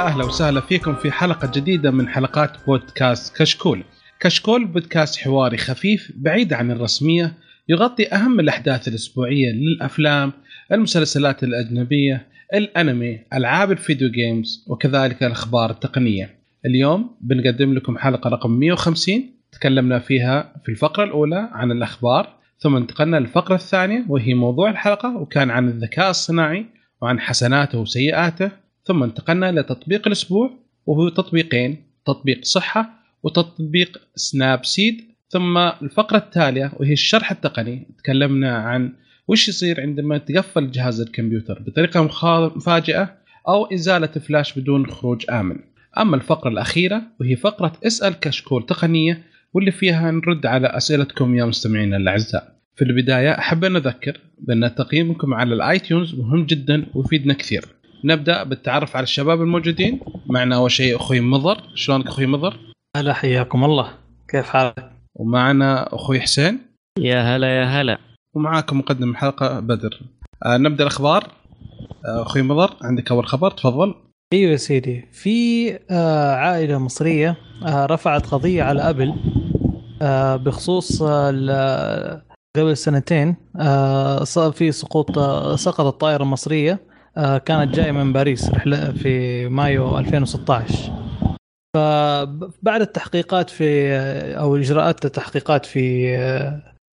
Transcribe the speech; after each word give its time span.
يا 0.00 0.06
أهلا 0.06 0.24
وسهلا 0.24 0.60
فيكم 0.60 0.94
في 0.94 1.10
حلقة 1.10 1.50
جديدة 1.54 1.90
من 1.90 2.08
حلقات 2.08 2.52
بودكاست 2.66 3.36
كشكول. 3.36 3.84
كشكول 4.20 4.64
بودكاست 4.64 5.16
حواري 5.16 5.56
خفيف 5.56 6.12
بعيد 6.16 6.52
عن 6.52 6.70
الرسمية 6.70 7.32
يغطي 7.68 8.14
أهم 8.14 8.40
الأحداث 8.40 8.88
الأسبوعية 8.88 9.52
للأفلام، 9.52 10.32
المسلسلات 10.72 11.44
الأجنبية، 11.44 12.26
الأنمي، 12.54 13.20
ألعاب 13.34 13.72
الفيديو 13.72 14.10
جيمز 14.10 14.64
وكذلك 14.68 15.22
الأخبار 15.22 15.70
التقنية. 15.70 16.30
اليوم 16.66 17.16
بنقدم 17.20 17.74
لكم 17.74 17.98
حلقة 17.98 18.30
رقم 18.30 18.50
150 18.50 19.34
تكلمنا 19.52 19.98
فيها 19.98 20.54
في 20.64 20.68
الفقرة 20.68 21.04
الأولى 21.04 21.48
عن 21.52 21.72
الأخبار 21.72 22.36
ثم 22.58 22.76
انتقلنا 22.76 23.16
للفقرة 23.16 23.54
الثانية 23.54 24.04
وهي 24.08 24.34
موضوع 24.34 24.70
الحلقة 24.70 25.16
وكان 25.16 25.50
عن 25.50 25.68
الذكاء 25.68 26.10
الصناعي 26.10 26.66
وعن 27.02 27.20
حسناته 27.20 27.78
وسيئاته 27.78 28.50
ثم 28.90 29.02
انتقلنا 29.02 29.60
لتطبيق 29.60 30.06
الأسبوع 30.06 30.50
وهو 30.86 31.08
تطبيقين 31.08 31.76
تطبيق 32.06 32.44
صحة 32.44 32.90
وتطبيق 33.22 34.00
سناب 34.14 34.64
سيد 34.64 35.00
ثم 35.28 35.58
الفقرة 35.58 36.16
التالية 36.18 36.72
وهي 36.76 36.92
الشرح 36.92 37.30
التقني 37.30 37.86
تكلمنا 37.98 38.56
عن 38.56 38.92
وش 39.28 39.48
يصير 39.48 39.80
عندما 39.80 40.18
تقفل 40.18 40.70
جهاز 40.70 41.00
الكمبيوتر 41.00 41.62
بطريقة 41.66 42.02
مفاجئة 42.56 43.16
أو 43.48 43.66
إزالة 43.66 44.06
فلاش 44.06 44.58
بدون 44.58 44.86
خروج 44.86 45.24
آمن. 45.30 45.56
أما 45.98 46.16
الفقرة 46.16 46.50
الأخيرة 46.50 47.02
وهي 47.20 47.36
فقرة 47.36 47.72
اسأل 47.86 48.12
كشكول 48.20 48.66
تقنية 48.66 49.22
واللي 49.54 49.70
فيها 49.70 50.10
نرد 50.10 50.46
على 50.46 50.66
أسئلتكم 50.66 51.36
يا 51.36 51.44
مستمعينا 51.44 51.96
الأعزاء. 51.96 52.56
في 52.76 52.82
البداية 52.84 53.38
أحب 53.38 53.64
أن 53.64 53.76
أذكر 53.76 54.20
بأن 54.38 54.74
تقييمكم 54.74 55.34
على 55.34 55.54
الآيتونز 55.54 56.14
مهم 56.14 56.46
جدا 56.46 56.86
ويفيدنا 56.94 57.34
كثير. 57.34 57.79
نبدأ 58.04 58.42
بالتعرف 58.42 58.96
على 58.96 59.02
الشباب 59.04 59.40
الموجودين. 59.40 60.00
معنا 60.26 60.56
أول 60.56 60.70
شيء 60.70 60.96
أخوي 60.96 61.20
مضر. 61.20 61.62
شلونك 61.74 62.06
أخوي 62.06 62.26
مضر؟ 62.26 62.56
هلا 62.96 63.12
حياكم 63.12 63.64
الله. 63.64 63.88
كيف 64.28 64.48
حالك؟ 64.48 64.92
ومعنا 65.14 65.94
أخوي 65.94 66.20
حسين. 66.20 66.58
يا 66.98 67.36
هلا 67.36 67.60
يا 67.60 67.64
هلا. 67.64 67.98
ومعاكم 68.36 68.78
مقدم 68.78 69.10
الحلقة 69.10 69.60
بدر. 69.60 70.00
آه 70.46 70.56
نبدأ 70.56 70.82
الأخبار. 70.82 71.24
آه 72.06 72.22
أخوي 72.22 72.42
مضر 72.42 72.76
عندك 72.82 73.10
أول 73.10 73.26
خبر؟ 73.26 73.50
تفضل. 73.50 73.94
أيوه 74.32 74.52
يا 74.52 74.56
سيدي. 74.56 75.08
في 75.12 75.70
آه 75.90 76.34
عائلة 76.34 76.78
مصرية 76.78 77.36
آه 77.66 77.86
رفعت 77.86 78.26
قضية 78.26 78.62
على 78.62 78.90
أبل 78.90 79.14
آه 80.02 80.36
بخصوص 80.36 81.02
آه 81.02 82.22
قبل 82.56 82.76
سنتين 82.76 83.36
آه 83.60 84.24
صار 84.24 84.52
في 84.52 84.72
سقوط 84.72 85.18
آه 85.18 85.56
سقطت 85.56 86.00
طائرة 86.00 86.24
مصرية. 86.24 86.72
آه 86.72 86.89
كانت 87.16 87.74
جاية 87.74 87.92
من 87.92 88.12
باريس 88.12 88.50
رحلة 88.50 88.92
في 88.92 89.48
مايو 89.48 89.98
2016 89.98 90.92
فبعد 91.76 92.80
التحقيقات 92.80 93.50
في 93.50 93.96
أو 94.38 94.56
إجراءات 94.56 95.04
التحقيقات 95.04 95.66
في 95.66 96.16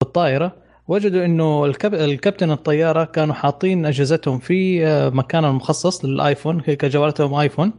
الطائرة 0.02 0.56
وجدوا 0.88 1.24
إنه. 1.24 1.64
الكابتن 1.84 2.50
الطيارة 2.50 3.04
كانوا 3.04 3.34
حاطين 3.34 3.86
أجهزتهم 3.86 4.38
في 4.38 4.84
مكان 5.14 5.44
مخصص 5.44 6.04
للآيفون 6.04 6.62
هي 6.66 6.76
جوالاتهم 6.76 7.34
آيفون 7.34 7.72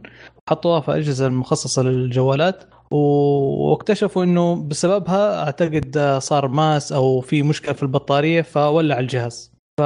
حطوها 0.50 0.80
في 0.80 0.96
اجهزه 0.96 1.26
المخصصة 1.26 1.82
للجوالات 1.82 2.64
واكتشفوا 2.90 4.24
إنه 4.24 4.62
بسببها 4.62 5.44
أعتقد 5.44 6.18
صار 6.18 6.48
ماس 6.48 6.92
أو 6.92 7.20
في 7.20 7.42
مشكلة 7.42 7.72
في 7.72 7.82
البطارية 7.82 8.42
فولع 8.42 8.98
الجهاز 8.98 9.52
ف 9.80 9.82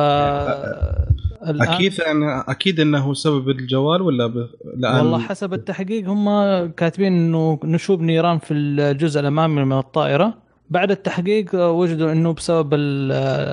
أكيد 1.43 2.01
أنا 2.01 2.45
أكيد 2.49 2.81
أنه 2.81 3.15
سبب 3.15 3.49
الجوال 3.49 4.03
ولا 4.03 4.27
ب... 4.27 4.37
الآن؟ 4.77 4.97
والله 4.97 5.19
حسب 5.19 5.55
التحقيق 5.55 6.09
هم 6.09 6.27
كاتبين 6.71 7.12
إنه 7.12 7.59
نشوب 7.65 8.01
نيران 8.01 8.39
في 8.39 8.55
الجزء 8.55 9.21
الأمامي 9.21 9.65
من 9.65 9.78
الطائرة. 9.78 10.34
بعد 10.71 10.91
التحقيق 10.91 11.55
وجدوا 11.55 12.12
إنه 12.12 12.33
بسبب 12.33 12.75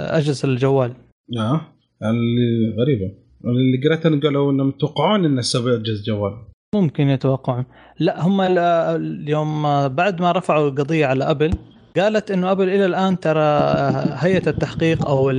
أجهزة 0.09 0.50
الجوال. 0.50 0.94
آه 1.40 1.62
اللي 2.03 2.75
غريبة. 2.81 3.14
اللي 3.46 3.88
قريت 3.88 4.24
قالوا 4.25 4.52
إنهم 4.52 4.69
يتوقعون 4.69 5.25
إنه 5.25 5.42
سبب 5.42 5.68
أجهزة 5.68 6.04
جوال. 6.08 6.34
ممكن 6.75 7.09
يتوقعون. 7.09 7.66
لا 8.00 8.28
هم 8.28 8.42
اليوم 8.42 9.64
بعد 9.88 10.22
ما 10.22 10.31
رفعوا 10.31 10.69
القضية 10.69 11.06
على 11.06 11.24
أبل 11.24 11.52
قالت 11.98 12.31
إنه 12.31 12.52
أبل 12.52 12.69
إلى 12.69 12.86
الآن 12.86 13.19
ترى 13.19 13.42
هيئة 14.14 14.50
التحقيق 14.50 15.08
أو 15.08 15.31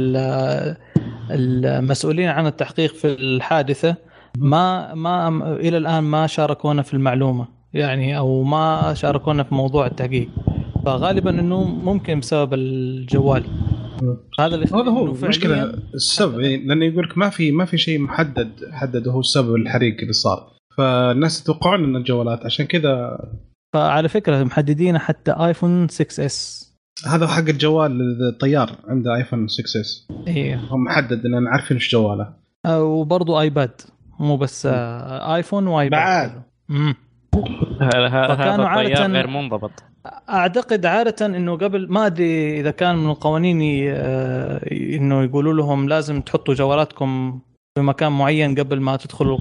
المسؤولين 1.30 2.28
عن 2.28 2.46
التحقيق 2.46 2.94
في 2.94 3.06
الحادثة 3.06 3.96
ما 4.38 4.94
ما 4.94 5.28
إلى 5.56 5.76
الآن 5.76 6.04
ما 6.04 6.26
شاركونا 6.26 6.82
في 6.82 6.94
المعلومة 6.94 7.48
يعني 7.72 8.18
أو 8.18 8.42
ما 8.42 8.94
شاركونا 8.94 9.42
في 9.42 9.54
موضوع 9.54 9.86
التحقيق. 9.86 10.28
فغالبا 10.86 11.30
إنه 11.30 11.64
ممكن 11.64 12.20
بسبب 12.20 12.54
الجوال. 12.54 13.44
هذا 14.40 14.54
اللي 14.54 14.66
هذا 14.66 14.90
هو 14.90 15.06
المشكلة. 15.06 15.72
السبب 15.94 16.40
لأنه 16.40 16.84
يقول 16.84 17.04
لك 17.04 17.18
ما 17.18 17.30
في 17.30 17.52
ما 17.52 17.64
في 17.64 17.78
شيء 17.78 17.98
محدد 17.98 18.50
حدد 18.72 19.08
هو 19.08 19.20
السبب 19.20 19.54
الحريق 19.54 20.00
اللي 20.00 20.12
صار. 20.12 20.58
فالناس 20.76 21.40
يتوقعون 21.40 21.84
إن 21.84 21.96
الجوالات 21.96 22.44
عشان 22.44 22.66
كذا 22.66 23.18
فعلى 23.74 24.08
فكرة 24.08 24.44
محددين 24.44 24.98
حتى 24.98 25.32
ايفون 25.32 25.88
6 25.88 26.26
اس 26.26 26.57
هذا 27.06 27.26
حق 27.26 27.48
الجوال 27.48 28.22
الطيار 28.28 28.70
عنده 28.88 29.16
ايفون 29.16 29.48
6 29.48 29.80
اس 29.80 30.08
أيوه 30.28 30.60
هم 30.70 30.84
محدد 30.84 31.26
ان 31.26 31.46
عارفين 31.46 31.76
إيش 31.76 31.92
جواله. 31.92 32.32
وبرضه 32.68 33.40
ايباد 33.40 33.80
مو 34.20 34.36
بس 34.36 34.66
ايفون 34.66 35.66
وايباد 35.66 36.00
بعد. 36.00 36.42
امم 36.70 36.94
هذا 37.80 38.32
الطيار 38.32 39.12
غير 39.12 39.26
منضبط. 39.26 39.70
أعتقد 40.30 40.86
عادة 40.86 41.26
إنه 41.26 41.56
قبل 41.56 41.92
ما 41.92 42.06
أدري 42.06 42.60
إذا 42.60 42.70
كان 42.70 42.96
من 42.96 43.10
القوانين 43.10 43.60
إنه 44.72 45.22
يقولوا 45.22 45.54
لهم 45.54 45.88
لازم 45.88 46.20
تحطوا 46.20 46.54
جوالاتكم 46.54 47.40
في 47.74 47.82
مكان 47.82 48.12
معين 48.12 48.54
قبل 48.54 48.80
ما 48.80 48.96
تدخلوا 48.96 49.38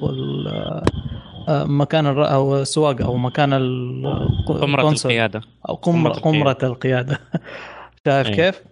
مكان 1.49 2.05
أو 2.05 2.57
السواقه 2.61 3.05
أو 3.05 3.17
مكان 3.17 3.53
قمره 4.47 4.91
القيادة. 4.91 5.41
أو 5.69 5.75
قمره 5.75 6.13
قمره 6.13 6.57
القيادة. 6.63 7.19
شايف 8.07 8.27
كيف؟ 8.27 8.63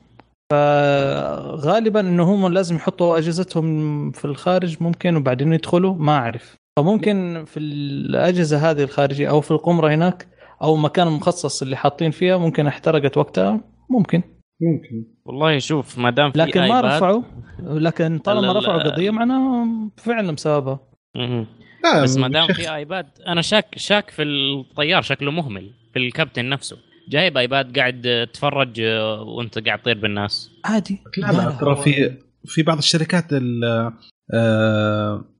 فغالبا 0.52 2.00
إنه 2.00 2.24
هم 2.24 2.48
لازم 2.48 2.76
يحطوا 2.76 3.18
أجهزتهم 3.18 4.12
في 4.12 4.26
الخارج 4.26 4.78
ممكن 4.80 5.16
وبعدين 5.16 5.54
يدخلوا. 5.54 5.94
ما 5.94 6.18
أعرف. 6.18 6.56
فممكن 6.80 7.44
في 7.48 7.60
الأجهزة 7.60 8.72
هذه 8.72 8.84
الخارجية 8.84 9.30
أو 9.30 9.42
في 9.42 9.52
القمرة 9.52 9.94
هناك 9.94 10.28
أو 10.62 10.76
مكان 10.76 11.08
مخصص 11.08 11.62
اللي 11.62 11.76
حاطين 11.76 12.12
فيها 12.12 12.38
ممكن 12.38 12.68
احترقت 12.68 13.18
وقتها. 13.18 13.60
ممكن. 13.90 14.22
ممكن. 14.62 15.06
والله 15.26 15.60
شوف 15.60 15.98
ما 15.98 16.10
دام 16.10 16.32
في 16.32 16.38
لكن 16.40 16.68
ما 16.68 16.82
رفعوا. 16.82 17.22
لكن 17.60 18.18
طالما 18.18 18.54
رفعوا 18.54 18.84
قضية 18.84 19.12
معناها 19.12 19.68
فعلا 19.98 20.32
بسببها. 20.32 20.80
بس 22.04 22.18
ما 22.18 22.28
دام 22.28 22.48
في 22.48 22.76
آيباد 22.76 23.06
أنا 23.28 23.42
شاك 23.42 23.78
شاك 23.78 24.10
في 24.10 24.24
الطيار 24.24 25.02
شكله 25.02 25.32
مهمل 25.32 25.70
في 25.94 26.00
الكابتن 26.00 26.50
نفسه. 26.50 26.78
جايب 27.10 27.38
آيباد 27.38 27.80
قاعد 27.80 28.28
تتفرج 28.34 28.82
وأنت 29.38 29.60
قاعد 29.60 29.80
تطير 29.80 29.98
بالناس. 29.98 30.52
عادي. 30.66 31.00
لا 31.18 31.32
لا 31.32 31.58
ترى 31.62 31.76
في 31.76 32.12
في 32.46 32.64
بعض 32.64 32.78
الشركات 32.78 33.26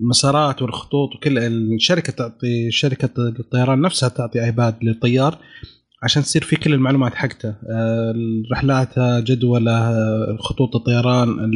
المسارات 0.02 0.62
والخطوط 0.62 1.16
وكل 1.16 1.38
الشركة 1.38 2.14
تعطي 2.14 2.72
شركة 2.72 3.10
الطيران 3.18 3.82
نفسها 3.82 4.10
تعطي 4.10 4.44
آيباد 4.44 4.84
للطيار 4.84 5.38
عشان 6.04 6.24
تصير 6.24 6.44
في 6.44 6.56
كل 6.56 6.74
المعلومات 6.74 7.16
حقته. 7.16 7.56
رحلاته 8.52 9.20
جدولة 9.20 10.38
خطوط 10.38 10.76
الطيران 10.76 11.52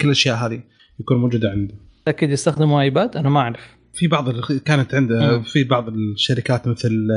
كل 0.00 0.06
الأشياء 0.06 0.36
هذه 0.36 0.62
يكون 1.00 1.16
موجودة 1.16 1.50
عنده 1.50 1.74
أكيد 2.08 2.30
يستخدموا 2.30 2.80
آيباد؟ 2.80 3.16
أنا 3.16 3.28
ما 3.28 3.40
أعرف. 3.40 3.75
في 3.96 4.06
بعض 4.06 4.40
كانت 4.40 4.94
عنده 4.94 5.42
في 5.42 5.64
بعض 5.64 5.88
الشركات 5.88 6.68
مثل 6.68 7.08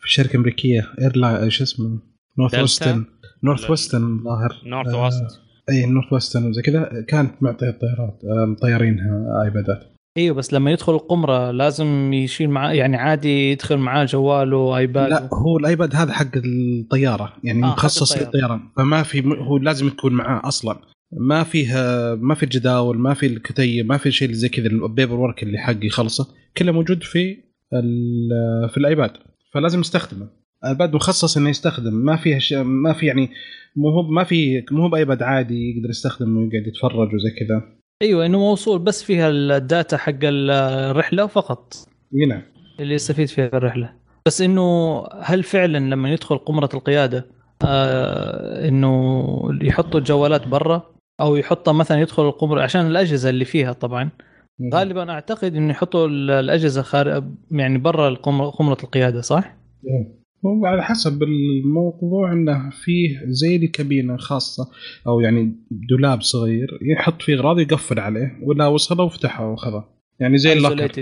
في 0.00 0.12
شركة 0.12 0.36
أمريكية 0.36 0.88
airline 1.00 1.36
إيش 1.36 1.62
اسمه؟ 1.62 1.98
نورث 2.38 2.54
ويسترن 2.54 3.04
نورث 3.44 3.70
ويسترن 3.70 4.18
الظاهر 4.18 4.62
نورث 4.64 4.94
ويست 4.94 5.40
إي 5.70 5.86
نورث 5.86 6.12
ويسترن 6.12 6.46
وزي 6.46 6.62
كذا. 6.62 7.04
كانت 7.08 7.42
معطية 7.42 7.68
الطيارات 7.68 8.20
مطيرينها 8.24 9.42
ايبادات 9.44 9.90
إيوه 10.18 10.36
بس 10.36 10.54
لما 10.54 10.70
يدخل 10.70 10.94
القمرة 10.94 11.50
لازم 11.50 12.12
يشيل 12.12 12.50
معاه 12.50 12.72
يعني 12.72 12.96
عادي 12.96 13.50
يدخل 13.50 13.76
معاه 13.76 14.04
جواله 14.04 14.56
وايباد 14.56 15.10
لا 15.10 15.28
هو 15.32 15.58
الايباد 15.58 15.96
هذا 15.96 16.12
حق 16.12 16.36
الطيارة 16.36 17.32
يعني 17.44 17.64
آه، 17.64 17.66
مخصص. 17.66 18.18
للطيران 18.18 18.60
فما 18.76 19.02
في 19.02 19.24
هو 19.26 19.56
لازم 19.56 19.88
تكون 19.88 20.12
معاه 20.12 20.48
أصلا. 20.48 20.76
ما 21.12 21.42
فيها 21.42 22.14
ما 22.14 22.34
في 22.34 22.42
الجداول 22.42 22.98
ما 22.98 23.14
في 23.14 23.26
الكتيب 23.26 23.86
ما 23.86 23.96
في 23.96 24.10
شيء 24.10 24.32
زي 24.32 24.48
كذا 24.48 24.66
ال 24.66 25.14
paperwork 25.14 25.42
اللي 25.42 25.58
حق 25.58 25.84
يخلصه 25.84 26.28
كله 26.56 26.72
موجود 26.72 27.02
في 27.02 27.36
في 28.70 28.76
الآيباد. 28.76 29.10
فلازم 29.54 29.80
يستخدمه 29.80 30.28
آيباد 30.66 30.94
مخصص 30.94 31.36
إنه 31.36 31.50
يستخدم. 31.50 31.94
ما 31.94 32.16
فيها 32.16 32.38
ش... 32.38 32.52
ما 32.52 32.92
في 32.92 33.06
يعني 33.06 33.30
مو 33.76 33.88
هو 33.88 34.02
ما 34.02 34.24
في 34.24 34.64
مو 34.70 34.82
هو 34.82 34.88
بآيباد 34.88 35.22
عادي 35.22 35.70
يقدر 35.70 35.90
يستخدمه 35.90 36.40
ويقعد 36.40 36.66
يتفرج 36.66 37.14
وزي 37.14 37.30
كذا. 37.30 37.62
أيوه 38.02 38.26
إنه 38.26 38.38
موصول 38.38 38.78
بس 38.78 39.02
فيها 39.02 39.28
ال 39.28 39.42
data 39.42 39.96
حق 39.96 40.18
الرحلة 40.22 41.26
فقط. 41.26 41.74
نعم. 42.28 42.42
اللي 42.80 42.94
يستفيد 42.94 43.28
فيها 43.28 43.48
في 43.48 43.56
الرحلة. 43.56 43.92
بس 44.26 44.42
إنه 44.42 45.02
هل 45.22 45.42
فعلا 45.42 45.78
لما 45.78 46.12
يدخل 46.12 46.38
قمرة 46.38 46.68
القيادة 46.74 47.26
آه 47.64 48.68
إنه 48.68 49.24
يحطوا 49.62 50.00
الجوالات 50.00 50.48
برا؟ 50.48 50.90
أو 51.20 51.36
يحطها 51.36 51.72
مثلا 51.72 52.00
يدخل 52.00 52.26
القمر 52.28 52.62
عشان 52.62 52.86
الأجهزة 52.86 53.30
اللي 53.30 53.44
فيها 53.44 53.72
طبعا. 53.72 54.10
غالبا 54.74 55.10
أعتقد 55.10 55.54
إنه 55.54 55.70
يحطوا 55.70 56.08
الأجهزة 56.40 56.82
خارج 56.82 57.24
يعني 57.50 57.78
برا 57.78 58.14
قمرة 58.50 58.78
القيادة 58.84 59.20
صح؟ 59.20 59.56
إيه. 59.86 60.20
هو 60.46 60.66
على 60.66 60.82
حسب 60.82 61.22
الموضوع 61.22 62.32
إنه 62.32 62.70
فيه 62.70 63.20
زي 63.26 63.56
الكابينه 63.56 64.16
خاصة 64.16 64.70
أو 65.06 65.20
يعني 65.20 65.52
دولاب 65.70 66.22
صغير 66.22 66.78
يحط 66.82 67.22
فيه 67.22 67.34
أغراض 67.34 67.58
يقفل 67.58 68.00
عليه 68.00 68.38
ولا 68.42 68.66
وصله 68.66 69.04
وفتحه 69.04 69.50
وخذه 69.52 69.84
يعني 70.20 70.38
زي 70.38 70.52
اللوكر 70.52 70.92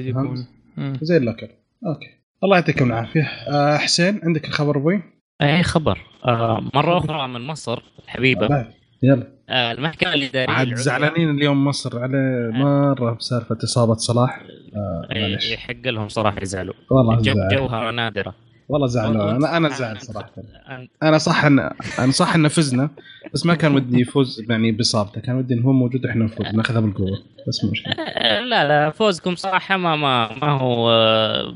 زي 1.02 1.16
اللوكر. 1.16 1.48
okay. 1.86 2.08
الله 2.44 2.56
يعطيكم 2.56 2.86
العافية. 2.86 3.22
أه 3.22 3.76
حسين 3.76 4.20
عندك 4.22 4.44
الخبر 4.44 4.76
أبوي؟ 4.76 5.02
أي 5.42 5.62
خبر. 5.62 5.98
آه 6.24 6.70
مرة 6.74 6.98
أخرى 6.98 7.28
من 7.28 7.40
مصر 7.40 7.82
حبيبه 8.06 8.66
يلا. 9.02 9.26
آه 9.48 9.72
المحكمة 9.72 10.14
الإدارية 10.14 10.54
عاد 10.54 10.74
زعلانين 10.74 11.30
اليوم 11.30 11.64
مصر 11.64 11.98
على 12.02 12.50
مرة 12.54 13.12
بسالفة 13.14 13.58
إصابة 13.64 13.94
صلاح. 13.94 14.42
آه 14.76 15.38
يحق 15.52 15.86
لهم 15.86 16.08
صراحة 16.08 16.42
يزعلوا. 16.42 16.74
والله 16.90 17.16
جو 17.16 17.34
جوهره 17.52 17.90
نادرة. 17.90 18.34
والله 18.68 18.86
زعلان. 18.86 19.20
أنا 19.20 19.56
أنا 19.56 19.68
زعل 19.68 20.00
صراحة. 20.00 20.30
أنا 21.02 21.18
صح 21.18 21.44
ان 21.44 21.58
أنا 21.98 22.12
صح 22.12 22.34
ان 22.34 22.48
فزنا 22.48 22.90
بس 23.34 23.46
ما 23.46 23.54
كان 23.54 23.74
ودي 23.74 24.00
يفوز 24.00 24.44
يعني 24.50 24.72
بإصابته. 24.72 25.20
كان 25.20 25.36
ودي 25.36 25.54
انه 25.54 25.62
هو 25.66 25.72
موجود 25.72 26.06
إحنا 26.06 26.24
نفوز 26.24 26.46
ناخذها 26.46 26.80
بالقوة. 26.80 27.18
بس 27.48 27.64
مشكلة. 27.64 27.92
آه، 27.94 28.40
لا 28.40 28.68
لا 28.68 28.90
فوزكم 28.90 29.34
صراحة 29.36 29.76
ما 29.76 29.96
ما 29.96 30.38
ما 30.42 30.50
هو 30.50 30.90
آه، 30.90 31.54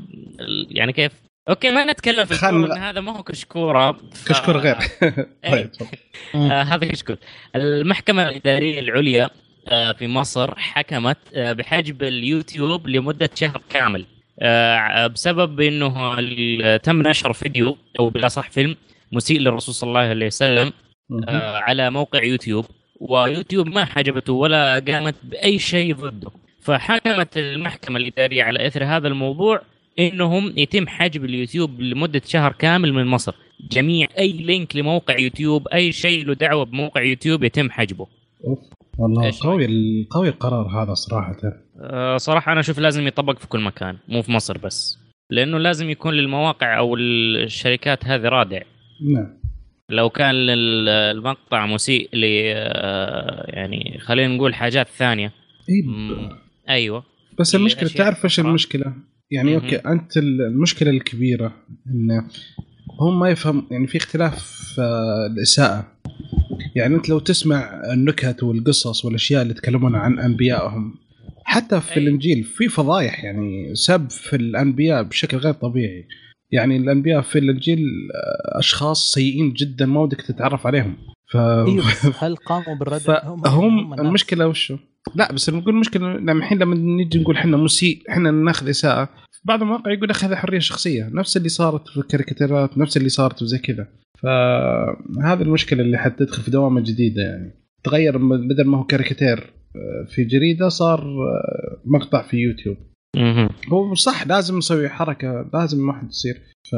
يعني 0.69 0.93
كيف؟ 0.93 1.11
okay 1.49 1.71
ما 1.71 1.85
نتكلم 1.85 2.25
في 2.25 2.33
خل... 2.33 2.71
هذا 2.71 3.01
ما 3.01 3.17
هو 3.17 3.23
كشكول 3.23 3.63
كورة. 3.63 3.97
كشكول 4.27 4.57
غير. 4.57 4.77
طيب. 5.51 5.69
آه 6.35 6.61
هذا 6.61 6.87
كشكول. 6.87 7.15
المحكمة 7.55 8.29
الإدارية 8.29 8.79
العليا 8.79 9.29
في 9.69 10.07
مصر 10.07 10.59
حكمت 10.59 11.17
بحجب 11.35 12.03
اليوتيوب 12.03 12.87
لمدة 12.87 13.29
شهر 13.35 13.61
كامل. 13.69 14.05
آه، 14.39 15.07
بسبب 15.07 15.61
إنه 15.61 16.15
تم 16.77 17.01
نشر 17.01 17.33
فيديو 17.33 17.77
أو 17.99 18.09
بالاصح 18.09 18.49
فيلم 18.49 18.75
مسيء 19.11 19.39
للرسول 19.39 19.75
صلى 19.75 19.87
الله 19.87 19.99
عليه 19.99 20.25
وسلم 20.25 20.73
آه، 21.27 21.57
على 21.57 21.89
موقع 21.89 22.23
يوتيوب. 22.23 22.65
ويوتيوب 23.01 23.67
ما 23.67 23.85
حجبته 23.85 24.33
ولا 24.33 24.79
قامت 24.87 25.15
بأي 25.23 25.59
شيء 25.59 25.95
ضده. 25.95 26.31
فحكمت 26.61 27.37
المحكمة 27.37 27.97
الإدارية 27.97 28.43
على 28.43 28.67
إثر 28.67 28.85
هذا 28.85 29.07
الموضوع 29.07 29.61
إنهم 29.99 30.53
يتم 30.57 30.87
حجب 30.87 31.25
اليوتيوب 31.25 31.81
لمدة 31.81 32.21
شهر 32.25 32.51
كامل 32.51 32.93
من 32.93 33.05
مصر. 33.05 33.35
جميع 33.71 34.07
أي 34.17 34.31
link 34.31 34.75
لموقع 34.75 35.19
يوتيوب 35.19 35.67
أي 35.67 35.91
شيء 35.91 36.25
له 36.25 36.33
دعوة 36.33 36.65
بموقع 36.65 37.01
يوتيوب 37.01 37.43
يتم 37.43 37.69
حجبه. 37.69 38.07
والله 38.97 39.31
قوي 39.41 39.67
قوي 40.09 40.29
القرار 40.29 40.67
هذا 40.67 40.93
صراحة. 40.93 41.37
أه 41.81 42.17
صراحة 42.17 42.51
أنا 42.51 42.59
أشوف 42.59 42.79
لازم 42.79 43.07
يطبق 43.07 43.39
في 43.39 43.47
كل 43.47 43.59
مكان 43.59 43.97
مو 44.07 44.21
في 44.21 44.31
مصر 44.31 44.57
بس. 44.57 44.99
لأنه 45.29 45.57
لازم 45.57 45.89
يكون 45.89 46.13
للمواقع 46.13 46.77
أو 46.77 46.95
الشركات 46.95 48.05
هذه 48.05 48.21
رادع. 48.21 48.61
نعم. 49.01 49.43
لو 49.89 50.09
كان 50.09 50.35
المقطع 50.35 51.65
مسيء 51.65 52.09
ل 52.13 52.23
آه، 52.55 53.45
يعني 53.47 53.99
خلينا 53.99 54.35
نقول 54.35 54.55
حاجات 54.55 54.87
ثانية. 54.87 55.31
إيه. 55.69 56.29
أيوه. 56.69 57.03
بس 57.39 57.55
المشكلة 57.55 57.89
تعرف 57.89 58.23
إيش 58.23 58.39
المشكلة؟ 58.39 58.93
يعني 59.33 59.51
م- 59.57 59.59
okay 59.59 59.75
أنت 59.75 60.17
المشكلة 60.17 60.89
الكبيرة 60.89 61.53
انه 61.87 62.27
هم 62.99 63.19
ما 63.19 63.29
يفهم 63.29 63.67
يعني 63.71 63.87
في 63.87 63.97
اختلاف 63.97 64.75
آه، 64.79 65.27
الإساءة. 65.27 65.87
يعني 66.75 66.95
أنت 66.95 67.09
لو 67.09 67.19
تسمع 67.19 67.81
النكت 67.93 68.43
والقصص 68.43 69.05
والأشياء 69.05 69.41
اللي 69.41 69.51
يتكلمون 69.53 69.95
عن 69.95 70.19
أنبيائهم 70.19 70.95
حتى 71.45 71.81
في 71.81 71.97
أي. 71.97 72.03
الإنجيل 72.03 72.43
في 72.43 72.67
فضايح 72.67 73.23
يعني 73.23 73.75
سب 73.75 74.09
في 74.09 74.35
الأنبياء 74.35 75.03
بشكل 75.03 75.37
غير 75.37 75.53
طبيعي. 75.53 76.07
يعني 76.51 76.77
الأنبياء 76.77 77.21
في 77.21 77.39
الإنجيل 77.39 77.79
آه، 77.79 78.59
أشخاص 78.59 79.11
سيئين 79.11 79.53
جدا 79.53 79.85
ما 79.85 79.99
ودك 80.01 80.21
تتعرف 80.21 80.67
عليهم. 80.67 80.97
ف... 81.31 81.37
أيوه 81.67 81.83
هل 82.19 82.35
قاموا 82.35 82.75
بالرد؟ 82.79 83.01
هم, 83.25 83.47
هم 83.47 83.93
المشكلة 83.93 84.47
وشو؟ 84.47 84.77
لا 85.15 85.31
بس 85.31 85.49
نقول 85.49 85.73
المشكلة 85.73 86.17
لما 86.17 86.31
الحين 86.31 86.59
لما 86.59 86.75
نيجي 86.75 87.19
نقول 87.19 87.37
إحنا 87.37 87.57
مسيء 87.57 88.01
إحنا 88.09 88.31
ناخذ 88.31 88.69
إساءة. 88.69 89.09
بعض 89.43 89.61
المواقع 89.61 89.91
يقول 89.91 90.09
أخي 90.09 90.27
هذا 90.27 90.35
حرية 90.35 90.59
شخصية 90.59 91.09
نفس 91.13 91.37
اللي 91.37 91.49
صارت 91.49 91.87
في 91.87 91.97
الكاريكاتيرات 91.97 92.77
نفس 92.77 92.97
اللي 92.97 93.09
صارت 93.09 93.41
وزي 93.41 93.57
كذا. 93.57 93.87
فهذه 94.21 95.41
المشكلة 95.41 95.81
اللي 95.81 95.97
حتدخل 95.97 96.43
في 96.43 96.51
دوامة 96.51 96.81
جديدة 96.81 97.21
يعني. 97.21 97.51
تغير 97.83 98.17
بدل 98.17 98.67
ما 98.67 98.77
هو 98.77 98.83
كاريكاتير 98.83 99.53
آه، 99.75 100.05
في 100.09 100.23
جريدة 100.23 100.69
صار 100.69 101.01
آه، 101.01 101.81
مقطع 101.85 102.21
في 102.21 102.37
يوتيوب. 102.37 102.77
هو 103.71 103.95
صح 103.95 104.27
لازم 104.27 104.57
نسوي 104.57 104.89
حركة 104.89 105.49
لازم 105.53 105.87
ما 105.87 105.93
حد 105.93 106.09
يصير. 106.09 106.41
ف 106.71 106.75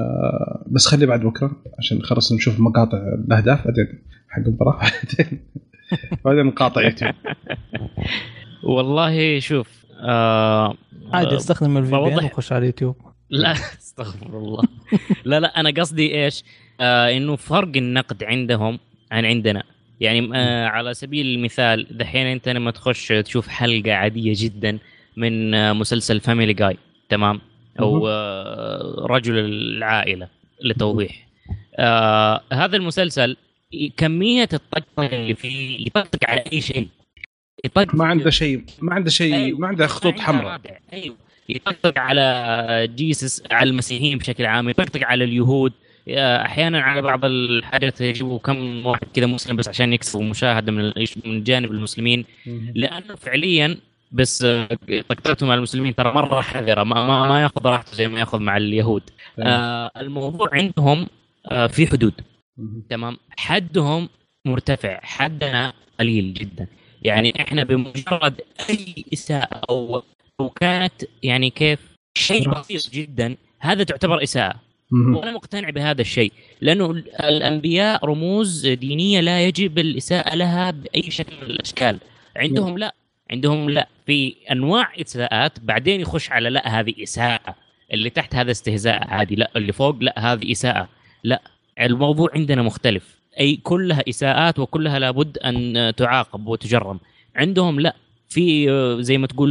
بس 0.71 0.87
خلي 0.87 1.05
بعد 1.05 1.21
بكرة 1.21 1.51
عشان 1.79 2.01
خلص 2.01 2.31
نشوف 2.31 2.59
مقاطع 2.59 2.97
الأهداف 2.97 3.65
بعدين 3.65 3.85
حق 4.29 4.41
المباراه 4.47 4.79
بعدين 4.79 5.39
بعدين 6.25 6.45
نقاطع 6.45 6.81
يوتيوب 6.81 7.13
والله 8.63 9.39
شوف 9.39 9.85
آه 10.01 10.75
عادي 11.13 11.35
استخدم 11.35 11.77
ال 11.77 11.91
VPN 11.91 12.25
وخش 12.25 12.51
على 12.51 12.59
اليوتيوب. 12.59 12.95
لا 13.29 13.51
استغفر 13.81 14.37
الله. 14.37 14.63
لا 15.25 15.39
لا 15.39 15.59
أنا 15.59 15.69
قصدي 15.69 16.23
إيش؟ 16.23 16.43
آه 16.81 17.17
إنه 17.17 17.35
فرق 17.35 17.71
النقد 17.75 18.23
عندهم 18.23 18.79
عن 19.11 19.25
عندنا. 19.25 19.63
يعني 19.99 20.29
آه 20.35 20.67
على 20.67 20.93
سبيل 20.93 21.25
المثال 21.25 21.87
دحين 21.97 22.27
أنت 22.27 22.49
لما 22.49 22.71
تخش 22.71 23.07
تشوف 23.07 23.47
حلقة 23.47 23.93
عادية 23.93 24.33
جدا 24.35 24.77
من 25.17 25.53
آه 25.53 25.73
مسلسل 25.73 26.19
فاميلي 26.19 26.53
جاي 26.53 26.77
تمام؟ 27.09 27.41
أو 27.79 28.07
آه 28.07 29.05
رجل 29.09 29.39
العائلة 29.39 30.27
لتوضيح. 30.63 31.27
آه 31.75 32.41
هذا 32.53 32.77
المسلسل 32.77 33.37
كمية 33.97 34.49
الطقطقه 34.53 35.05
اللي 35.05 35.35
فيه 35.35 35.85
يطقطق 35.87 36.29
على 36.29 36.43
أي 36.53 36.61
شيء. 36.61 36.87
يطقطق 37.65 37.95
ما 37.95 38.05
عنده 38.05 38.29
شيء 38.29 38.63
ما 38.81 38.93
عنده 38.93 39.09
شيء 39.09 39.35
أيوه. 39.35 39.59
ما 39.59 39.67
عنده 39.67 39.87
خطوط 39.87 40.19
حمراء. 40.19 40.61
أيوه. 40.93 41.15
يطقطق 41.49 41.99
على 41.99 42.89
جيسس 42.95 43.43
على 43.51 43.69
المسيحيين 43.69 44.17
بشكل 44.17 44.45
عام 44.45 44.69
يطقطق 44.69 45.03
على 45.03 45.23
اليهود. 45.23 45.73
أحيانا 46.09 46.81
على 46.81 47.01
بعض 47.01 47.25
الحاجات 47.25 48.01
يجيبوا 48.01 48.39
كم 48.39 48.85
واحد 48.85 49.07
كذا 49.13 49.25
مسلم 49.25 49.55
بس 49.55 49.67
عشان 49.67 49.93
يكسبوا 49.93 50.23
مشاهدة 50.23 50.71
من 50.71 50.93
من 51.25 51.43
جانب 51.43 51.71
المسلمين. 51.71 52.25
لأنه 52.75 53.15
فعليا 53.15 53.77
بس 54.11 54.47
طقطقتهم 55.09 55.51
على 55.51 55.57
المسلمين 55.57 55.95
ترى 55.95 56.13
مرة 56.13 56.41
حذرة 56.41 56.83
ما, 56.83 57.07
ما, 57.07 57.27
ما 57.27 57.41
ياخذ 57.41 57.65
راحته 57.65 57.93
زي 57.93 58.07
ما 58.07 58.19
ياخذ 58.19 58.39
مع 58.39 58.57
اليهود. 58.57 59.03
آه 59.39 59.91
الموضوع 59.97 60.49
عندهم 60.51 61.07
آه 61.51 61.67
في 61.67 61.87
حدود. 61.87 62.13
تمام؟ 62.89 63.17
حدهم 63.37 64.09
مرتفع 64.45 64.99
حدنا 65.03 65.73
قليل 65.99 66.33
جدا. 66.33 66.67
يعني 67.01 67.41
إحنا 67.41 67.63
بمجرد 67.63 68.41
أي 68.69 69.05
إساءة 69.13 69.61
أو 69.69 70.03
أو 70.39 70.49
كانت 70.49 70.93
يعني 71.23 71.49
كيف 71.49 71.79
شيء 72.17 72.49
بسيط 72.49 72.89
جدا 72.89 73.35
هذا 73.59 73.83
تعتبر 73.83 74.23
إساءة. 74.23 74.55
وأنا 74.91 75.31
مقتنع 75.31 75.69
بهذا 75.69 76.01
الشيء. 76.01 76.31
لأنه 76.61 76.91
الأنبياء 77.23 78.05
رموز 78.05 78.67
دينية 78.67 79.19
لا 79.19 79.45
يجب 79.45 79.79
الإساءة 79.79 80.35
لها 80.35 80.71
بأي 80.71 81.11
شكل 81.11 81.33
من 81.41 81.49
الأشكال. 81.51 81.99
عندهم 82.35 82.77
لا 82.77 82.95
عندهم 83.31 83.69
لا. 83.69 83.87
في 84.05 84.35
أنواع 84.51 84.93
إساءات 85.01 85.59
بعدين 85.59 86.01
يخش 86.01 86.31
على 86.31 86.49
لا 86.49 86.79
هذه 86.79 87.03
إساءة. 87.03 87.55
اللي 87.93 88.09
تحت 88.09 88.35
هذا 88.35 88.51
استهزاء 88.51 89.07
عادي 89.07 89.35
لا. 89.35 89.51
اللي 89.55 89.71
فوق 89.71 89.95
لا 89.99 90.33
هذه 90.33 90.51
إساءة. 90.51 90.89
لا. 91.23 91.41
الموضوع 91.79 92.29
عندنا 92.35 92.61
مختلف. 92.61 93.19
أي 93.39 93.55
كلها 93.55 94.03
إساءات 94.09 94.59
وكلها 94.59 94.99
لابد 94.99 95.37
أن 95.37 95.93
تعاقب 95.97 96.47
وتجرم. 96.47 96.99
عندهم 97.35 97.79
لا 97.79 97.95
في 98.29 98.67
زي 99.03 99.17
ما 99.17 99.27
تقول 99.27 99.49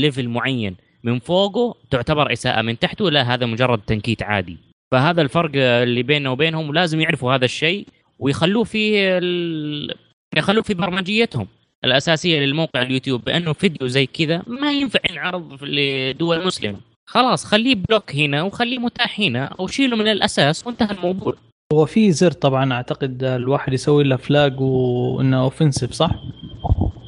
ليفل 0.00 0.28
معين. 0.28 0.76
من 1.04 1.18
فوقه 1.18 1.74
تعتبر 1.90 2.32
إساءة 2.32 2.62
من 2.62 2.78
تحته 2.78 3.10
لا 3.10 3.34
هذا 3.34 3.46
مجرد 3.46 3.80
تنكيت 3.86 4.22
عادي. 4.22 4.56
فهذا 4.92 5.22
الفرق 5.22 5.50
اللي 5.54 6.02
بيننا 6.02 6.30
وبينهم 6.30 6.74
لازم 6.74 7.00
يعرفوا 7.00 7.34
هذا 7.34 7.44
الشيء 7.44 7.86
ويخلوه 8.18 8.64
في 8.64 9.08
ال... 9.18 9.94
يخلوه 10.36 10.62
في 10.62 10.74
برمجيتهم 10.74 11.46
الأساسية 11.84 12.40
للموقع 12.40 12.82
اليوتيوب. 12.82 13.24
بأنه 13.24 13.52
فيديو 13.52 13.88
زي 13.88 14.06
كذا 14.06 14.42
ما 14.46 14.72
ينفع 14.72 15.00
ينعرض 15.10 15.64
لدول 15.64 16.46
مسلمة. 16.46 16.78
خلاص 17.08 17.44
خليه 17.44 17.74
block 17.74 18.14
هنا 18.14 18.42
وخليه 18.42 18.78
متاح 18.78 19.20
هنا 19.20 19.44
أو 19.44 19.66
شيله 19.66 19.96
من 19.96 20.08
الأساس 20.08 20.66
وانتهى 20.66 20.96
الموضوع. 20.96 21.34
هو 21.72 21.86
في 21.86 22.12
زر 22.12 22.30
طبعا 22.32 22.72
أعتقد 22.72 23.24
الواحد 23.24 23.72
يسوي 23.72 24.04
له 24.04 24.16
flag 24.16 24.60
وإنه 24.60 25.40
offensive 25.42 25.92
صح؟ 25.92 26.10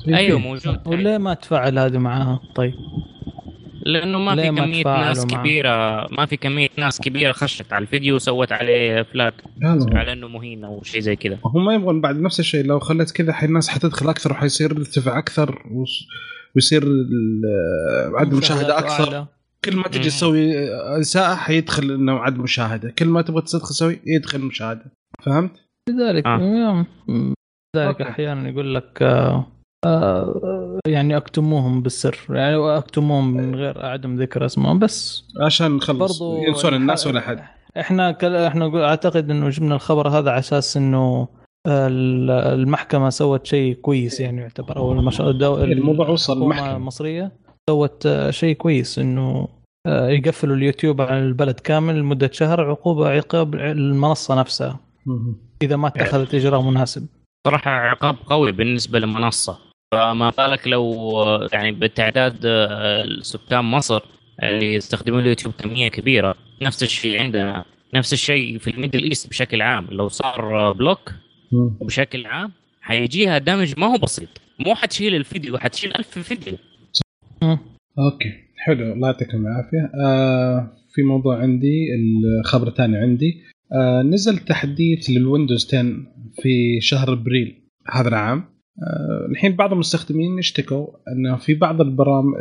أيوه 0.09 0.39
موجود 0.39 0.79
وليه 0.87 1.19
ما 1.19 1.35
تفعل 1.35 1.79
هذه 1.79 1.99
معاها 1.99 2.41
طيب؟ 2.55 2.75
لأنه 3.87 4.19
ما 4.19 4.37
في 4.37 4.51
ما 4.51 4.65
كمية 4.65 4.81
تفاعلوا 4.83 5.05
ناس 5.09 5.25
معه؟ 5.33 5.41
كبيرة 5.41 6.07
ما 6.11 6.27
في 6.27 6.37
كمية 6.37 6.69
ناس 6.79 7.01
كبيرة 7.01 7.33
خشت 7.33 7.73
على 7.73 7.83
الفيديو 7.83 8.15
وسوت 8.15 8.53
عليه 8.53 9.03
فلاج 9.03 9.33
هذا. 9.65 9.87
على 9.99 10.13
إنه 10.13 10.29
مهين 10.29 10.65
أو 10.65 10.83
شيء 10.83 11.01
زي 11.01 11.17
كذا 11.17 11.39
هم 11.45 11.65
ما 11.65 11.75
يبغون 11.75 12.01
بعد 12.01 12.21
نفس 12.21 12.41
الشيء 12.41 12.65
لو 12.67 12.79
خليت 12.79 13.11
كذا 13.11 13.33
حي 13.33 13.47
الناس 13.47 13.69
حتدخل 13.69 14.09
أكثر 14.09 14.33
وحيصير 14.33 14.71
ارتفاع 14.73 15.19
أكثر 15.19 15.63
ويصير 16.57 16.83
ال- 16.83 17.43
عدد 18.17 18.35
مشاهده 18.35 18.79
أكثر 18.79 19.15
أعلى. 19.15 19.27
كل 19.65 19.77
ما 19.77 19.83
تجي. 19.89 19.99
تسوي 20.09 20.69
اساءه 21.01 21.35
حيدخل 21.35 21.91
إنه 21.91 22.13
عدد 22.19 22.39
مشاهدة 22.39 22.91
كل 22.99 23.07
ما 23.07 23.23
تبغى 23.23 23.43
تدخل 23.43 23.61
تسوي 23.69 24.01
يدخل 24.07 24.41
مشاهدة 24.41 24.85
فهمت؟ 25.23 25.53
لذلك 25.91 26.27
آه. 26.27 26.39
آه. 26.39 26.87
لذلك. 27.77 28.03
أحيانا 28.03 28.49
يقول 28.49 28.75
لك 28.75 29.03
آه 29.03 29.47
آه 29.87 30.79
يعني 30.89 31.17
أكتموهم 31.17 31.83
بالسر 31.83 32.17
يعني 32.31 32.57
أكتموهم 32.79 33.33
من 33.35 33.55
غير 33.55 33.87
عدم 33.87 34.15
ذكر 34.17 34.45
اسمهم 34.47 34.79
بس 34.79 35.25
عشان 35.41 35.73
نخلص 35.77 36.19
برضو 36.19 36.43
ينسون 36.43 36.75
الناس 36.75 37.07
ولا 37.07 37.21
حد 37.21 37.41
إحنا 37.81 38.13
كل... 38.13 38.35
إحنا 38.37 38.67
نقول 38.67 38.83
أعتقد 38.83 39.31
إنه 39.31 39.49
جبنا 39.49 39.75
الخبر 39.75 40.09
هذا 40.09 40.31
على 40.31 40.39
أساس 40.39 40.77
إنه 40.77 41.29
ال- 41.67 42.31
المحكمة 42.31 43.11
سوت 43.11 43.47
شيء 43.47 43.75
كويس 43.75 44.21
يعني 44.21 44.41
يعتبر 44.41 44.77
أو 44.77 44.93
المش... 44.93 45.21
الدو... 45.21 45.57
الموضوع 45.65 46.09
وصل 46.09 46.43
المحكمة. 46.43 46.77
المصرية 46.77 47.33
سوت 47.69 48.07
آه، 48.07 48.31
شيء 48.31 48.55
كويس 48.55 48.99
إنه 48.99 49.49
آه، 49.87 50.09
يقفلوا 50.09 50.57
اليوتيوب 50.57 51.01
عن 51.01 51.23
البلد 51.23 51.61
كامل 51.61 51.99
لمدة 51.99 52.31
شهر 52.33 52.71
عقوبه 52.71 53.09
عقاب 53.09 53.55
المنصة 53.55 54.35
نفسها. 54.35 54.81
إذا 55.63 55.77
ما 55.77 55.89
اتخذت 55.89 56.35
إجراء 56.35 56.61
مناسب. 56.61 57.07
صراحة 57.47 57.71
عقاب 57.71 58.17
قوي 58.27 58.53
بالنسبة 58.53 58.99
للمنصة. 58.99 59.59
فما 59.93 60.31
بالك 60.31 60.69
لو 60.69 61.13
آه، 61.23 61.49
يعني 61.53 61.73
بالتعداد 61.73 62.37
سكان 63.23 63.65
مصر 63.65 64.01
اللي 64.43 64.75
يستخدمون 64.75 65.21
اليوتيوب 65.21 65.55
كمية 65.59 65.89
كبيرة. 65.89 66.35
نفس 66.63 66.83
الشيء 66.83 67.21
عندنا. 67.21 67.65
نفس 67.95 68.13
الشيء 68.13 68.59
في 68.59 68.71
ال 68.71 68.75
Middle 68.75 69.03
East 69.03 69.29
بشكل 69.29 69.63
عام. 69.63 69.87
لو 69.91 70.09
صار 70.09 70.73
block. 70.73 71.13
بشكل 71.81 72.27
عام 72.27 72.53
حيجيها 72.81 73.39
damage 73.39 73.75
ما 73.79 73.87
هو 73.87 73.99
بسيط. 73.99 74.29
مو 74.59 74.75
حتشيل 74.75 75.15
الفيديو 75.15 75.59
حتشيل 75.59 75.97
ألف 75.97 76.19
فيديو. 76.19 76.59
مم. 77.43 77.59
okay. 77.99 78.33
حلو. 78.57 78.93
الله 78.93 79.09
يعطيكم 79.09 79.47
العافية. 79.47 79.91
آه 80.05 80.73
في 80.95 81.03
موضوع 81.03 81.39
عندي 81.43 81.87
الخبر 82.41 82.69
الثاني 82.69 82.97
عندي. 82.97 83.43
آه 83.73 84.03
نزل 84.03 84.39
تحديث 84.39 85.11
لل 85.11 85.23
Windows 85.23 85.67
10 85.67 85.83
في 86.43 86.81
شهر 86.81 87.13
أبريل 87.13 87.69
هذا 87.93 88.09
العام. 88.09 88.39
آه 88.39 89.27
الحين 89.31 89.57
بعض 89.57 89.73
المستخدمين 89.73 90.39
اشتكوا 90.39 90.87
إنه 91.13 91.37
في 91.37 91.55
بعض 91.55 91.81
البرامج 91.81 92.35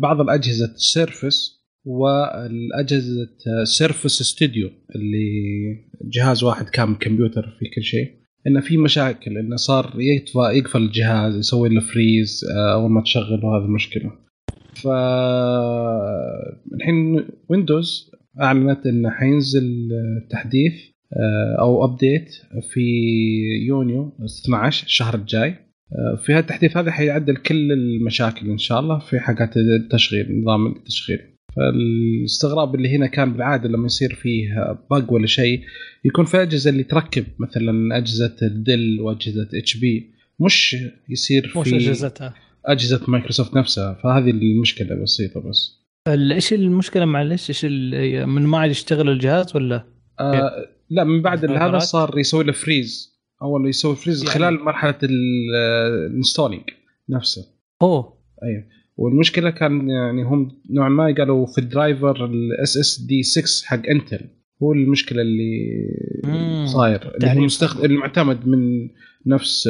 بعض 0.00 0.20
الأجهزة 0.20 0.72
Surface 0.76 1.60
والأجهزة 1.84 3.28
Surface 3.64 4.22
Studio 4.22 4.70
اللي 4.96 5.28
جهاز 6.12 6.44
واحد 6.44 6.68
كامل 6.68 6.96
كمبيوتر 6.96 7.56
في 7.58 7.64
كل 7.76 7.82
شيء. 7.82 8.19
انه 8.46 8.60
في 8.60 8.76
مشاكل 8.76 9.38
انه 9.38 9.56
صار 9.56 9.92
يطفى 9.98 10.38
يقفل 10.38 10.82
الجهاز 10.82 11.36
يسوي 11.36 11.68
له 11.68 11.80
freeze 11.80 12.44
آه، 12.56 12.72
أول 12.72 12.90
ما 12.90 13.02
تشغله 13.02 13.56
هذه 13.56 13.64
المشكلة 13.64 14.12
ف 14.74 14.86
الحين 16.74 17.24
Windows 17.48 18.10
أعلنت 18.40 18.86
انه 18.86 19.10
حينزل 19.10 19.88
تحديث 20.30 20.72
آه، 21.16 21.56
أو 21.60 21.84
update 21.84 22.30
في 22.70 22.80
يونيو 23.66 24.12
12 24.44 24.86
الشهر 24.86 25.14
الجاي. 25.14 25.50
آه، 25.92 26.16
في 26.24 26.32
هالتحديث 26.32 26.76
هذا 26.76 26.90
حيعدل 26.90 27.36
كل 27.36 27.72
المشاكل 27.72 28.50
إن 28.50 28.58
شاء 28.58 28.80
الله 28.80 28.98
في 28.98 29.20
حاجات 29.20 29.56
التشغيل 29.56 30.42
نظام 30.42 30.66
التشغيل. 30.66 31.18
فالاستغراب 31.56 32.74
اللي 32.74 32.96
هنا 32.96 33.06
كان 33.06 33.32
بالعادة 33.32 33.68
لما 33.68 33.86
يصير 33.86 34.14
فيه 34.14 34.78
bug 34.90 35.12
ولا 35.12 35.26
شيء 35.26 35.62
يكون 36.04 36.24
في 36.24 36.34
الاجهزه 36.34 36.70
اللي 36.70 36.82
تركب 36.82 37.24
مثلا 37.38 37.96
أجهزة 37.96 38.36
Dell 38.42 39.00
وأجهزة 39.00 39.48
HP 39.54 40.10
مش 40.40 40.76
يصير 41.08 41.52
مش 41.56 41.68
في 41.68 41.76
أجهزتها. 41.76 42.34
أجهزة 42.66 43.00
مايكروسوفت 43.08 43.54
نفسها 43.56 43.94
فهذه 44.02 44.30
المشكلة 44.30 44.90
البسيطه 44.92 45.40
بس. 45.40 45.80
إيش 46.08 46.52
المشكلة 46.52 47.04
معلش 47.04 47.48
إيش 47.50 47.64
من 48.24 48.42
ما 48.46 48.58
عاد 48.58 48.70
يشتغل 48.70 49.08
الجهاز 49.08 49.56
ولا؟ 49.56 49.84
آه 50.20 50.68
لا 50.90 51.04
من 51.04 51.22
بعد 51.22 51.44
هذا؟ 51.50 51.78
صار 51.78 52.18
يسوي 52.18 52.44
له 52.44 52.52
freeze 52.52 53.20
أول 53.42 53.68
يسوي 53.68 53.96
freeze 53.96 54.22
يعني- 54.22 54.34
خلال 54.34 54.64
مرحلة 54.64 54.98
ال 55.02 55.16
installing 55.16 56.62
نفسه. 57.08 57.46
أوه. 57.82 58.18
أيوه. 58.42 58.64
والمشكلة 58.96 59.50
كان 59.50 59.90
يعني 59.90 60.22
هم 60.22 60.48
نوعا 60.70 60.88
ما 60.88 61.14
قالوا 61.18 61.46
في 61.46 61.58
ال 61.58 62.24
driver 62.24 62.76
ال 62.76 63.00
SSD 63.08 63.22
6 63.22 63.66
حق 63.66 63.88
Intel 63.88 64.20
هو 64.62 64.72
المشكلة 64.72 65.22
اللي. 65.22 66.66
صاير 66.66 67.02
اللي 67.02 67.14
هو 67.14 67.18
تعريف. 67.18 67.42
مستخدم 67.42 67.84
اللي 67.84 67.96
معتمد 67.96 68.48
من 68.48 68.88
نفس 69.26 69.68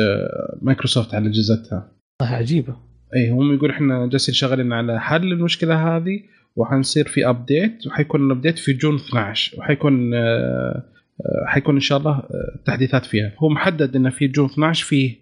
مايكروسوفت 0.62 1.14
على 1.14 1.28
أجهزتها. 1.28 1.92
والله 2.20 2.34
عجيبة. 2.36 2.76
اي 3.16 3.30
هم 3.30 3.54
يقول 3.54 3.70
إحنا 3.70 4.06
جالسين 4.06 4.34
شغالين 4.34 4.72
على 4.72 5.00
حل 5.00 5.32
المشكلة 5.32 5.96
هذه 5.96 6.20
وحنصير 6.56 7.08
في 7.08 7.28
update 7.28 7.86
وحيكون 7.86 8.26
ال 8.26 8.31
update 8.31 8.58
في 8.58 8.72
June 8.72 8.94
12 8.94 9.58
وحيكون 9.58 10.14
آه، 10.14 10.84
آه، 11.20 11.44
حيكون 11.46 11.74
إن 11.74 11.80
شاء 11.80 11.98
الله 11.98 12.12
آه، 12.12 12.62
تحديثات 12.66 13.04
فيها. 13.04 13.32
هو 13.38 13.48
محدد 13.48 13.96
إنه 13.96 14.10
في 14.10 14.26
June 14.26 14.46
12 14.46 14.84
فيه 14.84 15.16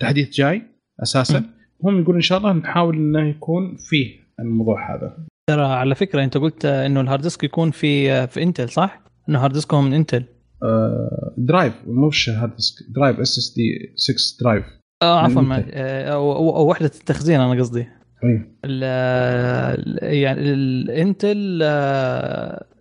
تحديث 0.00 0.30
جاي 0.30 0.62
أساسا. 1.02 1.44
هم 1.84 2.00
يقول 2.02 2.14
إن 2.14 2.20
شاء 2.20 2.38
الله 2.38 2.52
نحاول 2.52 2.96
إنه 2.96 3.28
يكون 3.28 3.76
فيه 3.78 4.14
الموضوع 4.40 4.94
هذا 4.96 5.16
ترى 5.50 5.64
على 5.64 5.94
فكرة 5.94 6.24
أنت 6.24 6.36
قلت 6.36 6.64
إنه 6.64 7.00
ال 7.00 7.04
hard 7.04 7.22
disk 7.22 7.44
يكون 7.44 7.70
في 7.70 8.26
في 8.26 8.42
Intel 8.42 8.68
صح؟ 8.68 9.00
إنه 9.28 9.38
hard 9.44 9.52
disk 9.52 9.73
هم 9.73 9.84
من 9.84 9.92
Intel 9.94 10.24
آه، 10.62 11.32
drive 11.38 11.72
مش 11.86 12.28
hard 12.30 12.56
disk 12.56 12.74
drive 12.96 13.20
SSD 13.20 13.92
6 13.96 14.14
drive 14.44 14.64
آه 15.02 15.20
عفوا 15.20 15.42
Intel. 15.42 15.70
آه، 15.72 16.08
أو 16.12 16.68
وحدة 16.70 16.86
التخزين 16.86 17.40
أنا 17.40 17.60
قصدي 17.60 17.86
اي 18.24 18.42
ال- 18.64 20.14
يعني 20.14 20.40
ال 20.40 20.60
Intel 20.60 21.62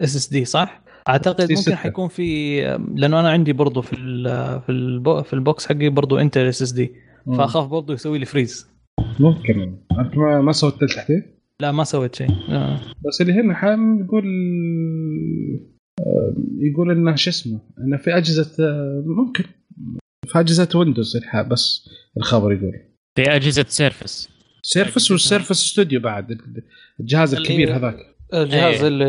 SSD 0.01 0.45
صح؟ 0.45 0.81
أعتقد 1.09 1.51
ممكن. 1.51 1.75
حيكون 1.75 2.07
في 2.07 2.61
لأنه 2.95 3.19
أنا 3.19 3.29
عندي 3.29 3.53
برضه 3.53 3.81
في 3.81 3.95
في 4.65 5.23
في 5.25 5.33
ال 5.33 5.42
box 5.42 5.67
حقي 5.67 5.89
برضه 5.89 6.21
Intel 6.21 6.41
SSD 6.41 6.91
فأخاف 7.37 7.67
برضه 7.67 7.93
يسوي 7.93 8.19
لي 8.19 8.25
freeze 8.25 8.72
ممكن. 9.19 9.77
أنت 9.99 10.17
ما 10.17 10.41
ما 10.41 10.51
سويت 10.51 10.83
التحديث 10.83 11.23
لا 11.59 11.71
ما 11.71 11.83
سويت 11.83 12.15
شيء. 12.15 12.31
آه. 12.49 12.79
بس 13.07 13.21
اللي 13.21 13.33
هنا 13.33 13.53
حام 13.53 13.99
يقول 14.05 14.23
يقول 16.59 16.91
إنه 16.91 17.15
شو 17.15 17.29
اسمه 17.29 17.59
إنه 17.79 17.97
في 17.97 18.17
أجهزة 18.17 18.63
آه، 18.65 19.03
ممكن. 19.05 19.43
في 20.27 20.39
أجهزة 20.39 20.69
ويندوز 20.75 21.17
الحال 21.17 21.49
بس 21.49 21.89
الخبر 22.17 22.53
يقول. 22.53 22.73
في 23.15 23.35
أجهزة 23.35 23.65
سيرفس 23.67 24.29
سيرفس 24.63 25.11
والسيرفس 25.11 25.51
ستوديو 25.57 25.99
بعد. 25.99 26.37
الجهاز 26.99 27.33
الكبير 27.35 27.75
هذاك. 27.75 27.97
الجهاز 28.33 28.81
إيه. 28.81 28.87
اللي 28.87 29.05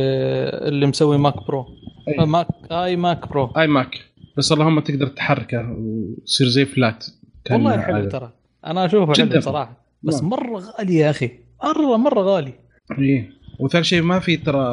اللي 0.69 0.87
مسوي 0.87 1.19
ماك 1.19 1.47
برو 1.47 1.67
أي. 2.09 2.19
آه، 2.19 2.25
ماك 2.25 2.47
اي 2.71 2.97
ماك 2.97 3.29
برو 3.29 3.47
اي 3.47 3.67
ماك 3.67 4.01
بس 4.37 4.53
اللهم 4.53 4.81
تقدر 4.81 5.07
تحركه 5.07 5.73
ويصير 5.79 6.47
زي 6.47 6.65
فلات 6.65 7.07
والله 7.51 7.81
حلو. 7.81 8.09
ترى. 8.09 8.33
أنا 8.67 8.85
اشوفه 8.85 9.13
جداً. 9.13 9.33
حلو 9.33 9.41
صراحة. 9.41 9.87
بس 10.03 10.23
نعم. 10.23 10.31
مرة 10.31 10.59
غالي 10.59 10.95
يا 10.95 11.11
أخي. 11.11 11.31
مرة 11.65 11.97
مرة 11.97 12.21
غالي. 12.21 12.53
إيه. 12.99 13.31
وثاني 13.61 13.85
شيء 13.85 14.03
ما 14.03 14.19
في 14.19 14.37
ترى 14.37 14.65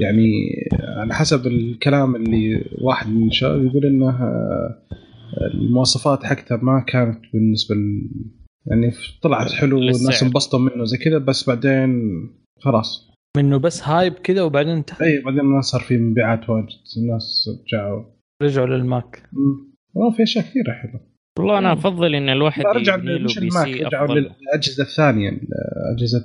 يعني 0.00 0.30
على 0.96 1.14
حسب 1.14 1.46
الكلام 1.46 2.16
اللي 2.16 2.64
واحد 2.82 3.08
من 3.08 3.28
الشباب 3.28 3.64
يقول 3.64 3.86
إنه 3.86 4.08
آه، 4.10 4.78
المواصفات 5.54 6.24
حقتها 6.24 6.56
ما 6.56 6.84
كانت 6.88 7.20
بالنسبة 7.32 7.74
ل... 7.74 8.10
يعني 8.66 8.92
طلعت 9.22 9.52
حلو 9.52 9.76
والناس. 9.76 10.22
انبسطوا 10.22 10.58
منه 10.58 10.84
زي 10.84 10.98
كذا 10.98 11.18
بس 11.18 11.48
بعدين 11.48 11.90
خلاص. 12.60 13.10
منه 13.36 13.56
بس 13.56 13.82
هايب 13.88 14.12
كذا 14.12 14.42
وبعدين 14.42 14.72
انتهى. 14.76 15.06
اي 15.06 15.22
بعدين 15.22 15.42
ما 15.42 15.60
صار 15.60 15.80
في 15.80 15.96
مبيعات 15.98 16.50
واجد 16.50 16.68
الناس 16.96 17.48
رجعوا 17.66 18.04
رجعوا 18.42 18.66
للماك. 18.66 19.22
مم. 19.32 19.72
والله 19.94 20.16
في 20.16 20.22
أشياء 20.22 20.44
كثيرة 20.44 20.72
حلوة. 20.72 21.11
والله 21.38 21.58
أنا 21.58 21.72
أفضل 21.72 22.14
إن 22.14 22.28
الواحد 22.28 22.62
لا 22.62 22.72
رجع 22.72 22.94
يبني 22.94 23.18
له 23.18 23.24
مش 23.24 23.38
بي 23.38 23.48
الماك 23.48 23.64
سي 23.66 23.82
رجعوا 23.82 24.04
افضل 24.04 24.30
للأجهزة 24.42 24.82
الثانية 24.82 25.40
أجهزة 25.96 26.24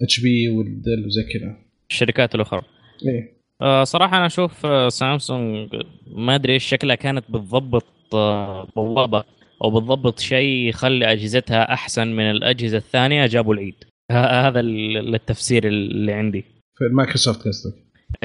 الاتش 0.00 0.20
بي 0.20 0.48
والدل 0.48 1.06
وزي 1.06 1.22
كذا. 1.22 1.56
الشركات 1.90 2.34
الأخرى. 2.34 2.62
إيه. 3.08 3.32
آه، 3.62 3.84
صراحة 3.84 4.16
أنا 4.16 4.26
أشوف 4.26 4.66
آه، 4.66 4.88
سامسونج 4.88 5.68
ما 6.06 6.34
أدري 6.34 6.52
إيش 6.52 6.64
شكلها 6.64 6.94
كانت 6.96 7.24
بتضبط 7.30 7.84
آه، 8.14 8.68
بوابه 8.76 9.24
أو 9.64 9.70
بتضبط 9.80 10.18
شيء 10.18 10.68
يخلي 10.68 11.12
أجهزتها 11.12 11.72
أحسن 11.72 12.08
من 12.08 12.30
الأجهزة 12.30 12.76
الثانية 12.76 13.26
جابوا 13.26 13.54
العيد. 13.54 13.74
هذا 14.12 14.60
ال- 14.60 15.14
التفسير 15.14 15.66
اللي 15.66 16.12
عندي. 16.12 16.44
في 16.78 16.84
مايكروسوفت 16.92 17.48
قصدك. 17.48 17.74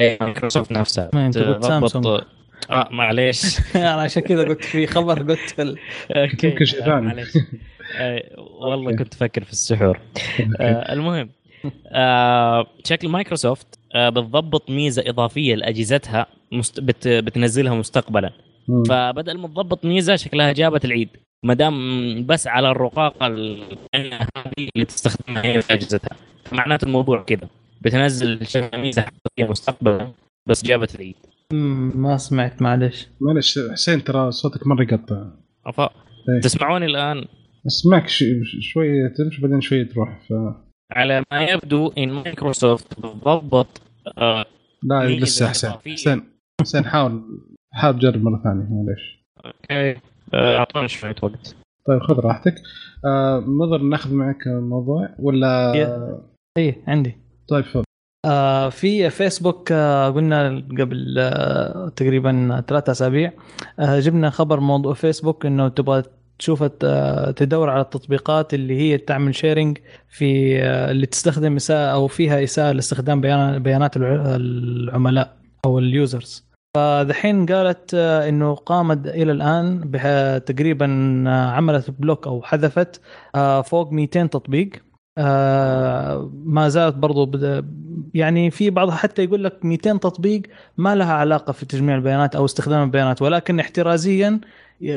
اي 0.00 0.18
مايكروسوفت 0.20 0.72
نفسها. 0.72 1.10
ما 1.14 1.30
تضبط- 1.30 1.64
سامسونج. 1.64 2.20
آه 2.70 2.88
معليش 2.90 3.58
أنا 3.76 4.02
عشان 4.02 4.22
كذا 4.22 4.44
قلت 4.44 4.64
في 4.64 4.86
خبر 4.86 5.22
قلت 5.22 5.60
ال... 5.60 5.78
أوكي 6.10 6.46
يمكن 6.46 6.64
شيء 6.64 6.80
ثاني. 6.84 7.06
معليش. 7.06 7.28
آه، 7.98 8.22
والله. 8.38 8.96
كنت 8.96 9.14
أفكر 9.14 9.44
في 9.44 9.52
السحور 9.52 10.00
آه، 10.60 10.92
المهم 10.92 11.30
آه 11.86 12.66
شكل 12.84 13.08
مايكروسوفت 13.08 13.66
آه 13.94 14.08
بتضبط 14.08 14.70
ميزة 14.70 15.04
إضافية 15.06 15.54
لأجهزتها 15.54 16.26
مست... 16.52 16.80
بت... 16.80 17.08
بتنزلها 17.08 17.74
مستقبلا. 17.74 18.30
فبدل 18.88 19.38
ما 19.38 19.48
تضبط 19.48 19.84
ميزة 19.84 20.16
شكلها 20.16 20.52
جابت 20.52 20.84
العيد 20.84 21.08
ما 21.44 21.54
دام 21.54 22.26
بس 22.26 22.46
على 22.46 22.70
الرقاقه 22.70 23.26
اللي 23.26 23.78
تستخدمها 24.88 25.44
هي 25.44 25.62
في 25.62 25.72
أجهزتها 25.74 26.16
فمعناته 26.44 26.84
الموضوع 26.84 27.22
كذا 27.22 27.48
بتنزل 27.80 28.46
شكل 28.46 28.78
ميزة 28.78 29.02
حقيقية 29.02 29.50
مستقبلا 29.50 30.12
بس 30.46 30.64
جابت 30.64 30.94
العيد 30.94 31.16
ما 31.52 32.16
سمعت 32.16 32.62
معلش 32.62 33.08
معلش 33.20 33.58
حسين 33.72 34.04
ترى 34.04 34.30
صوتك 34.32 34.66
مرة 34.66 34.82
يقطع. 34.82 35.30
أفا. 35.66 35.90
إيه. 36.28 36.40
تسمعوني 36.40 36.86
الآن؟ 36.86 37.24
أسمعك 37.66 38.08
ش- 38.08 38.24
شوية 38.60 39.08
تمشي 39.18 39.42
بعدين 39.42 39.60
شوية 39.60 39.88
تروح. 39.88 40.20
ف 40.28 40.32
على 40.92 41.24
ما 41.32 41.44
يبدو 41.44 41.88
إن 41.98 42.12
مايكروسوفت 42.12 43.00
بتضبط 43.00 43.80
آه 44.18 44.44
لا 44.82 45.08
لسه 45.08 45.48
حسين. 45.48 45.70
حسين 45.70 46.22
حسين 46.60 46.84
حاول 46.84 47.22
حاول 47.72 47.98
تجرب 47.98 48.22
مرة 48.22 48.40
ثانية 48.44 48.66
معليش. 48.70 49.24
أوكي 49.46 50.00
آه، 50.34 50.56
اعطوني 50.58 50.88
شوية 50.88 51.14
وقت. 51.22 51.56
طيب 51.86 52.00
خذ 52.00 52.20
راحتك. 52.20 52.54
آه 53.04 53.40
مضر 53.40 53.82
ناخذ 53.82 54.14
معك 54.14 54.46
موضوع 54.46 55.08
ولا؟ 55.18 55.72
يا. 55.76 56.20
اي 56.58 56.82
عندي. 56.86 57.16
طيب 57.48 57.64
تفضل 57.64 57.84
آه 58.28 58.68
في 58.68 59.10
فيسبوك 59.10 59.72
آه 59.72 60.10
قلنا 60.10 60.62
قبل 60.80 61.16
آه 61.18 61.88
تقريبا 61.96 62.64
ثلاثة 62.68 62.90
أسابيع 62.92 63.32
آه 63.78 64.00
جبنا 64.00 64.30
خبر 64.30 64.60
موضوع 64.60 64.94
فيسبوك 64.94 65.46
إنه 65.46 65.68
تبغى 65.68 66.02
تشوف 66.38 66.64
آه 66.84 67.30
تدور 67.30 67.70
على 67.70 67.80
التطبيقات 67.80 68.54
اللي 68.54 68.78
هي 68.80 68.98
تعمل 68.98 69.34
sharing 69.34 69.78
في 70.08 70.58
آه 70.62 70.90
اللي 70.90 71.06
تستخدم 71.06 71.56
إساءة 71.56 71.92
أو 71.92 72.06
فيها 72.06 72.44
إساءة 72.44 72.72
لاستخدام 72.72 73.20
بيان- 73.20 73.58
بيانات 73.58 73.96
الع- 73.96 74.36
العملاء 74.36 75.36
أو 75.64 75.78
ال 75.78 75.88
users. 75.88 76.48
فدحين 76.76 77.46
قالت 77.46 77.94
إنه 77.94 78.54
قامت 78.54 79.06
إلى 79.06 79.32
الآن 79.32 79.90
تقريبا 80.46 80.86
عملت 81.28 81.90
block 81.90 82.26
أو 82.26 82.42
حذفت 82.42 83.00
فوق 83.64 83.92
200 83.92 84.30
تطبيق. 84.30 84.70
آه، 85.18 86.30
ما 86.44 86.68
زالت 86.68 86.94
برضو 86.96 87.30
يعني 88.14 88.50
في 88.50 88.70
بعضها 88.70 88.94
حتى 88.94 89.24
يقول 89.24 89.44
لك 89.44 89.64
200 89.64 89.98
تطبيق 89.98 90.42
ما 90.76 90.94
لها 90.94 91.12
علاقة 91.12 91.52
في 91.52 91.66
تجميع 91.66 91.94
البيانات 91.96 92.36
أو 92.36 92.44
استخدام 92.44 92.82
البيانات 92.82 93.22
ولكن 93.22 93.60
احترازيا 93.60 94.40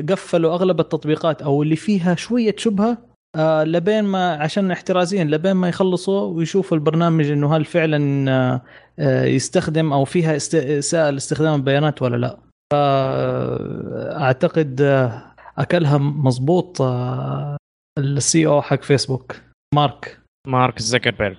قفلوا 0.09 0.53
أغلب 0.53 0.79
التطبيقات 0.79 1.41
أو 1.41 1.63
اللي 1.63 1.75
فيها 1.75 2.15
شوية 2.15 2.55
شبهة 2.57 2.97
آه 3.35 3.63
لبين 3.63 4.03
ما 4.03 4.33
عشان 4.33 4.71
احترازيا 4.71 5.23
لبين 5.23 5.53
ما 5.53 5.69
يخلصوا 5.69 6.21
ويشوفوا 6.21 6.77
البرنامج 6.77 7.31
إنه 7.31 7.55
هل 7.55 7.65
فعلا 7.65 8.31
آه 8.31 8.61
آه 8.99 9.25
يستخدم 9.25 9.93
أو 9.93 10.05
فيها 10.05 10.35
اساءه 10.35 11.09
لاستخدام 11.09 11.55
البيانات 11.55 12.01
ولا 12.01 12.17
لا. 12.17 12.37
فأعتقد 13.71 14.81
آه 14.81 15.33
أكلها 15.57 15.97
مضبوط 15.97 16.81
السي 17.99 18.47
أو 18.47 18.61
حق 18.61 18.81
فيسبوك. 18.81 19.50
مارك. 19.75 20.19
مارك 20.47 20.79
زكربيرج. 20.79 21.37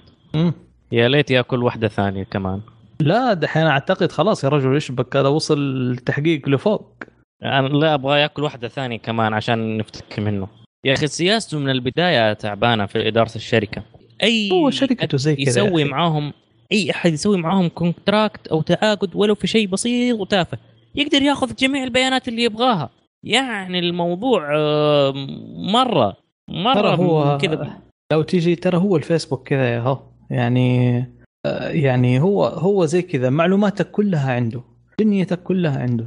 يا 0.92 1.08
ليت 1.08 1.30
ياكل 1.30 1.62
واحدة 1.62 1.88
ثانية 1.88 2.22
كمان. 2.22 2.60
لا 3.00 3.32
دحين 3.32 3.66
أعتقد 3.66 4.12
خلاص 4.12 4.44
يا 4.44 4.48
رجل 4.48 4.76
يشبك 4.76 5.16
هذا 5.16 5.28
وصل 5.28 5.58
التحقيق 5.90 6.48
لفوق. 6.48 7.02
أنا 7.42 7.68
لا 7.68 7.94
أبغى 7.94 8.20
ياكل 8.20 8.42
واحدة 8.42 8.68
ثانية 8.68 8.98
كمان 8.98 9.34
عشان 9.34 9.76
نفتك 9.76 10.18
منه. 10.18 10.48
يا 10.84 10.92
أخي 10.92 11.06
سياسته 11.06 11.58
من 11.58 11.70
البداية 11.70 12.32
تعبانة 12.32 12.86
في 12.86 13.08
إدارة 13.08 13.36
الشركة. 13.36 13.82
أي 14.22 14.50
هو 14.52 14.70
شركته 14.70 15.18
زي 15.18 15.36
كذا 15.36 15.62
يسوي. 15.62 15.84
معاهم 15.84 16.32
أي 16.72 16.90
أحد 16.90 17.12
يسوي 17.12 17.36
معاهم 17.36 17.68
كونتراكت 17.68 18.48
أو 18.48 18.62
تعاقد 18.62 19.16
ولو 19.16 19.34
في 19.34 19.46
شيء 19.46 19.68
بسيط 19.68 20.20
وتافه. 20.20 20.58
يقدر 20.94 21.22
ياخذ 21.22 21.54
جميع 21.54 21.84
البيانات 21.84 22.28
اللي 22.28 22.42
يبغاها. 22.42 22.90
يعني 23.24 23.78
الموضوع 23.78 24.56
آه، 24.56 25.12
مرة 25.56 26.16
مرة 26.48 26.94
هو 26.94 27.38
كذا. 27.38 27.91
لو 28.12 28.22
تيجي 28.22 28.56
ترى 28.56 28.76
هو 28.76 28.96
الفيسبوك 28.96 29.48
كذا 29.48 29.74
يا 29.74 29.80
هو. 29.80 29.98
يعني 30.30 30.98
آه، 31.46 31.68
يعني 31.68 32.20
هو 32.20 32.44
هو 32.44 32.84
زي 32.86 33.02
كذا 33.02 33.30
معلوماتك 33.30 33.90
كلها 33.90 34.32
عنده 34.32 34.62
دنيتك 34.98 35.42
كلها 35.42 35.78
عنده 35.78 36.06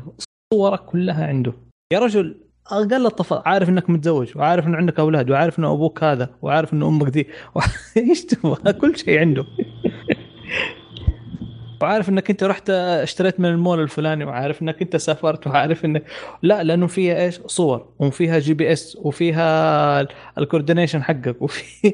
صورك 0.54 0.86
كلها 0.86 1.28
عنده. 1.28 1.54
يا 1.94 2.00
رجل 2.00 2.42
أقل 2.68 3.06
الطف 3.06 3.34
عارف 3.34 3.70
إنك 3.70 3.90
متزوج 3.90 4.38
وعارف 4.38 4.68
إنه 4.68 4.78
عندك 4.78 5.00
أولاد 5.00 5.30
وعارف 5.30 5.60
إنه 5.60 5.72
أبوك 5.74 6.04
هذا 6.04 6.30
وعارف 6.42 6.74
إنه 6.74 6.88
أمك 6.88 7.08
دي. 7.08 7.28
إيش 7.98 8.26
تبغى؟ 8.26 8.74
كل 8.74 8.98
شيء 8.98 9.20
عنده. 9.20 9.46
وعارف 11.82 12.10
انك 12.10 12.30
انت 12.30 12.44
رحت 12.44 12.70
اشتريت 12.70 13.40
من 13.40 13.50
المول 13.50 13.80
الفلاني 13.80 14.26
وعارف 14.26 14.62
انك 14.62 14.82
انت 14.82 14.96
سافرت 14.96 15.48
وعارف 15.48 15.86
انك 15.86 16.04
لا 16.42 16.64
لأنه 16.64 16.88
فيها 16.88 17.26
إيش؟ 17.26 17.40
صور 17.46 17.94
وفيها 18.00 18.40
GPS 18.40 18.98
وفيها 19.02 20.08
ال 20.38 20.43
coordination 20.43 21.04
حقك 21.04 21.42
وفي 21.42 21.94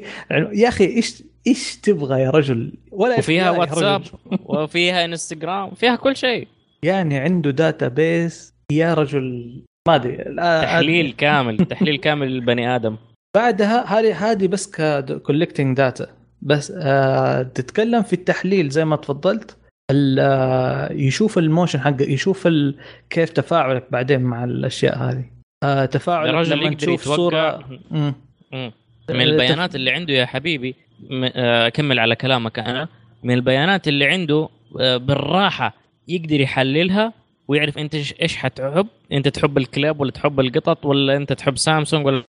يا 0.62 0.68
أخي 0.68 0.84
إيش 0.84 1.22
إيش 1.46 1.76
تبغى 1.76 2.20
يا 2.20 2.30
رجل؟ 2.30 2.72
ولا 2.92 3.18
وفيها 3.18 3.50
واتساب. 3.50 4.02
وفيها 4.44 5.04
إنستغرام 5.04 5.70
فيها 5.74 5.96
كل 5.96 6.16
شيء. 6.16 6.48
يعني 6.82 7.18
عنده 7.18 7.50
database 7.50 8.54
يا 8.72 8.94
رجل 8.94 9.62
ما 9.88 9.94
أدري 9.94 10.16
تحليل 10.62 11.12
كامل 11.12 11.56
تحليل 11.56 11.96
كامل 11.96 12.28
للبني 12.28 12.76
آدم. 12.76 12.96
بعدها 13.36 13.98
هذه 13.98 14.30
هذه 14.30 14.46
بس 14.46 14.70
collecting 15.22 15.76
data 15.76 16.06
بس 16.42 16.72
آه 16.76 17.42
تتكلم 17.42 18.02
في 18.02 18.12
التحليل 18.12 18.68
زي 18.68 18.84
ما 18.84 18.96
تفضلت 18.96 19.50
آه، 19.50 19.61
يشوف 20.90 21.38
ال 21.38 21.44
motion 21.44 21.80
حقك 21.80 22.00
يشوف 22.08 22.48
كيف 23.10 23.30
تفاعلك 23.30 23.86
بعدين 23.90 24.20
مع 24.20 24.44
الأشياء 24.44 24.98
هذه. 24.98 25.24
آه 25.62 25.84
تفاعلك 25.84 26.30
الرجل 26.30 26.58
لما 26.58 26.74
تشوف 26.74 27.02
صورة. 27.04 27.64
مم. 27.90 28.14
مم. 28.52 28.72
من 29.10 29.20
البيانات 29.20 29.74
اللي 29.74 29.90
عنده 29.90 30.12
يا 30.14 30.26
حبيبي 30.26 30.74
آه، 31.12 31.66
أكمل 31.66 31.98
على 31.98 32.16
كلامك 32.16 32.58
أنا. 32.58 32.88
من 33.22 33.34
البيانات 33.34 33.88
اللي 33.88 34.06
عنده 34.06 34.48
آه، 34.80 34.96
بالراحة 34.96 35.74
يقدر 36.08 36.40
يحللها 36.40 37.12
ويعرف 37.48 37.78
أنت 37.78 37.94
إيش 37.94 38.36
حتحب. 38.36 38.86
أنت 39.12 39.28
تحب 39.28 39.58
الكلاب 39.58 40.00
ولا 40.00 40.10
تحب 40.10 40.40
القطط 40.40 40.86
ولا 40.86 41.16
أنت 41.16 41.32
تحب 41.32 41.56
سامسونج 41.56 42.06
ولا 42.06 42.22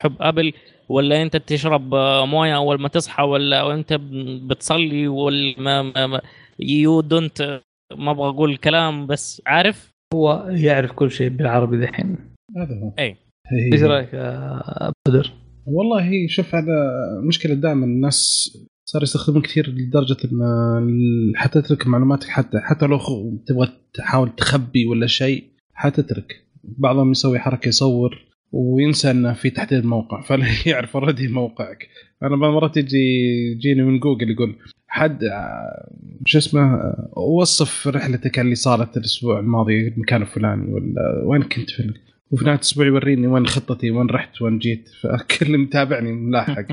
تحب 0.00 0.14
أبل 0.20 0.52
ولا 0.88 1.22
أنت 1.22 1.36
تشرب 1.36 1.94
آه، 1.94 2.26
موية 2.26 2.56
أول 2.56 2.80
ما 2.80 2.88
تصحى 2.88 3.22
ولا 3.22 3.62
وانت 3.62 3.92
ب- 3.92 4.48
بتصلي 4.48 5.08
ولا 5.08 5.54
ما, 5.58 5.82
ما, 5.82 6.06
ما 6.06 6.20
you 6.58 7.00
don't 7.00 7.60
ما 7.98 8.10
أبغى 8.10 8.28
أقول 8.28 8.56
كلام 8.56 9.06
بس 9.06 9.42
عارف؟ 9.46 9.90
هو 10.14 10.46
يعرف 10.50 10.92
كل 10.92 11.10
شيء 11.10 11.28
بالعربي 11.28 11.80
دحين 11.80 12.16
هذا 12.56 12.74
هو. 12.82 12.92
هي- 12.98 13.16
إيش 13.72 13.82
رأيك 13.82 14.12
يا 14.14 14.92
بدر؟ 15.08 15.32
والله 15.66 16.26
شوف 16.28 16.54
هذا 16.54 16.90
مشكلة 17.28 17.54
دائما. 17.54 17.84
الناس 17.86 18.48
صار 18.88 19.02
يستخدمون 19.02 19.42
كثير 19.42 19.68
لدرجة 19.70 20.16
إن 20.24 21.32
حتترك 21.36 21.86
معلوماتك 21.86 22.28
حتى 22.28 22.58
حتى 22.60 22.86
لو 22.86 22.98
تبغى 23.46 23.68
تحاول 23.94 24.34
تخبي 24.36 24.86
ولا 24.86 25.06
شيء 25.06 25.44
حتترك. 25.74 26.46
بعضهم 26.64 27.10
يسوي 27.10 27.38
حركة 27.38 27.68
يصور 27.68 28.18
وينسى 28.52 29.10
إنه 29.10 29.32
في 29.32 29.50
تحديد 29.50 29.84
موقع 29.84 30.20
فلا 30.22 30.46
يعرف 30.66 30.96
already 30.96 31.28
موقعك. 31.28 31.88
أنا 32.22 32.36
بعض 32.36 32.52
مرات 32.52 32.76
يجي 32.76 32.98
يجيني 33.52 33.82
من 33.82 33.98
جوجل 33.98 34.30
يقول 34.30 34.54
حد 34.88 35.24
آه، 35.24 35.92
شو 36.26 36.38
اسمه 36.38 36.74
آه، 36.74 37.12
وصف 37.18 37.88
رحلتك 37.88 38.38
اللي 38.38 38.54
صارت 38.54 38.96
الأسبوع 38.96 39.40
الماضي 39.40 39.88
المكان 39.88 40.22
الفلاني 40.22 40.72
ولا 40.72 41.22
وين 41.24 41.42
كنت 41.42 41.70
في 41.70 41.92
وفي 42.32 42.44
نهاية 42.44 42.56
الأسبوع 42.56 42.86
يوريني 42.86 43.26
وين 43.26 43.46
خطتي 43.46 43.90
وين 43.90 44.06
رحت 44.06 44.42
وين 44.42 44.58
جيت. 44.58 44.88
فكل 45.02 45.46
اللي 45.46 45.58
متابعني 45.58 46.12
ملاحق. 46.12 46.64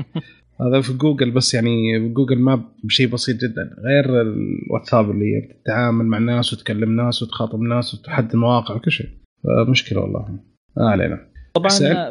هذا 0.60 0.80
في 0.80 0.92
جوجل 0.92 1.30
بس 1.30 1.54
يعني 1.54 2.08
جوجل 2.08 2.38
map 2.38 2.62
شيء 2.88 3.08
بسيط 3.08 3.36
جدا. 3.36 3.76
غير 3.84 4.20
الواتساب 4.20 5.10
اللي 5.10 5.48
تتعامل 5.64 6.04
مع 6.04 6.18
الناس 6.18 6.52
وتكلم 6.52 6.96
ناس 6.96 7.22
وتخاطب 7.22 7.60
ناس 7.60 7.94
وتحدد 7.94 8.36
مواقع 8.36 8.74
وكل 8.74 8.90
شيء. 8.90 9.08
فمشكلة 9.44 10.00
والله. 10.00 10.38
ما 10.76 10.90
علينا. 10.90 11.30
طبعا 11.54 12.10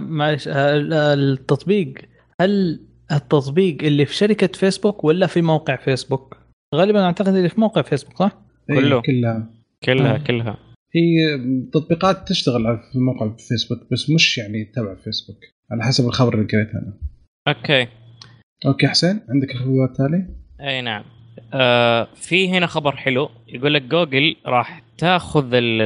معلش 0.00 0.48
التطبيق 0.48 1.94
هل 2.42 2.80
التطبيق 3.12 3.82
اللي 3.82 4.06
في 4.06 4.14
شركة 4.14 4.46
فيسبوك 4.46 5.04
ولا 5.04 5.26
في 5.26 5.42
موقع 5.42 5.76
فيسبوك؟ 5.76 6.36
غالبا 6.74 7.04
أعتقد 7.04 7.34
اللي 7.34 7.48
في 7.48 7.60
موقع 7.60 7.82
فيسبوك 7.82 8.16
صح؟ 8.16 8.38
إيه، 8.70 8.76
كله. 8.76 9.00
كلها 9.02 9.50
كلها 9.84 10.14
آه. 10.14 10.18
كلها 10.18 10.56
هي 10.94 11.38
تطبيقات 11.72 12.28
تشتغل 12.28 12.62
على- 12.66 12.92
في 12.92 12.98
موقع 12.98 13.36
فيسبوك 13.36 13.78
بس 13.92 14.10
مش 14.10 14.38
يعني 14.38 14.64
تبع 14.64 14.94
فيسبوك 14.94 15.36
على 15.70 15.82
حسب 15.84 16.06
الخبر 16.06 16.34
اللي 16.34 16.46
قريته 16.46 16.72
أنا 16.72 16.98
okay 17.48 17.88
okay 18.66 18.88
حسين 18.88 19.20
عندك 19.28 19.50
الخبر 19.50 19.84
التالي؟ 19.84 20.26
أي 20.60 20.80
نعم 20.82 21.04
آه 21.54 22.08
في 22.14 22.48
هنا 22.50 22.66
خبر 22.66 22.96
حلو 22.96 23.28
يقول 23.48 23.74
لك 23.74 23.82
جوجل 23.82 24.36
راح 24.46 24.82
تاخذ 24.98 25.54
ال 25.54 25.82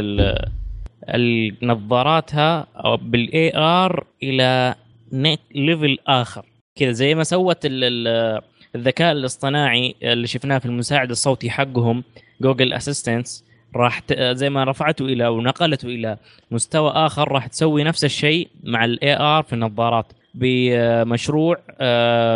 ال 1.08 1.56
النظاراتها 1.62 2.60
أو 2.76 2.96
بال 2.96 3.56
AR 3.56 4.06
إلى 4.22 4.74
next 5.12 5.40
level 5.54 5.98
آخر. 6.06 6.44
كذا 6.76 6.90
زي 6.92 7.14
ما 7.14 7.24
سوت 7.24 7.66
ال- 7.66 7.84
ال- 7.84 8.40
الذكاء 8.74 9.12
الاصطناعي 9.12 9.94
اللي 10.02 10.26
شفناه 10.26 10.58
في 10.58 10.66
المساعد 10.66 11.10
الصوتي 11.10 11.50
حقهم 11.50 12.04
جوجل 12.40 12.72
assistant 12.72 13.44
راح 13.76 14.02
زي 14.20 14.50
ما 14.50 14.64
رفعته 14.64 15.04
إلى 15.04 15.28
ونقلته 15.28 15.86
إلى 15.86 16.16
مستوى 16.50 16.90
آخر 16.90 17.32
راح 17.32 17.46
تسوي 17.46 17.84
نفس 17.84 18.04
الشيء 18.04 18.48
مع 18.64 18.84
ال 18.84 19.16
AR 19.16 19.42
في 19.42 19.52
النظارات. 19.52 20.12
بمشروع 20.34 21.56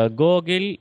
جوجل 0.07 0.79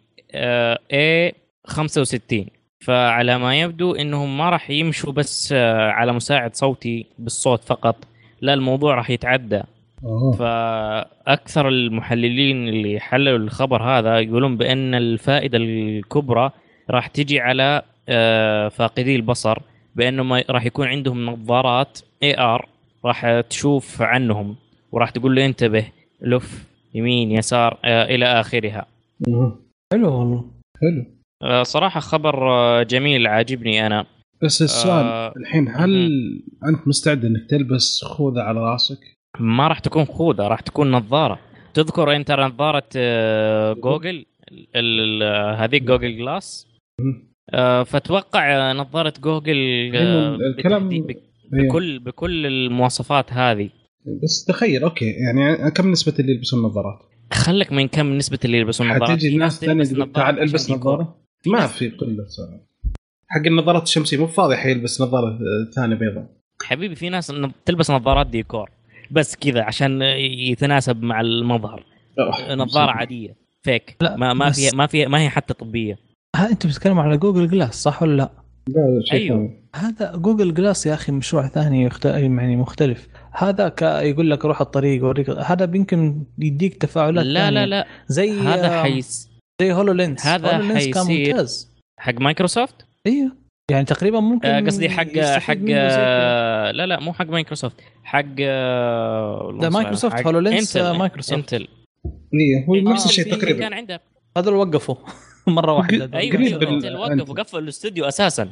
A65 0.94 2.46
فعلى 2.82 3.38
ما 3.40 3.60
يبدو 3.60 3.96
إنهم 3.96 4.38
ما 4.38 4.50
راح 4.50 4.70
يمشوا 4.70 5.12
بس 5.14 5.54
آه، 5.58 5.90
على 5.92 6.14
مساعد 6.14 6.56
صوتي 6.56 7.06
بالصوت 7.20 7.64
فقط 7.64 7.96
لا 8.42 8.54
الموضوع 8.54 8.96
راح 8.96 9.10
يتعدى. 9.10 9.62
أوه. 10.04 10.32
فأكثر 10.32 11.68
المحللين 11.68 12.68
اللي 12.68 13.00
حللوا 13.00 13.38
الخبر 13.38 13.84
هذا 13.84 14.20
يقولون 14.20 14.58
بأن 14.58 14.96
الفائدة 14.96 15.58
الكبرى 15.58 16.52
راح 16.90 17.08
تجي 17.08 17.40
على 17.40 17.82
آه، 18.10 18.68
فاقدي 18.68 19.16
البصر 19.16 19.58
بأنه 19.96 20.24
ما 20.24 20.44
راح 20.50 20.66
يكون 20.66 20.88
عندهم 20.88 21.26
نظارات 21.26 22.00
AR 22.24 22.70
راح 23.06 23.40
تشوف 23.40 24.02
عنهم 24.02 24.56
وراح 24.92 25.10
تقول 25.10 25.36
له 25.36 25.46
انتبه 25.46 25.86
لف 26.22 26.70
يمين 26.94 27.32
يسار 27.32 27.80
آه، 27.86 28.04
إلى 28.04 28.26
آخرها. 28.26 28.86
حلو 29.94 30.20
والله 30.20 30.52
حلو 30.82 31.06
آه، 31.44 31.64
صراحة 31.64 32.00
خبر 32.00 32.34
جميل 32.84 33.28
عاجبني 33.28 33.88
أنا 33.88 34.06
بس 34.44 34.62
السؤال 34.62 35.06
آه، 35.06 35.34
الحين 35.38 35.68
هل 35.68 36.10
أنت 36.68 36.88
مستعد 36.88 37.26
إنك 37.26 37.50
تلبس 37.50 38.04
خوذة 38.04 38.42
على 38.42 38.60
رأسك؟ 38.60 39.00
ما 39.38 39.68
راح 39.68 39.80
تكون 39.80 40.06
خوذة 40.06 40.48
راح 40.48 40.60
تكون 40.60 40.92
نظارة. 40.92 41.40
تذكر 41.74 42.16
أنت 42.16 42.32
نظارة 42.32 42.84
آه، 42.96 43.74
جوجل؟ 43.74 44.26
هذيك 45.58 45.84
جوجل 45.84 46.18
glass. 46.18 46.68
آه، 47.54 47.84
فتوقع 47.84 48.72
نظارة 48.72 49.14
جوجل 49.22 49.56
آه، 49.96 50.00
أيوة، 50.00 50.36
الكلام- 50.36 50.92
إيه. 50.92 51.30
بكل 51.52 52.00
بكل 52.00 52.46
المواصفات 52.46 53.34
هذه. 53.34 53.70
بس 54.24 54.46
تخيل 54.46 54.84
okay 54.84 55.06
يعني 55.06 55.72
كم 55.72 55.92
نسبة 55.92 56.14
اللي 56.20 56.32
يلبسون 56.32 56.62
نظارات؟ 56.64 57.00
خلك 57.34 57.72
من 57.72 57.88
كم 57.88 58.14
نسبة 58.14 58.40
اللي 58.46 58.58
يلبسون 58.58 58.88
نظارات. 58.88 59.10
حتجي 59.10 59.30
الناس 59.34 59.60
ثانية 59.60 59.84
تلبس 59.84 59.90
تقول 59.94 60.12
تعال 60.12 60.40
البس. 60.40 60.72
نظارة. 60.72 61.16
ما 61.48 61.68
في 61.68 61.90
قلة 61.90 62.26
حق 63.28 63.46
النظارات 63.48 63.84
الشمسية 63.84 64.18
مو 64.18 64.28
فاضي 64.28 64.56
حيلبس 64.56 65.02
نظارة 65.02 65.40
ثانية 65.76 65.96
بيضاء. 65.96 66.30
حبيبي 66.64 66.96
في 66.96 67.10
ناس 67.10 67.34
تلبس 67.66 67.92
نظارات 67.92 68.28
ديكور. 68.28 68.70
بس 69.12 69.36
كذا 69.36 69.64
عشان 69.64 70.02
يتناسب 70.02 71.04
مع 71.04 71.22
المظهر. 71.22 71.86
نظارة 72.50 72.92
عادية 72.92 73.36
فيك 73.64 73.98
لا، 74.02 74.16
ما 74.16 74.34
ما 74.34 74.52
فيها 74.52 74.72
ما 74.74 74.88
فيها 74.88 75.08
ما 75.08 75.22
هي 75.22 75.30
حتى 75.30 75.54
طبية 75.54 75.98
ها 76.36 76.50
انت 76.50 76.68
بتتكلم 76.68 77.00
على 77.00 77.18
جوجل 77.18 77.48
جلاس 77.48 77.84
صح 77.84 78.04
ولا 78.04 78.16
لا؟ 78.18 78.32
لا 78.68 79.04
أيوه. 79.12 79.38
ثاني. 79.38 79.70
هذا 79.76 80.16
جوجل 80.16 80.54
جلاس 80.54 80.86
يا 80.86 80.94
أخي 80.94 81.12
مشروع 81.12 81.48
ثاني 81.48 81.84
يخت... 81.84 82.06
يعني 82.06 82.56
مختلف 82.56 83.08
هذا 83.32 83.70
ك... 83.70 83.82
يقول 83.82 84.32
لك 84.32 84.46
روح 84.46 84.62
الطريق 84.62 85.06
وريك 85.06 85.30
هذا 85.30 85.76
يمكن 85.76 86.24
يديك 86.38 86.76
تفاعلات 86.76 87.26
لا 87.26 87.40
ثانية. 87.40 87.50
لا 87.50 87.66
لا 87.66 87.88
زي 88.08 88.40
هذا 88.40 88.82
حيس 88.82 89.30
زي 89.62 89.74
هولو 89.74 89.94
لينس 89.94 90.26
هذا 90.26 90.58
هولو 90.58 90.68
لينس 90.68 90.88
كان 90.88 91.06
ممتاز 91.06 91.74
حق 92.00 92.22
مايكروسوفت 92.22 92.76
إيوه 93.08 93.32
يعني 93.70 93.86
تقريبا 93.86 94.20
ممكن 94.20 94.48
آه، 94.48 94.60
قصدي 94.60 94.90
حق 94.90 95.20
حق. 95.20 95.56
آه، 95.70 96.72
لا 96.72 96.86
لا 96.86 97.00
مو 97.00 97.14
حق 97.14 97.26
مايكروسوفت. 97.26 97.76
حق 98.04 98.26
آه، 98.40 99.58
ده 99.62 99.70
مايكروسوفت، 99.70 100.26
هولو 100.26 100.40
لينس، 100.40 100.78
انتل 100.78 100.98
مايكروسوفت. 100.98 101.40
انتل 101.54 101.68
إيه، 102.34 102.66
هو 102.70 102.92
نفس 102.92 103.06
الشيء 103.06 103.36
تقريبا. 103.36 103.60
كان 103.60 103.74
عنده 103.74 104.02
هذول 104.38 104.56
وقفوا 104.56 104.96
مرة 105.48 105.74
واحدة. 105.74 106.18
أيوه 106.20 106.36
إنتل 106.72 106.96
وقف 106.96 107.12
أنت. 107.12 107.30
وقفل 107.30 107.58
الاستوديو 107.58 108.06
أساسا. 108.06 108.50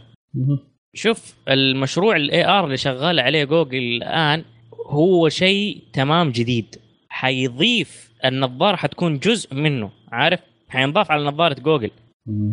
شوف 0.93 1.36
المشروع 1.47 2.15
ال 2.15 2.46
AR 2.46 2.65
اللي 2.65 2.77
شغال 2.77 3.19
عليه 3.19 3.43
جوجل 3.43 3.77
الآن 3.77 4.43
هو 4.89 5.30
شيء 5.30 5.84
تمام 5.93 6.32
جديد. 6.32 6.75
حيضيف 7.10 8.12
النظارة 8.25 8.75
حتكون 8.75 9.19
جزء 9.19 9.56
منه 9.56 9.89
عارف؟ 10.12 10.39
حينضاف 10.69 11.12
على 11.12 11.23
نظارة 11.25 11.53
جوجل. 11.60 11.91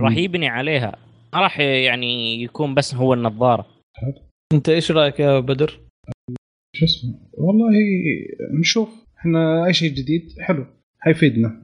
راح 0.00 0.16
يبني 0.16 0.48
عليها. 0.48 0.96
ما 1.34 1.40
راح 1.40 1.60
يعني 1.60 2.42
يكون 2.42 2.74
بس 2.74 2.94
هو 2.94 3.14
النظارة. 3.14 3.66
انت 4.52 4.68
إيش 4.68 4.90
رأيك 4.90 5.20
يا 5.20 5.40
بدر؟ 5.40 5.80
شو 6.76 6.84
اسمه؟ 6.84 7.14
والله 7.32 7.70
نشوف. 8.60 8.88
إحنا 9.18 9.66
أي 9.66 9.72
شيء 9.72 9.90
جديد 9.90 10.22
حلو. 10.40 10.66
حيفيدنا 10.98 11.62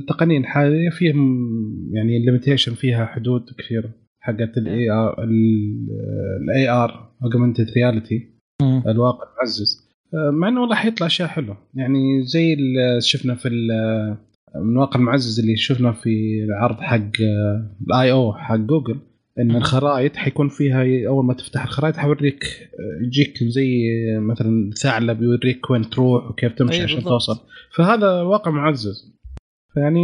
التقنية 0.00 0.38
الحالية 0.38 0.90
فيهم 0.90 1.48
يعني 1.94 2.16
ال 2.16 2.21
limitation 2.21 2.74
فيها 2.74 3.06
حدود 3.06 3.44
كثيرة. 3.58 3.90
حقت 4.20 4.56
ال 4.58 4.90
AR 4.90 5.24
ال 5.24 6.68
AR 6.68 7.12
augmented 7.24 7.66
reality. 7.76 8.28
الواقع 8.86 9.32
المعزز 9.32 9.92
مع 10.32 10.48
إنه 10.48 10.60
والله 10.60 10.76
حيطلع 10.76 11.06
أشياء 11.06 11.28
حلوة. 11.28 11.58
يعني 11.74 12.22
زي 12.22 12.52
اللي 12.52 13.00
شفنا 13.00 13.34
في 13.34 13.48
ال- 13.48 14.16
من 14.56 14.72
الواقع 14.72 15.00
المعزز 15.00 15.40
اللي 15.40 15.56
شفنا 15.56 15.92
في 15.92 16.44
العرض 16.44 16.80
حق 16.80 17.10
ال 17.86 18.12
I/O 18.12 18.32
حق 18.34 18.56
جوجل 18.56 19.00
إن. 19.38 19.56
الخرائط 19.56 20.16
حيكون 20.16 20.48
فيها 20.48 21.08
أول 21.08 21.24
ما 21.24 21.34
تفتح 21.34 21.62
الخرائط 21.64 21.96
حوريك 21.96 22.44
آه، 22.44 23.06
يجيك 23.06 23.44
زي 23.44 23.84
آه، 24.16 24.18
مثلا 24.18 24.70
ثعلب 24.82 25.22
يوريك 25.22 25.70
وين 25.70 25.90
تروح 25.90 26.30
وكيف 26.30 26.52
تمشي 26.52 26.78
أي 26.78 26.82
عشان 26.82 26.96
بالضبط. 26.96 27.12
توصل 27.12 27.40
فهذا 27.76 28.22
واقع 28.22 28.50
معزز 28.50 29.12
فيعني 29.74 30.00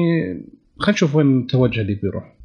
خلينا 0.78 0.92
نشوف 0.92 1.16
وين 1.16 1.40
التوجه 1.40 1.80
اللي 1.80 1.94
بيروح 1.94 2.38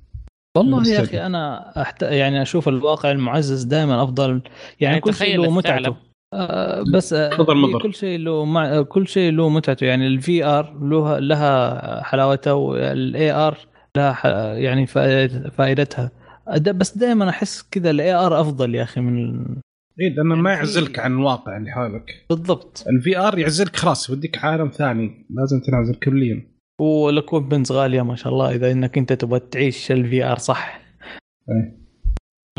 والله 0.58 0.88
يا. 0.88 1.02
أخي 1.02 1.26
أنا 1.26 1.74
أحت... 1.82 2.02
يعني 2.02 2.42
أشوف 2.42 2.70
الواقع 2.70 3.12
المعزز 3.12 3.64
دائما 3.64 4.04
أفضل 4.04 4.30
يعني, 4.30 4.44
يعني 4.80 5.00
كل 5.00 5.14
شيء 5.14 5.38
تخيل. 5.38 5.52
متعته 5.52 5.96
آه 6.34 6.84
بس 6.94 7.14
آه 7.14 7.30
تفضل 7.30 7.58
مضر. 7.58 7.82
كل 7.82 7.94
شيء 7.94 8.20
له 8.20 8.46
مع... 8.46 8.82
كل 8.82 9.08
شيء 9.08 9.32
له 9.32 9.50
متعته. 9.50 9.86
يعني 9.86 10.08
ال 10.08 10.46
VR 10.46 10.78
له 10.82 11.20
لها 11.20 12.04
حلاوتها 12.04 12.54
وال 12.54 13.32
AR 13.32 13.58
لها 13.98 14.14
ح... 14.14 14.26
يعني 14.56 14.86
فائد- 14.86 15.48
فائدتها. 15.48 16.12
بس 16.58 16.98
دائما 16.98 17.30
أحس 17.30 17.62
كذا 17.72 17.90
ال 17.90 18.14
AR 18.14 18.42
أفضل 18.42 18.76
يا 18.76 18.84
أخي 18.84 19.02
من 19.02 19.40
VR 20.02 20.10
لأنه 20.10 20.30
يعني 20.30 20.42
ما 20.42 20.52
يعزلك 20.54 21.00
عن 21.00 21.12
الواقع 21.14 21.58
اللي 21.58 21.72
حولك. 21.72 22.26
بالضبط. 22.30 22.84
ال 22.90 23.18
VR 23.18 23.40
يعزلك 23.40 23.76
خلاص 23.76 24.10
يوديك 24.10 24.38
عالم 24.46 24.68
ثاني. 24.70 25.26
لازم 25.30 25.60
تنعزل 25.60 25.96
كليا. 25.96 26.54
وال 26.82 26.97
equipments 26.97 27.72
غالية 27.72 28.02
ما 28.02 28.16
شاء 28.16 28.34
الله 28.34 28.56
إذا 28.56 28.72
إنك 28.72 28.98
أنت 28.98 29.14
تبغى 29.14 29.40
تعيش 29.40 29.92
ال 29.92 30.24
VR 30.24 30.38
صح. 30.38 30.82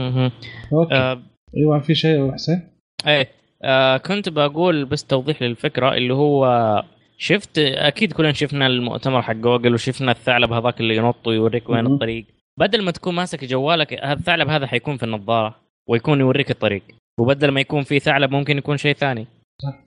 مهم. 0.00 0.30
okay. 0.72 0.94
آه 0.94 1.22
إيوه 1.56 1.80
في 1.80 1.94
شيء 1.94 2.26
يا 2.26 2.32
حسين 2.32 2.62
إيه. 3.06 3.28
آه 3.64 3.96
كنت 3.96 4.28
بقول 4.28 4.84
بس 4.84 5.04
توضيح 5.04 5.42
للفكرة 5.42 5.94
اللي 5.94 6.14
هو 6.14 6.82
شفت 7.18 7.58
أكيد 7.58 8.12
كلنا 8.12 8.32
شفنا 8.32 8.66
المؤتمر 8.66 9.22
حق 9.22 9.32
جوجل 9.32 9.74
وشفنا 9.74 10.12
الثعلب 10.12 10.52
هذاك 10.52 10.80
اللي 10.80 10.96
ينط 10.96 11.26
ويوريك 11.28 11.70
وين. 11.70 11.86
الطريق. 11.86 12.26
بدل 12.60 12.82
ما 12.82 12.90
تكون 12.90 13.14
ماسك 13.14 13.44
جوالك 13.44 13.92
الثعلب 13.92 14.48
هذا 14.48 14.66
حيكون 14.66 14.96
في 14.96 15.02
النظارة 15.02 15.56
ويكون 15.88 16.20
يوريك 16.20 16.50
الطريق. 16.50 16.82
وبدل 17.20 17.48
ما 17.48 17.60
يكون 17.60 17.82
في 17.82 17.98
ثعلب 17.98 18.30
ممكن 18.30 18.58
يكون 18.58 18.76
شيء 18.76 18.94
ثاني. 18.94 19.26
صح. 19.62 19.84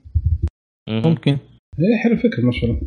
ممكن. 0.88 1.32
إيه 1.32 1.96
حلو 2.02 2.16
فكرة 2.16 2.44
ما 2.44 2.52
شاء 2.52 2.64
الله. 2.64 2.80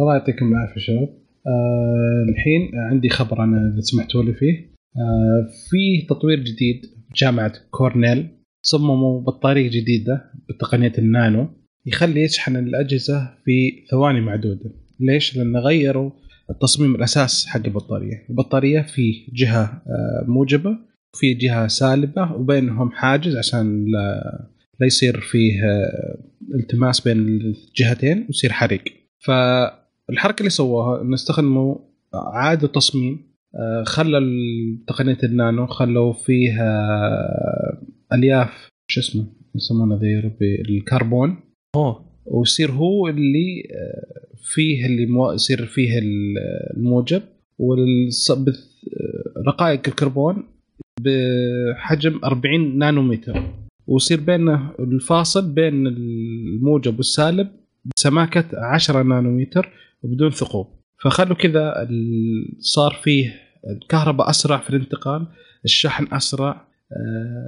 الله 0.00 0.14
يعطيكم 0.14 0.48
العافية 0.48 0.80
شباب. 0.80 1.08
آه 1.46 2.24
الحين 2.28 2.70
عندي 2.90 3.08
خبر 3.08 3.44
أنا 3.44 3.72
إذا 3.74 3.80
سمحتوا 3.80 4.22
لي 4.22 4.32
فيه. 4.32 4.72
آه 4.96 5.48
في 5.70 6.06
تطوير 6.06 6.38
جديد 6.38 6.82
جامعة 7.14 7.52
كورنيل. 7.70 8.28
صمموا 8.62 9.20
بطارية 9.20 9.70
جديدة 9.70 10.32
بتقنية 10.48 10.92
النانو 10.98 11.48
يخلي 11.86 12.22
يشحن 12.22 12.56
الأجهزة 12.56 13.30
في 13.44 13.84
ثواني 13.90 14.20
معدودة. 14.20 14.70
ليش؟ 15.00 15.36
لأن 15.36 15.56
غيروا 15.56 16.10
التصميم 16.50 16.94
الأساس 16.94 17.46
حق 17.46 17.60
البطارية، 17.66 18.26
البطارية 18.30 18.82
في 18.82 19.26
جهة 19.32 19.82
آه، 19.86 20.24
موجبة 20.26 20.78
وفي 21.14 21.34
جهة 21.34 21.66
سالبة 21.66 22.32
وبينهم 22.32 22.90
حاجز 22.90 23.36
عشان 23.36 23.84
لا 23.84 24.48
لا 24.80 24.86
يصير 24.86 25.20
فيه 25.20 25.64
آه، 25.64 26.18
التماس 26.54 27.00
بين 27.00 27.18
الجهتين 27.18 28.24
ويصير 28.26 28.52
حريق. 28.52 28.84
فالحركة 29.18 30.38
اللي 30.38 30.50
سووها 30.50 31.02
انه 31.02 31.14
استخدموا 31.14 31.76
عادوا 32.14 32.68
تصميم 32.68 33.32
آه، 33.54 33.84
خلى 33.84 34.18
تقنية 34.86 35.18
النانو 35.24 35.66
خلوا 35.66 36.12
فيها 36.12 36.98
الياف 38.14 38.68
شو 38.90 39.00
اسمه؟ 39.00 39.24
يسمونه 39.54 39.96
ذي 39.96 40.20
ربي 40.20 40.60
الكربون. 40.60 41.36
أوه. 41.76 42.04
ويصير 42.26 42.70
هو 42.70 43.08
اللي 43.08 43.68
آه، 43.70 44.36
فيه 44.42 44.86
اللي 44.86 45.06
مو... 45.06 45.32
يصير 45.32 45.66
فيه 45.66 45.98
ال- 45.98 46.38
الموجب. 46.76 47.22
ورقائق 49.36 49.80
الكربون 49.88 50.42
بحجم 51.00 52.20
40 52.24 52.78
نانومتر. 52.78 53.42
ويصير 53.86 54.20
بينه 54.20 54.70
الفاصل 54.78 55.52
بين 55.52 55.86
الموجب 55.86 56.96
والسالب 56.96 57.48
بسماكة 57.96 58.44
10 58.54 59.02
نانومتر 59.02 59.68
وبدون 60.02 60.30
ثقوب. 60.30 60.66
فخلوا 61.02 61.36
كذا 61.36 61.88
صار 62.58 63.00
فيه 63.02 63.34
الكهرباء 63.70 64.30
أسرع 64.30 64.58
في 64.58 64.70
الانتقال 64.70 65.26
الشحن 65.64 66.14
أسرع 66.14 66.50
آه، 66.50 66.66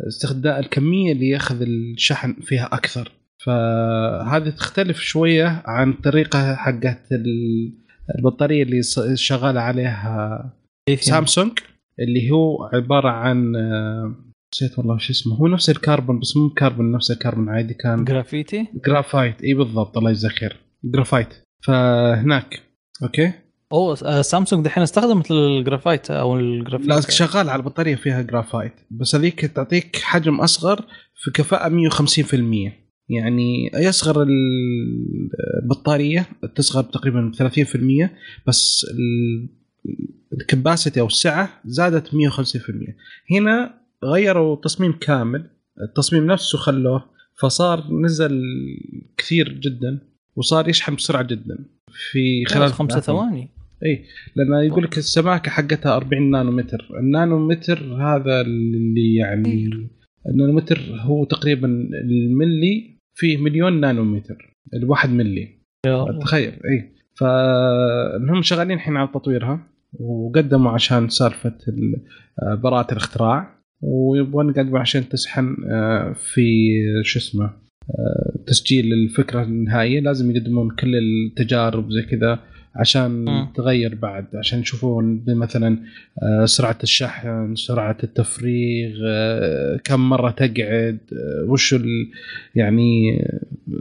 استخدام 0.09 0.59
الكمية 0.61 1.13
اللي 1.13 1.29
يأخذ 1.29 1.63
الشحن 1.63 2.33
فيها 2.43 2.65
أكثر. 2.73 3.13
فهذه 3.45 4.49
تختلف 4.51 5.01
شوية 5.01 5.63
عن 5.67 5.91
الطريقة 5.91 6.55
حقت 6.55 7.13
ال- 7.13 7.73
البطارية 8.19 8.63
اللي 8.63 8.81
شغاله 9.15 9.61
عليها 9.61 10.53
سامسونج 11.01 11.59
اللي 12.01 12.31
هو 12.31 12.65
عبارة 12.73 13.09
عن 13.09 13.57
آه، 13.57 14.15
نسيت 14.55 14.79
والله 14.79 14.99
شو 14.99 15.13
اسمه. 15.13 15.35
هو 15.37 15.47
نفس 15.49 15.71
الكربون 15.71 16.19
بس 16.21 16.37
مو 16.37 16.51
كربون 16.51 16.93
نفس 16.93 17.11
الكربون 17.11 17.49
عادي. 17.49 17.75
كان 17.75 18.05
graphite؟ 18.05 18.67
graphite. 18.87 19.43
إي 19.45 19.55
بالضبط 19.55 19.99
الله 19.99 20.11
يجزاه 20.11 20.29
خير 20.31 20.57
جرافايت. 20.85 21.29
فهناك. 21.65 22.61
okay؟ 23.03 23.33
أوه 23.75 23.99
آه، 24.05 24.23
سامسونج 24.23 24.65
دحين 24.65 24.83
استخدمت 24.83 25.31
الجرافايت 25.31 26.11
أو 26.11 26.37
الجرافيت 26.39 26.89
لا 26.89 27.01
شغال 27.01 27.49
على 27.49 27.61
البطارية 27.61 27.95
فيها 27.95 28.23
جرافايت 28.23 28.73
بس 28.91 29.15
هذيك 29.15 29.41
تعطيك 29.47 29.97
حجم 29.97 30.41
أصغر 30.41 30.85
في 31.15 31.31
كفاءة 31.31 31.69
150% 31.69 32.35
يعني 33.09 33.71
يصغر 33.75 34.23
ال- 34.23 35.31
البطارية 35.63 36.27
تصغر 36.57 36.83
تقريبا 36.83 37.33
30% 37.39 38.11
بس 38.47 38.87
ال- 38.91 39.49
ال 40.41 40.47
capacity 40.47 41.01
أو 41.01 41.07
السعة 41.07 41.49
زادت 41.65 42.09
150% 42.09 42.15
هنا 43.31 43.75
غيروا 44.05 44.57
تصميم 44.57 44.93
كامل 44.93 45.51
التصميم 45.89 46.27
نفسه 46.27 46.59
خلوه 46.59 47.05
فصار 47.41 47.85
نزل 47.93 48.43
كثير 49.17 49.49
جدا 49.53 49.99
وصار 50.37 50.69
يشحن 50.69 50.95
بسرعة 50.95 51.23
جدا 51.23 51.59
في 52.11 52.45
خلال 52.45 52.73
خمسة 52.73 53.01
ثواني. 53.01 53.51
اي 53.85 54.05
لأن 54.37 54.65
يقول 54.67 54.85
لك 54.85 54.99
السماكة 54.99 55.51
حقتها 55.51 55.97
40 55.97 56.31
نانومتر. 56.31 56.89
النانومتر 57.01 57.79
هذا 58.03 58.41
اللي 58.41 59.15
يعني 59.15 59.71
النانومتر 60.29 60.81
هو 61.01 61.25
تقريبا 61.25 61.69
الملي 62.11 62.99
فيه 63.15 63.37
مليون 63.37 63.81
نانومتر 63.81 64.55
الواحد 64.75 65.11
ملي. 65.11 65.49
تخيل 66.21 66.53
اي 66.53 66.95
فهم 67.21 68.43
شغالين 68.43 68.77
الحين 68.77 68.97
على 68.97 69.09
تطويرها 69.15 69.67
وقدموا 70.01 70.71
عشان 70.71 71.09
سالفة 71.09 71.59
ال- 71.69 72.03
آه، 72.43 72.55
براءة 72.55 72.93
الاختراع 72.93 73.59
ويبغون 73.83 74.49
يقدموا 74.51 74.79
عشان 74.79 75.09
تسحن 75.09 75.57
آه، 75.71 76.13
في 76.13 76.47
شو 77.03 77.19
اسمه 77.19 77.45
آه، 77.91 78.45
تسجيل 78.47 78.93
الفكرة 78.93 79.43
النهائية. 79.43 80.01
لازم 80.01 80.31
يقدمون 80.31 80.71
كل 80.71 80.95
التجارب 80.97 81.91
زي 81.91 82.03
كذا 82.03 82.39
عشان 82.77 83.25
مم. 83.25 83.49
تغير 83.55 83.95
بعد 83.95 84.27
عشان 84.37 84.61
يشوفون 84.61 85.25
مثلا 85.29 85.79
آه، 86.23 86.45
سرعة 86.45 86.79
الشحن 86.83 87.55
سرعة 87.55 87.97
التفريغ 88.03 88.97
آه، 89.07 89.81
كم 89.85 90.09
مرة 90.09 90.31
تقعد 90.31 90.99
آه، 91.13 91.51
وش 91.51 91.75
يعني 92.55 93.23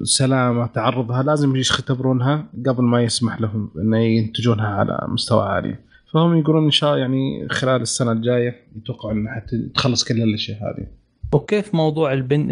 سلامة 0.04 0.66
تعرضها 0.68 1.24
لازم 1.24 1.56
يختبرونها 1.56 2.46
قبل 2.66 2.84
ما 2.84 3.04
يسمح 3.04 3.42
لهم 3.42 3.70
إنه 3.78 3.98
ينتجونها 3.98 4.68
على 4.68 5.06
مستوى 5.08 5.46
عالي 5.46 5.76
فهم 6.14 6.38
يقولون 6.38 6.64
إن 6.64 6.72
شاء 6.72 6.98
يعني 6.98 7.48
خلال 7.50 7.82
السنة 7.82 8.12
الجاية 8.12 8.56
يتوقعوا 8.76 9.14
ان 9.14 9.28
حتخلص 9.30 10.04
كل 10.04 10.22
الأشياء 10.22 10.58
هذه 10.58 10.88
وكيف 11.34 11.76
موضوع 11.76 12.14
ال 12.14 12.20
bend. 12.20 12.52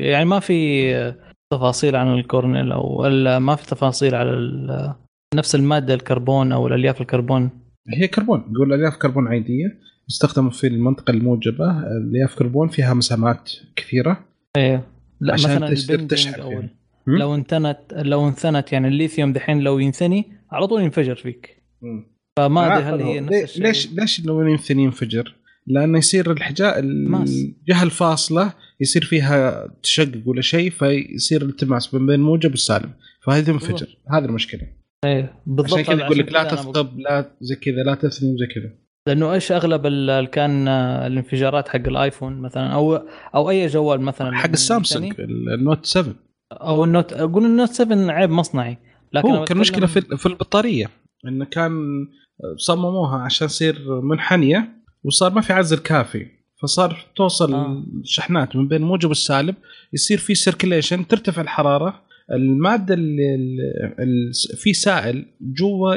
يعني 0.00 0.24
ما 0.24 0.40
في 0.40 0.92
تفاصيل 1.50 1.96
عن 1.96 2.14
الكورنيل 2.18 2.72
أو 2.72 3.02
ولا 3.02 3.38
ما 3.38 3.56
في 3.56 3.66
تفاصيل 3.66 4.14
على 4.14 4.30
نفس 5.34 5.54
المادة 5.54 5.94
الكربون 5.94 6.52
أو 6.52 6.66
الألياف 6.66 7.00
الكربون؟ 7.00 7.50
هي 7.88 8.08
كربون. 8.08 8.52
يقول 8.52 8.72
ألياف 8.72 8.96
كربون 8.96 9.28
عادية 9.28 9.78
يستخدم 10.08 10.50
في 10.50 10.66
المنطقة 10.66 11.10
الموجبة. 11.10 11.80
ألياف 11.80 12.34
كربون 12.34 12.68
فيها 12.68 12.94
مسامات 12.94 13.52
كثيرة. 13.76 14.24
إيه. 14.56 14.88
لا 15.20 15.32
عشان 15.32 15.50
مثلا 15.50 15.68
ال 15.68 15.73
bending 15.73 16.10
تشحن؟ 16.10 16.68
لو 17.06 17.34
انثنت 17.34 17.78
لو 17.92 18.28
انثنت 18.28 18.72
يعني 18.72 18.88
الليثيوم 18.88 19.32
دحين 19.32 19.60
لو 19.60 19.78
ينثني 19.78 20.24
على 20.50 20.66
طول 20.66 20.82
ينفجر 20.82 21.14
فيك. 21.14 21.62
مم. 21.82 22.16
فما 22.38 22.78
أدري 22.78 22.84
هل 22.84 23.02
هي 23.02 23.20
نفس 23.20 23.42
الشيء. 23.42 23.62
ليش 23.62 23.92
ليش 23.92 24.26
لو 24.26 24.40
يمثل 24.40 24.78
ينفجر؟ 24.78 25.34
لأنه 25.66 25.98
يصير 25.98 26.32
الحجاء. 26.32 26.78
الجهة 26.78 27.82
الفاصلة 27.82 28.52
يصير 28.80 29.04
فيها 29.04 29.68
تشقق 29.82 30.22
ولا 30.26 30.42
شيء 30.42 30.70
فيصير 30.70 31.42
التماس 31.42 31.94
بين 31.94 32.10
الموجب 32.10 32.50
والسالب 32.50 32.90
فهذه 33.26 33.44
تنفجر 33.44 33.98
هذه 34.12 34.24
المشكلة. 34.24 34.62
إيه 35.04 35.42
بالضبط 35.46 35.80
عشان 35.80 35.94
كذا 35.94 36.04
يقول 36.04 36.18
لك 36.18 36.32
لا 36.32 36.44
تثقب 36.44 36.98
لا 36.98 37.30
زي 37.40 37.56
كذا 37.56 37.82
لا 37.86 37.94
تثني 37.94 38.34
وزي 38.34 38.46
كذا. 38.46 38.70
لأنه 39.08 39.32
إيش 39.32 39.52
أغلب 39.52 39.86
ال- 39.86 40.10
ال- 40.10 40.26
كان 40.30 40.68
آه، 40.68 41.06
الانفجارات 41.06 41.68
حق 41.68 41.76
الآيفون 41.86 42.40
مثلا 42.40 42.66
أو 42.72 42.94
أو 43.34 43.50
أي 43.50 43.66
جوال 43.66 44.00
مثلا 44.00 44.36
حق 44.36 44.48
السامسونج 44.50 45.14
النوت 45.20 45.86
7 45.86 46.14
أو 46.52 46.84
ال 46.84 46.90
Note 46.90 47.12
أقول 47.12 47.44
ال 47.44 47.49
Note 47.49 47.68
7 47.70 48.10
عيب 48.12 48.30
مصنعي. 48.30 48.78
لكن 49.12 49.28
هو 49.30 49.44
كان 49.44 49.56
مشكلة 49.58 49.86
في 49.86 50.00
في 50.00 50.26
البطارية 50.26 50.90
إنه 51.28 51.44
كان 51.44 51.72
صمموها 52.56 53.18
عشان 53.18 53.46
تصير 53.48 54.00
منحنية 54.02 54.68
وصار 55.04 55.32
ما 55.34 55.40
في 55.40 55.52
عزل 55.52 55.78
كافي. 55.78 56.26
فصار 56.62 57.06
توصل 57.16 57.54
آه. 57.54 57.82
الشحنات 58.00 58.56
من 58.56 58.68
بين 58.68 58.82
الموجب 58.82 59.08
والسالب 59.08 59.54
يصير 59.92 60.18
في 60.18 60.34
circulation 60.34 61.06
ترتفع 61.06 61.42
الحرارة 61.42 62.02
المادة 62.32 62.94
اللي 62.94 64.32
في 64.56 64.72
سائل 64.72 65.26
جوا 65.40 65.94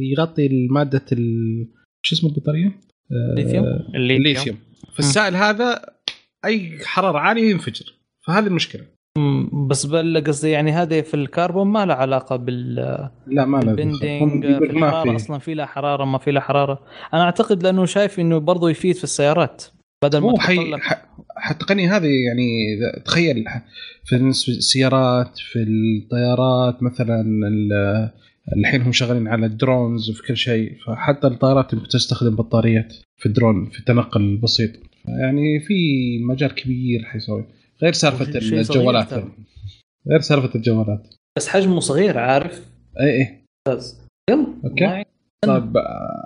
يغطي 0.00 0.46
المادة 0.46 1.04
ال- 1.12 1.68
شو 2.02 2.14
اسمه 2.14 2.30
البطارية؟ 2.30 2.66
آه، 2.66 3.34
ليثيوم؟ 3.36 3.64
الليثيوم. 3.94 4.16
الليثيوم 4.16 4.56
فالسائل 4.96 5.36
هذا 5.36 5.82
أي 6.44 6.78
حرارة 6.84 7.18
عالية 7.18 7.50
ينفجر. 7.50 7.94
فهذه 8.26 8.46
المشكلة. 8.46 8.82
بس 9.68 9.86
بل 9.86 10.24
قصدي 10.26 10.50
يعني 10.50 10.72
هذه 10.72 11.00
في 11.00 11.14
الكربون 11.14 11.66
ما 11.66 11.86
لها 11.86 11.96
علاقة 11.96 12.36
بال 12.36 12.74
لا 13.26 13.44
ما 13.44 13.58
له 13.60 13.70
ال 13.70 13.81
bending 13.81 14.58
في 14.58 14.64
الحراره 14.64 15.10
في. 15.10 15.16
أصلا 15.16 15.38
في 15.38 15.54
لها 15.54 15.66
حرارة 15.66 16.04
ما 16.04 16.18
في 16.18 16.30
لها 16.30 16.42
حرارة. 16.42 16.80
أنا 17.14 17.22
أعتقد 17.22 17.62
لأنه 17.62 17.84
شايف 17.84 18.20
إنه 18.20 18.38
برضه 18.38 18.70
يفيد 18.70 18.96
في 18.96 19.04
السيارات 19.04 19.64
بدل 20.04 20.18
ما 20.18 20.30
هو 20.30 20.36
حي... 20.38 20.56
التقنيه 21.50 21.96
هذه 21.96 22.06
يعني 22.26 22.76
تخيل 23.04 23.44
في 24.04 24.16
السيارات 24.48 25.38
في 25.38 25.58
الطيارات 25.62 26.82
مثلا 26.82 27.20
ال- 27.48 28.10
الحين 28.56 28.82
هم 28.82 28.92
شغالين 28.92 29.28
على 29.28 29.46
ال 29.46 29.55
drones 29.55 30.10
وفي 30.10 30.22
كل 30.22 30.36
شيء 30.36 30.72
فحتى 30.86 31.26
الطائرات 31.26 31.72
يمكن 31.72 31.88
تستخدم 31.88 32.36
بطاريات 32.36 32.94
في 33.16 33.26
الدرون 33.26 33.70
في 33.70 33.78
التنقل 33.78 34.20
البسيط 34.20 34.70
يعني 35.08 35.60
في 35.60 35.74
مجال 36.24 36.54
كبير 36.54 37.04
حيسوي 37.04 37.44
غير 37.82 37.92
سالفة 37.92 38.24
الجوالات. 38.78 39.12
غير 40.10 40.20
سالفة 40.20 40.54
الجوالات. 40.54 41.14
بس 41.36 41.48
حجمه 41.48 41.80
صغير 41.80 42.18
عارف؟ 42.18 42.66
إي 43.00 43.10
إي. 43.22 43.44
يلا. 44.30 44.46
يعين. 44.82 45.04
طيب 45.44 45.72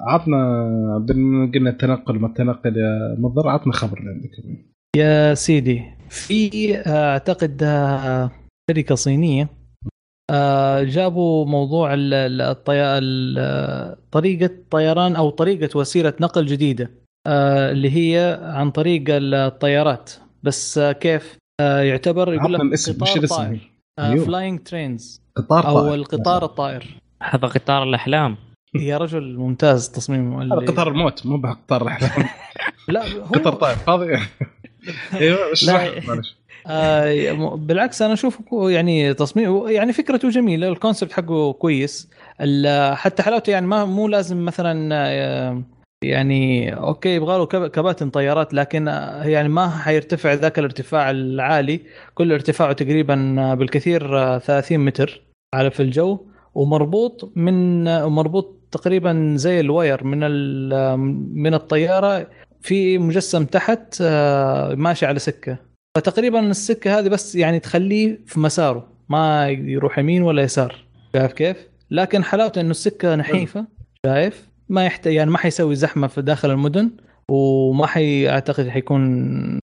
عطنا 0.06 1.06
قلنا 1.08 1.70
التنقل 1.70 2.18
ما 2.18 2.26
التنقل 2.26 2.76
يا 2.76 3.16
مضر 3.18 3.48
عطنا 3.48 3.72
خبر 3.72 3.98
اللي 3.98 4.10
عندك 4.10 4.30
يا 4.96 5.34
سيدي 5.34 5.84
في 6.08 6.76
أعتقد 6.86 7.62
آه، 7.62 8.30
شركة 8.70 8.94
صينية 8.94 9.48
آه، 10.30 10.82
جابوا 10.82 11.46
موضوع 11.46 11.94
ال- 11.94 12.14
ال- 12.14 12.40
الطي... 12.42 12.74
ال- 12.82 14.10
طريقة 14.10 14.50
طيران 14.70 15.16
أو 15.16 15.30
طريقة 15.30 15.78
وسيلة 15.78 16.12
نقل 16.20 16.46
جديدة 16.46 16.90
آه، 17.26 17.70
اللي 17.72 17.90
هي 17.90 18.40
عن 18.42 18.70
طريق 18.70 19.04
الطيارات. 19.08 20.10
بس 20.42 20.78
كيف؟ 20.78 21.38
يعتبر 21.60 22.34
يقول 22.34 22.52
لك 22.52 22.60
قطار 22.60 22.66
الاسم. 22.68 23.26
طائر. 23.26 23.70
أيوه. 23.98 24.24
flying 24.24 24.60
trains 24.60 25.22
قطار 25.36 25.66
أو 25.68 25.80
طائر. 25.80 25.94
القطار 25.94 26.44
الطائر. 26.44 27.00
هذا 27.22 27.46
قطار 27.48 27.82
الأحلام. 27.82 28.36
يا 28.74 28.98
رجل 28.98 29.36
ممتاز 29.36 29.88
تصميمه 29.88 30.36
هذا 30.36 30.54
اللي- 30.54 30.66
قطار 30.66 30.88
الموت 30.88 31.26
مو 31.26 31.36
بقطار 31.36 31.82
الأحلام. 31.82 32.28
لا 32.88 33.02
هو 33.12 33.22
قطار 33.34 33.52
طائر 33.54 33.76
فاضي. 33.76 34.16
أيوه. 35.14 35.38
معلش. 36.08 36.36
آه 36.66 37.34
بالعكس 37.54 38.02
أنا 38.02 38.12
اشوفه 38.12 38.44
كو- 38.44 38.68
يعني 38.68 39.14
تصميم 39.14 39.68
يعني 39.68 39.92
فكرته 39.92 40.28
جميلة 40.30 40.68
ال 40.68 40.74
concept 40.74 41.12
حقه 41.12 41.52
كويس. 41.52 42.08
حتى 42.92 43.22
حلاوته 43.22 43.50
يعني 43.50 43.66
ما 43.66 43.84
مو 43.84 44.08
لازم 44.08 44.44
مثلا 44.44 44.88
آه، 44.94 45.62
يعني 46.04 46.74
okay 46.76 47.08
يبغى 47.08 47.38
له 47.38 47.46
كب- 47.46 47.66
كباتن 47.66 48.10
طيارات 48.10 48.54
لكن 48.54 48.88
آه، 48.88 49.24
يعني 49.24 49.48
ما 49.48 49.70
حيرتفع 49.70 50.32
ذاك 50.32 50.58
الارتفاع 50.58 51.10
العالي. 51.10 51.80
كل 52.14 52.32
ارتفاعه 52.32 52.72
تقريبا 52.72 53.54
بالكثير 53.54 54.18
آه، 54.18 54.38
30 54.38 54.80
متر 54.80 55.22
على 55.54 55.70
في 55.70 55.80
الجو 55.80 56.18
ومربوط 56.54 57.32
من 57.36 57.84
مربوط 58.04 58.56
تقريبا 58.72 59.32
زي 59.36 59.60
ال 59.60 59.69
wire 59.69 60.04
من 60.04 60.18
من 61.42 61.54
الطيارة 61.54 62.26
في 62.60 62.98
مجسم 62.98 63.44
تحت 63.44 63.98
آه، 64.02 64.74
ماشي 64.74 65.06
على 65.06 65.18
سكة. 65.18 65.56
فتقريبا 65.96 66.40
السكة 66.40 66.98
هذه 66.98 67.08
بس 67.08 67.34
يعني 67.34 67.60
تخليه 67.60 68.18
في 68.26 68.40
مساره 68.40 68.88
ما 69.08 69.48
يروح 69.48 69.98
يمين 69.98 70.22
ولا 70.22 70.42
يسار. 70.42 70.76
شايف 71.16 71.32
كيف؟ 71.32 71.56
لكن 71.90 72.24
حلاوته 72.24 72.60
إنه 72.60 72.70
السكة 72.70 73.14
نحيفة 73.14 73.66
شايف؟ 74.06 74.48
ما 74.68 74.86
يحتاج 74.86 75.14
يعني 75.14 75.30
ما 75.30 75.38
حيسوي 75.38 75.74
زحمة 75.74 76.06
في 76.06 76.22
داخل 76.22 76.50
المدن 76.50 76.90
وما 77.30 77.86
حي 77.86 78.28
أعتقد 78.28 78.68
حيكون 78.68 79.60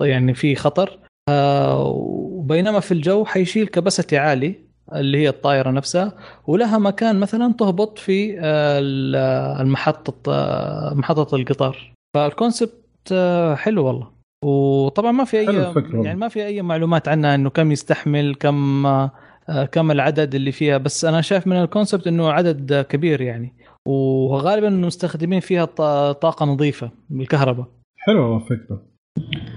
يعني 0.00 0.34
في 0.34 0.54
خطر. 0.54 0.98
آه 1.28 1.84
وبينما 1.86 2.80
في 2.80 2.92
الجو 2.92 3.24
حيشيل 3.24 3.66
كبستي 3.66 4.18
عالي 4.18 4.54
اللي 4.94 5.18
هي 5.18 5.28
الطائرة 5.28 5.70
نفسها 5.70 6.12
ولها 6.46 6.78
مكان 6.78 7.20
مثلا 7.20 7.52
تهبط 7.52 7.98
في 7.98 8.36
آه، 8.40 8.78
المحطة 9.60 10.32
آه، 10.32 10.94
محطة 10.94 11.36
القطار. 11.36 11.92
فالكونسبت 12.14 12.82
آه، 13.12 13.54
حلو 13.54 13.86
والله. 13.86 14.12
وطبعا 14.44 15.12
ما 15.12 15.24
في 15.24 15.38
أي. 15.38 15.72
يعني 16.04 16.18
ما 16.18 16.28
في 16.28 16.46
أي 16.46 16.62
معلومات 16.62 17.08
عنها 17.08 17.34
إنه 17.34 17.50
كم 17.50 17.72
يستحمل 17.72 18.34
كم 18.34 18.86
آه، 18.86 19.10
كم 19.72 19.90
العدد 19.90 20.34
اللي 20.34 20.52
فيها. 20.52 20.78
بس 20.78 21.04
أنا 21.04 21.20
شايف 21.20 21.46
من 21.46 21.56
الكونسبت 21.56 22.06
إنه 22.06 22.32
عدد 22.32 22.86
كبير 22.88 23.20
يعني. 23.20 23.54
وغالبا 23.88 24.70
مستخدمين 24.70 25.40
فيها 25.40 25.64
طاقة 26.12 26.46
نظيفة 26.46 26.90
بالكهرباء. 27.10 27.66
حلو 27.98 28.22
والله 28.22 28.36
الفكرة. 28.36 28.82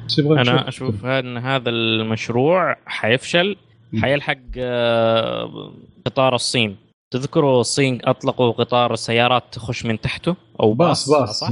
بس 0.08 0.20
يبغى 0.20 0.42
أنا. 0.42 0.68
أشوف 0.68 1.06
إن 1.06 1.38
هذا 1.38 1.70
المشروع 1.70 2.76
حيفشل 2.86 3.56
حيلحق 4.02 4.38
آه، 4.58 5.72
قطار 6.06 6.36
الصين. 6.36 6.85
تذكروا 7.16 7.62
الصين 7.62 8.00
أطلقوا 8.04 8.52
قطار 8.52 8.94
السيارات 8.94 9.44
تخش 9.52 9.86
من 9.86 10.02
تحته؟ 10.02 10.36
أو 10.60 10.74
باص 10.74 11.10
باص 11.10 11.20
باص 11.20 11.40
صح؟ 11.40 11.52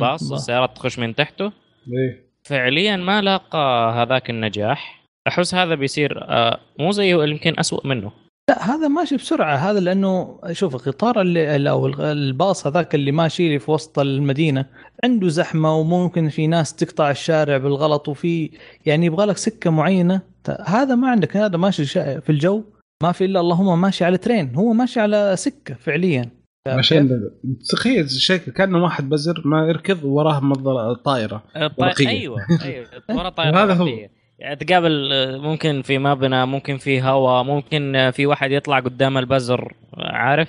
باص 0.00 0.32
السيارات 0.32 0.76
تخش 0.76 0.98
من 0.98 1.14
تحته؟ 1.14 1.44
إيه. 1.44 2.30
فعليا 2.42 2.96
ما 2.96 3.22
لاقى 3.22 3.92
هذاك 3.96 4.30
النجاح. 4.30 5.00
أحس 5.28 5.54
هذا 5.54 5.74
بيصير 5.74 6.24
آه، 6.28 6.58
مو 6.78 6.90
زيه 6.90 7.24
يمكن 7.24 7.58
أسوأ 7.58 7.86
منه. 7.86 8.12
لا 8.48 8.74
هذا 8.74 8.88
ماشي 8.88 9.16
بسرعة. 9.16 9.56
هذا 9.56 9.80
لأنه 9.80 10.40
شوف 10.52 10.74
القطار 10.74 11.20
اللي 11.20 11.70
أو 11.70 11.86
الباص 11.86 12.66
هذاك 12.66 12.94
اللي 12.94 13.12
ماشي 13.12 13.58
في 13.58 13.70
وسط 13.70 13.98
المدينة 13.98 14.66
عنده 15.04 15.28
زحمة 15.28 15.76
وممكن 15.76 16.28
في 16.28 16.46
ناس 16.46 16.74
تقطع 16.74 17.10
الشارع 17.10 17.56
بالغلط 17.56 18.08
وفي 18.08 18.50
يعني 18.86 19.06
يبغى 19.06 19.26
لك 19.26 19.36
سكة 19.36 19.70
معينة. 19.70 20.20
هذا 20.66 20.94
ما 20.94 21.10
عندك 21.10 21.36
هذا 21.36 21.56
ماشي 21.56 21.84
في 22.20 22.30
الجو. 22.30 22.62
ما 23.02 23.12
في 23.12 23.24
إلا 23.24 23.40
اللهم 23.40 23.80
ماشي 23.80 24.04
على 24.04 24.16
ترين 24.18 24.54
هو 24.54 24.72
ماشي 24.72 25.00
على 25.00 25.34
سكة 25.36 25.74
فعليا. 25.74 26.30
عشان 26.66 27.30
تخيل 27.72 28.10
شكل 28.10 28.52
كأنه 28.52 28.82
واحد 28.84 29.08
بزر 29.08 29.42
ما 29.44 29.66
يركض 29.68 30.04
وراه 30.04 30.40
منظر 30.40 30.94
طائرة 30.94 31.42
آه، 31.56 31.66
طي... 31.66 31.74
ورقية. 31.78 32.08
أيوه 32.08 32.36
أيوه 32.64 32.86
ورا 33.10 33.28
طائرة 33.38 33.64
هذا 33.64 33.74
هو. 33.74 33.86
يعني 34.38 34.56
تقابل 34.56 35.10
آه، 35.12 35.36
ممكن 35.38 35.82
في 35.82 35.98
مبنى 35.98 36.46
ممكن 36.46 36.76
في 36.76 37.02
هواء 37.02 37.42
ممكن 37.44 37.96
آه، 37.96 38.10
في 38.10 38.26
واحد 38.26 38.50
يطلع 38.50 38.80
قدام 38.80 39.18
البزر 39.18 39.74
آه، 39.96 40.12
عارف 40.12 40.48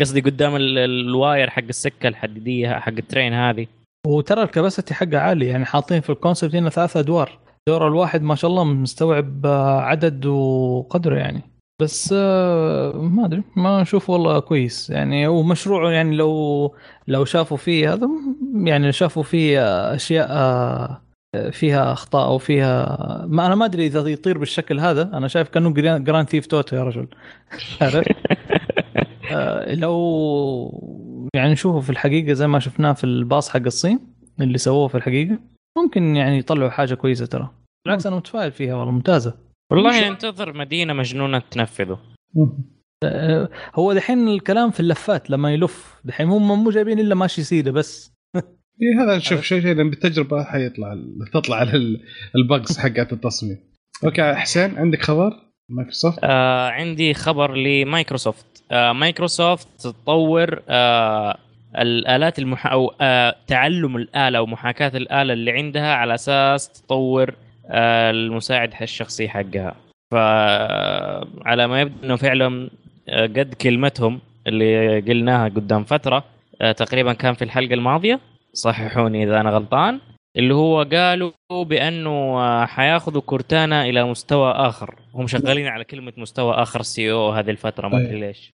قصدي 0.00 0.20
قدام 0.20 0.56
ال- 0.56 0.78
ال 0.78 0.92
wire 0.92 1.50
حق 1.50 1.62
السكة 1.68 2.08
الحديدية 2.08 2.78
حق 2.78 2.92
ال 2.98 3.04
train 3.04 3.32
هذه. 3.32 3.66
وترى 4.06 4.42
ال 4.42 4.48
capacity 4.48 4.94
حقه 4.94 5.18
عالي 5.18 5.46
يعني 5.46 5.64
حاطين 5.64 6.00
في 6.00 6.10
ال 6.10 6.15
concept 6.15 6.54
هنا 6.54 6.70
ثلاثة 6.70 7.00
أدوار. 7.00 7.38
الدور 7.68 7.88
الواحد 7.88 8.22
ما 8.22 8.34
شاء 8.34 8.50
الله 8.50 8.64
مستوعب 8.64 9.46
آه، 9.46 9.80
عدد 9.80 10.26
وقدره 10.26 11.16
يعني. 11.18 11.42
بس 11.80 12.14
آه، 12.16 12.92
ما 12.92 13.24
أدري 13.24 13.42
ما 13.56 13.82
أشوف 13.82 14.10
والله 14.10 14.40
كويس. 14.40 14.90
يعني 14.90 15.26
هو 15.26 15.42
مشروع 15.42 15.92
يعني 15.92 16.16
لو 16.16 16.74
لو 17.08 17.24
شافوا 17.24 17.56
فيه 17.56 17.92
هذا 17.94 18.08
يعني 18.54 18.92
شافوا 18.92 19.22
فيه 19.22 19.60
أشياء 19.94 20.28
آه، 20.30 21.02
فيها 21.50 21.92
أخطاء 21.92 22.26
أو 22.28 22.38
فيها 22.38 22.86
ما 23.28 23.46
أنا 23.46 23.54
ما 23.54 23.64
أدري 23.64 23.86
إذا 23.86 24.00
يطير 24.08 24.38
بالشكل 24.38 24.80
هذا. 24.80 25.02
أنا 25.02 25.28
شايف 25.28 25.48
كأنه 25.48 25.70
Gran 25.74 26.04
Grand 26.04 26.28
Theft 26.28 26.46
Auto 26.46 26.76
يا 26.76 26.82
رجل. 26.84 27.06
عرفت؟ 27.80 28.08
آه، 29.32 29.74
لو 29.74 31.28
يعني 31.34 31.52
نشوفه 31.52 31.80
في 31.80 31.90
الحقيقة 31.90 32.32
زي 32.32 32.46
ما 32.46 32.58
شفناه 32.58 32.92
في 32.92 33.04
الباص 33.04 33.48
حق 33.48 33.60
الصين 33.66 34.00
اللي 34.40 34.58
سووه 34.58 34.88
في 34.88 34.94
الحقيقة 34.94 35.38
ممكن 35.78 36.16
يعني 36.16 36.38
يطلعوا 36.38 36.70
حاجة 36.70 36.94
كويسة 36.94 37.26
ترى. 37.26 37.50
بالعكس 37.86 38.06
أنا 38.06 38.16
متفائل 38.16 38.52
فيها 38.52 38.74
والله 38.74 38.92
ممتازة. 38.92 39.51
والله 39.70 40.08
انتظر 40.08 40.52
مدينة 40.52 40.92
مجنونة 40.92 41.38
تنفذه. 41.50 41.98
آه، 43.04 43.48
هو 43.74 43.92
دحين 43.92 44.28
الكلام 44.28 44.70
في 44.70 44.80
اللفات 44.80 45.30
لما 45.30 45.52
يلف. 45.52 46.00
دحين 46.04 46.28
هم 46.28 46.64
مو 46.64 46.70
جايبين 46.70 46.98
إلا 47.00 47.14
ماشي 47.14 47.42
سيدة 47.42 47.70
بس. 47.70 48.12
إيه 48.82 49.04
هذا 49.04 49.18
شوف 49.18 49.42
شيء 49.42 49.60
شيء 49.60 49.74
بالتجربة 49.74 50.44
حيطلع 50.44 50.94
تطلع 51.32 51.56
على 51.56 51.76
ال- 51.76 52.00
ال 52.36 52.44
bugs 52.44 52.78
حقت 52.78 53.12
التصميم. 53.12 53.58
okay 54.04 54.34
حسين 54.34 54.78
عندك 54.78 55.02
خبر؟ 55.02 55.30
مايكروسوفت؟ 55.68 56.18
آه 56.22 56.68
عندي 56.68 57.14
خبر 57.14 57.54
لمايكروسوفت. 57.56 58.64
آه 58.70 58.92
مايكروسوفت 58.92 59.68
تطور 59.80 60.62
آه 60.68 61.38
الآلات 61.78 62.38
المح... 62.38 62.66
أو 62.66 62.94
آه 63.00 63.34
تعلم 63.46 63.96
الآلة 63.96 64.38
أو 64.38 64.46
محاكاة 64.46 64.96
الآلة 64.96 65.32
اللي 65.32 65.50
عندها 65.50 65.94
على 65.94 66.14
أساس 66.14 66.68
تطور 66.68 67.34
المساعد 67.70 68.74
الشخصي 68.82 69.28
حقها. 69.28 69.74
فعلى 70.12 71.66
ما 71.66 71.80
يبدو 71.80 72.04
إنه 72.04 72.16
فعلا 72.16 72.70
آه 73.08 73.26
قد 73.26 73.54
كلمتهم 73.54 74.20
اللي 74.46 75.00
قلناها 75.00 75.48
قدام 75.48 75.84
فترة 75.84 76.24
آه 76.60 76.72
تقريبا 76.72 77.12
كان 77.12 77.34
في 77.34 77.44
الحلقة 77.44 77.74
الماضية 77.74 78.20
صححوني 78.52 79.24
إذا 79.24 79.40
أنا 79.40 79.50
غلطان 79.50 80.00
اللي 80.36 80.54
هو 80.54 80.82
قالوا 80.92 81.32
بأنه 81.50 82.10
آه، 82.10 82.66
حياخذوا 82.66 83.22
كورتانا 83.22 83.84
إلى 83.84 84.04
مستوى 84.04 84.52
آخر. 84.52 84.94
هم 85.14 85.26
شغالين 85.26 85.66
على 85.66 85.84
كلمة 85.84 86.12
مستوى 86.16 86.54
آخر 86.54 86.82
سي 86.82 87.12
أو 87.12 87.30
هذه 87.30 87.50
الفترة 87.50 87.88
ما 87.88 87.98
أدري 87.98 88.20
ليش. 88.20 88.50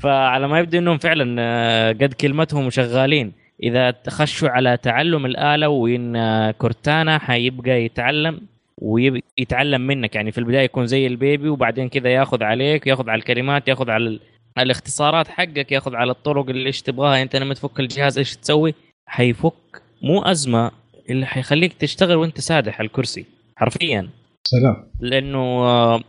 فعلى 0.00 0.48
ما 0.48 0.58
يبدو 0.58 0.78
إنهم 0.78 0.98
فعلا 0.98 1.88
قد 1.88 2.12
كلمتهم 2.12 2.66
وشغالين 2.66 3.32
إذا 3.62 3.94
خشوا 4.08 4.48
على 4.48 4.76
تعلم 4.76 5.26
الآلة 5.26 5.68
وإن 5.68 6.16
آه، 6.16 6.50
كورتانا 6.50 7.18
حيبقى 7.18 7.84
يتعلم 7.84 8.40
ويتعلم 8.78 9.80
منك. 9.80 10.14
يعني 10.14 10.32
في 10.32 10.38
البداية 10.38 10.64
يكون 10.64 10.86
زي 10.86 11.06
ال 11.06 11.14
baby 11.14 11.48
وبعدين 11.48 11.88
كذا 11.88 12.08
ياخذ 12.10 12.42
عليك 12.42 12.86
ياخذ 12.86 13.10
على 13.10 13.18
الكلمات 13.18 13.68
ياخذ 13.68 13.90
على 13.90 14.06
ال- 14.06 14.20
الاختصارات 14.58 15.28
حقك 15.28 15.72
ياخذ 15.72 15.94
على 15.94 16.10
الطرق 16.12 16.48
اللي 16.48 16.66
إيش 16.66 16.82
تبغاها. 16.82 17.22
أنت 17.22 17.36
لما 17.36 17.54
تفك 17.54 17.80
الجهاز 17.80 18.18
إيش 18.18 18.36
تسوي؟ 18.36 18.74
حيفك 19.06 19.82
مو 20.02 20.22
أزمة 20.22 20.70
اللي 21.10 21.26
حيخليك 21.26 21.72
تشتغل 21.72 22.16
وأنت 22.16 22.40
سادح 22.40 22.78
على 22.78 22.86
الكرسي 22.86 23.24
حرفيا. 23.56 24.08
سلام. 24.44 24.76
لأنه 25.00 25.38
آه، 25.38 26.00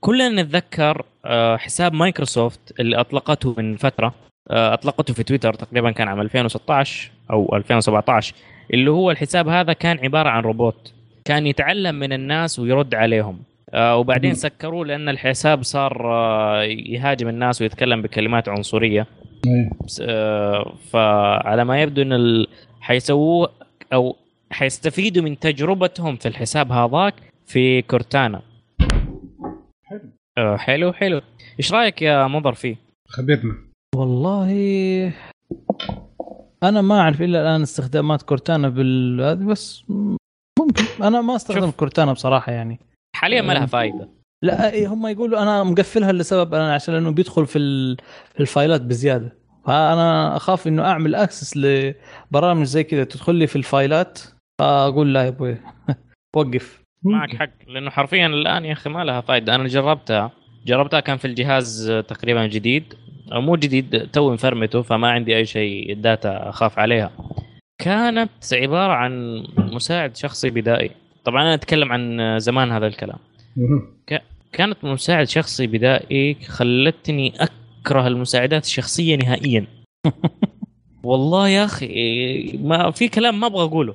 كلنا 0.00 0.42
نتذكر 0.42 1.04
آه، 1.24 1.56
حساب 1.56 1.92
مايكروسوفت 1.94 2.80
اللي 2.80 2.96
أطلقته 3.00 3.54
من 3.58 3.76
فترة. 3.76 4.14
أطلقته 4.48 5.14
في 5.14 5.22
تويتر 5.22 5.54
تقريبا 5.54 5.90
كان 5.90 6.08
عام 6.08 6.20
2016 6.20 7.10
أو 7.30 7.56
2017 7.56 8.34
اللي 8.74 8.90
هو 8.90 9.10
الحساب 9.10 9.48
هذا 9.48 9.72
كان 9.72 9.98
عبارة 9.98 10.28
عن 10.28 10.42
روبوت 10.42 10.94
كان 11.24 11.46
يتعلم 11.46 11.94
من 11.94 12.12
الناس 12.12 12.58
ويرد 12.58 12.94
عليهم. 12.94 13.42
آه، 13.74 13.96
وبعدين. 13.96 14.34
سكروه 14.34 14.86
لأن 14.86 15.08
الحساب 15.08 15.62
صار 15.62 16.12
آه، 16.12 16.62
يهاجم 16.62 17.28
الناس 17.28 17.62
ويتكلم 17.62 18.02
بكلمات 18.02 18.48
عنصرية. 18.48 19.06
آه، 20.02 20.74
فعلى 20.90 21.64
ما 21.64 21.82
يبدو 21.82 22.02
إن. 22.02 22.46
حيسووه 22.80 23.50
أو 23.92 24.16
حيستفيدوا 24.50 25.22
من 25.22 25.38
تجربتهم 25.38 26.16
في 26.16 26.28
الحساب 26.28 26.72
هذاك 26.72 27.14
في 27.46 27.82
كورتانا. 27.82 28.42
حلو. 29.84 30.00
آه، 30.38 30.56
حلو 30.56 30.92
حلو. 30.92 31.20
إيش 31.58 31.72
رأيك 31.72 32.02
يا 32.02 32.26
مضر 32.26 32.54
فيه؟ 32.54 32.76
خبرنا 33.08 33.69
والله 33.96 34.50
أنا 36.62 36.80
ما 36.82 37.00
أعرف 37.00 37.22
الا 37.22 37.40
الآن 37.42 37.62
استخدامات 37.62 38.22
كورتانا 38.22 38.68
بال 38.68 39.36
بس 39.36 39.84
ممكن. 40.58 40.84
أنا 41.02 41.20
ما 41.20 41.36
استخدم. 41.36 41.70
كورتانا 41.70 42.12
بصراحة 42.12 42.52
يعني. 42.52 42.78
حاليا 43.16 43.42
ما 43.42 43.52
لها 43.52 43.66
فائده 43.66 44.08
لا 44.42 44.72
إيه، 44.72 44.86
هم 44.88 45.06
يقولوا 45.06 45.42
أنا 45.42 45.62
مقفلها 45.64 46.12
لسبب 46.12 46.54
أنا 46.54 46.74
عشان 46.74 46.94
انه 46.94 47.10
بيدخل 47.10 47.46
في 47.46 47.58
ال- 47.58 47.96
في 48.34 48.40
الفايلات 48.40 48.80
بزيادة. 48.80 49.36
فأنا 49.66 50.36
أخاف 50.36 50.66
إنه 50.68 50.82
أعمل 50.84 51.14
أكسس 51.14 51.56
لبرامج 51.56 52.64
زي 52.66 52.84
كذا 52.84 53.04
تدخل 53.04 53.34
لي 53.34 53.46
في 53.46 53.56
الفايلات 53.56 54.18
فأقول 54.60 55.14
لا 55.14 55.22
يا 55.22 55.28
أبوي. 55.28 55.56
وقف. 56.36 56.82
معك 57.04 57.36
حق 57.36 57.50
لأنه 57.66 57.90
حرفيا 57.90 58.26
الآن 58.26 58.64
يا 58.64 58.72
أخي 58.72 58.90
ما 58.90 59.04
لها 59.04 59.20
فائده 59.20 59.54
أنا 59.54 59.68
جربتها. 59.68 60.30
جربتها 60.66 61.00
كان 61.00 61.16
في 61.16 61.24
الجهاز 61.24 61.92
تقريبا 62.08 62.46
جديد. 62.46 62.94
مو 63.32 63.56
جديد 63.56 64.08
تو 64.12 64.32
مفرمته 64.32 64.82
فما 64.82 65.10
عندي 65.10 65.36
أي 65.36 65.46
شيء 65.46 65.94
data 65.94 66.48
أخاف 66.48 66.78
عليها. 66.78 67.10
كانت 67.78 68.30
عبارة 68.52 68.92
عن 68.92 69.44
مساعد 69.56 70.16
شخصي 70.16 70.50
بدائي. 70.50 70.90
طبعا 71.24 71.42
أنا 71.42 71.54
أتكلم 71.54 71.92
عن 71.92 72.38
زمان 72.38 72.72
هذا 72.72 72.86
الكلام. 72.86 73.18
كانت 74.52 74.84
مساعد 74.84 75.28
شخصي 75.28 75.66
بدائي 75.66 76.34
خلتني 76.34 77.32
أكره 77.80 78.06
المساعدات 78.06 78.64
الشخصيه 78.64 79.16
نهائيا. 79.16 79.66
والله 81.04 81.48
يا 81.48 81.64
أخي 81.64 82.58
ما 82.62 82.90
في 82.90 83.08
كلام 83.08 83.40
ما 83.40 83.46
أبغى 83.46 83.64
أقوله. 83.64 83.94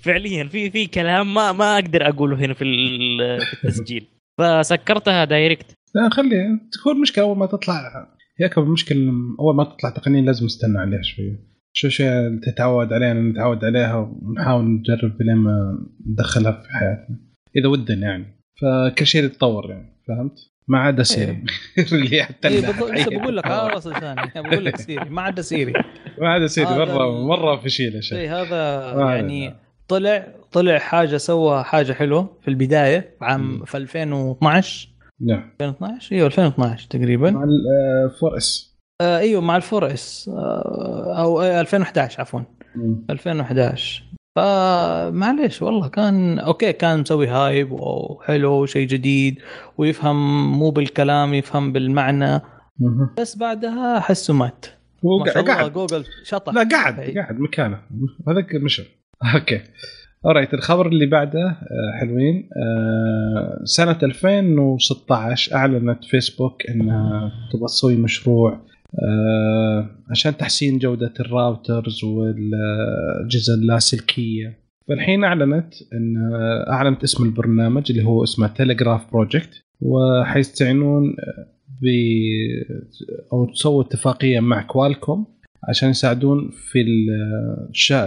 فعليا 0.00 0.44
في 0.44 0.70
في 0.70 0.86
كلام 0.86 1.34
ما 1.34 1.52
ما 1.52 1.74
أقدر 1.74 2.08
أقوله 2.08 2.36
هنا 2.36 2.54
في 2.54 2.64
التسجيل. 2.64 4.06
فسكرتها 4.38 5.24
direct. 5.24 5.74
لا 5.94 6.08
خلي 6.08 6.60
تكون 6.72 7.00
مشكلة 7.00 7.24
أول 7.24 7.36
ما 7.36 7.46
تطلع. 7.46 8.08
هي 8.40 8.46
اكبر 8.46 8.64
مشكله 8.64 9.12
أول 9.40 9.54
ما 9.56 9.64
تطلع 9.64 9.90
تقنية 9.90 10.20
لازم 10.20 10.46
نستنى 10.46 10.78
عليها 10.78 11.02
شوية 11.02 11.52
شو 11.72 11.88
شيء 11.88 12.40
تتعود 12.42 12.92
عليها 12.92 13.14
نتعود 13.14 13.64
عليها 13.64 13.96
ونحاول 14.22 14.64
نجرب 14.64 15.22
لين 15.22 15.36
ما 15.36 15.78
ندخلها 16.06 16.52
في 16.52 16.68
حياتنا. 16.68 17.16
إذا 17.56 17.68
ودنا 17.68 18.06
يعني. 18.06 18.42
فكل 18.60 19.06
شيء 19.06 19.24
يتطور 19.24 19.70
يعني 19.70 20.02
فهمت؟ 20.08 20.38
ما 20.68 20.78
عدا 20.78 21.02
سيري 21.02 21.44
اللي 21.92 22.22
حتى 22.22 22.48
اي 22.48 22.60
بالضبط 22.60 23.12
بقول 23.12 23.36
لك؟ 23.36 23.46
هذا 23.46 23.76
اصل 23.76 24.00
ثاني. 24.00 24.30
بقول 24.36 24.64
لك 24.64 24.76
سيري 24.76 25.10
ما 25.10 25.22
عدا 25.22 25.42
سيري 25.42 25.72
ما 26.18 26.28
عدا 26.28 26.46
سيري 26.46 26.70
مره 26.70 27.26
مرة 27.26 27.56
فشيله 27.56 28.00
شيء. 28.00 28.18
اي 28.18 28.28
هذا 28.28 28.92
يعني. 29.14 29.54
طلع 29.88 30.34
طلع 30.52 30.78
حاجة 30.78 31.16
سوى 31.16 31.64
حاجة 31.64 31.92
حلوة 31.92 32.38
في 32.42 32.48
البداية 32.48 33.00
في 33.18 33.24
عام. 33.24 33.64
في 33.64 33.76
2012 33.76 34.88
نعم. 35.26 35.50
2012 35.60 36.16
إيوه 36.16 36.26
2012 36.26 36.88
تقريبا. 36.88 37.30
مع 37.30 37.44
الفور 37.44 38.36
إس. 38.36 38.76
آه 39.00 39.18
إيوه 39.18 39.40
مع 39.40 39.56
ال 39.56 39.63
four 39.63 39.92
S. 39.92 40.30
آه 40.34 41.14
أو 41.18 41.40
آه 41.40 41.60
2011 41.60 42.20
عفوا. 42.20 42.40
2011 43.10 44.04
فمعليش 44.36 45.62
والله 45.62 45.88
كان 45.88 46.38
okay 46.38 46.72
كان 46.72 47.00
مسوي 47.00 47.28
hype 47.28 47.72
وحلو 47.72 48.66
شيء 48.66 48.86
جديد 48.86 49.38
ويفهم 49.78 50.52
مو 50.58 50.70
بالكلام 50.70 51.34
يفهم 51.34 51.72
بالمعنى. 51.72 52.40
بس 53.18 53.36
بعدها 53.36 53.98
احسه 53.98 54.34
مات. 54.34 54.66
هو 55.04 55.18
ما 55.18 55.32
شاء 55.32 55.42
الله 55.42 55.54
قاعد 55.54 55.72
جوجل 55.72 56.04
شطح. 56.24 56.54
لا 56.54 56.68
قاعد 56.70 56.98
إي. 56.98 57.14
قاعد 57.14 57.40
مكانه. 57.40 57.80
هذاك 58.28 58.54
مشى. 58.54 58.82
okay. 59.34 59.60
alright 60.26 60.54
الخبر 60.54 60.86
اللي 60.86 61.06
بعده 61.06 61.48
آه، 61.48 61.98
حلوين. 62.00 62.48
آه، 62.56 63.60
سنة 63.64 63.98
2016 64.02 65.54
أعلنت 65.54 66.04
فيسبوك 66.04 66.66
أنها 66.70 67.32
تبغى 67.52 67.66
تسوي 67.66 67.96
مشروع 67.96 68.60
آه، 69.02 69.90
عشان 70.10 70.36
تحسين 70.36 70.78
جودة 70.78 71.12
ال 71.20 71.31
routers 71.31 72.04
والأجهزة 72.04 73.54
اللاسلكية. 73.54 74.58
فالحين 74.88 75.24
أعلنت 75.24 75.74
أن 75.92 76.14
أعلنت 76.70 77.02
اسم 77.02 77.24
البرنامج 77.24 77.90
اللي 77.90 78.04
هو 78.04 78.24
اسمه 78.24 78.46
Terragraph 78.46 79.12
project 79.12 79.64
وحيستعينون 79.80 81.14
ب 81.82 81.86
أو 83.32 83.44
تسوي 83.44 83.84
اتفاقية 83.84 84.40
مع 84.40 84.62
كوالكوم 84.62 85.26
عشان 85.68 85.90
يساعدون 85.90 86.50
في 86.50 86.80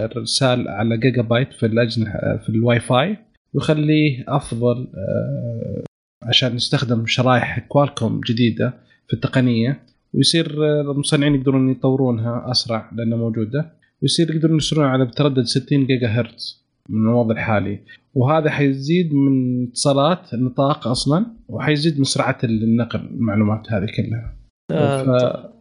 الارسال 0.04 0.68
على 0.68 0.98
جيجا 0.98 1.22
بايت 1.22 1.52
في 1.52 1.66
الاجنحه 1.66 2.36
في 2.36 2.48
الواي 2.48 2.80
فاي 2.80 3.16
ويخليه 3.54 4.24
أفضل 4.28 4.88
آه، 4.94 5.84
عشان 6.22 6.56
يستخدم 6.56 7.06
شرائح 7.06 7.58
كوالكوم 7.58 8.20
جديدة 8.20 8.74
في 9.08 9.14
التقنية 9.14 9.80
ويصير 10.14 10.64
آه، 10.64 10.80
المصنعين 10.80 11.34
يقدرون 11.34 11.70
يطورونها 11.70 12.50
أسرع 12.50 12.90
لأنها 12.96 13.18
موجودة 13.18 13.72
ويصير 14.02 14.34
يقدرون 14.34 14.56
يصيرون 14.56 14.84
على 14.84 15.04
بتردد 15.04 15.44
60 15.44 15.86
جيجا 15.86 16.08
هرتز 16.08 16.66
من 16.88 17.08
الوضع 17.08 17.34
الحالي. 17.34 17.80
وهذا 18.14 18.50
حيزيد 18.50 19.14
من 19.14 19.64
اتصالات 19.68 20.34
النطاق 20.34 20.88
أصلا 20.88 21.26
وحيزيد 21.48 21.98
من 21.98 22.04
سرعة 22.04 22.38
النقل 22.44 23.00
المعلومات 23.00 23.72
هذه 23.72 23.86
كلها. 23.96 24.36
آه، 24.70 25.02
ف... 25.02 25.55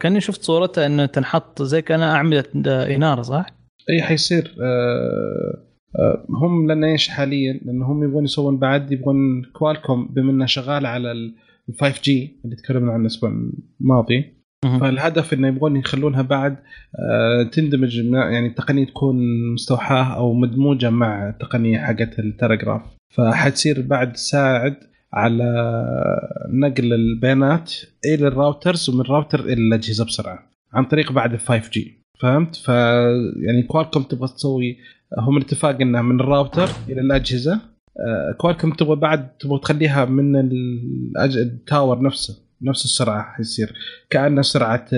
كأني 0.00 0.20
شفت 0.20 0.42
صورتها 0.42 0.86
انه 0.86 1.06
تنحط 1.06 1.62
زي 1.62 1.82
كأنها 1.82 2.14
أعمدة 2.14 2.44
إنارة 2.96 3.22
صح؟ 3.22 3.46
إي 3.90 4.02
حيصير 4.02 4.54
آه 4.60 5.66
آه 5.98 6.26
هم 6.28 6.68
لأن 6.68 6.84
إيش 6.84 7.08
حاليا 7.08 7.60
لأن 7.64 7.82
هم 7.82 8.04
يبغون 8.04 8.24
يسوون 8.24 8.58
بعد 8.58 8.92
يبغون 8.92 9.42
كوالكوم 9.52 10.06
بما 10.06 10.30
انها 10.30 10.46
شغاله 10.46 10.88
على 10.88 11.12
ال 11.12 11.34
5G 11.80 12.40
اللي 12.44 12.56
تكلمنا 12.56 12.92
عنه 12.92 13.00
الأسبوع 13.00 13.30
الماضي. 13.80 14.40
فالهدف 14.62 15.32
إنه 15.34 15.48
يبغون 15.48 15.76
يخلونها 15.76 16.22
بعد 16.22 16.56
آه 17.12 17.42
تندمج 17.42 17.96
يعني 18.12 18.46
التقنية 18.46 18.86
تكون 18.86 19.16
مستوحاة 19.54 20.16
أو 20.16 20.34
مدموجة 20.34 20.90
مع 20.90 21.28
التقنية 21.28 21.78
حقت 21.78 22.18
ال 22.18 22.24
Terragraph 22.24 22.82
فحتصير 23.14 23.80
بعد 23.80 24.12
تساعد 24.12 24.76
على 25.12 25.44
نقل 26.52 26.92
البيانات 26.92 27.72
إلى 28.04 28.28
ال 28.28 28.36
routers 28.36 28.90
ومن 28.90 29.00
الراوتر 29.00 29.40
إلى 29.40 29.52
الأجهزة 29.52 30.04
بسرعة 30.04 30.50
عن 30.72 30.84
طريق 30.84 31.12
بعد 31.12 31.32
ال 31.32 31.40
5G 31.40 32.04
فهمت؟ 32.20 32.56
ف 32.56 32.68
يعني 32.68 33.62
كوالكوم 33.68 34.02
تبغى 34.02 34.28
تسوي 34.28 34.76
هم 35.18 35.36
الاتفاق 35.36 35.80
إنه 35.80 36.02
من 36.02 36.20
الراوتر 36.20 36.68
إلى 36.88 37.00
الأجهزة 37.00 37.60
آه، 38.00 38.32
كوالكوم 38.38 38.72
تبغى 38.72 38.96
بعد 38.96 39.36
تبغى 39.36 39.58
تخليها 39.58 40.04
من 40.04 40.36
ال 41.16 41.30
tower 41.30 42.02
نفسه 42.02 42.50
نفس 42.62 42.84
السرعة 42.84 43.22
حيصير 43.22 43.72
كأن 44.10 44.42
سرعة 44.42 44.88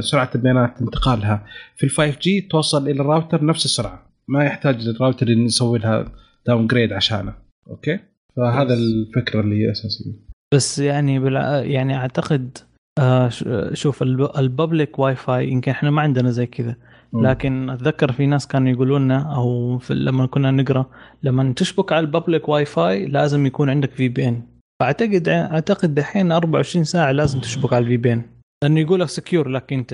سرعة 0.00 0.30
البيانات 0.34 0.82
انتقالها 0.82 1.46
في 1.76 1.84
ال 1.84 1.90
5G 1.90 2.40
توصل 2.40 2.88
إلى 2.88 3.00
الراوتر 3.00 3.44
نفس 3.44 3.64
السرعة 3.64 4.06
ما 4.28 4.44
يحتاج 4.44 4.88
الراوتر 4.88 5.30
يسوي 5.30 5.78
لها 5.78 6.12
downgrade 6.46 6.92
عشانه 6.92 7.34
okay 7.70 7.98
فهذا 8.36 8.64
بس. 8.74 8.78
الفكرة 8.78 9.40
اللي 9.40 9.56
هي 9.66 9.70
أساسية. 9.70 10.12
بس 10.54 10.78
يعني 10.78 11.18
بالع... 11.18 11.56
يعني 11.56 11.96
أعتقد 11.96 12.58
آه 12.98 13.28
شوف 13.72 14.02
الب... 14.02 14.30
ال 14.38 14.98
public 14.98 15.16
Wi-Fi 15.16 15.48
يمكن 15.48 15.70
إحنا 15.70 15.90
ما 15.90 16.02
عندنا 16.02 16.30
زي 16.30 16.46
كذا. 16.46 16.76
لكن 17.14 17.70
أتذكر 17.70 18.12
في 18.12 18.26
ناس 18.26 18.46
كانوا 18.46 18.68
يقولوا 18.72 18.98
لنا 18.98 19.34
أو 19.36 19.78
في 19.78 19.94
لما 19.94 20.26
كنا 20.26 20.50
نقرأ 20.50 20.90
لما 21.22 21.52
تشبك 21.56 21.92
على 21.92 22.06
ال 22.06 22.48
public 22.48 22.64
Wi-Fi 22.64 23.06
لازم 23.06 23.46
يكون 23.46 23.70
عندك 23.70 23.90
VPN 23.90 24.42
فأعتقد 24.80 25.28
أعتقد 25.28 25.94
دحين 25.94 26.32
24 26.32 26.84
ساعة 26.84 27.12
لازم 27.12 27.40
تشبك 27.40 27.72
على 27.72 27.82
ال 27.82 27.96
VPN 27.96 28.22
لأنه 28.64 28.80
يقول 28.80 29.00
لك 29.00 29.08
secure 29.08 29.48
لك 29.48 29.72
أنت. 29.72 29.92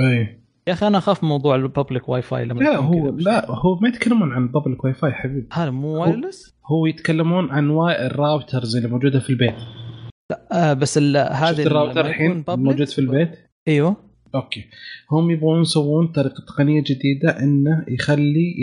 اي 0.00 0.40
يا 0.68 0.72
أخي 0.72 0.86
أنا 0.86 0.98
أخاف 0.98 1.22
من 1.22 1.28
موضوع 1.28 1.54
ال 1.54 2.08
public 2.08 2.22
Wi-Fi 2.22 2.44
لما 2.44 2.60
لا 2.60 2.76
هو 2.76 3.08
لا 3.10 3.50
هو 3.50 3.78
ما 3.82 3.88
يتكلمون 3.88 4.32
عن 4.32 4.48
public 4.48 4.84
Wi-Fi 4.84 5.12
حبيبي. 5.12 5.48
هذا 5.52 5.70
مو 5.70 6.02
wireless 6.02 6.56
هو 6.66 6.86
يتكلمون 6.86 7.50
عن 7.50 7.70
واي 7.70 8.06
ال 8.06 8.15
routers 8.15 8.76
اللي 8.76 8.88
موجودة 8.88 9.20
في 9.20 9.30
البيت. 9.30 9.54
آه 10.52 10.72
بس 10.72 10.94
شفت 10.94 11.60
الراوتر 11.60 12.06
الحين 12.06 12.44
موجود 12.48 12.88
في 12.88 12.98
البيت؟ 12.98 13.30
أيوه. 13.68 13.96
okay. 14.34 14.64
هم 15.10 15.30
يبغون 15.30 15.60
يسوون 15.60 16.06
طريقة 16.06 16.44
تقنية 16.48 16.82
جديدة 16.86 17.42
إنه 17.42 17.84
يخلي 17.88 18.54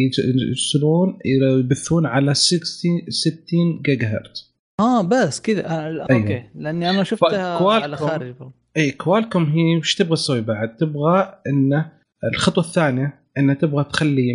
يرسلون 0.50 1.18
يبثون 1.26 2.06
على 2.06 2.34
60 2.34 2.62
60 3.10 3.82
جيجا 3.82 4.08
هرتز 4.08 4.54
آه 4.80 5.02
بس 5.02 5.42
كذا 5.42 5.68
آه 5.68 5.88
أيوه. 5.88 6.02
okay. 6.12 6.44
لأني 6.56 6.90
أنا 6.90 7.04
شفتها 7.04 7.70
على 7.70 7.98
خارج. 7.98 8.36
اي 8.78 8.92
كوالكوم 8.92 9.44
هي 9.44 9.78
وش 9.78 9.96
تبغى 9.96 10.16
تسوي 10.16 10.42
بعد؟ 10.42 10.76
تبغى 10.76 11.40
إنه 11.48 11.92
الخطوة 12.34 12.64
الثانية 12.64 13.20
إنه 13.38 13.54
تبغى 13.54 13.84
تخلي 13.84 14.34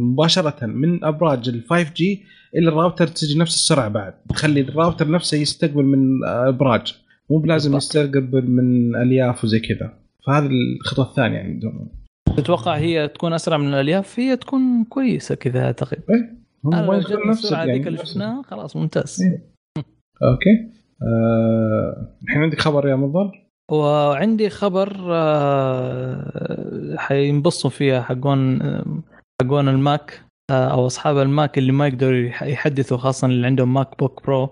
مباشرة 0.00 0.66
من 0.66 1.04
أبراج 1.04 1.48
ال 1.48 1.62
5G 1.70 2.24
إلى 2.56 2.68
الراوتر 2.68 3.06
تجي 3.06 3.38
نفس 3.38 3.54
السرعة 3.54 3.88
بعد. 3.88 4.14
تخلي 4.28 4.60
الراوتر 4.60 5.10
نفسه 5.10 5.36
يستقبل 5.36 5.84
من 5.84 6.24
أبراج. 6.24 6.94
مو 7.30 7.38
بلازم. 7.38 7.76
يستقبل 7.76 8.50
من 8.50 8.96
ألياف 8.96 9.44
وزي 9.44 9.60
كذا. 9.60 9.98
فهذه 10.26 10.50
الخطوة 10.80 11.04
الثانية 11.04 11.38
عندهم 11.38 11.88
تتوقع 12.36 12.76
هي 12.76 13.08
تكون 13.08 13.32
أسرع 13.32 13.56
من 13.56 13.68
الألياف؟ 13.68 14.20
هي 14.20 14.36
تكون 14.36 14.84
كويسة 14.84 15.34
كذا 15.34 15.64
أعتقد. 15.64 15.98
هم 16.64 16.92
يكون 17.00 17.28
نفس 17.28 17.44
السرعة 17.44 17.58
يعني 17.58 17.72
ذيك 17.72 17.86
اللي 17.86 17.98
شفناها 17.98 18.42
خلاص 18.42 18.76
ممتاز. 18.76 19.22
إيه. 19.22 19.42
okay. 20.22 20.77
الحين 22.22 22.42
عندك 22.42 22.60
خبر 22.60 22.88
يا 22.88 22.94
مضل 22.96 23.30
وعندي 23.70 24.50
خبر 24.50 24.96
آه، 25.10 26.94
حينبسطوا 26.96 27.70
فيها 27.70 28.02
حقون 28.02 28.58
حقون 29.42 29.68
الماك 29.68 30.22
آه، 30.50 30.68
أو 30.72 30.86
أصحاب 30.86 31.18
الماك 31.18 31.58
اللي 31.58 31.72
ما 31.72 31.86
يقدروا 31.86 32.16
يح- 32.18 32.42
يحدثوا 32.42 32.96
خاصه 32.98 33.26
اللي 33.26 33.46
عندهم 33.46 33.74
MacBook 33.74 34.26
Pro 34.26 34.50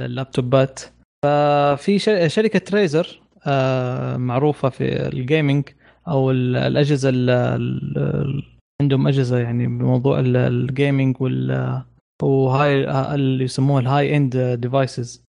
اللابتوبات. 0.00 0.80
ففي 1.24 1.98
شر- 1.98 2.28
شركة 2.28 2.58
Razer 2.58 3.20
آه، 3.46 4.16
معروفة 4.16 4.68
في 4.68 5.08
ال 5.08 5.16
gaming 5.16 5.64
أو 6.08 6.30
ال- 6.30 6.56
الأجهزة 6.56 7.08
ال- 7.08 7.30
ال- 7.30 8.42
عندهم 8.82 9.08
أجهزة 9.08 9.38
يعني 9.38 9.66
بموضوع 9.66 10.20
ال- 10.20 10.36
ال 10.36 10.47
gaming 10.47 11.16
وال 11.20 11.82
وهاي 12.22 12.84
اللي 13.14 13.44
يسموها 13.44 13.80
ال 13.80 14.16
high-end 14.16 14.36
devices 14.36 15.23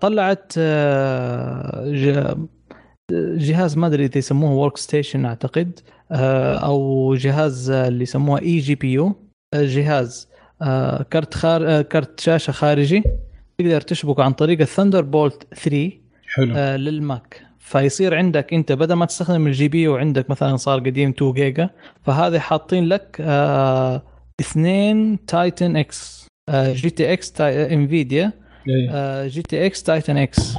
طلعت 0.00 0.52
آه، 0.58 1.84
جهاز 3.36 3.76
ما 3.76 3.86
أدري 3.86 4.04
إذا 4.04 4.18
يسموه 4.18 4.52
workstation 4.52 5.24
أعتقد 5.24 5.80
آه، 6.12 6.54
أو 6.56 7.14
جهاز 7.14 7.70
آه، 7.70 7.88
اللي 7.88 8.02
يسموه 8.02 8.40
eGPU 8.40 9.14
جهاز 9.54 10.28
آه، 10.62 11.02
كرت 11.02 11.34
خار... 11.34 11.68
آه، 11.68 11.82
كرت 11.82 12.20
شاشة 12.20 12.50
خارجي 12.50 13.02
تقدر 13.58 13.80
تشبك 13.80 14.20
عن 14.20 14.32
طريق 14.32 14.60
ال 14.60 15.02
Thunderbolt 15.02 15.46
3 15.54 15.90
حلو 16.26 16.54
آه، 16.56 16.76
لل 16.76 17.02
Mac 17.02 17.42
فيصير 17.58 18.14
عندك 18.14 18.54
أنت 18.54 18.72
بدل 18.72 18.94
ما 18.94 19.06
تستخدم 19.06 19.46
ال 19.46 19.68
GPU 19.68 19.96
عندك 19.96 20.30
مثلا 20.30 20.56
صار 20.56 20.78
قديم 20.78 21.10
2 21.10 21.32
جيجا 21.32 21.70
فهذا 22.02 22.40
حاطين 22.40 22.84
لك 22.84 23.16
آه، 23.20 24.02
اثنين 24.40 25.24
Titan 25.26 25.76
X 25.76 26.26
GTX 26.50 27.40
Nvidia. 27.40 28.32
GTX 29.26 29.82
Titan 29.82 30.16
X. 30.16 30.56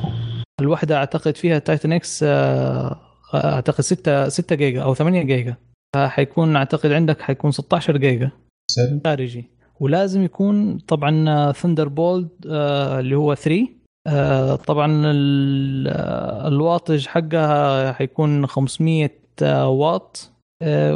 الوحدة 0.62 0.96
أعتقد 0.98 1.38
فيها 1.38 1.60
Titan 1.60 1.92
X 1.92 2.24
آه، 2.24 3.00
أعتقد 3.36 3.82
6 3.82 4.30
6 4.30 4.56
جيجا 4.56 4.82
أو 4.84 4.94
8 4.94 5.22
جيجا. 5.24 5.56
فحيكون 5.96 6.56
أعتقد 6.56 6.92
عندك 6.92 7.22
حيكون 7.22 7.52
16 7.52 7.98
جيجا. 7.98 8.32
سلام 8.72 9.02
خارجي. 9.06 9.46
ولازم 9.80 10.24
يكون 10.24 10.78
طبعا 10.78 11.52
Thunderbolt 11.52 12.30
اللي 12.46 13.16
هو 13.16 13.36
3 13.36 13.68
آه، 14.08 14.56
طبعا 14.56 14.92
ال- 15.06 15.88
آه، 15.88 16.48
ال 16.48 16.55
wattage 16.55 17.08
حقها 17.08 17.92
حيكون 17.94 18.48
500 18.48 19.10
آه، 19.42 19.68
واط. 19.70 20.32
آه، 20.62 20.96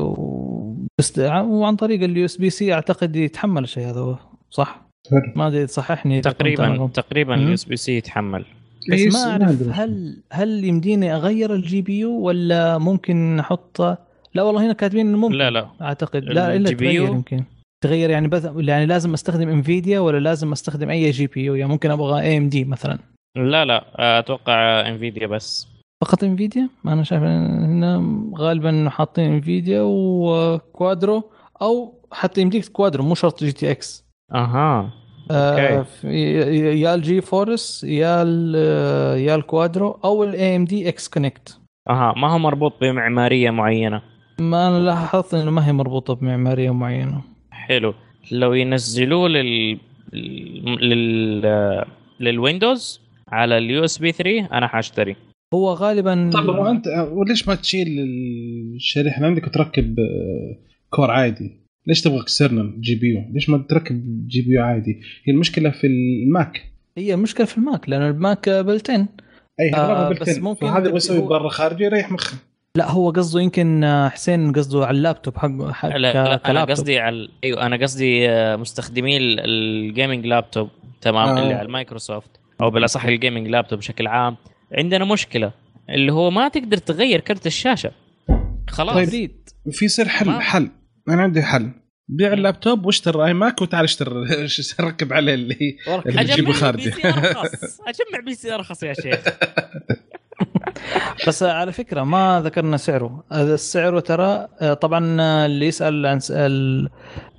وعن 1.44 1.76
طريق 1.76 2.04
ال 2.04 2.26
USB-C 2.26 2.74
أعتقد 2.74 3.16
يتحمل 3.16 3.64
الشيء 3.64 3.88
هذا 3.90 4.18
صح؟ 4.50 4.89
ما 5.36 5.48
أدري 5.48 5.68
صححني 5.68 6.22
تقريبا 6.22 6.90
تقريبا. 6.94 7.36
ال 7.36 7.54
US 7.54 7.66
B-C 7.66 7.98
يتحمل. 7.98 8.46
بس 8.92 9.00
إيه، 9.00 9.10
ما 9.10 9.32
أعرف. 9.32 9.70
هل 9.72 10.22
هل 10.32 10.64
يمديني 10.64 11.16
أغير 11.16 11.54
ال 11.54 11.82
GPU 11.82 12.12
ولا 12.12 12.78
ممكن 12.78 13.40
أحط 13.40 13.82
لا 14.34 14.44
والله 14.44 14.66
هنا 14.66 14.74
كاتبين 14.74 15.08
إنه 15.08 15.18
ممكن. 15.18 15.36
لا 15.36 15.50
لا. 15.50 15.68
أعتقد. 15.82 16.24
لا 16.24 16.56
إلا 16.56 16.56
الجي 16.56 16.76
بي 16.76 16.86
تغير 16.86 17.02
U؟ 17.02 17.14
يمكن. 17.14 17.44
تغير 17.84 18.10
يعني 18.10 18.28
بث... 18.28 18.52
يعني 18.58 18.86
لازم 18.86 19.14
أستخدم 19.14 19.50
Nvidia 19.50 20.00
ولا 20.00 20.20
لازم 20.20 20.52
أستخدم 20.52 20.90
أي 20.90 21.12
GPU؟ 21.12 21.56
يعني 21.56 21.72
ممكن 21.72 21.92
أبغى 21.92 22.22
AMD 22.22 22.66
مثلا. 22.66 23.00
لا 23.38 23.66
لا. 23.66 23.86
أتوقع 24.20 24.88
Nvidia 24.88 25.28
بس. 25.28 25.68
فقط 26.04 26.24
Nvidia؟ 26.24 26.70
ما 26.84 26.94
أنا 26.94 27.04
شايف 27.04 27.24
إن 27.24 27.84
هنا 27.84 28.30
غالبا 28.38 28.90
حاطين 28.90 29.34
Nvidia 29.34 29.82
و 29.82 30.03
Quadro 30.03 31.32
أو 31.62 31.94
حتى 32.12 32.42
يمديك 32.42 32.68
Quadro 32.68 33.04
مو 33.04 33.16
شرط 33.16 33.44
GTX. 33.44 34.09
أها 34.34 34.94
آه. 35.32 35.82
في- 35.82 36.82
يا 36.82 36.96
ال 36.96 37.22
GeForce 37.22 37.84
يا 37.84 38.22
ال 38.24 38.56
يا 39.22 39.36
ال 39.36 39.44
Quadro 39.44 39.92
أو 40.04 40.24
ال 40.24 40.56
AMD 40.56 40.90
XConnect 40.90 41.60
أها 41.90 42.14
ما 42.18 42.28
هو 42.34 42.40
مربوط 42.40 42.74
بمعمارية 42.82 43.50
معينة؟ 43.50 44.02
ما 44.40 44.68
أنا 44.68 44.80
لاحظت 44.86 45.34
إنه 45.34 45.52
ما 45.52 45.68
هي 45.68 45.74
مربوطة 45.74 46.14
بمعمارية 46.16 46.72
معينة. 46.74 47.22
حلو. 47.52 47.94
لو 48.32 48.54
ينزلوه 48.54 49.30
لل 49.30 49.80
لل 50.82 51.86
لل 52.20 52.38
Windows 52.38 53.02
على 53.28 53.58
ال 53.58 53.84
USB 53.84 54.12
3 54.12 54.46
أنا 54.58 54.68
حأشتري. 54.68 55.16
هو 55.54 55.74
غالبا 55.74 56.30
طب 56.34 56.50
هو 56.50 56.66
انت 56.68 56.88
وليش 57.12 57.48
ما 57.48 57.56
تشيل 57.56 57.88
الشريحة؟ 58.76 59.26
عندك 59.26 59.48
وتركب 59.48 60.00
آه، 60.00 60.58
كرت 60.90 61.12
عادي؟ 61.12 61.52
ليش 61.88 62.02
تبغى 62.02 62.22
external 62.22 62.82
GPU؟ 62.82 63.24
ليش 63.34 63.50
ما 63.50 63.66
تركب 63.70 64.28
GPU 64.28 64.64
عادي؟ 64.64 65.02
هي 65.26 65.34
المشكلة 65.34 65.70
في 65.70 65.88
ال 65.88 66.06
Mac 66.06 66.62
هي 66.98 67.16
مشكله 67.16 67.46
في 67.46 67.58
ال 67.58 67.66
Mac 67.66 67.90
لأن 67.90 68.02
ال 68.02 68.14
Mac 68.14 68.50
built-in 68.50 69.08
أي 69.60 69.74
آه، 69.76 70.08
هذا 70.10 70.20
بس 70.20 70.38
ممكن 70.38 70.68
يبغى 70.68 70.96
يسوي 70.96 71.22
برا 71.28 71.50
خارجي 71.50 71.84
يريح 71.84 72.12
مخه 72.12 72.38
لا 72.76 72.92
هو 72.92 73.10
قصده 73.12 73.42
يمكن 73.42 73.84
آه، 73.84 74.10
حسين 74.10 74.52
قصده 74.52 74.86
على 74.86 74.98
اللابتوب 74.98 75.38
حقه 75.38 75.72
حق 75.74 75.90
لا, 75.90 75.98
لا 76.14 76.50
أنا. 76.52 76.64
قصدي 76.66 77.00
على 77.00 77.28
أيوه 77.44 77.66
أنا 77.66 77.76
قصدي 77.78 78.30
آه، 78.30 78.56
مستخدمي 78.56 79.18
ال- 79.18 79.40
ال 79.40 79.52
gaming 79.52 80.26
laptop 80.26 80.70
تمام 81.02 81.38
آه. 81.38 81.44
اللي 81.44 81.54
على 81.54 81.66
المايكروسوفت 81.66 82.30
أو 82.62 82.70
بالأصح 82.72 83.06
ال 83.06 83.12
gaming 83.12 83.48
laptop 83.48 83.80
بشكل 83.80 84.08
عام 84.08 84.36
عندنا 84.74 85.06
مشكلة 85.06 85.52
اللي 85.90 86.12
هو 86.14 86.32
ما 86.32 86.48
تقدر 86.48 86.78
تغير 86.78 87.20
كرت 87.20 87.48
الشاشة 87.48 87.92
خلاص 88.70 89.10
طيب. 89.10 89.32
في 89.72 89.86
يصير 89.86 90.08
حل 90.08 90.32
حل 90.42 90.70
أنا 91.14 91.22
عندي 91.22 91.42
حل. 91.42 91.72
بيع 92.08 92.34
اللابتوب 92.34 92.86
واشتري 92.86 93.26
أي 93.26 93.34
Mac 93.34 93.62
وتعال 93.62 93.84
اشتري 93.84 94.10
ركب 94.88 95.14
عليه 95.14 95.34
اللي 95.34 95.54
هي 95.62 95.76
اللي 96.06 96.24
بتجيبه 96.24 96.50
أجمع 96.50 96.54
خارجي. 96.54 96.90
PC 96.90 97.08
ارخص 97.08 97.80
أجمع 97.90 98.20
PC 98.26 98.56
ارخص 98.56 98.84
يا 98.84 98.94
شيخ. 98.94 99.20
بس 101.28 101.44
على 101.44 101.72
فكرة 101.72 102.04
ما 102.04 102.42
ذكرنا 102.46 102.78
سعره. 102.78 103.24
هذا 103.32 103.54
السعر 103.54 104.00
ترى 104.00 104.48
طبعا 104.82 105.00
اللي 105.46 105.68
يسأل 105.68 106.06
عن 106.06 106.20
س- 106.20 106.32
ال- 106.32 106.90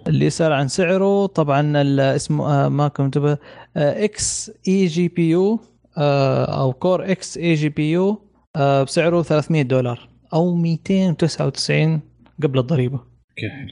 اللي 0.07 0.27
يسأل 0.27 0.53
عن 0.53 0.69
سعره 0.69 1.27
طبعا 1.27 1.81
ال- 1.83 2.01
اسمه 2.01 2.65
آه، 2.65 2.69
ما 2.69 2.89
كنت 2.89 3.39
إكس 3.77 4.51
اي 4.69 4.87
جي 4.87 5.09
بي 5.09 5.31
يو 5.31 5.61
أو 5.99 6.73
Core 6.73 7.11
X 7.11 7.39
eGPU 7.39 8.23
بسعره 8.59 9.23
300 9.23 9.63
دولار 9.63 10.09
أو 10.35 10.55
299 10.55 12.01
قبل 12.43 12.59
الضريبة. 12.59 13.01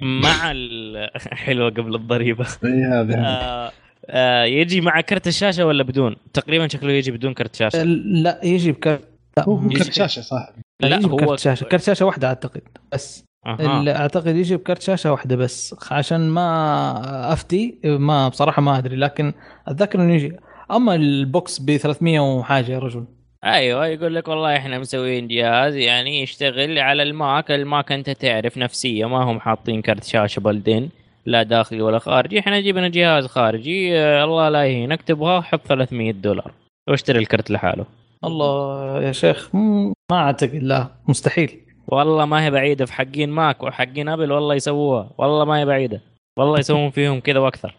مع 0.02 0.50
ال- 0.50 1.10
حلوة 1.44 1.70
قبل 1.70 1.94
الضريبة. 1.94 2.46
إي 2.64 2.84
هذا 2.84 3.14
آه 3.18 3.72
آه 4.06 4.44
يجي 4.44 4.80
مع 4.80 5.00
كرت 5.00 5.26
الشاشة 5.26 5.66
ولا 5.66 5.82
بدون؟ 5.82 6.16
تقريبا 6.32 6.68
شكله 6.68 6.92
يجي 6.92 7.10
بدون 7.10 7.34
كرت 7.34 7.56
شاشة. 7.56 7.82
لا 7.82 8.40
يجي 8.44 8.72
بكرت 8.72 9.00
لا 9.36 9.44
هو 9.44 9.68
كرت 9.68 9.92
شاشة 9.92 10.22
صح. 10.22 10.48
لا 10.80 10.86
لا 10.88 11.06
هو 11.06 11.16
بكرت 11.16 11.38
شاشة. 11.38 11.64
كرت 11.64 11.82
شاشة 11.82 12.06
واحدة 12.06 12.28
أعتقد 12.28 12.62
بس. 12.92 13.24
اللي 13.60 13.92
أعتقد 13.96 14.36
يجي 14.36 14.56
بكرت 14.56 14.82
شاشة 14.82 15.12
واحدة 15.12 15.36
بس. 15.36 15.74
عشان 15.90 16.28
ما 16.30 17.32
أفتي 17.32 17.78
ما 17.84 18.28
بصراحة 18.28 18.62
ما 18.62 18.78
أدري 18.78 18.96
لكن 18.96 19.32
أتذكر 19.68 20.00
إنه 20.00 20.14
يجي. 20.14 20.32
أما 20.70 20.94
البوكس 20.94 21.58
ب 21.58 21.76
300 21.76 22.20
وحاجة 22.20 22.72
يا 22.72 22.78
رجل. 22.78 23.04
أيوه 23.44 23.86
يقول 23.86 24.14
لك 24.14 24.28
والله 24.28 24.56
إحنا 24.56 24.78
مسويين 24.78 25.28
جهاز 25.28 25.74
يعني 25.76 26.22
يشتغل 26.22 26.78
على 26.78 27.02
ال 27.02 27.12
Mac، 27.12 27.50
ال 27.50 27.61
Mac 27.61 27.92
أنت 27.92 28.10
تعرف 28.10 28.58
نفسية 28.58 29.06
ما 29.08 29.16
هم 29.24 29.40
حاطين 29.40 29.82
كرت 29.82 30.04
شاشة 30.04 30.40
built-in 30.40 30.90
لا 31.26 31.42
داخلي 31.42 31.82
ولا 31.82 31.98
خارجي، 31.98 32.38
إحنا 32.38 32.60
جبنا 32.60 32.88
جهاز 32.88 33.26
خارجي 33.26 33.98
آه 33.98 34.24
الله 34.24 34.48
لا 34.48 34.64
يهينك 34.64 35.02
تبغاه 35.02 35.40
حط 35.40 35.60
300 35.66 36.12
دولار 36.12 36.52
واشتري 36.88 37.18
الكرت 37.18 37.50
لحاله. 37.50 37.84
الله 38.24 39.02
يا 39.02 39.12
شيخ 39.12 39.54
ما 39.54 39.92
أعتقد 40.12 40.54
لا 40.62 40.88
مستحيل 41.08 41.60
والله 41.88 42.24
ما 42.24 42.44
هي 42.44 42.50
بعيدة 42.50 42.86
في 42.86 42.92
حقين 42.92 43.30
Mac 43.30 43.62
وحقين 43.62 44.08
Apple 44.08 44.32
والله 44.32 44.54
يسووها، 44.54 45.10
والله 45.18 45.44
ما 45.44 45.58
هي 45.58 45.64
بعيدة. 45.64 46.00
والله 46.38 46.58
يسوون 46.58 46.90
فيهم 46.90 47.20
كذا 47.20 47.38
وأكثر. 47.38 47.74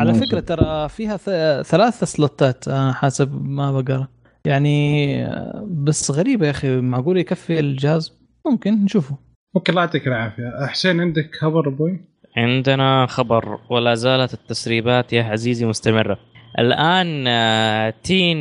على 0.00 0.14
فكرة 0.14 0.40
ترى 0.40 0.88
فيها 0.88 1.16
ث- 1.16 1.66
ثلاث 1.70 2.04
سلوتات 2.04 2.68
آه، 2.68 2.92
حسب 2.92 3.42
ما 3.44 3.80
بقرأ 3.80 4.06
يعني 4.44 5.26
بس 5.68 6.10
غريبه 6.10 6.46
يا 6.46 6.50
أخي 6.50 6.80
معقول 6.80 7.18
يكفي 7.18 7.60
الجهاز؟ 7.60 8.18
ممكن 8.46 8.84
نشوفه. 8.84 9.16
أوكي 9.56 9.70
الله 9.72 9.82
يعطيك 9.82 10.06
العافية. 10.06 10.66
حسين 10.66 11.00
عندك 11.00 11.34
خبر 11.34 11.68
أبوي؟ 11.68 12.00
عندنا 12.36 13.06
خبر 13.06 13.58
ولا 13.70 13.94
زالت 13.94 14.34
التسريبات 14.34 15.12
يا 15.12 15.22
عزيزي 15.22 15.66
مستمرة. 15.66 16.18
الآن 16.58 17.24
آه، 17.28 17.94
تين 18.02 18.38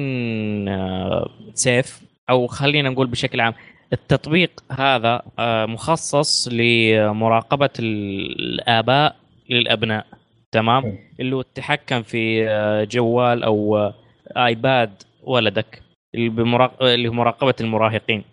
آه، 0.67 1.29
سيف 1.53 2.01
أو 2.29 2.47
خلينا 2.47 2.89
نقول 2.89 3.07
بشكل 3.07 3.41
عام 3.41 3.53
التطبيق 3.93 4.63
هذا 4.71 5.21
آه، 5.39 5.65
مخصص 5.65 6.49
لمراقبة 6.51 7.69
الآباء 7.79 9.15
للأبناء. 9.49 10.05
تمام. 10.51 10.97
اللي 11.19 11.35
هو 11.35 11.41
التحكم 11.41 12.01
في 12.01 12.45
جوال 12.91 13.43
أو 13.43 13.77
آه، 13.77 13.93
آيباد 14.37 14.91
ولدك. 15.23 15.81
اللي 16.15 17.09
مراقبة 17.09 17.53
المراهقين. 17.61 18.23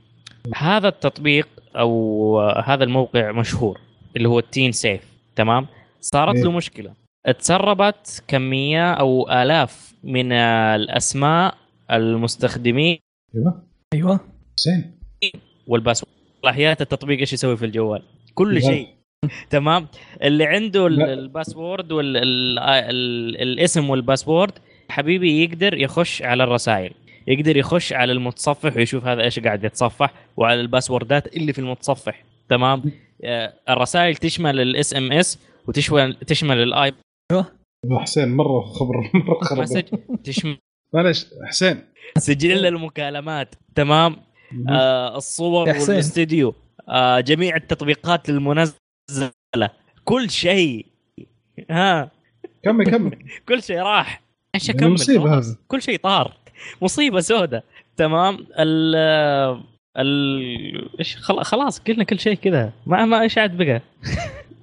هذا 0.56 0.88
التطبيق 0.88 1.48
أو 1.76 2.40
آه، 2.40 2.60
هذا 2.60 2.84
الموقع 2.84 3.32
مشهور 3.32 3.80
اللي 4.16 4.28
هو 4.28 4.38
التين 4.38 4.72
سيف 4.72 5.02
تمام؟ 5.36 5.66
صارت 6.00 6.36
له 6.36 6.50
إيه. 6.50 6.56
مشكلة. 6.56 6.92
تسربت 7.38 8.22
كمية 8.28 8.92
أو 8.92 9.30
آلاف 9.30 9.94
من 10.04 10.32
الأسماء 10.32 11.54
المستخدمين. 11.90 12.98
أيوه. 13.34 13.62
أيوه. 13.94 14.20
حسين 14.58 14.98
والباسورد 15.66 16.12
صلاحيات 16.42 16.82
التطبيق 16.82 17.18
إيش 17.18 17.32
يسوي 17.32 17.56
في 17.56 17.64
الجوال؟ 17.64 18.02
كل. 18.34 18.62
شيء. 18.62 18.88
تمام؟ 19.50 19.86
اللي 20.22 20.44
عنده. 20.44 20.86
ال 20.86 20.98
password 20.98 21.92
والاسم 21.92 23.90
وال 23.90 24.03
password 24.03 24.52
حبيبي 24.88 25.44
يقدر 25.44 25.74
يخش 25.74 26.22
على 26.22 26.44
الرسائل. 26.44 26.92
يقدر 27.28 27.56
يخش 27.56 27.92
على 27.92 28.12
المتصفح 28.12 28.76
ويشوف 28.76 29.06
هذا 29.06 29.22
إيش 29.22 29.40
قاعد 29.40 29.64
يتصفح 29.64 30.14
وعلى 30.36 30.60
ال 30.60 30.68
password 30.68 31.29
ات 31.29 31.36
اللي 31.36 31.52
في 31.52 31.58
المتصفح. 31.58 32.24
تمام؟ 32.48 32.82
آه، 33.24 33.54
الرسائل 33.68 34.16
تشمل 34.16 34.60
ال 34.60 34.96
SMS 34.96 35.38
وتشمل 35.66 36.14
تشمل 36.14 36.62
ال 36.62 36.77
i 36.77 36.92
حسين 38.00 38.36
مرة 38.36 38.60
خبر 38.60 39.10
مرة 39.14 39.38
خرب. 39.40 39.60
message 39.60 39.84
تشمل 40.24 40.58
معلش 40.94 41.26
حسين. 41.48 41.84
سجل 42.18 42.66
المكالمات. 42.66 43.54
تمام؟ 43.74 44.16
آه 44.68 45.16
الصور. 45.16 45.68
والاستديو 45.68 46.54
آه 46.88 47.20
جميع 47.20 47.56
التطبيقات 47.56 48.28
المنزله 48.28 49.70
كل 50.04 50.30
شيء. 50.30 50.86
ها؟ 51.70 52.10
كمل 52.62 52.84
كمل. 52.84 53.18
كل 53.48 53.62
شيء 53.62 53.78
راح. 53.78 54.22
إيش 54.54 54.70
أكمل. 54.70 54.96
كل 55.68 55.82
شيء 55.82 55.98
طار. 55.98 56.36
مصيبة 56.82 57.20
سوداء. 57.20 57.64
تمام؟ 57.96 58.46
ال 58.58 58.94
ال 59.98 60.98
إيش؟ 60.98 61.16
خلا- 61.16 61.42
خلاص 61.42 61.80
قلنا 61.80 62.04
كل 62.04 62.18
شيء 62.18 62.34
كذا. 62.34 62.72
ما 62.86 63.04
ما 63.04 63.20
إيش 63.22 63.38
عاد 63.38 63.56
بقى؟ 63.56 63.80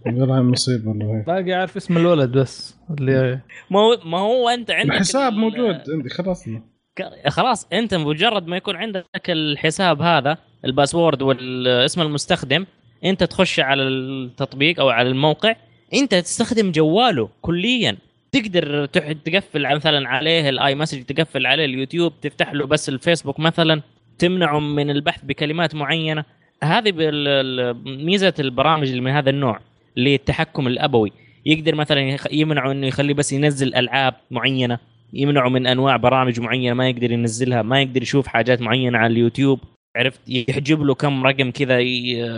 والله 0.05 0.41
مصيبة 0.41 0.89
والله. 0.89 1.23
باقي 1.27 1.53
عارف 1.53 1.77
اسم 1.77 1.97
الولد 1.97 2.31
بس 2.37 2.75
اللي 2.99 3.39
ما 3.71 3.79
هو 3.79 3.97
ما 4.05 4.17
هو 4.17 4.49
أنت 4.49 4.71
عندك 4.71 4.91
الحساب 4.93 5.33
ال- 5.33 5.39
موجود 5.39 5.75
عندي 5.89 6.09
خلصنا 6.09 6.61
ك- 6.99 7.29
خلاص 7.29 7.67
أنت 7.73 7.93
مجرد 7.93 8.47
ما 8.47 8.57
يكون 8.57 8.75
عندك 8.75 9.05
الحساب 9.29 10.01
هذا 10.01 10.37
ال 10.65 10.71
password 10.71 11.21
والاسم 11.21 12.01
المستخدم 12.01 12.65
أنت 13.05 13.23
تخش 13.23 13.59
على 13.59 13.83
التطبيق 13.83 14.79
أو 14.79 14.89
على 14.89 15.09
الموقع 15.09 15.55
أنت 15.93 16.15
تستخدم 16.15 16.71
جواله 16.71 17.29
كليا. 17.41 17.97
تقدر 18.35 18.85
تقفل 19.25 19.75
مثلا 19.75 20.09
عليه 20.09 20.49
ال 20.49 20.75
iMessage 20.75 21.03
تقفل 21.03 21.45
عليه 21.45 21.65
اليوتيوب 21.65 22.13
تفتح 22.21 22.53
له 22.53 22.65
بس 22.65 22.89
الفيسبوك 22.89 23.39
مثلا 23.39 23.81
تمنعه 24.17 24.59
من 24.59 24.89
البحث 24.89 25.25
بكلمات 25.25 25.75
معينة. 25.75 26.25
هذه 26.63 26.93
ميزة 27.85 28.33
البرامج 28.39 28.89
اللي 28.89 29.01
من 29.01 29.11
هذا 29.11 29.29
النوع 29.29 29.59
للتحكم 29.97 30.67
الأبوي. 30.67 31.11
يقدر 31.45 31.75
مثلا 31.75 32.17
يمنعه 32.31 32.71
إنه 32.71 32.87
يخلي 32.87 33.13
بس 33.13 33.33
ينزل 33.33 33.75
ألعاب 33.75 34.13
معينة 34.31 34.79
يمنعه 35.13 35.49
من 35.49 35.67
أنواع 35.67 35.97
برامج 35.97 36.39
معينة 36.39 36.73
ما 36.73 36.89
يقدر 36.89 37.11
ينزلها 37.11 37.61
ما 37.61 37.81
يقدر 37.81 38.01
يشوف 38.01 38.27
حاجات 38.27 38.61
معينة 38.61 38.97
على 38.97 39.13
اليوتيوب. 39.13 39.59
عرفت؟ 39.95 40.21
يحجب 40.27 40.81
له 40.81 40.93
كم 40.93 41.23
رقم 41.23 41.51
كذا 41.51 41.77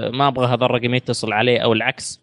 ما 0.10 0.28
أبغى 0.28 0.46
هذا 0.46 0.66
الرقم 0.66 0.96
يتصل 0.96 1.34
عليه 1.34 1.60
أو 1.60 1.74
العكس. 1.74 2.22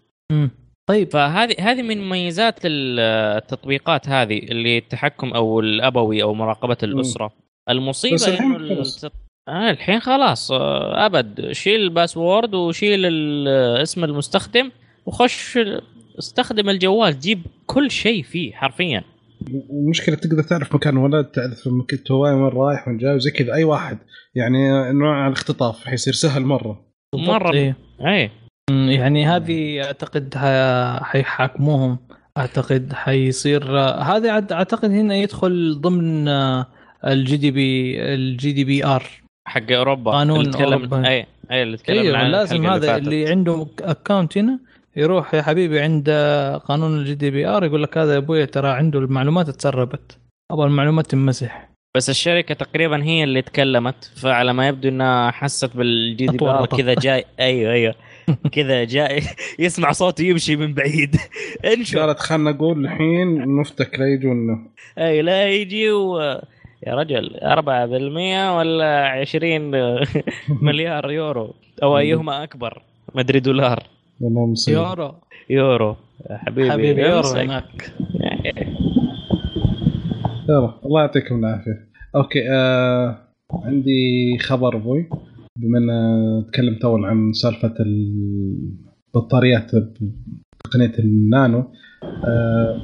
طيب 0.88 1.10
فهذه 1.10 1.54
هذه 1.60 1.82
من 1.82 2.00
مميزات 2.06 2.58
ال- 2.64 3.00
التطبيقات 3.42 4.08
هذه 4.08 4.38
اللي 4.38 4.78
التحكم 4.78 5.28
أو 5.32 5.60
الأبوي 5.60 6.22
أو 6.22 6.34
مراقبة 6.34 6.76
الأسرة. 6.82 7.32
المصيبة 7.70 8.14
بس 8.14 8.28
الحين 8.28 8.54
إنه 8.54 8.76
خلص. 8.76 9.04
الت- 9.04 9.14
آه 9.48 9.70
الحين 9.70 10.00
خلاص 10.00 10.52
آه 10.52 11.06
أبد. 11.06 11.52
شيل 11.52 11.80
الباسورد 11.80 12.54
وشيل 12.54 13.06
اسم 13.82 14.04
المستخدم 14.04 14.70
وخش 15.06 15.58
استخدم 16.18 16.68
الجوال. 16.70 17.18
جيب 17.20 17.42
كل 17.66 17.90
شيء 17.90 18.22
فيه 18.22 18.52
حرفيا. 18.52 19.04
المشكلة 19.70 20.16
تقدر 20.16 20.42
تعرف 20.42 20.74
مكان 20.74 20.96
ولد 20.96 21.24
تعرف 21.24 21.68
مكان 21.68 21.98
وين 22.10 22.34
وين 22.34 22.48
رايح 22.52 22.88
وين 22.88 22.96
جاي 22.98 23.14
وزي 23.14 23.30
كذا 23.30 23.54
أي 23.54 23.64
واحد. 23.64 23.98
يعني 24.34 24.58
نوع 24.92 25.26
الاختطاف 25.26 25.84
حيصير 25.86 26.12
سهل 26.12 26.42
مرة. 26.42 26.86
مرة. 27.14 27.52
إيه. 27.54 27.76
اي 28.00 28.26
مم، 28.26 28.30
يعني 28.70 29.26
هذه 29.26 29.84
أعتقد 29.84 30.34
حيحاكموهم. 31.02 31.98
أعتقد 32.38 32.92
حيصير 32.92 33.78
هذا 33.80 34.30
أعتقد 34.52 34.90
هنا 34.90 35.16
يدخل 35.16 35.80
ضمن 35.80 36.28
ال 37.04 37.36
GDP 37.36 38.00
ال 38.14 38.52
GDPR 38.52 39.04
حق 39.48 39.72
أوروبا 39.72 40.12
قانون 40.12 40.40
اللي 40.40 40.52
تكلم 40.52 40.72
أوروبا. 40.72 41.08
أي 41.08 41.26
أي 41.50 41.62
اللي 41.62 41.76
تكلمنا 41.76 42.02
إيوه 42.02 42.18
عنه 42.18 42.28
لازم 42.28 42.66
هذا 42.66 42.86
فاتت. 42.86 43.04
اللي 43.04 43.28
عنده 43.28 43.66
account 43.80 44.38
هنا 44.38 44.58
يروح 44.96 45.34
يا 45.34 45.42
حبيبي 45.42 45.80
عند 45.80 46.10
قانون 46.64 46.98
ال 46.98 47.14
GDPR 47.14 47.64
يقول 47.64 47.82
لك 47.82 47.98
هذا 47.98 48.12
يا 48.12 48.18
أبوي 48.18 48.46
ترى 48.46 48.68
عنده 48.68 48.98
المعلومات 48.98 49.50
تسربت. 49.50 50.18
أبغى 50.50 50.66
المعلومات 50.66 51.06
تنمسح 51.06 51.68
بس 51.96 52.10
الشركة 52.10 52.54
تقريبا 52.54 53.02
هي 53.04 53.24
اللي 53.24 53.42
تكلمت 53.42 54.10
فعلى 54.16 54.52
ما 54.52 54.68
يبدو 54.68 54.88
إنها 54.88 55.30
حست 55.30 55.76
بال 55.76 56.26
GDPR. 56.26 56.66
كذا 56.66 56.94
جاي. 56.94 57.24
أيوه 57.40 57.72
أيوه. 57.72 57.94
كذا 58.52 58.84
جاي 58.84 59.22
يسمع 59.58 59.92
صوته 59.92 60.24
يمشي 60.24 60.56
من 60.56 60.74
بعيد. 60.74 61.16
انشر. 61.64 61.98
قالت 61.98 62.20
خلنا 62.20 62.50
نقول 62.50 62.84
الحين 62.84 63.56
نفتك 63.60 63.98
لا 63.98 64.06
يجونا 64.06 64.58
أي 64.98 65.22
لا 65.22 65.48
يجي 65.48 65.90
و... 65.90 66.20
يا 66.86 66.94
رجل 66.94 67.30
4% 67.42 68.56
ولا 68.56 69.08
20 69.08 69.70
مليار 70.62 71.10
يورو؟ 71.10 71.54
أو 71.82 71.98
أيهما 71.98 72.42
أكبر؟ 72.42 72.82
ما 73.14 73.20
أدري 73.20 73.40
دولار. 73.40 73.82
يورو. 74.68 75.14
يورو. 75.50 75.96
يا 76.30 76.36
حبيبي 76.36 76.70
حبيبي 76.70 77.02
يورو. 77.02 77.28
هناك. 77.28 77.92
يلا 80.48 80.74
الله 80.84 81.00
يعطيكم 81.00 81.44
العافية. 81.44 81.88
أوكي 82.16 82.50
آه 82.50 83.18
عندي 83.64 84.38
خبر 84.38 84.76
أبوي. 84.76 85.08
بما 85.58 85.78
أن 85.78 86.46
تكلمت 86.46 86.84
اول 86.84 87.04
عن 87.04 87.32
سالفة 87.32 87.74
البطاريات 87.80 89.70
بتقنيه 89.74 90.92
النانو 90.98 91.72
آه 92.02 92.82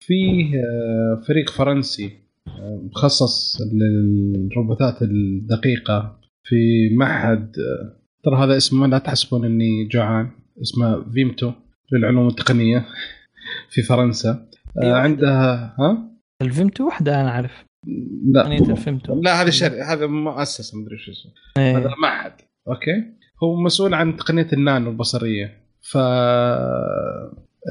فيه 0.00 0.56
آه 0.56 1.22
فريق 1.28 1.50
فرنسي 1.50 2.10
آه، 2.48 2.80
مخصص 2.84 3.60
للروبوتات 3.72 5.02
الدقيقة 5.02 6.20
في 6.44 6.88
معهد 6.96 7.52
ترى 8.24 8.36
هذا 8.36 8.56
اسمه 8.56 8.86
لا 8.86 8.98
تحسبون 8.98 9.44
إني 9.44 9.84
جوعان 9.84 10.30
اسمه 10.62 11.10
فيمتو 11.10 11.52
للعلوم 11.92 12.28
التقنية 12.28 12.86
في 13.72 13.82
فرنسا. 13.82 14.48
عندها 14.82 15.74
ها؟ 15.78 16.10
الفيمتو 16.42 16.86
واحدة 16.86 17.20
أنا 17.20 17.28
أعرف. 17.28 17.64
لا. 18.32 18.42
تقنيه 18.42 18.70
الفيمتو 18.70 19.20
لا 19.20 19.42
هذا 19.42 19.50
شركه 19.50 19.92
هذا 19.92 20.06
مؤسسه 20.06 20.78
مدري 20.78 20.98
شو 20.98 21.12
اسمه. 21.12 21.32
إيه. 21.58 21.78
هذا 21.78 21.90
معهد 22.02 22.32
أوكي؟ 22.68 23.04
هو 23.42 23.60
مسؤول 23.60 23.94
عن 23.94 24.16
تقنية 24.16 24.48
النانو 24.52 24.90
البصرية. 24.90 25.62
ف 25.80 25.98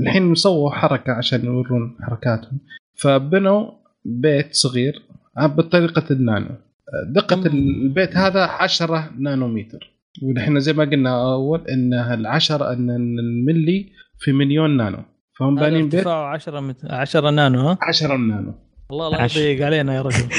الحين 0.01 0.35
سووا 0.35 0.71
حركة 0.71 1.13
عشان 1.13 1.45
يورون 1.45 1.97
حركاتهم. 2.01 2.59
فبنوا 2.95 3.71
بيت 4.05 4.53
صغير 4.55 5.01
بطريقة 5.37 6.03
النانو. 6.11 6.55
دقة 7.07 7.35
مم. 7.35 7.45
البيت 7.45 8.17
هذا 8.17 8.43
10 8.43 9.11
نانومتر. 9.19 9.91
ونحن 10.23 10.59
زي 10.59 10.73
ما 10.73 10.83
قلنا 10.83 11.33
أول 11.33 11.67
انها 11.67 12.13
العشرة 12.13 12.73
إن 12.73 12.89
الملي 12.89 13.89
في 14.19 14.31
مليون 14.31 14.77
نانو. 14.77 15.03
فهم 15.39 15.55
بانين 15.55 15.83
بيت؟ 15.83 15.95
ارتفاعه 15.95 16.33
10 16.33 16.59
مت... 16.59 16.85
10 16.85 17.29
نانو 17.29 17.59
ها؟ 17.59 17.77
10 17.81 18.17
نانو. 18.17 18.53
والله 18.91 19.09
لا. 19.09 19.23
يضيق 19.25 19.65
علينا 19.65 19.95
يا 19.95 20.01
رجل. 20.01 20.29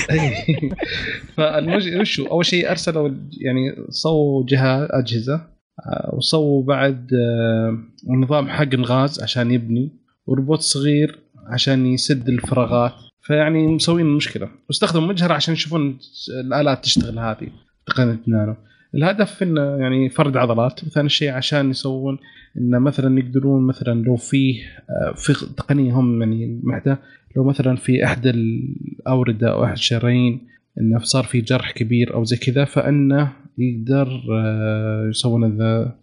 فالمج... 1.36 1.96
وشو 2.00 2.26
أول 2.26 2.46
شيء 2.46 2.70
ارسلوا 2.70 3.08
يعني 3.40 3.86
سووا 3.90 4.44
جهاز 4.48 4.88
أجهزة 4.90 5.34
آه، 5.34 6.14
وسووا 6.14 6.64
بعد 6.64 7.10
آه، 7.14 7.78
نظام 8.22 8.48
حق 8.48 8.74
الغاز 8.74 9.22
عشان 9.22 9.50
يبني 9.50 9.98
وروبوت 10.26 10.60
صغير 10.60 11.18
عشان 11.52 11.86
يسد 11.86 12.28
الفراغات. 12.28 12.92
فيعني 13.22 13.66
مسوين 13.66 14.06
مشكلة. 14.06 14.48
واستخدموا 14.68 15.08
مجهر 15.08 15.32
عشان 15.32 15.54
يشوفون 15.54 15.98
الآلات 16.40 16.84
تشتغل 16.84 17.18
هذه 17.18 17.48
تقنية 17.86 18.20
نانو. 18.26 18.56
الهدف 18.94 19.42
إنه 19.42 19.60
يعني 19.76 20.08
فرد 20.10 20.36
عضلات 20.36 20.84
وثاني 20.84 21.08
شيء 21.08 21.30
عشان 21.30 21.70
يسوون 21.70 22.18
إنه 22.58 22.78
مثلا 22.78 23.18
يقدرون 23.18 23.66
مثلا 23.66 24.02
لو 24.02 24.16
فيه 24.16 24.62
آه، 24.90 25.12
في 25.16 25.32
تقنية 25.56 25.92
هم 25.92 26.22
يعني 26.22 26.60
محتاج 26.62 26.96
لو 27.36 27.44
مثلا 27.44 27.76
في 27.76 28.04
أحد 28.04 28.26
الأوردة 28.26 29.52
أو 29.52 29.64
أحد 29.64 29.72
الشرايين 29.72 30.40
إنه 30.80 30.98
صار 30.98 31.24
في 31.24 31.40
جرح 31.40 31.70
كبير 31.72 32.14
أو 32.14 32.24
زي 32.24 32.36
كذا 32.36 32.64
فإنه 32.64 33.32
يقدر 33.58 34.08
آه، 34.32 35.06
يسوون 35.10 35.58
ذا 35.58 35.98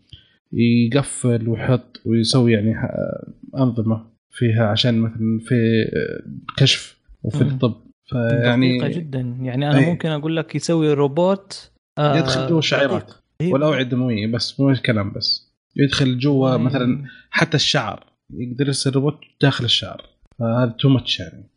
يقفل 0.53 1.49
ويحط 1.49 2.01
ويسوي 2.05 2.53
يعني 2.53 2.75
ح- 2.75 2.95
أنظمة 3.57 4.05
فيها 4.31 4.65
عشان 4.67 4.99
مثلا 4.99 5.39
في 5.45 5.55
آه، 5.95 6.23
كشف 6.57 6.99
وفي. 7.23 7.41
الطب 7.41 7.75
يعني 8.13 8.79
فيعني 8.79 8.93
جدا 8.93 9.19
يعني 9.41 9.69
أنا 9.69 9.77
أي. 9.77 9.85
ممكن 9.85 10.09
أقول 10.09 10.35
لك 10.37 10.55
يسوي 10.55 10.93
روبوت 10.93 11.71
آه، 11.99 12.17
يدخل 12.17 12.47
جوا 12.47 12.59
الشعيرات. 12.59 13.11
أيوة. 13.41 13.53
والاوعيه 13.53 13.81
الدمويه 13.83 14.27
بس 14.31 14.59
مو 14.59 14.73
كلام 14.85 15.11
بس 15.13 15.53
يدخل 15.75 16.17
جوا 16.19 16.57
مم. 16.57 16.63
مثلا 16.65 17.03
حتى 17.29 17.57
الشعر 17.57 18.03
يقدر 18.33 18.69
يصير 18.69 18.95
روبوت 18.95 19.17
داخل 19.41 19.65
الشعر 19.65 20.01
فهذا 20.39 20.75
too 20.79 20.89
much 20.89 21.19
يعني 21.19 21.49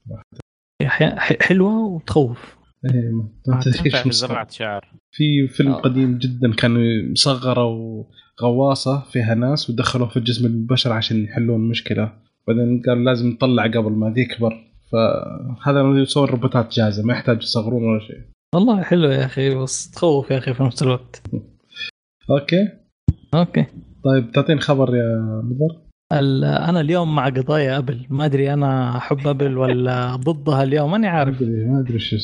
ح- 0.82 1.42
حلوة 1.42 1.78
وتخوف 1.86 2.56
إيه، 2.94 3.10
ما- 3.10 3.60
تنفع 3.64 4.02
في 4.02 4.08
مصير. 4.08 4.12
زراعة 4.28 4.50
شعر 4.50 4.88
في 5.10 5.48
فيلم 5.48 5.72
آه. 5.72 5.80
قديم 5.80 6.18
جدا 6.18 6.54
كانوا 6.54 7.10
مصغروا 7.12 8.04
غواصة 8.42 9.00
فيها 9.00 9.34
ناس 9.34 9.70
ودخلوها 9.70 10.10
في 10.10 10.20
جسم 10.20 10.46
البشر 10.46 10.92
عشان 10.92 11.24
يحلون 11.24 11.56
المشكلة 11.60 12.12
بعدين 12.48 12.82
قال 12.86 13.04
لازم 13.04 13.28
نطلع 13.28 13.66
قبل 13.66 13.92
ما 13.92 14.14
تكبر 14.16 14.64
فهذا 14.92 15.80
يسوي 16.02 16.24
الروبوتات 16.24 16.72
جاهزة 16.72 17.02
ما 17.02 17.12
يحتاج 17.12 17.42
يصغرون 17.42 17.82
ولا 17.84 18.00
شيء 18.00 18.20
والله 18.54 18.82
حلو 18.82 19.10
يا 19.10 19.24
أخي 19.24 19.54
بس 19.54 19.90
تخوف 19.90 20.30
يا 20.30 20.38
أخي 20.38 20.54
في 20.54 20.62
نفس 20.62 20.82
الوقت. 20.82 21.22
أوكي. 22.30 22.68
أوكي. 23.34 23.66
طيب 24.04 24.32
تعطيني 24.32 24.60
خبر 24.60 24.94
يا 24.96 25.42
ال- 26.12 26.44
أنا 26.44 26.80
اليوم 26.80 27.14
مع 27.14 27.26
قضايا 27.28 27.78
أبل. 27.78 28.06
ما 28.10 28.24
أدري 28.24 28.52
أنا 28.52 28.96
أحب 28.96 29.28
أبل 29.28 29.58
ولا 29.58 30.16
ضدها 30.16 30.62
اليوم 30.62 30.90
ماني 30.90 31.06
ما 31.06 31.12
عارف 31.12 31.36
أدري 31.42 31.64
ما 31.64 31.80
أدري 31.80 31.98
شو 31.98 32.16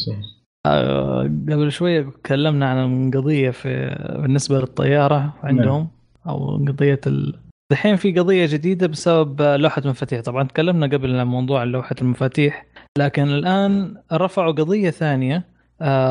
آه، 0.66 1.22
قبل 1.22 1.72
شوية 1.72 2.02
تكلمنا 2.24 2.66
عن 2.70 3.10
قضية 3.10 3.50
في 3.50 3.96
بالنسبة 4.22 4.58
للطيارة 4.58 5.34
عندهم 5.42 5.88
أو 6.26 6.56
قضية 6.56 7.00
ال... 7.06 7.34
الحين 7.72 7.96
في 7.96 8.12
قضية 8.12 8.46
جديدة 8.46 8.86
بسبب 8.86 9.42
لوحة 9.42 9.82
مفاتيح 9.84 10.20
طبعا 10.20 10.44
تكلمنا 10.48 10.86
قبل 10.86 11.16
عن 11.20 11.26
موضوع 11.26 11.64
لوحة 11.64 11.96
المفاتيح 12.02 12.66
لكن 12.98 13.22
الآن 13.22 13.96
رفعوا 14.12 14.52
قضية 14.52 14.90
ثانية. 14.90 15.44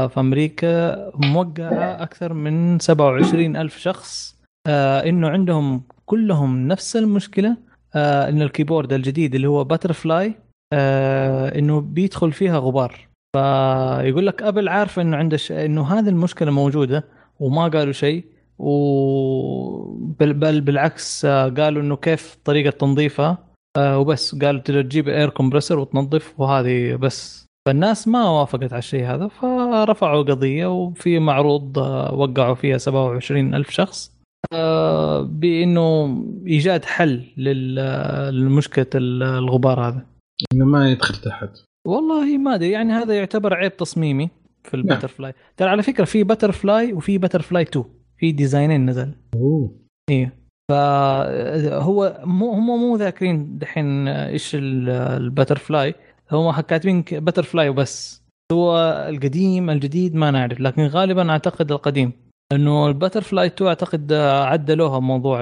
في 0.07 0.13
أمريكا 0.17 0.95
موقعة 1.15 2.03
أكثر 2.03 2.33
من 2.33 2.79
27 2.79 3.55
ألف 3.55 3.77
شخص. 3.77 4.37
آه، 4.67 5.09
إنه 5.09 5.29
عندهم 5.29 5.83
كلهم 6.05 6.67
نفس 6.67 6.95
المشكلة. 6.95 7.57
آه، 7.95 8.29
ان 8.29 8.41
ال 8.41 8.47
keyboard 8.47 8.93
الجديد 8.93 9.35
اللي 9.35 9.47
هو 9.47 9.63
butterfly 9.63 10.35
إنه 10.73 11.81
بيدخل 11.81 12.31
فيها 12.31 12.57
غبار. 12.57 13.07
فيقول 13.35 14.27
لك 14.27 14.43
أبل 14.43 14.69
عارفة 14.69 15.01
إنه 15.01 15.17
عنده. 15.17 15.37
إنه 15.51 15.93
هذه 15.93 16.09
المشكلة 16.09 16.51
موجودة 16.51 17.05
وما 17.39 17.67
قالوا 17.67 17.93
شيء 17.93 18.25
وبل 18.59 20.33
بل 20.33 20.61
بالعكس 20.61 21.25
آه، 21.25 21.49
قالوا 21.49 21.81
إنه 21.81 21.95
كيف 21.95 22.37
طريقة 22.45 22.69
تنظيفها. 22.69 23.37
آه، 23.77 23.99
وبس 23.99 24.35
قالوا 24.35 24.61
تجيب 24.61 25.07
air 25.07 25.29
compressor 25.29 25.79
وتنظف 25.79 26.33
وهذه 26.39 26.95
بس. 26.95 27.46
فالناس 27.67 28.07
ما 28.07 28.29
وافقت 28.29 28.73
على 28.73 28.79
الشيء 28.79 29.05
هذا 29.05 29.27
فرفعوا 29.27 30.23
قضية 30.23 30.67
وفي 30.67 31.19
معروض 31.19 31.79
آه، 31.79 32.13
وقعوا 32.13 32.55
فيها 32.55 32.77
27 32.77 33.55
ألف 33.55 33.69
شخص 33.69 34.11
آه، 34.53 35.21
بإنه 35.21 36.17
إيجاد 36.47 36.85
حل 36.85 37.23
لل- 37.37 38.45
لمشكلة 38.45 38.85
الغبار 38.95 39.87
هذا. 39.87 40.05
إنه 40.53 40.65
ما 40.65 40.91
يدخل 40.91 41.15
تحت. 41.15 41.49
والله 41.87 42.37
ما 42.37 42.55
أدري 42.55 42.71
يعني 42.71 42.91
هذا 42.93 43.17
يعتبر 43.17 43.53
عيب 43.53 43.77
تصميمي 43.77 44.29
في 44.63 44.77
نعم. 44.77 44.85
ال 44.89 45.07
butterfly 45.07 45.33
ترى 45.57 45.69
على 45.69 45.83
فكرة 45.83 46.05
في 46.05 46.23
butterfly 46.23 46.93
وفي 46.93 47.17
butterfly 47.17 47.63
2 47.63 47.85
في 48.17 48.31
two 48.31 48.47
designs 48.47 48.85
نزل. 48.85 49.11
أوه. 49.35 49.71
إيه. 50.09 50.33
فهو 50.71 52.21
مو 52.25 52.51
هم 52.51 52.67
مو 52.67 52.95
ذاكرين 52.95 53.57
دحين 53.57 54.07
إيش 54.07 54.51
ال 54.59 55.57
butterfly 55.57 55.95
هم 56.31 56.51
كاتبين 56.61 57.03
butterfly 57.11 57.69
وبس. 57.69 58.23
هو 58.51 58.77
القديم 59.09 59.69
الجديد 59.69 60.15
ما 60.15 60.31
نعرف 60.31 60.59
لكن 60.59 60.87
غالبا 60.87 61.29
أعتقد 61.31 61.71
القديم. 61.71 62.11
إنه 62.53 62.87
ال 62.87 63.21
butterfly 63.21 63.47
2 63.47 63.67
أعتقد 63.67 64.13
عدلوها 64.13 64.99
موضوع 64.99 65.41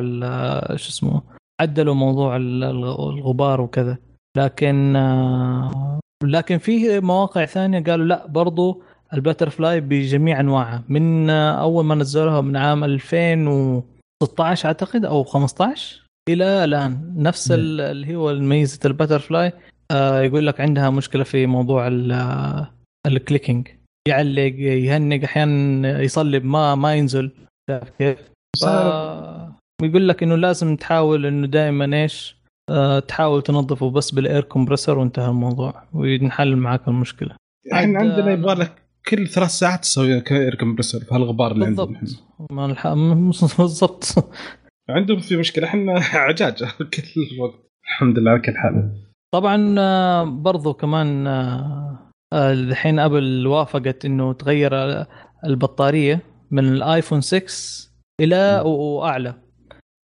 شو 0.75 0.89
اسمه 0.89 1.21
عدلوا 1.61 1.93
موضوع 1.93 2.35
ال- 2.35 2.63
الغبار 2.63 3.61
وكذا. 3.61 3.97
لكن 4.37 4.93
لكن 6.23 6.57
في 6.57 6.99
مواقع 6.99 7.45
ثانية 7.45 7.83
قالوا 7.83 8.05
لا 8.05 8.27
برضو 8.27 8.83
ال 9.13 9.49
butterfly 9.49 9.81
بجميع 9.81 10.39
أنواعها. 10.39 10.83
من 10.89 11.29
أول 11.29 11.85
ما 11.85 11.95
نزلوها 11.95 12.41
من 12.41 12.57
عام 12.57 12.83
2016 12.83 14.65
أعتقد 14.67 15.05
أو 15.05 15.23
15 15.23 16.05
إلى 16.29 16.63
الآن. 16.63 17.13
نفس. 17.17 17.51
ال- 17.51 17.81
اللي 17.81 18.15
هو 18.15 18.33
ميزة 18.33 18.79
ال 18.85 19.19
butterfly 19.19 19.51
آه، 19.91 20.21
يقول 20.21 20.47
لك 20.47 20.61
عندها 20.61 20.89
مشكلة 20.89 21.23
في 21.23 21.45
موضوع 21.45 21.87
ال- 21.87 22.11
آه، 22.11 22.71
ال 23.07 23.14
clicking 23.14 23.67
يعلق 24.07 24.53
يهنق 24.59 25.23
أحيانا 25.23 26.01
يصلب 26.01 26.45
ما 26.45 26.75
ما 26.75 26.95
ينزل. 26.95 27.31
شايف 27.69 27.89
كيف؟ 27.99 28.17
يقول 29.83 30.07
لك 30.07 30.23
إنه 30.23 30.35
لازم 30.35 30.75
تحاول 30.75 31.25
إنه 31.25 31.47
دائما 31.47 32.01
إيش؟ 32.03 32.35
آه، 32.69 32.99
تحاول 32.99 33.41
تنظفه 33.41 33.89
بس 33.91 34.11
بالاير 34.11 34.43
كومبريسور 34.43 34.97
وانتهى 34.99 35.29
الموضوع 35.29 35.83
وينحل 35.93 36.55
معك 36.55 36.87
المشكلة. 36.87 37.35
إحنا 37.73 37.99
عندنا 37.99 38.31
يبغى 38.31 38.53
لك 38.55 38.71
كل 39.09 39.27
ثلاث 39.27 39.49
ساعات 39.49 39.79
تسوي 39.81 40.23
air 40.31 40.55
compressor 40.55 41.01
في 41.01 41.15
هالغبار 41.15 41.51
اللي 41.51 41.65
عندنا 41.65 41.85
بالضبط. 41.85 42.23
إحنا 42.33 42.47
ما 42.51 42.65
الح... 42.65 42.87
بالضبط. 43.59 44.05
عندهم 44.89 45.19
في 45.19 45.37
مشكلة 45.37 45.67
إحنا 45.67 45.93
عجاج 46.27 46.63
كل 46.93 47.03
الوقت. 47.35 47.59
الحمد 47.83 48.19
لله 48.19 48.31
على 48.31 48.39
كل 48.41 48.53
حال. 48.57 48.91
طبعا 49.35 49.75
آه، 49.79 50.23
برضو 50.23 50.73
كمان 50.73 51.27
آه، 51.27 52.11
آه، 52.33 52.53
الحين 52.53 52.99
أبل 52.99 53.47
وافقت 53.47 54.05
إنه 54.05 54.33
تغير 54.33 54.71
البطارية 55.45 56.21
من 56.51 56.67
الآيفون 56.67 57.21
6 57.21 57.45
إلى 58.21 58.61
واعلى 58.65 59.33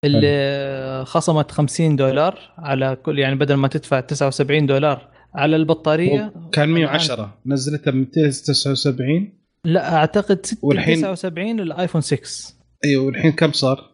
اللي 0.05 1.03
خصمت 1.05 1.51
50 1.51 1.95
دولار 1.95 2.39
على 2.57 2.95
كل 2.95 3.19
يعني 3.19 3.35
بدل 3.35 3.53
ما 3.53 3.67
تدفع 3.67 3.99
79 3.99 4.65
دولار 4.65 5.07
على 5.35 5.55
البطارية 5.55 6.33
كان 6.51 6.69
110 6.69 7.37
نزلتها 7.45 7.91
279 7.91 9.33
لا 9.65 9.95
أعتقد 9.95 10.45
6 10.45 10.57
والحين- 10.67 10.97
79 11.01 11.59
الايفون 11.59 12.01
6 12.01 12.53
أيوه 12.85 13.05
والحين 13.05 13.31
كم 13.31 13.51
صار؟ 13.51 13.90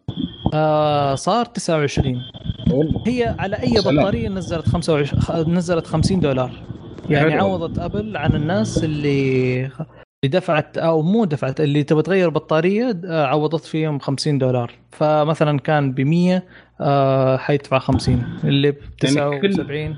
آه 0.54 1.14
صار 1.14 1.44
29 1.44 2.22
والله 2.70 3.02
هي 3.06 3.36
على 3.38 3.56
أي. 3.56 3.74
بطارية 3.80 4.28
نزلت 4.28 4.68
25 4.68 5.20
خ- 5.22 5.48
نزلت 5.48 5.86
50 5.86 6.20
دولار 6.20 6.50
يعني. 7.10 7.34
عوضت 7.34 7.78
أبل 7.78 8.16
عن 8.16 8.34
الناس 8.34 8.84
اللي 8.84 9.60
اللي 10.24 10.38
دفعت 10.38 10.78
أو 10.78 11.02
مو 11.02 11.24
دفعت 11.24 11.60
اللي 11.60 11.82
تبغى 11.82 12.02
تغير 12.02 12.28
بطارية 12.30 13.00
آه، 13.06 13.26
عوضت 13.26 13.64
فيهم 13.64 13.98
50 13.98 14.38
دولار 14.38 14.72
فمثلا 14.92 15.58
كان 15.58 15.92
ب 15.92 16.00
100 16.00 16.42
آه 16.80 17.36
حيدفع 17.36 17.78
50 17.78 18.22
اللي 18.44 18.70
ب 18.70 18.76
يعني 19.04 19.40
كل- 19.40 19.50
79 19.54 19.96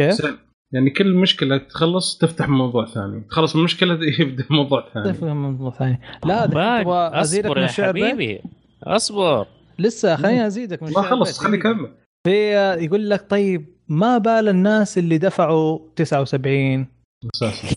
كيف؟ 0.00 0.12
سلام. 0.14 0.38
يعني 0.72 0.90
كل 0.90 1.14
مشكلة 1.14 1.58
تخلص 1.58 2.18
تفتح 2.18 2.48
موضوع 2.48 2.86
ثاني. 2.86 3.20
تخلص 3.30 3.56
المشكلة 3.56 3.98
يبدأ 4.20 4.44
موضوع 4.50 4.84
ثاني. 4.94 5.12
تفهم 5.12 5.42
موضوع 5.42 5.70
ثاني. 5.70 6.00
لا 6.24 6.46
تبغى 6.46 7.20
أزيدك 7.20 7.46
أصبر 7.46 7.58
من 7.58 7.64
الشعر؟ 7.64 7.88
حبيبي. 7.88 8.40
أصبر. 8.84 9.46
لسه 9.78 10.16
خليني 10.16 10.46
أزيدك 10.46 10.82
من 10.82 10.92
ما 10.92 11.02
خلص 11.02 11.38
بيت. 11.38 11.48
خلي 11.48 11.58
كمل 11.58 11.92
في 12.24 12.52
يقول 12.84 13.10
لك 13.10 13.30
طيب 13.30 13.66
ما 13.88 14.18
بال 14.18 14.48
الناس 14.48 14.98
اللي 14.98 15.18
دفعوا 15.18 15.78
79 15.96 16.86
أساسا. 17.34 17.68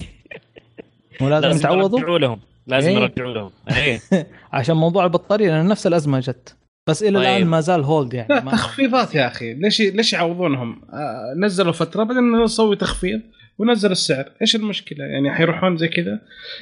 ولازم 1.21 1.47
لازم 1.47 1.59
يتعوضوا 1.59 1.99
يرجعوا 1.99 2.19
لهم. 2.19 2.39
لازم 2.67 2.89
إيه. 2.89 2.97
يرجعوا 2.97 3.33
لهم. 3.33 3.51
إيه. 3.77 3.99
عشان 4.53 4.75
موضوع 4.75 5.03
البطارية 5.03 5.47
لأن 5.47 5.67
نفس 5.67 5.87
الأزمة 5.87 6.19
جت. 6.19 6.55
بس 6.87 7.03
إلى 7.03 7.19
طيب. 7.19 7.27
الان 7.27 7.47
ما 7.47 7.59
زال 7.59 7.83
هولد 7.83 8.13
يعني 8.13 8.27
لا 8.29 8.39
تخفيضات 8.39 9.15
يا 9.15 9.27
أخي 9.27 9.53
ليش 9.53 9.81
ليش 9.81 10.13
يعوضونهم؟ 10.13 10.81
آه 10.93 11.33
نزلوا 11.37 11.71
فترة 11.71 12.03
بعدين 12.03 12.43
نسوي 12.43 12.75
تخفيض 12.75 13.21
ونزل 13.57 13.91
السعر، 13.91 14.31
إيش 14.41 14.55
المشكلة؟ 14.55 15.05
يعني 15.05 15.31
حيروحون 15.31 15.77
زي 15.77 15.87
كذا؟ 15.87 16.19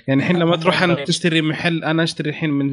يعني 0.07 0.21
الحين 0.21 0.37
لما 0.37 0.55
تروح 0.55 0.83
أنت 0.83 0.99
تشتري 0.99 1.41
محل 1.41 1.83
أنا 1.83 2.03
أشتري 2.03 2.29
الحين 2.29 2.49
من 2.49 2.67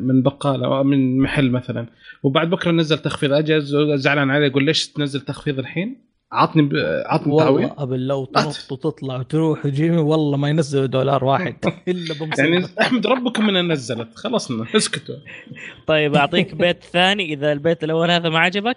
من 0.00 0.22
بقالة 0.22 0.66
أو 0.66 0.84
من 0.84 1.18
محل 1.18 1.50
مثلا 1.50 1.86
وبعد 2.22 2.50
بكرة 2.50 2.70
نزل 2.70 2.98
تخفيض 2.98 3.32
أجي 3.32 3.60
زعلان 3.96 4.30
عليه 4.30 4.46
أقول 4.46 4.64
ليش 4.64 4.88
تنزل 4.88 5.20
تخفيض 5.20 5.58
الحين؟ 5.58 6.09
عطني 6.32 6.62
ب... 6.62 6.72
عطني 7.06 7.32
والله 7.32 7.44
تعويض. 7.44 7.70
قبل 7.70 8.06
لو 8.06 8.24
تنط 8.24 8.72
وتطلع 8.72 9.16
وتروح 9.16 9.66
وتجي 9.66 9.90
والله 9.90 10.36
ما 10.36 10.48
ينزلوا 10.48 10.86
دولار 10.86 11.24
واحد. 11.24 11.54
إلا 11.88 12.14
بمصيبه 12.14 12.48
يعني 12.48 12.66
أحمد 12.80 13.06
ربكم 13.06 13.48
إنها 13.48 13.62
نزلت. 13.62 14.08
خلصنا 14.14 14.66
اسكتوا. 14.76 15.16
طيب 15.86 16.14
أعطيك 16.14 16.54
بيت 16.54 16.84
ثاني. 16.84 17.32
إذا 17.32 17.52
البيت 17.52 17.84
الأول 17.84 18.10
هذا 18.10 18.28
ما 18.28 18.38
عجبك. 18.38 18.76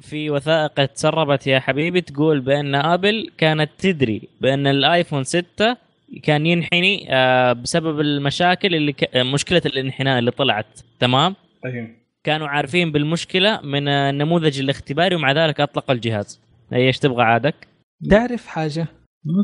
في 0.00 0.30
وثائق 0.30 0.84
تسربت 0.84 1.46
يا 1.46 1.60
حبيبي 1.60 2.00
تقول 2.00 2.40
بأن 2.40 2.74
أبل 2.74 3.30
كانت 3.38 3.70
تدري 3.78 4.22
بأن 4.40 4.66
الآيفون 4.66 5.24
6 5.24 5.76
كان 6.22 6.46
ينحني 6.46 7.06
آه، 7.10 7.52
بسبب 7.52 8.00
المشاكل 8.00 8.74
اللي 8.74 8.92
ك... 8.92 9.16
مشكلة 9.16 9.62
الانحناء 9.66 10.18
اللي 10.18 10.30
طلعت. 10.30 10.80
تمام؟ 11.00 11.34
طيب. 11.64 11.96
كانوا 12.24 12.48
عارفين 12.48 12.92
بالمشكلة 12.92 13.60
من 13.62 13.88
آه، 13.88 14.10
النموذج 14.10 14.60
الاختباري 14.60 15.14
ومع 15.14 15.32
ذلك 15.32 15.60
اطلقوا 15.60 15.94
الجهاز. 15.94 16.40
إيش 16.72 16.98
تبغى 16.98 17.22
عادك؟ 17.22 17.68
تعرف 18.10 18.46
حاجة. 18.46 18.86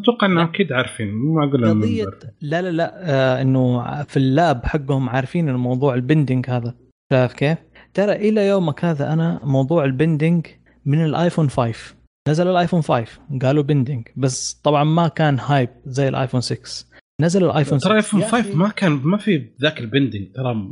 أتوقع 0.02 0.26
إنهم 0.26 0.38
أكيد 0.48 0.72
عارفين 0.72 1.14
مو 1.14 1.34
معقول 1.34 1.68
قضيه. 1.70 2.04
لا 2.40 2.62
لا 2.62 2.70
لا 2.70 2.92
آه 3.10 3.42
إنه 3.42 4.02
في 4.02 4.16
ال 4.16 4.28
lab 4.28 4.64
حقهم 4.64 5.08
عارفين 5.08 5.48
الموضوع 5.48 5.94
ال 5.94 6.01
bending 6.01 6.50
هذا. 6.50 6.74
شايف 7.12 7.32
كيف؟ 7.32 7.58
ترى 7.94 8.12
إلى 8.12 8.48
يومك 8.48 8.84
هذا 8.84 9.12
أنا 9.12 9.40
موضوع 9.44 9.84
ال 9.84 9.92
bending 9.92 10.46
من 10.86 11.04
الآيفون 11.04 11.50
5 11.50 11.94
نزل 12.28 12.48
الآيفون 12.48 12.82
5 12.82 13.06
قالوا 13.42 13.62
bending 13.62 14.08
بس 14.16 14.54
طبعا 14.64 14.84
ما 14.84 15.08
كان 15.08 15.38
hype 15.38 15.68
زي 15.86 16.08
الآيفون 16.08 16.40
6 16.40 16.86
نزل 17.20 17.44
الآيفون 17.44 17.78
6 17.78 17.88
ترى 17.88 17.96
آيفون 17.96 18.20
يا 18.20 18.26
5 18.26 18.40
أخي، 18.40 18.54
ما 18.54 18.68
كان 18.68 18.92
ما 18.92 19.16
في 19.18 19.50
ذاك 19.62 19.80
ال 19.80 19.87
bending 19.87 20.32
ترى 20.34 20.54
م- 20.54 20.70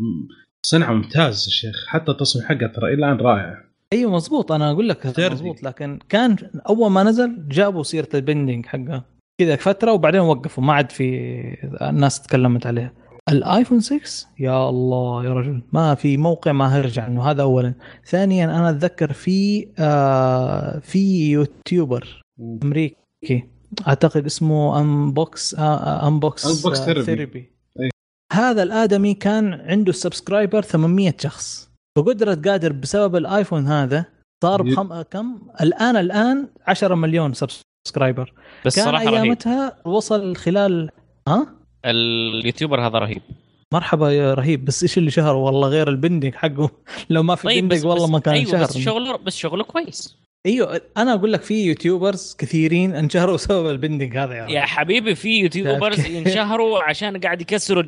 صنع 0.63 0.93
ممتاز 0.93 1.45
يا 1.47 1.51
شيخ. 1.53 1.87
حتى 1.89 2.11
التصميم 2.13 2.47
حقه 2.47 2.67
ترى 2.67 2.95
إلى 2.95 3.07
الآن 3.07 3.17
رائع. 3.17 3.65
أيوه 3.93 4.13
مزبوط 4.13 4.53
أنا 4.53 4.71
أقول 4.71 4.89
لك. 4.89 5.07
مزبوط 5.07 5.63
لكن 5.63 5.99
كان 6.09 6.37
أول 6.69 6.91
ما 6.91 7.03
نزل 7.03 7.49
جابوا 7.49 7.83
سيرة 7.83 8.09
ال 8.15 8.21
bending 8.21 8.67
حقه. 8.67 9.05
كذا 9.41 9.57
فترة 9.57 9.93
وبعدين 9.93 10.21
وقفوا. 10.21 10.65
ما 10.65 10.73
عاد 10.73 10.91
في 10.91 11.05
الناس 11.83 12.23
تكلمت 12.23 12.67
عليها. 12.67 12.93
الآيفون 13.29 13.81
6 13.81 14.01
يا 14.39 14.69
الله 14.69 15.25
يا 15.25 15.35
رجل. 15.35 15.63
ما 15.73 15.95
في 15.95 16.17
موقع 16.17 16.53
ما 16.53 16.77
هيرجع 16.77 17.07
إنه 17.07 17.23
هذا 17.31 17.43
اولا. 17.43 17.75
ثانيا 18.07 18.45
أنا 18.45 18.71
أتذكر 18.71 19.13
في 19.13 19.69
آه 19.79 20.79
في 20.79 21.31
يوتيوبر 21.31 22.23
أمريكي. 22.63 23.45
أعتقد 23.89 24.25
اسمه 24.25 24.81
Unbox 24.81 25.55
آه 25.55 26.09
Unbox 26.09 26.67
Therapy. 26.67 26.75
Therapy. 26.75 27.53
هذا 28.33 28.63
الآدمي 28.63 29.15
كان 29.15 29.55
عنده 29.55 29.93
subscriber 29.93 30.63
800 30.63 31.15
شخص. 31.21 31.68
وقدرت 31.99 32.49
قادر 32.49 32.73
بسبب 32.73 33.17
الآيفون 33.17 33.67
هذا 33.67 34.05
صار 34.45 34.63
بخم... 34.63 35.03
كم؟ 35.03 35.39
الان 35.61 35.97
الآن 35.97 36.49
10 36.67 36.95
مليون 36.95 37.33
subscriber 37.35 38.33
بس 38.65 38.77
كان 38.77 38.85
صراحة 38.85 39.05
رهيب. 39.05 39.15
أيامتها 39.15 39.77
وصل 39.85 40.37
خلال 40.37 40.91
ها؟ 41.29 41.47
اليوتيوبر 41.85 42.87
هذا 42.87 42.99
رهيب. 42.99 43.23
مرحبا 43.73 44.11
يا 44.11 44.35
رهيب. 44.35 44.65
بس 44.65 44.83
إيش 44.83 44.99
اللي 44.99 45.11
شهر؟ 45.11 45.37
والله 45.37 45.69
غير 45.69 45.89
ال 45.89 45.94
bending 45.95 46.35
حقه. 46.35 46.71
لو 47.11 47.23
ما 47.23 47.35
في 47.35 47.43
طيب 47.43 47.63
bending 47.69 47.87
والله 47.87 48.05
بس 48.05 48.11
ما 48.11 48.19
كان 48.19 48.35
أيوة 48.35 48.51
شهر. 48.51 48.63
بس 48.63 48.79
شغله 48.79 49.17
بس 49.17 49.37
شغله 49.37 49.65
كويس. 49.65 50.17
أيوه 50.47 50.81
أنا 50.97 51.15
أقول 51.15 51.33
لك 51.33 51.43
في 51.43 51.67
YouTubers 51.67 52.37
كثيرين 52.39 52.95
انشهروا 52.95 53.35
بسبب 53.35 53.71
ال 53.71 53.76
bending 53.76 54.17
هذا 54.17 54.35
يا, 54.35 54.49
يا 54.49 54.61
حبيبي 54.61 55.15
في 55.15 55.41
YouTubers. 55.41 56.07
ينشهروا 56.17 56.83
عشان 56.83 57.21
قاعد 57.21 57.41
يكسروا 57.41 57.83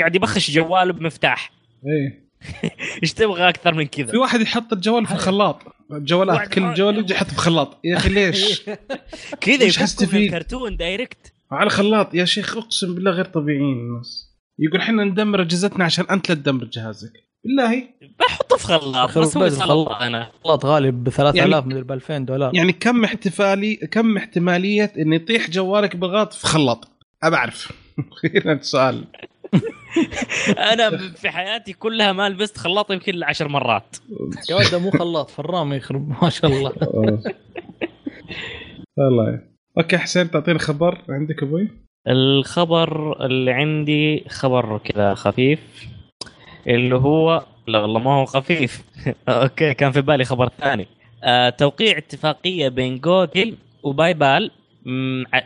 قاعد 0.00 0.16
يبخش 0.16 0.50
جواله 0.50 0.92
بمفتاح. 0.92 1.52
إيه. 1.86 2.23
إيش 3.02 3.12
تبغى 3.12 3.48
أكثر 3.48 3.74
من 3.74 3.86
كذا؟ 3.86 4.06
في 4.06 4.16
واحد 4.16 4.40
يحط 4.40 4.72
الجوال 4.72 5.06
في 5.06 5.12
الخلاط. 5.12 5.62
جوالات 5.90 6.36
واحد- 6.36 6.48
كل 6.48 6.74
جوال 6.74 6.98
يجي 6.98 7.12
يحط 7.14 7.26
في 7.26 7.36
خلاط. 7.36 7.78
يا 7.84 7.96
أخي 7.96 8.08
ليش؟ 8.08 8.62
كذا 9.40 9.64
يفكوا 9.64 10.18
الكرتون 10.18 10.76
دايركت. 10.76 11.32
على 11.50 11.70
خلاط 11.70 12.14
يا 12.14 12.24
شيخ 12.24 12.56
أقسم 12.56 12.94
بالله 12.94 13.10
غير 13.10 13.24
طبيعيين 13.24 13.78
الناس. 13.78 14.34
يقول 14.58 14.80
إحنا 14.80 15.04
ندمر 15.04 15.42
أجهزتنا 15.42 15.84
عشان 15.84 16.04
أنت 16.10 16.28
لا 16.28 16.34
تدمر 16.34 16.64
جهازك. 16.64 17.12
بالله. 17.44 17.84
بحطه 18.18 18.56
في 18.56 18.64
خلاط 18.64 19.10
خلاص 19.10 19.38
بس 19.38 19.52
سلطه 19.52 19.66
خلاط. 19.66 20.02
أنا. 20.02 20.30
غلط 20.46 20.66
غالي 20.66 20.90
ب 20.90 21.08
3000 21.08 21.36
يعني- 21.36 21.66
مدري 21.66 21.82
ب 21.82 21.92
2000 21.92 22.18
دولار. 22.18 22.54
يعني 22.54 22.72
كم 22.72 23.04
احتفالي 23.04 23.74
كم 23.76 24.16
احتمالية 24.16 24.92
إن 24.98 25.12
يطيح 25.12 25.50
جوالك 25.50 25.96
بالغلط 25.96 26.32
في 26.32 26.46
خلاط؟ 26.46 26.88
ابى 27.22 27.36
اعرف 27.36 27.72
السؤال. 28.46 29.04
أنا 30.72 30.98
في 30.98 31.30
حياتي 31.30 31.72
كلها 31.72 32.12
ما 32.12 32.28
لبست 32.28 32.58
خلاط 32.58 32.90
يمكن 32.90 33.14
إلا 33.14 33.26
عشر 33.26 33.48
مرات. 33.48 33.96
يا 34.50 34.56
ولد 34.56 34.74
مو 34.74 34.90
خلاط 34.90 35.30
فرام 35.30 35.72
يخرب 35.72 36.08
ما 36.22 36.30
شاء 36.30 36.50
الله. 36.50 36.72
والله 38.98 39.40
أوكي 39.78 39.98
حسين 39.98 40.30
تعطينا 40.30 40.58
خبر 40.58 41.02
عندك 41.08 41.42
أبوي؟ 41.42 41.68
الخبر 42.08 43.24
اللي 43.26 43.52
عندي 43.52 44.24
خبر 44.28 44.78
كذا 44.78 45.14
خفيف 45.14 45.60
اللي 46.66 46.94
هو 46.94 47.44
لا 47.66 47.78
والله 47.78 48.00
ما 48.00 48.10
هو 48.10 48.24
خفيف. 48.24 48.82
أوكي 49.28 49.74
كان 49.74 49.92
في 49.92 50.00
بالي 50.00 50.24
خبر 50.24 50.48
ثاني. 50.48 50.86
آه 51.24 51.50
توقيع 51.50 51.98
اتفاقية 51.98 52.68
بين 52.68 52.98
جوجل 52.98 53.56
وباي 53.82 54.14
بال 54.14 54.50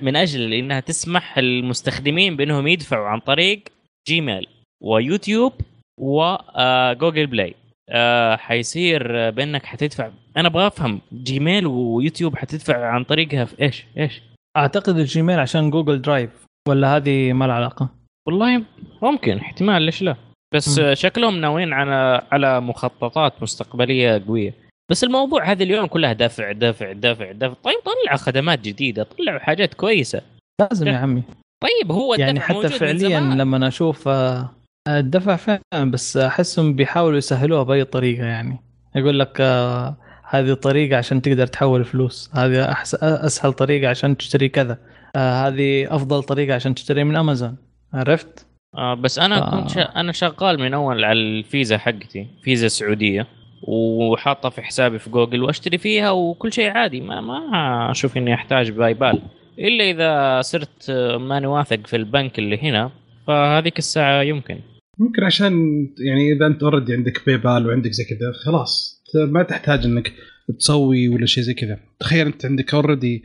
من 0.03 0.16
أجل 0.16 0.53
إنها 0.53 0.80
تسمح 0.80 1.38
للمستخدمين 1.38 2.36
بأنهم 2.36 2.66
يدفعوا 2.66 3.09
عن 3.09 3.20
طريق 3.20 3.62
جيميل 4.09 4.46
ويوتيوب 4.82 5.52
وجوجل 6.00 7.26
بلاي. 7.26 7.54
آه 7.90 8.36
حيصير 8.36 9.18
آه، 9.18 9.30
بأنك 9.30 9.66
حتدفع. 9.66 10.11
أنا 10.36 10.48
أبغى 10.48 10.66
أفهم 10.66 11.00
جيميل 11.12 11.66
ويوتيوب 11.66 12.36
حتدفع 12.36 12.86
عن 12.86 13.04
طريقها 13.04 13.44
في 13.44 13.62
إيش؟ 13.62 13.84
إيش؟ 13.98 14.22
أعتقد 14.56 14.96
الجيميل 14.98 15.38
عشان 15.38 15.70
جوجل 15.70 16.02
درايف. 16.02 16.30
ولا 16.68 16.96
هذه 16.96 17.32
ما 17.32 17.44
لها 17.44 17.54
علاقة؟ 17.54 17.88
والله 18.26 18.62
ممكن 19.02 19.36
احتمال 19.36 19.82
ليش 19.82 20.02
لا؟ 20.02 20.16
بس. 20.54 20.78
آه، 20.78 20.94
شكلهم 20.94 21.40
ناويين 21.40 21.72
على 21.72 22.22
على 22.32 22.61
مخططات 22.61 23.42
مستقبلية 23.42 24.22
قوية. 24.26 24.54
بس 24.90 25.04
الموضوع 25.04 25.44
هذه 25.44 25.62
اليوم 25.62 25.86
كلها 25.86 26.12
دفع 26.12 26.52
دفع 26.52 26.92
دفع 26.92 27.32
دفع. 27.32 27.54
طيب 27.62 27.78
طلعوا 27.84 28.18
خدمات 28.18 28.61
جديدة 28.61 29.02
طلعوا 29.02 29.38
حاجات 29.38 29.74
كويسة. 29.74 30.22
لازم 30.61 30.86
يا 30.86 30.96
عمي. 30.96 31.22
طيب 31.61 31.92
هو 31.92 32.14
الدفع 32.14 32.26
يعني 32.26 32.40
حتى 32.40 32.68
فعليا 32.68 33.20
زمان. 33.20 33.38
لما 33.38 33.68
أشوف 33.68 34.09
آه، 34.09 34.50
الدفع 34.88 35.36
فعلا 35.36 35.90
بس 35.90 36.16
أحسهم 36.16 36.76
بيحاولوا 36.76 37.18
يسهلوها 37.18 37.62
بأي 37.62 37.84
طريقة 37.84 38.24
يعني 38.24 38.61
يقول 38.96 39.18
لك 39.18 39.40
آه، 39.40 39.96
هذه 40.30 40.54
طريقة 40.54 40.96
عشان 40.96 41.22
تقدر 41.22 41.46
تحول 41.46 41.84
فلوس 41.84 42.30
هذه 42.34 42.72
أحس... 42.72 42.94
أسهل 42.94 43.52
طريقة 43.52 43.90
عشان 43.90 44.16
تشتري 44.16 44.48
كذا 44.48 44.78
آه، 45.16 45.46
هذه 45.46 45.94
أفضل 45.94 46.22
طريقة 46.22 46.54
عشان 46.54 46.74
تشتري 46.74 47.04
من 47.04 47.16
أمازون 47.16 47.56
عرفت 47.94 48.46
آه 48.76 48.94
بس 48.94 49.18
أنا 49.18 49.46
آه. 49.46 49.50
كنت 49.50 49.70
شا... 49.70 49.82
أنا 49.82 50.12
شغال 50.12 50.61
من 50.61 50.74
أول 50.74 51.04
على 51.04 51.20
الفيزا 51.20 51.78
حقتي 51.78 52.26
فيزا 52.42 52.68
سعودية 52.68 53.26
وحاطة 53.62 54.48
في 54.48 54.62
حسابي 54.62 54.98
في 54.98 55.11
جوجل 55.11 55.42
وأشتري 55.42 55.78
فيها 55.78 56.11
وكل 56.11 56.52
شيء 56.52 56.70
عادي 56.70 57.00
ما 57.00 57.20
ما 57.20 57.90
أشوف 57.90 58.16
إني 58.16 58.34
أحتاج 58.34 58.70
باي 58.70 58.94
بال 58.94 59.22
إلا 59.59 59.90
إذا 59.90 60.40
صرت 60.40 60.90
ماني 61.20 61.46
واثق 61.46 61.86
في 61.86 61.96
البنك 61.96 62.38
اللي 62.38 62.59
هنا 62.59 62.90
فهذيك 63.26 63.78
الساعة 63.78 64.22
يمكن. 64.22 64.59
ممكن 64.98 65.24
عشان 65.24 65.52
يعني 65.98 66.32
إذا 66.32 66.46
أنت 66.46 66.62
already 66.62 66.94
عندك 66.94 67.26
باي 67.26 67.36
بال 67.36 67.66
وعندك 67.66 67.90
زي 67.90 68.04
كذا 68.04 68.32
خلاص. 68.44 69.02
ما 69.14 69.42
تحتاج 69.42 69.84
إنك 69.84 70.12
تسوي 70.59 71.09
ولا 71.09 71.26
شيء 71.26 71.44
زي 71.44 71.54
كذا. 71.54 71.80
تخيل 72.00 72.26
أنت 72.26 72.46
عندك 72.46 72.74
already 72.74 73.22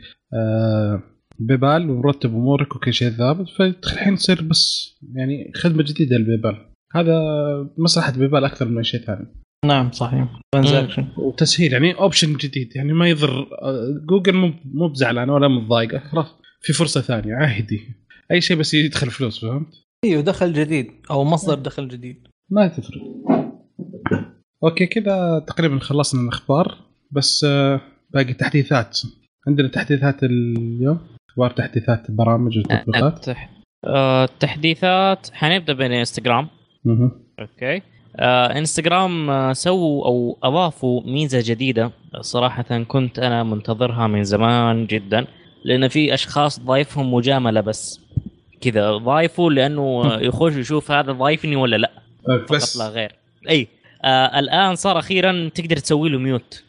باي 1.40 1.58
بال 1.58 1.90
ومرتب 1.90 2.30
أمورك 2.30 2.76
وكل 2.76 2.94
شيء 2.94 3.10
ثابت 3.10 3.50
فالحين 3.50 4.16
تصير 4.16 4.42
بس 4.42 4.94
يعني 5.16 5.52
خدمة 5.56 5.84
جديدة 5.84 6.18
للباي 6.18 6.38
بال 6.38 6.66
هذا 6.96 7.18
مصلحة 7.78 8.12
باي 8.12 8.28
بال 8.28 8.46
أكثر 8.46 8.68
من 8.68 8.84
شيء 8.84 9.00
ثاني. 9.00 9.28
نعم 9.66 9.92
صحيح. 9.92 10.28
transaction 10.52 11.08
وتسهيل 11.18 11.74
يعني 11.74 11.94
option 11.94 12.38
جديد. 12.38 12.76
يعني 12.76 12.94
ما 12.94 13.10
يضر 13.10 13.48
آه، 13.62 14.02
جوجل 14.10 14.36
مو 14.36 14.54
مو 14.66 14.88
بزعلانه 14.88 15.34
ولا 15.34 15.48
متضايقة. 15.48 16.00
خلاص 16.00 16.36
في 16.62 16.74
فرصة 16.74 17.02
ثانية 17.02 17.36
عادي. 17.36 17.82
أي 18.32 18.42
شيء 18.42 18.58
بس 18.58 18.74
يدخل 18.74 19.12
فلوس 19.12 19.42
فهمت؟ 19.42 19.68
أيوه 20.06 20.22
دخل 20.22 20.54
جديد 20.54 20.92
أو 21.12 21.24
مصدر 21.24 21.56
دخل 21.56 21.88
جديد. 21.88 22.28
ما 22.50 22.68
تفرق. 22.68 23.02
أوكي 24.64 24.86
كذا 24.86 25.46
تقريبا 25.48 25.80
خلصنا 25.80 26.22
الأخبار. 26.22 26.78
بس 27.12 27.44
آه، 27.44 27.82
باقي 28.14 28.34
تحديثات. 28.34 29.00
عندنا 29.48 29.68
تحديثات 29.68 30.24
اليوم؟ 30.24 31.00
أخبار 31.30 31.52
تحديثات 31.52 32.12
برامج 32.12 32.58
وتطبيقات؟ 32.58 33.14
التح... 33.16 33.50
آه 33.86 34.24
التحديثات 34.24 35.30
حنبدأ 35.34 35.74
بالانستغرام 35.74 36.48
مهم. 36.86 37.12
أوكي. 37.40 37.76
آه 37.76 37.82
إنستغرام 38.20 39.30
آه 39.30 39.54
سووا 39.54 40.06
أو 40.06 40.38
أضافوا 40.44 41.02
ميزة 41.06 41.44
جديدة. 41.46 41.92
صراحة 42.22 42.84
كنت 42.84 43.20
أنا 43.20 43.44
منتظرها 43.44 44.08
من 44.08 44.24
زمان 44.24 44.86
جدا 44.86 45.26
لأن 45.64 45.88
في 45.88 46.14
أشخاص 46.14 46.60
ضايفهم 46.60 47.14
مجاملة 47.14 47.62
بس. 47.62 48.00
كذا 48.62 48.98
ضايفوا 48.98 49.52
لأنه 49.52 50.04
يخش 50.28 50.54
يشوف 50.56 50.92
هذا 50.92 51.12
ضايفني 51.12 51.56
ولا 51.56 51.76
لا. 51.76 51.92
آه، 52.30 52.38
فقط 52.38 52.52
بس 52.54 52.78
لا 52.78 52.90
غير. 52.90 53.12
أي 53.50 53.68
آه 54.04 54.40
الآن 54.40 54.76
صار 54.76 55.00
أخيرا 55.00 55.50
تقدر 55.56 55.78
تسوي 55.78 56.10
له 56.10 56.18
mute. 56.20 56.64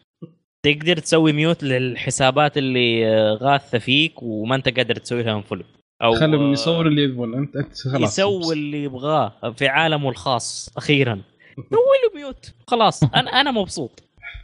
تقدر 0.62 0.96
تسوي 0.98 1.32
mute 1.32 1.62
للحسابات 1.64 2.58
اللي 2.58 3.06
آه، 3.06 3.34
غاثة 3.34 3.78
فيك 3.78 4.22
وما 4.22 4.54
أنت 4.56 4.68
قادر 4.76 4.96
تسوي 4.96 5.22
لها 5.22 5.36
unfollow 5.36 5.62
أو 6.02 6.14
خلهم 6.14 6.48
آه، 6.48 6.52
يصوروا 6.52 6.90
اللي 6.90 7.02
يبغون. 7.02 7.34
أنت 7.34 7.56
خلاص. 7.92 8.12
يسوي 8.18 8.54
اللي 8.54 8.84
يبغاه 8.84 9.32
في 9.56 9.68
عالمه 9.68 10.08
الخاص 10.10 10.70
أخيرا. 10.76 11.20
سوي 11.56 11.96
له 12.14 12.20
mute 12.20 12.52
خلاص 12.66 13.02
أنا 13.04 13.30
أنا 13.40 13.50
مبسوط. 13.50 14.02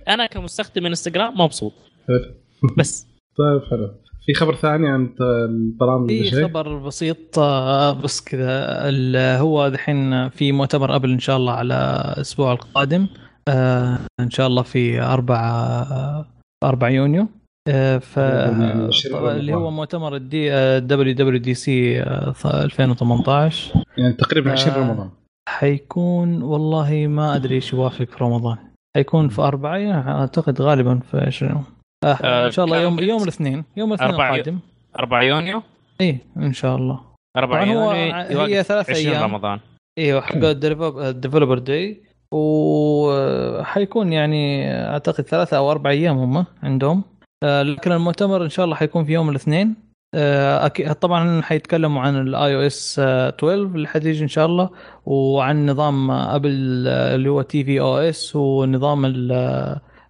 أنا 0.09 0.27
كمستخدم 0.27 0.87
إنستغرام 0.87 1.41
مبسوط. 1.41 1.73
حلو. 2.09 2.35
بس. 2.79 3.07
طيب 3.39 3.61
حلو. 3.71 3.91
في 4.27 4.35
خبر 4.35 4.55
ثاني 4.55 4.89
عن 4.89 5.15
البرامج 5.21 6.09
في؟ 6.09 6.45
خبر 6.45 6.79
بسيط 6.79 7.39
آه، 7.39 7.93
بس 7.93 8.21
كذا. 8.21 8.89
ال- 8.89 9.39
هو 9.41 9.69
دحين 9.69 10.29
في 10.29 10.53
مؤتمر 10.53 10.97
ابل 10.97 11.11
إن 11.11 11.19
شاء 11.19 11.37
الله 11.37 11.53
على 11.53 11.75
الأسبوع 12.17 12.53
القادم. 12.53 13.07
آه، 13.49 13.99
إن 14.21 14.31
شاء 14.31 14.47
الله 14.47 14.63
في 14.63 15.01
4 15.01 16.27
4 16.65 16.89
يونيو. 16.89 17.29
آه، 17.69 17.99
ف 17.99 18.17
يعني 18.17 18.89
اللي 19.15 19.55
هو. 19.55 19.71
مؤتمر 19.71 20.17
ال 20.16 21.14
WWDC 21.14 22.03
2018 22.45 23.73
يعني 23.99 24.13
تقريبا 24.13 24.53
20 24.53 24.75
آه. 24.77 24.79
رمضان. 24.81 25.11
حيكون 25.59 26.43
والله 26.43 27.07
ما 27.07 27.37
أدري 27.37 27.55
إيش 27.55 27.73
يوافق 27.73 28.05
في 28.05 28.25
رمضان. 28.25 28.57
حيكون 28.97 29.29
في 29.29 29.43
أربعة 29.43 29.79
أعتقد 30.21 30.63
غالبا 30.63 31.01
في 31.11 31.19
20 31.19 31.65
آه 32.05 32.07
آه، 32.07 32.47
إن 32.47 32.51
شاء 32.51 32.65
الله 32.65 32.81
يوم 32.81 32.99
يوم 32.99 33.23
الاثنين 33.23 33.65
يوم 33.77 33.93
الاثنين 33.93 34.11
القادم. 34.11 34.59
4 34.99 35.23
يونيو؟ 35.23 35.63
إيه 36.01 36.19
إن 36.37 36.53
شاء 36.53 36.77
الله. 36.77 37.01
4 37.37 37.65
طبعاً 37.65 37.77
هو 37.77 37.93
يونيو 37.93 38.57
هي 38.57 38.63
ثلاث 38.63 38.91
20 38.91 39.15
أيام. 39.15 39.23
رمضان. 39.23 39.61
أيوه 39.99 40.21
حق 40.21 40.37
ال 40.37 40.49
developer 40.49 41.59
day 41.59 42.03
وحيكون 42.33 44.13
يعني 44.13 44.73
أعتقد 44.73 45.25
ثلاثة 45.25 45.57
أو 45.57 45.71
أربع 45.71 45.91
أيام 45.91 46.19
هم 46.19 46.45
عندهم. 46.63 47.03
آه، 47.45 47.63
لكن 47.63 47.93
المؤتمر 47.93 48.45
إن 48.45 48.49
شاء 48.49 48.65
الله 48.65 48.77
حيكون 48.77 49.05
في 49.05 49.13
يوم 49.13 49.31
الاثنين. 49.31 49.89
أكيد 50.15 50.95
طبعا 50.95 51.43
حيتكلموا 51.43 52.03
عن 52.03 52.21
ال 52.21 52.55
iOS 52.57 52.99
12 52.99 53.55
اللي 53.63 53.89
حتيجي 53.89 54.23
إن 54.23 54.29
شاء 54.29 54.47
الله 54.47 54.71
وعن 55.07 55.71
نظام 55.71 56.11
ابل 56.11 56.85
آه، 56.89 57.15
اللي 57.15 57.29
هو 57.29 57.43
tvOS 57.43 58.37
ونظام 58.37 59.05
ال- 59.05 59.33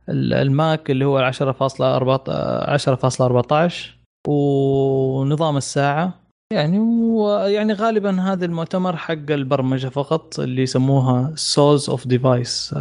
ال- 0.08 0.34
الماك 0.34 0.90
اللي 0.90 1.04
هو 1.04 1.18
10.14 1.18 2.30
10.14 2.68 3.72
ونظام 4.28 5.56
الساعة. 5.56 6.20
يعني 6.52 6.78
ويعني 6.78 7.72
غالبا 7.72 8.20
هذا 8.20 8.44
المؤتمر 8.44 8.96
حق 8.96 9.12
البرمجة 9.30 9.88
فقط 9.88 10.40
اللي 10.40 10.62
يسموها 10.62 11.32
souls 11.34 11.90
of 11.90 12.06
device 12.06 12.74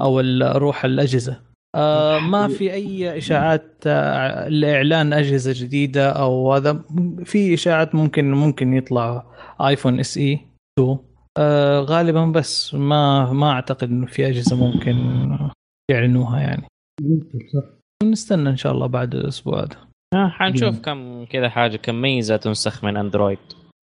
أو 0.00 0.20
روح 0.56 0.84
الأجهزة. 0.84 1.47
آه 1.76 2.18
ما 2.18 2.48
في 2.48 2.72
أي 2.72 3.18
إشاعات 3.18 3.74
آه، 3.86 4.48
لإعلان 4.48 5.12
أجهزة 5.12 5.52
جديدة 5.64 6.10
أو 6.10 6.52
هذا. 6.54 6.84
في 7.24 7.54
إشاعات 7.54 7.94
ممكن 7.94 8.32
ممكن 8.32 8.72
يطلع 8.74 9.24
آيفون 9.60 10.00
SE 10.00 10.40
2 10.80 10.98
آه 11.38 11.80
غالبا 11.80 12.24
بس 12.24 12.74
ما 12.74 13.32
ما 13.32 13.50
أعتقد 13.50 13.88
إنه 13.90 14.06
في 14.06 14.26
أجهزة 14.28 14.56
ممكن 14.56 14.96
يعلنوها 15.90 16.40
يعني. 16.40 16.64
ممكن 17.00 17.38
صح. 17.54 17.68
نستنى 18.04 18.48
إن 18.50 18.56
شاء 18.56 18.72
الله 18.72 18.86
بعد 18.86 19.14
الأسبوع 19.14 19.58
هذا. 19.60 19.76
آه 20.14 20.28
حنشوف. 20.28 20.80
كم 20.80 21.24
كذا 21.24 21.48
حاجة 21.48 21.76
كم 21.76 21.94
ميزة 22.02 22.36
تنسخ 22.36 22.84
من 22.84 22.96
أندرويد. 22.96 23.38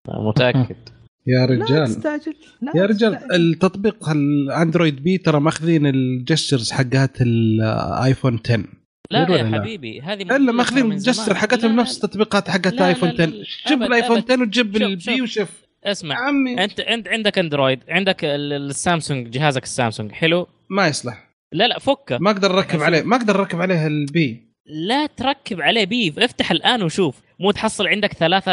آه، 0.10 0.22
متأكد. 0.30 0.76
يا 1.28 1.46
لا 1.48 1.64
رجال 1.64 1.88
تستعجل 1.88 2.34
لا 2.62 2.72
يا 2.76 2.86
رجال 2.86 3.16
تستعجل. 3.16 3.36
التطبيق 3.36 4.10
الاندرويد 4.10 5.04
P 5.04 5.18
ترى 5.18 5.40
ماخذين 5.40 5.86
ال 5.88 5.97
gestures 5.97 6.72
حقات 6.72 7.22
الايفون 7.22 8.40
10 8.46 8.64
لا 9.12 9.20
يا 9.38 9.44
لا؟ 9.44 9.60
حبيبي 9.60 10.02
هذه 10.02 10.22
إلا 10.22 10.52
ماخذين 10.52 10.92
ال 10.92 10.97
gesture. 10.97 11.36
حقتهم 11.36 11.76
لا، 11.76 11.82
نفس 11.82 11.96
التطبيقات 12.04 12.50
حقت 12.50 12.68
لا، 12.74 12.80
لا، 12.80 12.88
ايفون 12.88 13.10
لا، 13.10 13.14
10 13.24 13.26
لا. 13.26 13.44
جيب 13.68 13.84
الآيفون 13.84 14.18
أبد. 14.18 14.32
10 14.32 14.42
وتجيب 14.42 14.74
شوف، 14.78 14.82
ال 14.82 14.92
P 14.92 15.02
شوف. 15.02 15.22
وشوف 15.22 15.50
اسمع 15.84 16.16
عمي 16.28 16.64
أنت 16.64 16.80
أنت 16.80 17.08
عندك 17.08 17.40
اندرويد 17.40 17.80
عندك 17.90 18.26
ال- 18.26 18.54
السامسونج 18.54 19.30
جهازك 19.30 19.64
السامسونج 19.64 20.12
حلو 20.12 20.48
ما 20.70 20.88
يصلح 20.88 21.30
لا 21.54 21.68
لا 21.68 21.80
فكه 21.80 22.18
ما 22.18 22.32
أقدر 22.32 22.58
أركب. 22.58 22.82
عليه 22.82 23.02
ما 23.04 23.16
أقدر 23.16 23.40
أركب 23.40 23.62
عليه 23.62 23.88
ال 23.88 24.16
P 24.16 24.45
لا 24.66 25.06
تركب 25.06 25.62
عليه 25.62 25.86
P 25.86 26.03
ف 26.03 26.20
افتح 26.20 26.52
الآن 26.52 26.84
وشوف 26.84 27.16
مو 27.40 27.52
تحصل 27.52 27.88
عندك 27.88 28.14
ثلاثة 28.14 28.52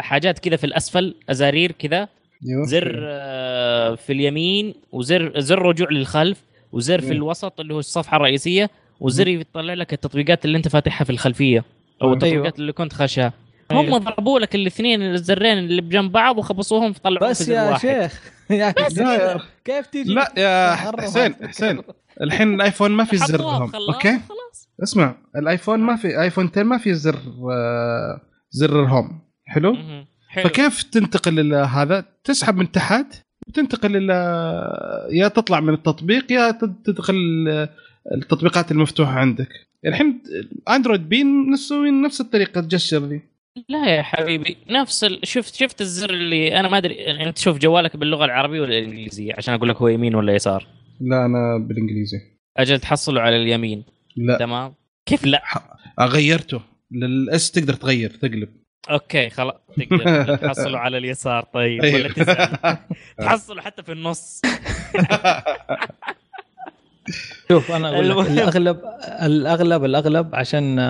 حاجات 0.00 0.38
كذا 0.38 0.56
في 0.56 0.64
الأسفل 0.64 1.14
أزارير 1.30 1.72
كذا. 1.72 2.08
زر 2.66 3.00
آه، 3.08 3.94
في 3.94 4.12
اليمين 4.12 4.74
وزر 4.92 5.40
زر 5.40 5.58
رجوع 5.62 5.88
للخلف 5.90 6.38
وزر 6.72 7.00
في 7.00 7.06
مم. 7.06 7.12
الوسط 7.12 7.60
اللي 7.60 7.74
هو 7.74 7.78
الصفحة 7.78 8.16
الرئيسية 8.16 8.70
وزر 9.00 9.28
يطلع 9.28 9.74
لك 9.74 9.92
التطبيقات 9.92 10.44
اللي 10.44 10.56
أنت 10.58 10.68
فاتحها 10.68 11.04
في 11.04 11.10
الخلفية 11.10 11.58
أو 11.58 11.64
أيوه. 12.06 12.12
التطبيقات 12.14 12.58
اللي 12.58 12.72
كنت 12.72 12.92
خاشها 12.92 13.32
هم 13.70 13.78
أيوه. 13.78 13.98
ضربوا 13.98 14.40
لك 14.40 14.54
الاثنين 14.54 15.02
الزرين 15.02 15.58
اللي 15.58 15.82
بجنب 15.82 16.12
بعض 16.12 16.38
وخبصوهم 16.38 16.92
فطلعوا 16.92 17.24
في 17.26 17.30
بس 17.30 17.42
زر 17.42 17.52
يا 17.54 17.62
واحد. 17.70 17.80
شيخ 17.80 18.20
يا 18.50 18.74
لا 18.96 19.14
يا. 19.32 19.40
كيف 19.64 19.86
تيجي 19.86 20.14
لا 20.14 20.32
يا 20.36 20.74
حسين. 20.74 21.34
حسين 21.48 21.82
الحين 22.22 22.54
الآيفون 22.54 22.90
ما 22.90 23.04
في 23.04 23.16
زر 23.16 23.40
لهم 23.40 23.72
أوكي 23.74 24.18
خلاص 24.28 24.65
اسمع 24.82 25.14
الآيفون 25.36 25.80
ما 25.80 25.96
في 25.96 26.20
آيفون 26.22 26.50
10 26.52 26.62
ما 26.62 26.78
في 26.78 26.94
زر 26.94 27.18
آه، 27.52 28.20
زر 28.50 28.82
ال 28.82 28.88
home. 28.88 29.20
حلو. 29.46 29.76
حلو. 30.28 30.44
فكيف 30.48 30.82
تنتقل 30.82 31.40
إلى 31.40 31.56
هذا؟ 31.56 32.04
تسحب 32.24 32.56
من 32.56 32.72
تحت 32.72 33.06
وتنتقل 33.48 33.96
إلى 33.96 34.12
يا 35.12 35.28
تطلع 35.28 35.60
من 35.60 35.74
التطبيق 35.74 36.32
يا 36.32 36.50
تد- 36.50 36.82
تدخل 36.84 37.14
التطبيقات 38.14 38.70
المفتوحة 38.72 39.12
عندك. 39.12 39.48
الحين 39.86 40.22
أندرويد 40.70 41.08
بي 41.08 41.24
مسوين 41.24 42.02
نفس 42.02 42.20
الطريقة 42.20 42.60
تجشر 42.60 42.98
ذي 42.98 43.22
لا 43.68 43.96
يا 43.96 44.02
حبيبي 44.02 44.56
نفس 44.70 45.04
ال... 45.04 45.20
شفت 45.24 45.54
شفت 45.54 45.80
الزر 45.80 46.10
اللي 46.10 46.60
أنا 46.60 46.68
ما 46.68 46.78
أدري 46.78 46.94
يعني 46.94 47.28
أنت 47.28 47.38
شوف 47.38 47.58
جوالك 47.58 47.96
باللغة 47.96 48.24
العربية 48.24 48.60
ولا 48.60 48.78
الإنجليزية؟ 48.78 49.34
عشان 49.36 49.54
أقول 49.54 49.68
لك 49.68 49.76
هو 49.76 49.88
يمين 49.88 50.14
ولا 50.14 50.34
يسار. 50.34 50.66
لا 51.00 51.26
أنا 51.26 51.58
بالإنجليزي. 51.68 52.18
أجل 52.56 52.80
تحصله 52.80 53.20
على 53.20 53.36
اليمين. 53.36 53.84
لا. 54.16 54.38
تمام. 54.38 54.74
كيف 55.06 55.26
لا؟ 55.26 55.42
غيرته. 56.00 56.60
للأس 56.90 57.50
تقدر 57.50 57.74
تغير 57.74 58.10
تقلب. 58.10 58.48
أوكي 58.90 59.30
خلاص. 59.30 59.54
تقدر. 59.76 60.36
تحصله 60.36 60.78
على 60.78 60.98
اليسار 60.98 61.42
طيب. 61.42 61.80
ولا 61.82 61.94
أيوه. 61.94 62.08
تزعل. 62.12 62.76
تحصله 63.18 63.62
حتى 63.62 63.82
في 63.82 63.92
النص. 63.92 64.40
شوف 67.48 67.72
أنا 67.72 67.88
أقول 67.94 68.08
لك. 68.08 68.16
الأغلب 68.26 68.80
الأغلب 69.22 69.84
الأغلب 69.84 70.34
عشان 70.34 70.80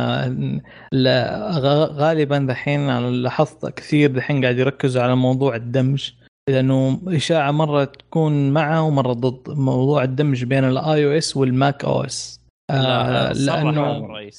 غالبا 1.99 2.39
دحين 2.39 2.81
أنا 2.81 3.07
لاحظت 3.11 3.67
كثير 3.67 4.11
دحين 4.11 4.43
قاعد 4.43 4.59
يركزوا 4.59 5.03
على 5.03 5.17
موضوع 5.17 5.57
الدمج. 5.57 6.11
لأنه 6.51 7.03
إشاعة 7.09 7.51
مرة 7.51 7.85
تكون 7.85 8.51
معه 8.51 8.83
ومرة 8.83 9.13
ضد. 9.13 9.51
موضوع 9.51 10.05
الدمج 10.05 10.45
بين 10.45 10.65
ال 10.65 11.11
iOS 11.11 11.26
وال 11.26 11.37
macOS 11.37 12.36
صرح 12.71 13.33
لأنه 13.37 14.31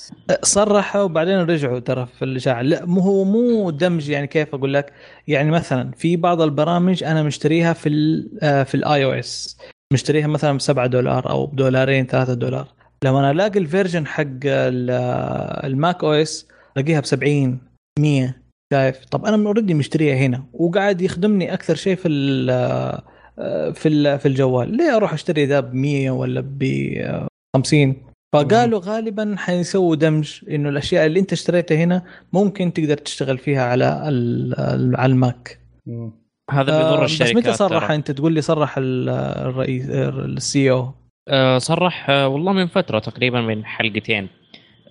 صرحوا 0.44 1.02
وبعدين 1.02 1.38
رجعوا 1.40 1.80
ترى 1.80 2.06
في 2.06 2.26
الإشاعة. 2.26 2.62
لا 2.62 2.86
مو 2.86 3.02
هو 3.02 3.24
مو 3.24 3.70
دمج 3.70 4.10
يعني 4.10 4.28
كيف 4.28 4.56
أقول 4.56 4.74
لك؟ 4.74 4.94
يعني 5.28 5.52
مثلا 5.52 5.92
في 5.92 6.16
بعض 6.18 6.42
البرامج 6.42 7.04
أنا 7.04 7.24
مشتريها 7.24 7.74
في 7.74 7.90
ال 7.90 8.30
آه، 8.44 8.64
في 8.64 8.76
ال 8.76 9.04
iOS. 9.06 9.58
مشتريها 9.94 10.28
مثلا 10.28 10.58
ب 10.58 10.62
7 10.62 10.88
دولار 10.88 11.30
أو 11.30 11.46
بدولارين 11.46 12.06
3 12.08 12.34
دولار. 12.34 12.68
لما 13.04 13.20
أنا 13.20 13.32
ألاقي 13.32 13.60
ال 13.60 13.66
version 13.66 14.08
حق 14.08 14.26
آه، 14.46 15.68
ال 15.68 16.04
macOS 16.04 16.48
ألاقيها 16.78 17.00
ب 17.00 17.06
70 17.06 17.60
100 18.00 18.36
شايف؟ 18.74 19.06
طب 19.06 19.26
أنا 19.26 19.38
من 19.38 19.46
already 19.46 19.74
مشتريها 19.74 20.16
هنا 20.16 20.44
وقاعد 20.54 21.02
يخدمني 21.02 21.54
أكثر 21.54 21.76
شيء 21.76 21.96
في 21.96 22.08
ال 22.08 22.50
آه، 23.40 23.72
في 23.72 23.90
ال- 23.90 24.20
في 24.20 24.28
الجوال. 24.28 24.78
ليه 24.78 24.96
أروح 24.96 25.14
أشتري 25.14 25.46
ذا 25.46 25.60
ب 25.60 25.74
100 25.74 26.12
ولا 26.12 26.42
ب 26.46 26.64
50 27.56 28.07
فقالوا 28.34 28.80
غالبا 28.84 29.36
حيسووا 29.38 29.96
دمج 29.96 30.40
إنه 30.50 30.70
الأشياء 30.70 31.06
اللي 31.06 31.20
أنت 31.20 31.34
اشتريتها 31.34 31.78
هنا 31.78 32.04
ممكن 32.34 32.74
تقدر 32.74 32.98
تشتغل 32.98 33.38
فيها 33.38 33.64
على 33.64 34.04
ال- 34.10 34.96
على 34.96 35.12
الماك. 35.12 35.60
هذا 36.52 36.78
بيضر 36.78 37.02
آه، 37.02 37.06
الشركات 37.06 37.36
بس 37.36 37.38
متى 37.44 37.54
صرح. 37.54 37.92
أنت؟ 37.92 38.12
تقول 38.12 38.34
لي 38.34 38.42
صرح 38.42 38.78
ال- 38.78 39.10
الرئيس 39.50 39.90
ال 39.90 40.72
CEO 40.72 40.92
آه، 41.30 41.58
صرح 41.58 42.10
آه، 42.10 42.28
والله 42.28 42.52
من 42.54 42.68
فترة 42.68 43.00
تقريبا 43.00 43.42
من 43.42 43.66
حلقتين. 43.66 44.28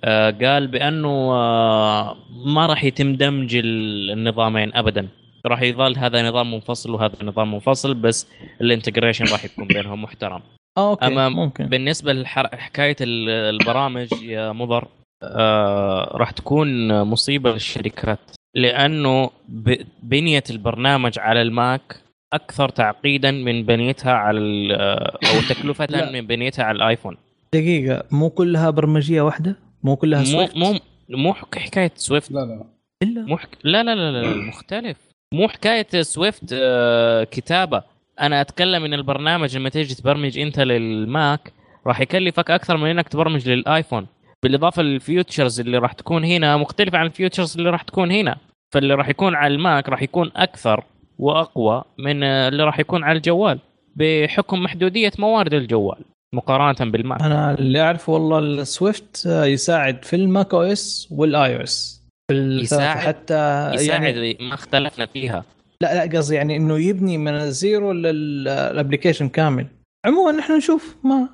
آه، 0.04 0.30
قال 0.30 0.66
بأنه 0.68 1.08
آه، 1.34 2.16
ما 2.46 2.66
راح 2.66 2.84
يتم 2.84 3.14
دمج 3.16 3.56
ال- 3.56 4.10
النظامين 4.10 4.74
ابدا. 4.74 5.08
راح 5.46 5.62
يظل 5.62 5.98
هذا 5.98 6.28
نظام 6.28 6.54
منفصل 6.54 6.90
وهذا 6.90 7.14
نظام 7.22 7.52
منفصل 7.54 7.94
بس 7.94 8.26
ال 8.60 8.66
integration 8.66 9.24
راح 9.24 9.44
يكون 9.44 9.66
بينهم 9.66 10.02
محترم. 10.02 10.40
okay 10.78 11.06
أما 11.06 11.28
ممكن. 11.28 11.66
بالنسبة 11.66 12.12
لحكايه 12.12 12.96
البرامج 13.00 14.08
يا 14.22 14.52
مضر 14.52 14.88
آه 15.22 16.10
راح 16.16 16.30
تكون 16.30 17.02
مصيبة 17.02 17.52
للشركات 17.52 18.18
لأنه 18.54 19.30
ب- 19.48 19.82
بنيه 20.02 20.44
البرنامج 20.50 21.18
على 21.18 21.42
الماك 21.42 21.96
أكثر 22.32 22.68
تعقيدا 22.68 23.30
من 23.30 23.62
بنيتها 23.62 24.12
على 24.12 24.38
ال- 24.38 24.72
آه، 24.72 25.18
أو 25.34 25.40
تكلفه. 25.48 26.10
من 26.12 26.26
بنيتها 26.26 26.64
على 26.64 26.76
الآيفون. 26.76 27.16
دقيقة 27.54 28.02
مو 28.10 28.30
كلها 28.30 28.70
برمجية 28.70 29.20
واحدة؟ 29.22 29.56
مو 29.82 29.96
كلها 29.96 30.24
سويفت 30.24 30.56
مو 30.56 30.74
مو 31.10 31.34
حك- 31.34 31.58
حكاية 31.58 31.92
Swift 31.96 32.32
لا 32.32 32.38
لا. 32.40 32.64
إلا؟ 33.02 33.22
مو 33.22 33.36
حك... 33.36 33.48
لا 33.64 33.82
لا 33.82 33.94
لا 33.94 34.22
لا 34.22 34.36
مختلف. 34.48 34.96
مو 35.34 35.48
حكاية 35.48 36.02
Swift 36.02 36.44
آه، 36.52 37.24
كتابة. 37.24 37.82
أنا 38.20 38.40
أتكلم 38.40 38.84
إن 38.84 38.94
البرنامج 38.94 39.56
لما 39.56 39.68
تيجي 39.68 39.94
تبرمج 39.94 40.38
أنت 40.38 40.60
للماك 40.60 41.52
راح 41.86 42.00
يكلفك 42.00 42.50
أكثر 42.50 42.76
من 42.76 42.90
إنك 42.90 43.08
تبرمج 43.08 43.48
للآيفون. 43.48 44.06
بالإضافة 44.42 44.82
لل 44.82 44.98
features 44.98 45.60
اللي 45.60 45.78
راح 45.78 45.92
تكون 45.92 46.24
هنا 46.24 46.56
مختلفه 46.56 46.98
عن 46.98 47.06
ال 47.06 47.12
features 47.12 47.56
اللي 47.56 47.70
راح 47.70 47.82
تكون 47.82 48.10
هنا. 48.10 48.36
فاللي 48.74 48.94
راح 48.94 49.08
يكون 49.08 49.34
على 49.34 49.54
الماك 49.54 49.88
راح 49.88 50.02
يكون 50.02 50.30
أكثر 50.36 50.84
وأقوى 51.18 51.82
من 51.98 52.22
اللي 52.22 52.62
راح 52.64 52.78
يكون 52.80 53.04
على 53.04 53.16
الجوال 53.16 53.58
بحكم 53.96 54.62
محدودية 54.62 55.12
موارد 55.18 55.54
الجوال 55.54 55.98
مقارنة 56.34 56.90
بالماك. 56.90 57.22
أنا 57.22 57.54
اللي 57.58 57.80
اعرفه 57.80 58.12
والله 58.12 58.38
ال 58.38 58.53
Swift 58.53 59.26
يساعد 59.26 60.04
في 60.04 60.16
ال 60.16 60.23
macOS 60.23 60.54
وال 60.54 61.56
iOS. 61.56 62.02
يساعد- 62.32 62.98
حتى 62.98 63.70
يساعد 63.74 64.02
يعني 64.02 64.36
ما 64.40 64.54
اختلفنا 64.54 65.06
فيها. 65.06 65.44
لا 65.80 66.06
لا 66.06 66.18
قصدي 66.18 66.34
يعني 66.34 66.56
إنه 66.56 66.78
يبني 66.78 67.18
من 67.18 67.32
ال 67.32 67.44
zero 67.44 67.92
لل 67.92 68.13
application 68.13 69.28
كامل. 69.28 69.66
عموما 70.06 70.32
نحن 70.32 70.56
نشوف 70.56 70.96
ما 71.04 71.28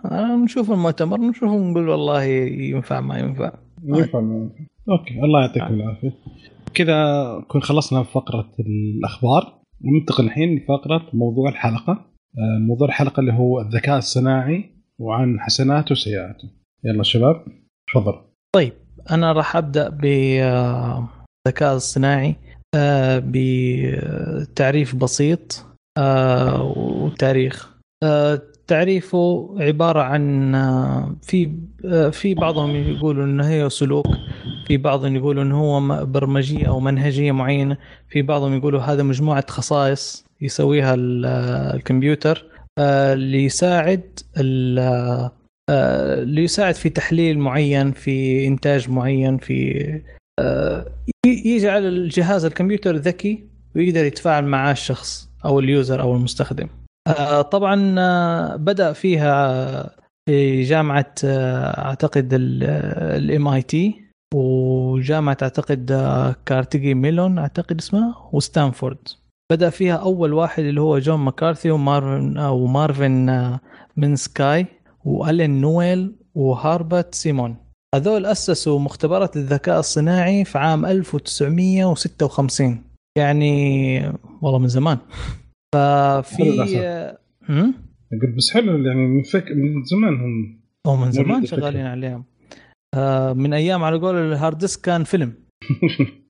نشوف 0.44 0.70
المؤتمر 0.70 1.20
نشوف 1.20 1.50
نقول 1.50 1.88
والله 1.88 2.22
ينفع 2.22 3.00
ما 3.00 3.18
ينفع. 3.18 3.52
ينفع 3.84 4.20
ما 4.20 4.34
ينفع. 4.36 4.64
okay 4.88 5.14
الله 5.24 5.40
يعطيكم 5.40 5.74
العافية. 5.74 6.12
كذا 6.74 7.24
نكون 7.38 7.62
خلصنا 7.62 8.02
فقرة 8.02 8.52
الأخبار. 8.60 9.62
ننتقل 9.84 10.24
الحين 10.24 10.56
لفقرة 10.56 11.10
موضوع 11.12 11.50
الحلقة. 11.50 11.92
آه، 12.38 12.58
موضوع 12.68 12.88
الحلقة 12.88 13.20
اللي 13.20 13.32
هو 13.32 13.60
الذكاء 13.60 13.98
الصناعي 13.98 14.70
وعن 14.98 15.40
حسناته 15.40 15.92
وسيئاته. 15.92 16.50
يلا 16.84 17.02
شباب 17.02 17.44
تفضل. 17.92 18.14
طيب 18.54 18.72
أنا 19.10 19.32
راح 19.32 19.56
أبدأ 19.56 19.88
بالذكاء 19.88 21.74
الصناعي. 21.74 22.28
آه، 22.28 22.34
بتعريف 24.42 24.94
بسيط 24.94 25.66
آه، 25.98 26.62
وتاريخ. 26.76 27.72
آه، 28.04 28.42
تعريفه 28.66 29.54
عبارة 29.58 30.00
عن 30.00 30.54
آه، 30.54 31.16
في 31.22 31.50
في 32.12 32.34
بعضهم 32.34 32.70
يقولوا 32.76 33.24
إنه 33.24 33.48
هي 33.48 33.70
سلوك 33.70 34.06
في 34.66 34.76
بعضهم 34.76 35.16
يقولوا 35.16 35.42
إنه 35.42 35.60
هو 35.60 36.04
برمجية 36.06 36.68
أو 36.68 36.80
منهجية 36.80 37.32
معينة 37.32 37.76
في 38.08 38.22
بعضهم 38.22 38.54
يقولوا 38.56 38.80
هذا 38.80 39.02
مجموعة 39.02 39.44
خصائص 39.48 40.24
يسويها 40.40 40.94
ال- 40.94 41.26
الكمبيوتر 41.76 42.44
ليساعد 43.14 44.02
ليساعد 46.24 46.74
في 46.74 46.88
تحليل 46.88 47.38
معين 47.38 47.92
في 47.92 48.46
إنتاج 48.46 48.90
معين 48.90 49.36
في 49.38 49.82
يجعل 51.26 51.86
الجهاز 51.86 52.44
الكمبيوتر 52.44 52.96
ذكي 52.96 53.44
ويقدر 53.76 54.04
يتفاعل 54.04 54.44
معاه 54.44 54.72
الشخص 54.72 55.28
أو 55.44 55.60
ال 55.60 55.68
user 55.68 56.00
أو 56.00 56.14
المستخدم. 56.14 56.68
آه، 57.08 57.42
طبعا 57.42 57.94
آه، 57.98 58.56
بدأ 58.56 58.92
فيها 58.92 60.02
في 60.28 60.62
جامعة 60.62 61.14
آه، 61.24 61.86
أعتقد 61.86 62.28
ال 62.32 63.48
MIT 63.48 64.02
وجامعة 64.34 65.36
أعتقد 65.42 65.92
آه، 65.92 66.36
كارنيجي 66.46 66.94
ميلون 66.94 67.38
أعتقد 67.38 67.78
اسمها 67.78 68.30
وستانفورد. 68.32 69.08
بدأ 69.52 69.70
فيها 69.70 69.94
أول 69.96 70.32
واحد 70.32 70.64
اللي 70.64 70.80
هو 70.80 70.98
جون 70.98 71.20
مكارثي 71.20 71.70
ومارفن 71.70 72.38
آه، 72.38 72.52
ومارفن 72.52 73.58
مينسكي 73.96 74.66
وألين 75.04 75.60
نيويل 75.60 76.16
وهربرت 76.34 77.14
سيمون. 77.14 77.56
هذول 77.94 78.26
أسسوا 78.26 78.78
مختبرات 78.78 79.36
الذكاء 79.36 79.78
الصناعي 79.78 80.44
في 80.44 80.58
عام 80.58 80.86
1956 80.86 82.84
يعني 83.18 83.98
والله 84.42 84.58
من 84.58 84.68
زمان. 84.68 84.98
ففي؟ 85.74 86.42
أقول 88.12 88.36
بس 88.36 88.50
حلو 88.50 88.86
يعني 88.86 89.06
من 89.06 89.22
فك 89.22 89.44
من 89.50 89.84
زمان 89.84 90.20
هم 90.20 90.60
أو 90.86 90.96
من 90.96 91.12
زمان 91.12 91.46
شغالين 91.46 91.86
عليهم. 91.86 92.24
آه 92.94 93.32
من 93.32 93.52
أيام 93.52 93.84
على 93.84 93.98
قول 93.98 94.16
ال 94.16 94.25
hard 94.25 94.58
disk 94.58 94.80
كان 94.80 95.04
فيلم. 95.04 95.32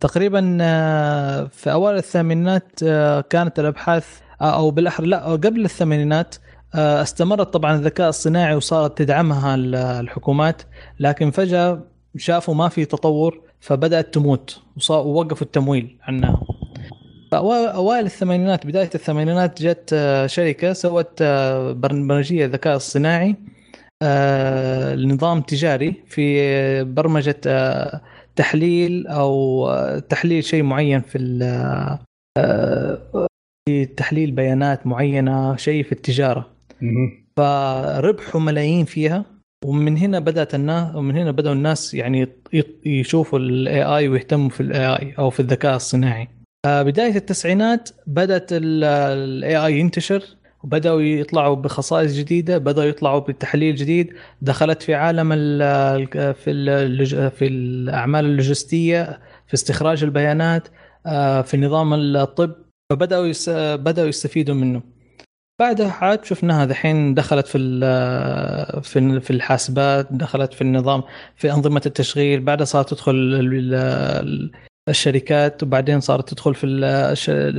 تقريبا 0.00 0.58
آه، 0.60 1.44
في 1.44 1.72
أوائل 1.72 1.96
الثمانينات 1.96 2.82
آه، 2.82 3.20
كانت 3.20 3.58
الأبحاث 3.58 4.20
آه، 4.40 4.56
أو 4.56 4.70
بالاحرى 4.70 5.06
لا 5.06 5.24
قبل 5.24 5.64
الثمانينات 5.64 6.36
استمرت 6.74 7.52
طبعا 7.52 7.74
الذكاء 7.74 8.08
الصناعي 8.08 8.54
وصارت 8.54 8.98
تدعمها 8.98 9.54
الحكومات 10.00 10.62
لكن 11.00 11.30
فجأة 11.30 11.82
شافوا 12.16 12.54
ما 12.54 12.68
في 12.68 12.84
تطور 12.84 13.40
فبدأت 13.60 14.14
تموت 14.14 14.60
ووقفوا 14.90 15.46
التمويل 15.46 15.98
عنها. 16.02 16.42
اوائل 17.32 18.04
الثمانينات 18.04 18.66
بداية 18.66 18.90
الثمانينات 18.94 19.62
جت 19.62 19.90
آه، 19.92 20.26
شركة 20.26 20.72
سوت 20.72 21.22
آه، 21.22 21.72
برمجيه 21.72 22.44
الذكاء 22.44 22.76
الصناعي 22.76 23.36
آه، 24.02 24.94
لنظام 24.94 25.40
تجاري 25.40 25.94
في 26.06 26.84
برمجة 26.84 27.40
تحليل 28.36 29.06
أو 29.06 29.68
تحليل 30.08 30.44
شيء 30.44 30.62
معين 30.62 31.00
في 31.00 31.18
تحليل 33.96 34.30
بيانات 34.30 34.86
معينة 34.86 35.56
شيء 35.56 35.84
في 35.84 35.92
التجارة. 35.92 36.59
فربحوا 37.36 38.40
ملايين 38.40 38.84
فيها 38.84 39.24
ومن 39.64 39.96
هنا 39.96 40.18
بدأت 40.18 40.54
الناس 40.54 40.94
ومن 40.94 41.16
هنا 41.16 41.30
بدأوا 41.30 41.54
الناس 41.54 41.94
يعني 41.94 42.28
يشوفوا 42.86 43.38
ال 43.38 43.82
AI 43.82 44.08
ويهتموا 44.08 44.48
في 44.48 44.60
ال 44.60 44.86
AI 44.86 45.14
أو 45.18 45.30
في 45.30 45.40
الذكاء 45.40 45.76
الصناعي. 45.76 46.28
بدايه 46.66 47.16
التسعينات 47.16 47.90
بدأت 48.06 48.48
ال 48.52 49.66
AI 49.66 49.78
ينتشر 49.78 50.22
وبدأوا 50.64 51.00
يطلعوا 51.00 51.56
بخصائص 51.56 52.16
جديدة 52.16 52.58
بدأوا 52.58 52.86
يطلعوا 52.86 53.20
بتحليل 53.20 53.74
جديد. 53.74 54.12
دخلت 54.42 54.82
في 54.82 54.94
عالم 54.94 55.32
ال 55.32 55.58
في 56.34 56.50
ال 56.50 57.30
في 57.30 57.46
الأعمال 57.46 58.24
اللوجستية 58.24 59.20
في 59.46 59.54
استخراج 59.54 60.04
البيانات 60.04 60.68
آه، 61.06 61.42
في 61.42 61.56
نظام 61.56 61.94
الطب. 61.94 62.54
فبدأوا 62.90 63.32
بدأوا 63.76 64.08
يستفيدوا 64.08 64.54
منه. 64.54 64.82
بعدها 65.60 65.90
عاد 65.90 66.24
شفناها 66.24 66.64
دحين 66.64 67.14
دخلت 67.14 67.46
في 67.46 67.58
في 68.82 69.20
في 69.20 69.30
الحاسبات 69.30 70.08
دخلت 70.10 70.52
في 70.52 70.62
النظام 70.62 71.02
في 71.36 71.52
أنظمة 71.52 71.82
التشغيل 71.86 72.40
بعدها 72.40 72.64
صارت 72.64 72.90
تدخل 72.90 73.14
الشركات 74.88 75.62
وبعدين 75.62 76.00
صارت 76.00 76.28
تدخل 76.28 76.54
في 76.54 76.66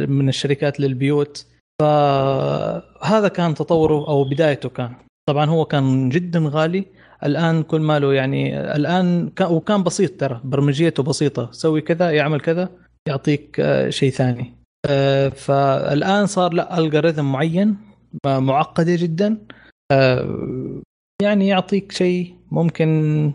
من 0.10 0.30
الشركات 0.30 0.80
للبيوت. 0.80 1.46
فهذا 1.82 3.28
كان 3.28 3.54
تطوره 3.54 4.08
أو 4.08 4.24
بدايته 4.24 4.70
كان. 4.70 4.96
طبعا 5.30 5.46
هو 5.46 5.66
كان 5.66 6.10
جدا 6.10 6.44
غالي. 6.46 6.86
الآن 7.24 7.64
كل 7.64 7.82
ماله 7.82 8.14
يعني 8.14 8.74
الآن 8.76 9.30
كان 9.30 9.48
وكان 9.52 9.84
بسيط 9.84 10.20
ترى 10.20 10.42
برمجيته 10.44 11.04
بسيطة. 11.04 11.52
سوي 11.52 11.82
كذا 11.82 12.12
يعمل 12.12 12.42
كذا 12.42 12.70
يعطيك 13.08 13.60
آه، 13.60 13.90
شيء 13.90 14.12
ثاني. 14.12 14.54
آه، 14.90 15.30
فالآن 15.30 16.26
صار 16.26 16.54
لا 16.54 16.78
الجوريثم 16.80 17.26
معين. 17.26 17.91
معقدة 18.26 18.96
جدا. 18.96 19.38
آه، 19.92 20.82
يعني 21.22 21.48
يعطيك 21.48 21.92
شيء 21.92 22.36
ممكن 22.52 23.32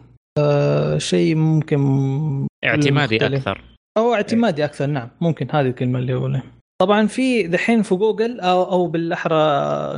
شيء 0.97 1.35
ممكن 1.35 2.47
اعتمادي 2.65 3.27
أكثر. 3.27 3.65
أو 3.99 4.15
اعتمادي 4.15 4.65
أكثر 4.65 4.87
نعم 4.87 5.09
ممكن 5.21 5.47
هذه 5.51 5.67
الكلمة 5.67 5.99
اللي 5.99 6.15
أقولها. 6.15 6.43
طبعا 6.83 7.07
في 7.07 7.43
دحين 7.43 7.83
في 7.83 7.95
جوجل 7.95 8.41
أو 8.41 8.63
أو 8.63 8.87
بالأحرى 8.87 9.35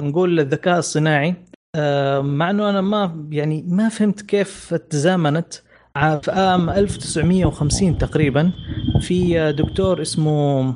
نقول 0.01 0.41
الذكاء 0.41 0.79
الصناعي 0.79 1.35
آه، 1.77 2.21
مع 2.21 2.51
إنه 2.51 2.71
أنا 2.71 2.81
ما 2.81 3.27
يعني 3.31 3.65
ما 3.69 3.89
فهمت 3.89 4.23
كيف 4.23 4.75
تزامنت 4.75 5.55
في 5.95 6.31
عام 6.31 6.71
1950 6.71 7.99
تقريبا. 7.99 8.53
في 9.01 9.53
دكتور 9.53 10.03
اسمه 10.03 10.75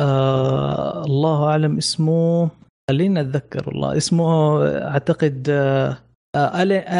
آه 0.00 1.04
الله 1.04 1.44
أعلم 1.44 1.76
اسمه 1.76 2.50
خلينا 2.90 3.20
أتذكر 3.20 3.68
والله. 3.68 3.96
اسمه 3.96 4.62
أعتقد 4.66 5.46
آه 5.50 5.96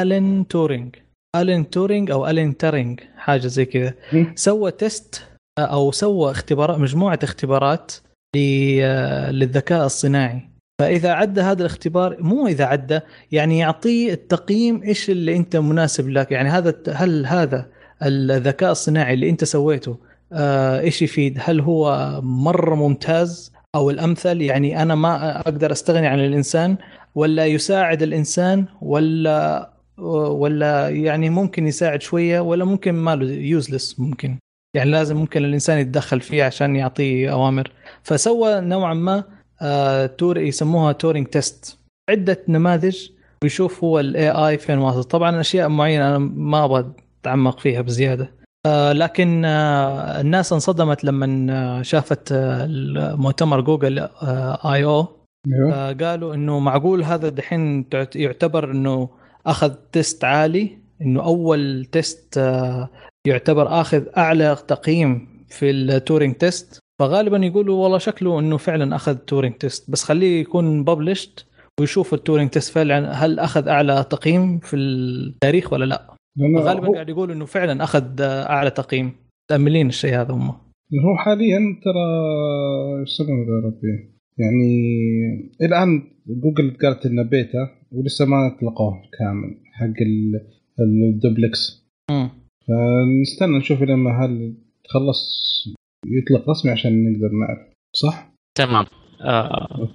آلين 0.03 0.47
تورينج. 0.49 0.97
آلان 1.36 1.70
تورينج 1.70 2.11
أو 2.11 2.26
آلان 2.26 2.57
تورينج 2.57 3.01
حاجة 3.16 3.47
زي 3.47 3.64
كذا. 3.64 3.95
سوى 4.34 4.70
test 4.70 5.22
أو 5.59 5.93
سوى 5.93 6.30
اختبارات 6.30 6.78
مجموعة 6.78 7.18
اختبارات 7.22 7.93
للذكاء 8.36 9.86
الصناعي. 9.86 10.51
فإذا 10.80 11.12
عدى 11.12 11.41
هذا 11.41 11.61
الاختبار 11.61 12.16
مو 12.22 12.47
إذا 12.47 12.64
عدى 12.64 13.01
يعني 13.32 13.59
يعطيه 13.59 14.12
التقييم 14.12 14.82
إيش 14.82 15.11
اللي 15.11 15.36
أنت 15.36 15.57
مناسب 15.57 16.09
لك. 16.09 16.32
يعني 16.32 16.49
هذا 16.49 16.74
هل 16.93 17.26
هذا 17.26 17.66
الذكاء 18.03 18.70
الصناعي 18.72 19.14
اللي 19.14 19.30
أنت 19.30 19.45
سويته 19.45 19.97
آه، 20.32 20.80
إيش 20.80 21.03
يفيد؟ 21.03 21.38
هل 21.41 21.61
هو 21.61 22.20
مرة 22.22 22.74
ممتاز؟ 22.74 23.53
أو 23.74 23.90
الأمثل 23.90 24.42
يعني 24.42 24.82
أنا 24.82 24.94
ما 24.94 25.40
أقدر 25.40 25.72
أستغني 25.72 26.06
عن 26.06 26.20
الإنسان 26.20 26.76
ولا 27.14 27.47
يساعد 27.47 28.02
الإنسان 28.02 28.66
ولا 28.82 29.70
ولا 29.98 30.88
يعني 30.88 31.30
ممكن 31.30 31.66
يساعد 31.66 32.02
شوية 32.02 32.40
ولا 32.40 32.64
ممكن 32.64 32.92
ما 32.92 33.16
له 33.16 33.32
useless 33.32 34.01
ممكن. 34.01 34.38
يعني 34.76 34.90
لازم 34.90 35.16
ممكن 35.16 35.44
الإنسان 35.44 35.78
يتدخل 35.78 36.20
فيه 36.20 36.44
عشان 36.44 36.76
يعطيه 36.76 37.32
أوامر. 37.32 37.70
فسوى 38.02 38.60
نوعا 38.60 38.94
ما 38.94 39.24
آه 39.62 40.06
تور 40.06 40.38
يسموها 40.38 40.92
Turing 40.93 41.27
test 41.27 41.78
عدة 42.10 42.38
نماذج 42.48 43.09
ويشوف 43.42 43.84
هو 43.84 44.01
ال 44.01 44.31
AI 44.31 44.59
فين 44.59 44.78
واصل. 44.78 45.05
طبعا 45.05 45.40
أشياء 45.40 45.68
معينة 45.68 46.09
أنا 46.09 46.18
ما 46.18 46.64
أبغى 46.64 46.92
أتعمق 47.22 47.59
فيها 47.60 47.80
بزيادة. 47.80 48.30
لكن 48.66 49.45
آه 49.45 50.20
الناس 50.20 50.53
انصدمت 50.53 51.05
لما 51.05 51.47
آه، 51.53 51.82
شافت 51.82 52.32
آه، 52.32 52.66
مؤتمر 53.16 53.61
جوجل 53.61 53.99
آه، 53.99 54.74
I/O. 54.74 55.06
أيوه. 55.47 55.93
قالوا 55.93 56.35
إنه 56.35 56.59
معقول 56.59 57.05
هذا 57.05 57.28
دحين 57.28 57.85
يعتبر 58.15 58.70
إنه 58.70 59.09
أخذ 59.47 59.74
test 59.93 60.24
عالي 60.24 60.78
إنه 61.03 61.24
أول 61.24 61.85
test 61.93 62.36
يعتبر 63.27 63.81
آخذ 63.81 64.03
أعلى 64.16 64.57
تقييم 64.69 65.45
في 65.49 65.70
ال 65.70 65.80
Turing 65.80 66.35
test 66.35 66.78
فغالبا 67.01 67.39
يقولوا 67.39 67.82
والله 67.82 67.99
شكله 67.99 68.39
إنه 68.39 68.57
فعلا 68.57 68.97
أخذ 68.97 69.15
Turing 69.16 69.55
test 69.55 69.90
بس 69.91 70.05
خليه 70.05 70.41
يكون 70.41 70.85
published 70.85 71.47
ويشوف 71.81 72.15
ال 72.14 72.20
Turing 72.20 72.51
test 72.51 72.72
فعلا 72.73 73.12
هل 73.12 73.39
أخذ 73.39 73.69
أعلى 73.69 74.05
تقييم 74.11 74.59
في 74.59 74.77
التاريخ 74.77 75.73
ولا 75.73 75.85
لا. 75.85 76.15
غالبا 76.39 76.86
هو... 76.86 76.94
قاعد 76.94 77.09
يقولوا 77.09 77.35
إنه 77.35 77.44
فعلا 77.44 77.85
أخذ 77.85 78.20
أعلى 78.23 78.70
تقييم 78.70 79.12
متاملين 79.44 79.89
الشيء 79.89 80.15
هذا 80.20 80.35
هم 80.35 80.48
هو 81.05 81.16
حاليا 81.16 81.59
ترى 81.85 82.07
يسمونه 83.02 83.40
يا 83.40 83.66
ربي 83.66 84.11
يعني 84.39 84.73
الآن 85.62 86.02
جوجل 86.27 86.77
قالت 86.82 87.07
إنه 87.07 87.23
بيتا 87.23 87.70
ولسه 87.93 88.24
ما 88.27 88.47
أطلقوه 88.47 89.02
كامل 89.19 89.57
حق 89.73 90.02
الدوبلكس 90.81 91.86
فنستنى 92.66 93.59
نشوف 93.59 93.82
لما 93.82 94.24
هل 94.24 94.55
تخلص 94.85 95.40
يطلق 96.07 96.51
رسمي 96.51 96.73
عشان 96.73 97.12
نقدر 97.12 97.28
نعرف 97.28 97.73
صح؟ 97.97 98.32
تمام 98.55 98.86
آه. 99.20 99.89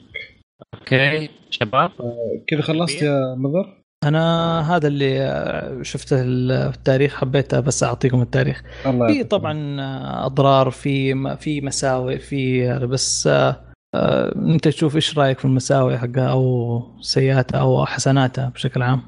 okay 0.73 1.29
شباب 1.49 1.91
آه. 1.99 2.43
كذا 2.47 2.61
خلصت 2.61 3.01
يا 3.01 3.35
مضر؟ 3.35 3.84
أنا 4.05 4.75
هذا 4.75 4.87
اللي 4.87 5.79
شفته 5.81 6.21
التاريخ 6.21 7.15
حبيت 7.15 7.55
بس 7.55 7.83
أعطيكم 7.83 8.21
التاريخ. 8.21 8.63
في 8.83 9.23
طبعا 9.23 9.77
أضرار 10.25 10.69
في 10.69 11.35
في 11.37 11.61
مساوئ 11.61 12.17
في 12.17 12.67
بس 12.79 13.27
آه 13.27 14.35
أنت 14.35 14.67
تشوف 14.67 14.95
إيش 14.95 15.17
رأيك 15.17 15.39
في 15.39 15.45
المساوئ 15.45 15.97
حقها 15.97 16.29
أو 16.31 16.81
سيئاتها 17.01 17.59
أو 17.59 17.85
حسناتها 17.85 18.49
بشكل 18.49 18.81
عام؟ 18.81 19.01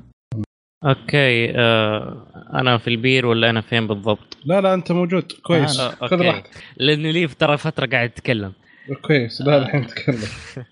أوكي 0.85 1.51
آه 1.55 2.27
أنا 2.53 2.77
في 2.77 2.87
البير 2.87 3.25
ولا 3.25 3.49
أنا 3.49 3.61
فين 3.61 3.87
بالضبط؟ 3.87 4.37
لا 4.45 4.61
لا 4.61 4.73
أنت 4.73 4.91
موجود. 4.91 5.31
كويس. 5.43 5.79
آه 5.79 5.89
خذ 5.89 6.21
راحتك. 6.21 6.49
لاني 6.77 7.11
لي 7.11 7.27
ترى 7.27 7.57
فترة 7.57 7.85
قاعد 7.85 8.09
أتكلم. 8.09 8.53
كويس. 9.01 9.41
لا 9.41 9.57
الحين 9.57 9.87
تكلم. 9.87 10.19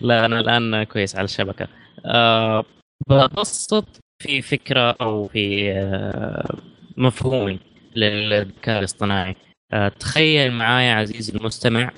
لا 0.00 0.24
أنا 0.26 0.40
الآن 0.40 0.84
كويس 0.84 1.16
على 1.16 1.24
الشبكة. 1.24 1.68
آه 2.06 2.64
ببسط 3.08 3.86
في 4.22 4.42
فكرة 4.42 4.96
أو 5.00 5.28
في 5.28 5.72
آه 5.72 6.58
مفهومي 6.96 7.58
للذكاء 7.96 8.78
الاصطناعي. 8.78 9.36
آه 9.72 9.88
تخيل 9.88 10.52
معايا 10.52 10.94
عزيزي 10.94 11.32
المستمع 11.38 11.90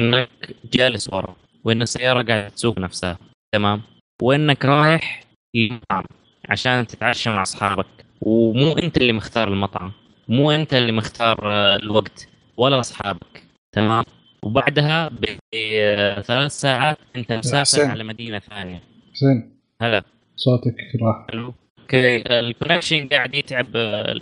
إنك 0.00 0.28
جالس 0.72 1.12
ورا 1.12 1.36
وإن 1.64 1.82
السيارة 1.82 2.22
قاعدة 2.22 2.48
تسوق 2.48 2.78
نفسها 2.78 3.18
تمام؟ 3.54 3.82
وإنك 4.22 4.64
رايح 4.64 5.24
للمطعم 5.54 6.04
عشان 6.48 6.86
تتعشى 6.86 7.30
مع 7.30 7.42
أصحابك. 7.42 7.86
ومو 8.20 8.72
أنت 8.72 8.96
اللي 8.96 9.12
مختار 9.12 9.48
المطعم 9.48 9.92
مو 10.28 10.50
أنت 10.50 10.74
اللي 10.74 10.92
مختار 10.92 11.38
آه، 11.52 11.76
الوقت 11.76 12.28
ولا 12.56 12.80
أصحابك 12.80 13.42
تمام؟ 13.72 14.04
وبعدها 14.42 15.08
بثلاث 15.08 16.52
ساعات 16.60 16.98
أنت 17.16 17.32
مسافر. 17.32 17.82
على 17.84 18.04
مدينة 18.04 18.38
ثانية. 18.38 18.82
حسين 19.14 19.52
هلا. 19.82 20.04
صوتك 20.44 20.74
راح. 21.02 21.26
حلو. 21.30 21.54
okay 21.80 22.16
ال 22.40 22.46
connection 22.46 23.08
قاعد 23.08 23.34
يتعب 23.34 23.66
آه، 23.76 24.14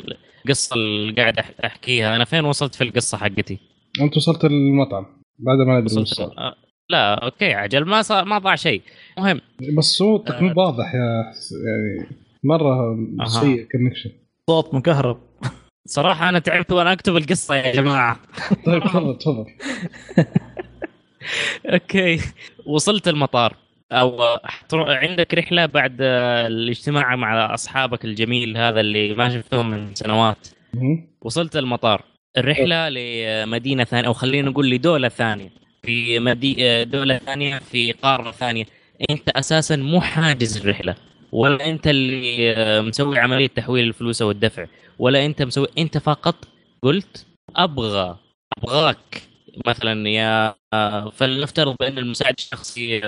القصة 0.44 0.76
اللي 0.76 1.12
قاعد 1.12 1.40
أح- 1.40 1.64
أحكيها. 1.64 2.16
أنا 2.16 2.24
فين 2.24 2.44
وصلت 2.44 2.74
في 2.74 2.84
القصة 2.84 3.18
حقتي؟ 3.18 3.58
أنت 4.00 4.16
وصلت 4.16 4.44
المطعم 4.44 5.06
بعد 5.38 5.58
ما 5.58 5.78
ادري 5.78 6.00
وصلت 6.00 6.20
آه، 6.20 6.54
لا 6.90 7.24
okay 7.24 7.54
عجل 7.54 7.84
ما 7.84 8.02
صار 8.02 8.24
ما 8.24 8.38
ضاع 8.38 8.54
شيء. 8.54 8.82
المهم 9.18 9.40
بس 9.78 9.84
صوتك 9.84 10.34
آه. 10.34 10.40
مو 10.40 10.52
واضح 10.56 10.94
يا 10.94 11.00
يعني 11.66 12.16
مرة. 12.44 12.96
سيء 13.26 13.66
connection 13.72 14.10
صوت 14.50 14.74
مكهرب. 14.74 15.20
صراحة 15.86 16.28
أنا 16.28 16.38
تعبت 16.38 16.72
وأنا 16.72 16.92
أكتب 16.92 17.16
القصة 17.16 17.54
يا 17.54 17.72
جماعة. 17.72 18.20
طيب 18.66 18.82
تفضل 18.82 19.18
تفضل. 19.18 19.46
أوكي 21.72 22.20
وصلت 22.66 23.08
المطار. 23.08 23.56
أو 23.92 24.22
عندك 24.74 25.34
رحلة 25.34 25.66
بعد 25.66 25.96
آه، 26.00 26.46
الاجتماع 26.46 27.16
مع 27.16 27.54
أصحابك 27.54 28.04
الجميل 28.04 28.56
هذا 28.56 28.80
اللي 28.80 29.14
ما 29.14 29.28
شفتهم 29.30 29.70
من 29.70 29.94
سنوات. 29.94 30.48
وصلت 31.22 31.56
المطار. 31.56 32.02
الرحلة 32.38 32.88
لمدينة 32.88 33.84
ثانية 33.84 34.06
أو 34.08 34.12
خلينا 34.12 34.50
نقول 34.50 34.70
لدولة 34.70 35.08
ثانية. 35.08 35.50
في 35.82 36.18
مدي... 36.18 36.84
دولة 36.84 37.18
ثانية 37.18 37.58
في 37.58 37.92
قارة 37.92 38.30
ثانية. 38.30 38.64
أنت 39.10 39.28
أساسا 39.28 39.76
مو 39.76 40.00
حاجز 40.00 40.56
الرحلة 40.56 40.94
ولا 41.32 41.66
أنت 41.66 41.86
اللي 41.86 42.52
آه، 42.56 42.80
مسوي 42.80 43.18
عملية 43.18 43.46
تحويل 43.46 43.84
الفلوس 43.88 44.22
أو 44.22 44.30
الدفع 44.30 44.66
ولا 44.98 45.26
أنت 45.26 45.42
مسوي 45.42 45.66
أنت 45.78 45.98
فقط 45.98 46.48
قلت 46.82 47.26
أبغى 47.56 48.16
أبغاك. 48.58 49.27
مثلا 49.66 50.08
يا 50.08 50.54
فلنفترض 51.10 51.76
بأن 51.80 51.98
المساعد 51.98 52.34
الشخصي 52.38 53.00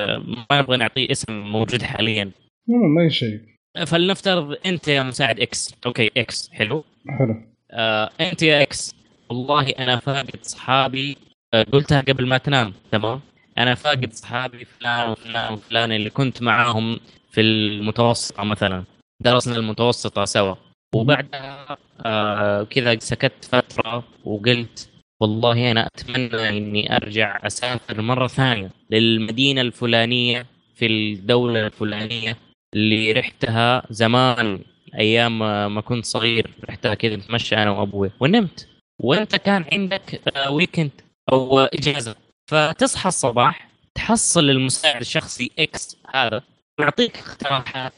ما 0.50 0.60
نبغى 0.60 0.76
نعطيه 0.76 1.10
اسم 1.10 1.32
موجود 1.32 1.82
حاليا. 1.82 2.30
ما 2.66 3.08
شيء. 3.08 3.40
فلنفترض 3.86 4.56
أنت 4.66 4.88
يا 4.88 5.02
مساعد 5.02 5.40
إكس 5.40 5.74
okay 5.86 6.10
إكس 6.16 6.50
حلو. 6.52 6.84
حلو. 7.18 7.42
آه، 7.70 8.10
أنت 8.20 8.42
يا 8.42 8.62
إكس 8.62 8.94
والله 9.28 9.70
أنا 9.70 9.96
فاقد 9.96 10.36
اصحابي 10.46 11.16
آه، 11.54 11.62
قلتها 11.62 12.00
قبل 12.00 12.26
ما 12.26 12.38
تنام. 12.38 12.72
تمام؟ 12.92 13.20
أنا 13.58 13.74
فاقد 13.74 14.12
اصحابي 14.12 14.64
فلان 14.64 15.10
وفلان 15.10 15.52
وفلان 15.52 15.92
اللي 15.92 16.10
كنت 16.10 16.42
معاهم 16.42 17.00
في 17.30 17.40
المتوسطة 17.40 18.44
مثلا. 18.44 18.84
درسنا 19.20 19.56
المتوسطة 19.56 20.24
سوا. 20.24 20.54
وبعدها 20.94 21.78
آه 22.06 22.62
كذا 22.62 22.98
سكت 22.98 23.44
فترة 23.44 24.04
وقلت 24.24 24.88
والله 25.20 25.70
أنا 25.70 25.86
أتمنى 25.86 26.48
إني 26.48 26.96
أرجع 26.96 27.40
أسافر 27.46 28.02
مرة 28.02 28.26
ثانية 28.26 28.70
للمدينة 28.90 29.60
الفلانية 29.60 30.46
في 30.74 30.86
الدولة 30.86 31.66
الفلانية 31.66 32.36
اللي 32.74 33.12
رحتها 33.12 33.82
زمان 33.90 34.60
أيام 34.94 35.38
ما 35.74 35.80
كنت 35.80 36.04
صغير. 36.04 36.50
رحتها 36.68 36.94
كذا 36.94 37.16
نتمشى 37.16 37.56
أنا 37.56 37.70
وأبوي 37.70 38.10
ونمت. 38.20 38.68
وأنت 38.98 39.36
كان 39.36 39.64
عندك 39.72 40.20
weekend 40.50 40.90
آه، 41.32 41.68
إجازة. 41.74 42.16
فتصحى 42.50 43.08
الصباح 43.08 43.70
تحصل 43.94 44.50
المساعد 44.50 45.00
الشخصي 45.00 45.50
إكس 45.58 45.96
هذا. 46.14 46.42
يعطيك 46.80 47.16
اقتراحات. 47.18 47.92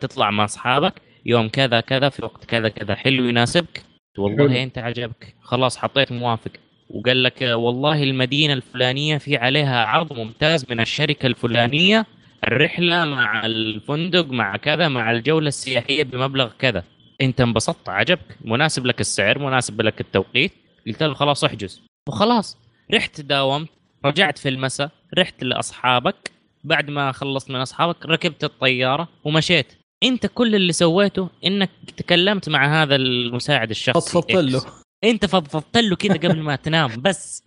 تطلع 0.00 0.30
مع 0.30 0.44
أصحابك. 0.44 0.94
يوم 1.26 1.48
كذا 1.48 1.80
كذا 1.80 2.08
في 2.08 2.24
وقت 2.24 2.44
كذا 2.44 2.68
كذا. 2.68 2.94
حلو 2.94 3.24
يناسبك. 3.24 3.85
والله 4.18 4.48
حلو. 4.48 4.62
انت 4.62 4.78
عجبك. 4.78 5.34
خلاص 5.42 5.78
حطيت 5.78 6.12
موافق. 6.12 6.50
وقال 6.90 7.22
لك 7.22 7.42
والله 7.42 8.02
المدينة 8.02 8.52
الفلانية 8.52 9.18
في 9.18 9.36
عليها 9.36 9.84
عرض 9.84 10.12
ممتاز 10.12 10.66
من 10.70 10.80
الشركة 10.80 11.26
الفلانية 11.26 12.06
الرحلة 12.46 13.04
مع 13.04 13.46
الفندق 13.46 14.26
مع 14.30 14.56
كذا 14.56 14.88
مع 14.88 15.10
الجولة 15.10 15.48
السياحية 15.48 16.04
بمبلغ 16.04 16.50
كذا. 16.58 16.84
انت 17.20 17.40
انبسطت 17.40 17.88
عجبك. 17.88 18.38
مناسب 18.44 18.86
لك 18.86 19.00
السعر 19.00 19.38
مناسب 19.38 19.82
لك 19.82 20.00
التوقيت. 20.00 20.52
قلت 20.86 21.02
له 21.02 21.14
خلاص 21.14 21.44
احجز. 21.44 21.82
وخلاص. 22.08 22.58
رحت 22.94 23.20
داومت. 23.20 23.68
رجعت 24.04 24.38
في 24.38 24.48
المساء. 24.48 24.90
رحت 25.18 25.44
لأصحابك. 25.44 26.30
بعد 26.64 26.90
ما 26.90 27.12
خلصت 27.12 27.50
من 27.50 27.56
أصحابك 27.56 28.06
ركبت 28.06 28.44
الطيارة 28.44 29.08
ومشيت. 29.24 29.72
انت 30.02 30.26
كل 30.26 30.54
اللي 30.54 30.72
سويته 30.72 31.28
انك 31.44 31.70
تكلمت 31.96 32.48
مع 32.48 32.82
هذا 32.82 32.96
المساعد 32.96 33.70
الشخصي 33.70 34.10
فضفضت 34.12 34.32
له. 34.34 34.62
انت 35.04 35.26
فضفضت 35.26 35.76
له 35.76 35.96
كذا 35.96 36.14
قبل 36.14 36.40
ما 36.40 36.56
تنام 36.56 36.90
بس 37.02 37.42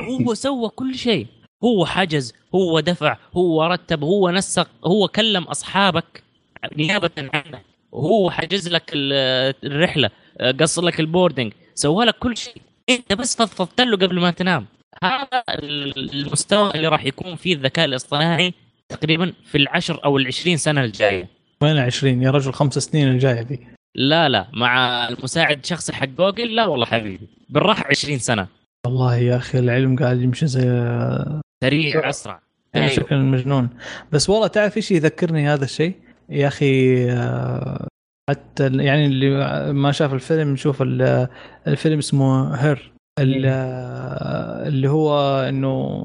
هو 0.00 0.34
سوى 0.34 0.68
كل 0.68 0.94
شيء. 0.94 1.26
هو 1.64 1.86
حجز 1.86 2.34
هو 2.54 2.80
دفع 2.80 3.16
هو 3.36 3.64
رتب 3.66 4.04
هو 4.04 4.30
نسق 4.30 4.68
هو 4.84 5.08
كلم 5.08 5.42
أصحابك 5.42 6.22
نيابة 6.76 7.10
عنك 7.18 7.62
وهو 7.92 8.30
حجز 8.30 8.68
لك 8.68 8.90
ال- 8.94 9.54
الرحلة 9.64 10.10
قص 10.60 10.78
لك 10.78 11.00
ال 11.00 11.06
boarding 11.06 11.52
سوى 11.74 12.04
لك 12.04 12.18
كل 12.18 12.36
شيء. 12.36 12.56
انت 12.88 13.12
بس 13.12 13.36
فضفضت 13.36 13.80
له 13.80 13.96
قبل 13.96 14.20
ما 14.20 14.30
تنام. 14.30 14.66
هذا 15.04 15.44
المستوى 15.48 16.70
اللي 16.74 16.88
راح 16.88 17.04
يكون 17.04 17.36
فيه 17.36 17.54
الذكاء 17.54 17.84
الاصطناعي 17.84 18.54
تقريبا 18.88 19.32
في 19.44 19.58
العشر 19.58 20.04
أو 20.04 20.16
العشرين 20.18 20.56
سنة 20.56 20.84
الجاية. 20.84 21.28
وين 21.64 21.78
20 21.78 22.22
يا 22.22 22.30
رجل 22.30 22.52
خمس 22.52 22.78
سنين 22.78 23.08
الجاية 23.08 23.42
دي. 23.42 23.60
لا 23.96 24.28
لا 24.28 24.46
مع 24.52 25.08
المساعد 25.08 25.58
الشخصي 25.58 25.92
حق 25.92 26.06
جوجل؟ 26.06 26.54
لا 26.54 26.66
والله 26.66 26.86
حبيبي. 26.86 27.28
بالراحة 27.48 27.84
20 27.90 28.18
سنة. 28.18 28.46
والله 28.86 29.16
يا 29.16 29.36
أخي 29.36 29.58
العلم 29.58 29.96
قاعد 29.96 30.20
يمشي 30.20 30.46
زي 30.46 30.60
سريع 31.64 32.08
أسرع. 32.08 32.40
أيوه. 32.74 32.86
بشكل 32.86 33.16
مجنون. 33.18 33.68
بس 34.12 34.30
والله 34.30 34.46
تعرف 34.46 34.76
إيش 34.76 34.90
يذكرني 34.90 35.48
هذا 35.48 35.64
الشيء؟ 35.64 35.94
يا 36.28 36.48
أخي 36.48 37.04
آه، 37.10 37.86
حتى 38.30 38.66
يعني 38.66 39.06
اللي 39.06 39.30
ما 39.72 39.92
شاف 39.92 40.14
الفيلم 40.14 40.52
نشوف 40.52 40.82
ال- 40.82 41.28
الفيلم 41.66 41.98
اسمه 41.98 42.54
هير. 42.54 42.92
ال- 43.20 43.44
آه، 43.46 44.68
اللي 44.68 44.88
هو 44.90 45.40
إنه 45.48 46.04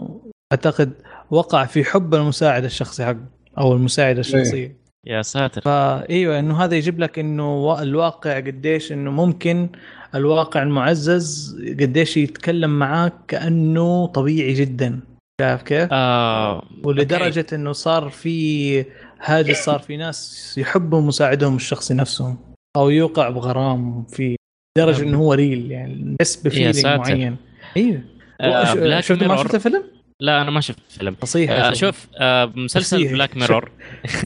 أعتقد 0.54 0.94
وقع 1.32 1.66
في 1.66 1.84
حب 1.84 2.16
المساعد 2.16 2.64
الشخصي 2.64 3.06
حقه 3.06 3.26
أو 3.58 3.74
المساعدة 3.74 4.20
الشخصية. 4.20 4.79
يا 5.08 5.22
ساتر 5.22 5.62
فأيوة 5.62 6.40
إنه 6.40 6.64
هذا 6.64 6.76
يجيب 6.76 7.00
لك 7.00 7.20
إنه 7.20 7.56
وا- 7.66 7.82
الواقع 7.82 8.36
قديش 8.40 8.92
إنه 8.92 9.12
ممكن 9.12 9.70
الواقع 10.16 10.64
المعزز 10.64 11.58
قديش 11.80 12.18
يتكلم 12.18 12.80
معاك 12.80 13.14
كأنه 13.28 14.06
طبيعي 14.08 14.54
جدا 14.54 15.00
شايف 15.42 15.62
كيف؟ 15.62 15.90
آه 15.92 16.64
ولدرجة 16.84 17.46
إنه 17.54 17.72
صار 17.72 18.10
في 18.10 18.86
هاجس 19.22 19.66
صار 19.66 19.80
في 19.80 19.98
ناس 19.98 20.56
يحبوا 20.58 21.02
مساعدهم 21.02 21.56
الشخصي 21.56 21.94
نفسهم 21.94 22.38
أو 22.78 22.90
يوقع 22.90 23.30
بغرام 23.30 24.04
في 24.04 24.36
درجة 24.78 25.04
إنه 25.04 25.18
هو 25.18 25.34
real 25.34 25.72
يعني 25.72 26.16
يا 26.22 26.42
ب 26.46 26.50
feeling. 26.50 26.86
معين 26.86 27.36
أيوه 27.78 28.02
آه، 28.42 29.02
شفت 29.02 29.24
ما. 29.24 29.36
شفت 29.44 29.56
الفيلم؟ 29.56 29.84
لا 30.20 30.42
أنا 30.42 30.52
ما 30.52 30.62
شفت 30.62 30.80
الفيلم. 30.92 31.16
نصيحه 31.24 31.54
آه 31.54 31.74
شوف 31.74 32.08
آه 32.18 32.52
مسلسل. 32.56 33.08
بلاك 33.08 33.38
ميرور 33.38 33.72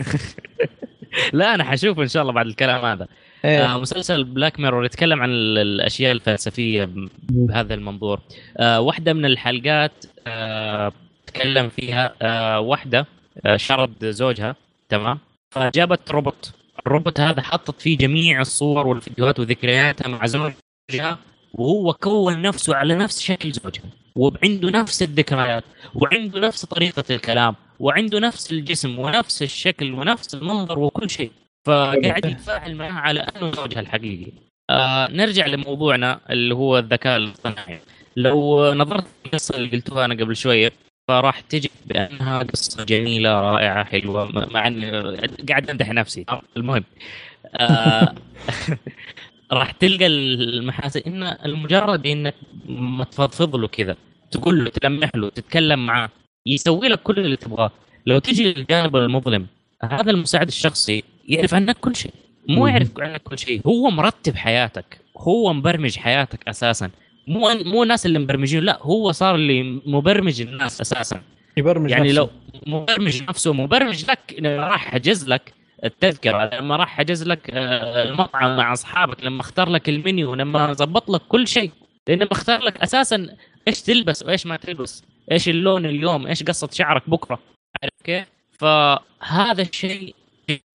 لا 1.33 1.55
أنا 1.55 1.63
حشوفه 1.63 2.01
إن 2.03 2.07
شاء 2.07 2.21
الله 2.21 2.33
بعد 2.33 2.45
الكلام 2.45 2.85
هذا. 2.85 3.07
إيه. 3.45 3.73
آه 3.73 3.79
مسلسل 3.79 4.23
بلاك 4.23 4.59
ميرور 4.59 4.85
يتكلم 4.85 5.21
عن 5.21 5.29
ال- 5.29 5.57
الأشياء 5.57 6.11
الفلسفية 6.11 6.89
بهذا 7.29 7.73
المنظور. 7.73 8.19
آه 8.57 8.79
واحدة 8.81 9.13
من 9.13 9.25
الحلقات 9.25 10.05
آه 10.27 10.91
تكلم 11.27 11.69
فيها 11.69 12.13
آه 12.21 12.59
واحدة 12.59 13.05
آه 13.45 13.57
شرد 13.57 14.05
زوجها. 14.09 14.55
تمام؟ 14.89 15.19
فجابت 15.51 16.11
روبوت. 16.11 16.51
الروبوت 16.87 17.19
هذا 17.19 17.41
حطت 17.41 17.81
فيه 17.81 17.97
جميع 17.97 18.41
الصور 18.41 18.87
والفيديوهات 18.87 19.39
وذكرياتها 19.39 20.07
مع 20.07 20.25
زوجها. 20.25 21.17
وهو 21.53 21.93
كون 21.93 22.41
نفسه 22.41 22.75
على 22.75 22.95
نفس 22.95 23.19
شكل 23.21 23.51
زوجها 23.51 23.83
وعنده 24.15 24.69
نفس 24.69 25.03
الذكريات 25.03 25.63
وعنده 25.95 26.39
نفس 26.39 26.65
طريقة 26.65 27.03
الكلام 27.09 27.55
وعنده 27.79 28.19
نفس 28.19 28.51
الجسم 28.51 28.99
ونفس 28.99 29.41
الشكل 29.43 29.93
ونفس 29.93 30.35
المنظر 30.35 30.79
وكل 30.79 31.09
شيء 31.09 31.31
فقاعد 31.65 32.25
يتفاعل 32.25 32.75
معها 32.75 32.99
على 32.99 33.19
أنه 33.19 33.51
زوجها 33.51 33.79
الحقيقي. 33.79 34.31
آه 34.69 35.07
نرجع 35.11 35.45
لموضوعنا 35.47 36.19
اللي 36.29 36.55
هو 36.55 36.77
الذكاء 36.77 37.17
الاصطناعي. 37.17 37.79
لو 38.15 38.73
نظرت 38.73 39.05
القصة 39.25 39.55
اللي 39.57 39.69
قلتوها 39.69 40.05
أنا 40.05 40.13
قبل 40.13 40.35
شوية 40.35 40.71
فراح 41.07 41.39
تجد 41.39 41.69
بأنها 41.85 42.43
قصة 42.43 42.83
جميلة 42.83 43.41
رائعة 43.41 43.83
حلوة 43.85 44.25
م- 44.25 44.53
مع 44.53 44.67
إني 44.67 44.91
قاعد 45.49 45.69
أمدح 45.69 45.89
نفسي 45.89 46.25
المهم 46.57 46.83
آه 47.55 48.15
راح 49.53 49.71
تلقى 49.71 50.07
المحاسن 50.07 51.01
ان 51.07 51.23
المجرد 51.45 52.07
إنك 52.07 52.35
ما 52.69 53.03
تفضفض 53.03 53.55
له 53.55 53.67
كذا 53.67 53.95
تقول 54.31 54.63
له 54.63 54.69
تلمح 54.69 55.09
له 55.15 55.29
تتكلم 55.29 55.85
معاه 55.85 56.09
يسوي 56.45 56.87
لك 56.87 57.01
كل 57.01 57.19
اللي 57.19 57.35
تبغاه 57.35 57.71
لو 58.05 58.19
تجي 58.19 58.53
للجانب 58.53 58.95
المظلم 58.95 59.47
هذا 59.83 60.11
المساعد 60.11 60.47
الشخصي 60.47 61.03
يعرف 61.27 61.53
عنك 61.53 61.77
كل 61.77 61.95
شيء 61.95 62.11
مو. 62.49 62.67
يعرف 62.67 62.89
عنك 62.99 63.21
كل 63.23 63.39
شيء 63.39 63.61
هو 63.67 63.89
مرتب 63.89 64.35
حياتك 64.35 64.99
هو 65.17 65.53
مبرمج 65.53 65.97
حياتك 65.97 66.47
أساسا 66.47 66.89
مو 67.27 67.49
مو 67.65 67.83
الناس 67.83 68.05
اللي 68.05 68.19
مبرمجين 68.19 68.63
لا 68.63 68.79
هو 68.81 69.11
صار 69.11 69.35
اللي 69.35 69.63
مبرمج 69.85 70.41
الناس 70.41 70.81
أساسا 70.81 71.21
يبرمج 71.57 71.89
يعني 71.89 72.03
نفسه. 72.09 72.17
لو 72.17 72.29
مبرمج 72.67 73.23
نفسه 73.23 73.53
مبرمج 73.53 74.05
لك 74.09 74.35
راح 74.45 74.85
حجز 74.85 75.27
لك 75.29 75.53
التذكرة. 75.83 76.49
لما 76.59 76.75
راح 76.75 76.97
حجز 76.97 77.23
لك 77.27 77.49
آه، 77.53 78.03
المطعم 78.03 78.57
مع 78.57 78.73
أصحابك 78.73 79.23
لما 79.23 79.41
أختار 79.41 79.69
لك 79.69 79.89
المنيو 79.89 80.35
لما 80.35 80.73
ظبط 80.73 81.09
لك 81.09 81.21
كل 81.21 81.47
شيء. 81.47 81.71
لأنه 82.07 82.25
بختار 82.25 82.61
لك 82.61 82.81
أساسا 82.81 83.27
إيش 83.67 83.81
تلبس 83.81 84.23
وإيش 84.23 84.45
ما 84.45 84.55
تلبس 84.57 85.03
إيش 85.31 85.49
اللون 85.49 85.85
اليوم 85.85 86.27
إيش 86.27 86.43
قصة 86.43 86.69
شعرك 86.71 87.09
بكرة. 87.09 87.39
عارف 87.83 87.93
كيف؟ 88.03 88.27
فهذا 88.59 89.61
الشيء 89.61 90.15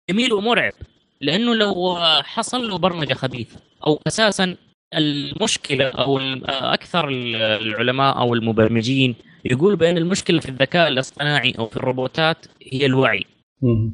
جميل 0.10 0.34
ومرعب. 0.34 0.74
لأنه 1.22 1.56
لو 1.56 1.98
حصل 2.24 2.68
له 2.70 2.78
برمجة 2.78 3.14
خبيثة 3.14 3.60
أو 3.88 4.00
أساسا 4.08 4.56
المشكلة 4.96 5.88
أو 5.90 6.18
ال- 6.18 6.50
أكثر 6.50 7.10
العلماء 7.10 8.18
أو 8.18 8.34
المبرمجين 8.34 9.16
يقول 9.46 9.76
بأن 9.76 9.98
المشكلة 9.98 10.40
في 10.40 10.50
الذكاء 10.50 10.88
الاصطناعي 10.88 11.54
أو 11.60 11.68
في 11.68 11.78
الروبوتات 11.78 12.46
هي 12.72 12.86
الوعي. 12.86 13.26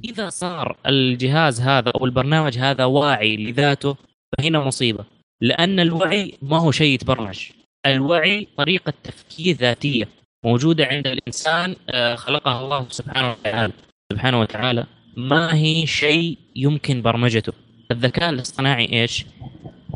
إذا 0.06 0.30
صار 0.30 0.78
الجهاز 0.88 1.62
هذا 1.62 1.92
أو 1.96 2.06
البرنامج 2.06 2.58
هذا 2.58 2.86
واعي 2.86 3.38
لذاته 3.38 3.96
فهنا 4.38 4.60
مصيبة. 4.60 5.06
لأن 5.42 5.80
الوعي 5.80 6.34
ما 6.42 6.58
هو 6.58 6.72
شيء 6.72 6.94
يتبرمج. 6.94 7.50
الوعي 7.86 8.48
طريقة 8.58 8.94
تفكير 9.04 9.56
ذاتية 9.56 10.08
موجودة 10.46 10.86
عند 10.86 11.08
الإنسان 11.08 11.76
آه، 11.90 12.16
خلقها 12.16 12.62
الله 12.62 12.86
سبحانه 12.90 13.32
وتعالى. 13.32 13.74
سبحانه 14.14 14.40
وتعالى. 14.40 14.86
ما 15.18 15.56
هي 15.56 15.86
شيء 15.86 16.38
يمكن 16.56 17.02
برمجته. 17.02 17.54
الذكاء 17.92 18.30
الاصطناعي 18.30 19.02
إيش؟ 19.02 19.26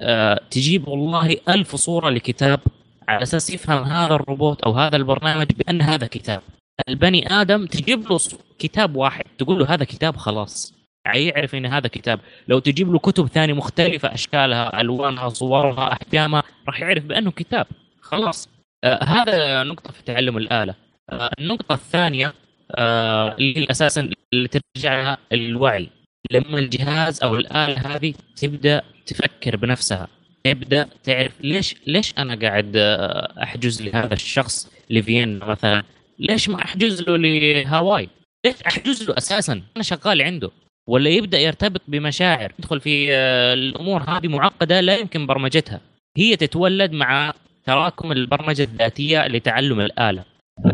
آه، 0.01 0.41
تجيب 0.51 0.87
والله 0.87 1.37
ألف 1.49 1.75
صورة 1.75 2.09
لكتاب 2.09 2.59
على 3.07 3.23
أساس 3.23 3.49
يفهم 3.49 3.83
هذا 3.83 4.15
الروبوت 4.15 4.61
أو 4.61 4.71
هذا 4.71 4.95
البرنامج 4.95 5.47
بأن 5.51 5.81
هذا 5.81 6.07
كتاب. 6.07 6.41
البني 6.89 7.41
آدم 7.41 7.65
تجيب 7.65 8.09
له 8.11 8.19
كتاب 8.59 8.95
واحد 8.95 9.23
تقول 9.37 9.59
له 9.59 9.73
هذا 9.73 9.83
كتاب 9.85 10.17
خلاص. 10.17 10.73
يعرف 11.05 11.55
إن 11.55 11.65
هذا 11.65 11.87
كتاب. 11.87 12.19
لو 12.47 12.59
تجيب 12.59 12.91
له 12.91 12.99
كتب 12.99 13.27
ثانية 13.27 13.53
مختلفة 13.53 14.13
أشكالها 14.13 14.81
ألوانها 14.81 15.29
صورها 15.29 15.91
احكامها 15.91 16.43
راح 16.67 16.79
يعرف 16.79 17.03
بأنه 17.03 17.31
كتاب. 17.31 17.67
خلاص. 18.01 18.49
آه 18.83 19.03
هذا 19.03 19.63
نقطة 19.63 19.91
في 19.91 20.03
تعلم 20.03 20.37
الآلة. 20.37 20.75
آه 21.09 21.31
النقطة 21.39 21.73
الثانية 21.73 22.33
آه 22.71 23.35
اللي 23.35 23.67
أساسا 23.71 24.09
اللي 24.33 24.47
ترجع 24.47 25.01
لها 25.01 25.17
الوعي. 25.31 25.89
لما 26.31 26.59
الجهاز 26.59 27.23
أو 27.23 27.35
الآلة 27.35 27.95
هذه 27.95 28.13
تبدأ 28.35 28.81
تفكر 29.05 29.55
بنفسها. 29.55 30.07
تبدأ 30.43 30.89
تعرف 31.03 31.41
ليش 31.41 31.75
ليش 31.87 32.13
أنا 32.17 32.35
قاعد 32.35 32.71
آه، 32.75 33.43
أحجز 33.43 33.81
لهذا 33.81 34.13
الشخص 34.13 34.71
لفيينا 34.89 35.45
مثلا؟ 35.45 35.83
ليش 36.19 36.49
ما 36.49 36.63
أحجز 36.65 37.01
له 37.01 37.17
لهاواي؟ 37.17 38.09
ليش 38.45 38.55
أحجز 38.67 39.09
له 39.09 39.17
أساسا؟ 39.17 39.53
أنا 39.75 39.83
شغال 39.83 40.21
عنده. 40.21 40.51
ولا 40.89 41.09
يبدأ 41.09 41.39
يرتبط 41.39 41.81
بمشاعر 41.87 42.53
يدخل 42.59 42.79
في 42.81 43.07
آه، 43.15 43.53
الأمور 43.53 44.01
هذه 44.07 44.27
معقدة 44.27 44.81
لا 44.81 44.97
يمكن 44.97 45.25
برمجتها. 45.25 45.81
هي 46.17 46.35
تتولد 46.35 46.91
مع 46.91 47.33
تراكم 47.65 48.11
البرمجة 48.11 48.63
الذاتية 48.63 49.27
لتعلم 49.27 49.79
الآلة. 49.79 50.23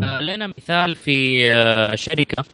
آه، 0.02 0.20
لنا 0.20 0.46
مثال 0.46 0.94
في 0.94 1.52
آه، 1.52 1.94
شركة 1.94 2.44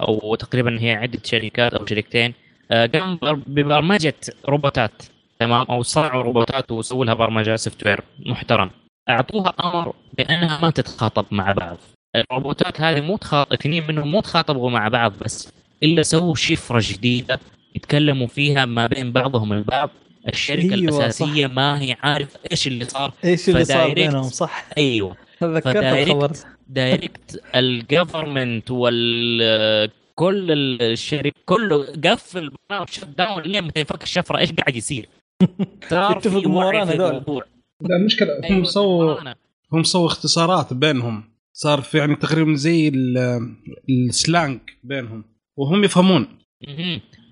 أو 0.00 0.34
تقريبا 0.34 0.80
هي 0.80 0.92
عدة 0.94 1.18
شركات 1.24 1.74
أو 1.74 1.86
شركتين. 1.86 2.34
قام 2.70 3.16
بر- 3.22 3.40
ببرمجة 3.46 4.14
روبوتات 4.48 5.02
تمام؟ 5.38 5.66
أو 5.70 5.82
صنعوا 5.82 6.22
روبوتات 6.22 6.70
وسووا 6.72 7.04
لها 7.04 7.14
برمجة 7.14 7.56
software 7.56 8.00
محترم. 8.26 8.70
أعطوها 9.08 9.52
أمر 9.64 9.94
بأنها 10.18 10.60
ما 10.62 10.70
تتخاطب 10.70 11.26
مع 11.30 11.52
بعض 11.52 11.76
الروبوتات 12.16 12.80
هذه 12.80 13.00
مو 13.00 13.16
تخاطب 13.16 13.52
اثنين 13.52 13.86
منهم 13.86 14.10
مو 14.10 14.20
تخاطبوا 14.20 14.70
مع 14.70 14.88
بعض 14.88 15.12
بس 15.20 15.52
إلا 15.82 16.02
سووا 16.02 16.34
شفرة 16.34 16.80
جديدة 16.82 17.40
يتكلموا 17.74 18.26
فيها 18.26 18.64
ما 18.64 18.86
بين 18.86 19.12
بعضهم 19.12 19.52
البعض 19.52 19.90
الشركة 20.28 20.62
أيوة، 20.62 20.74
الأساسية 20.74 21.46
صح. 21.46 21.52
ما 21.52 21.80
هي 21.82 21.96
عارف 22.02 22.36
إيش 22.52 22.66
اللي 22.66 22.84
صار 22.84 23.12
إيش 23.24 23.48
اللي 23.48 23.64
صار. 23.64 23.94
بينهم 23.94 24.22
صح 24.22 24.64
أيوه 24.78 25.16
تذكرت 25.40 25.76
فدايركت. 25.76 26.46
دايركت 26.68 27.42
الجفرمنت 27.54 28.70
وال 28.70 29.90
كل 30.14 30.52
الشركة 30.82 31.32
كله 31.46 31.86
قفل 32.04 32.52
شت 32.90 33.04
داون 33.04 33.42
لين 33.42 33.64
متى 33.64 33.80
يفك 33.80 34.02
الشفرة 34.02 34.38
إيش 34.38 34.52
قاعد 34.52 34.76
يصير 34.76 35.08
صار 35.90 36.20
في 36.20 36.46
وعي. 36.46 36.82
الموضوع 36.82 37.44
لا 37.88 37.96
المشكلة 37.96 38.38
هم 38.38 38.44
أيوة، 38.44 38.64
سووا 38.64 39.04
ورانا. 39.04 39.34
هم 39.72 39.82
سووا 39.82 40.06
اختصارات 40.06 40.72
بينهم. 40.74 41.24
صار 41.52 41.80
في 41.80 41.98
يعني 41.98 42.16
تقريبا 42.16 42.54
زي 42.54 42.88
ال- 42.88 43.56
ال 43.90 44.02
slang 44.02 44.60
بينهم 44.84 45.24
وهم 45.56 45.84
يفهمون. 45.84 46.26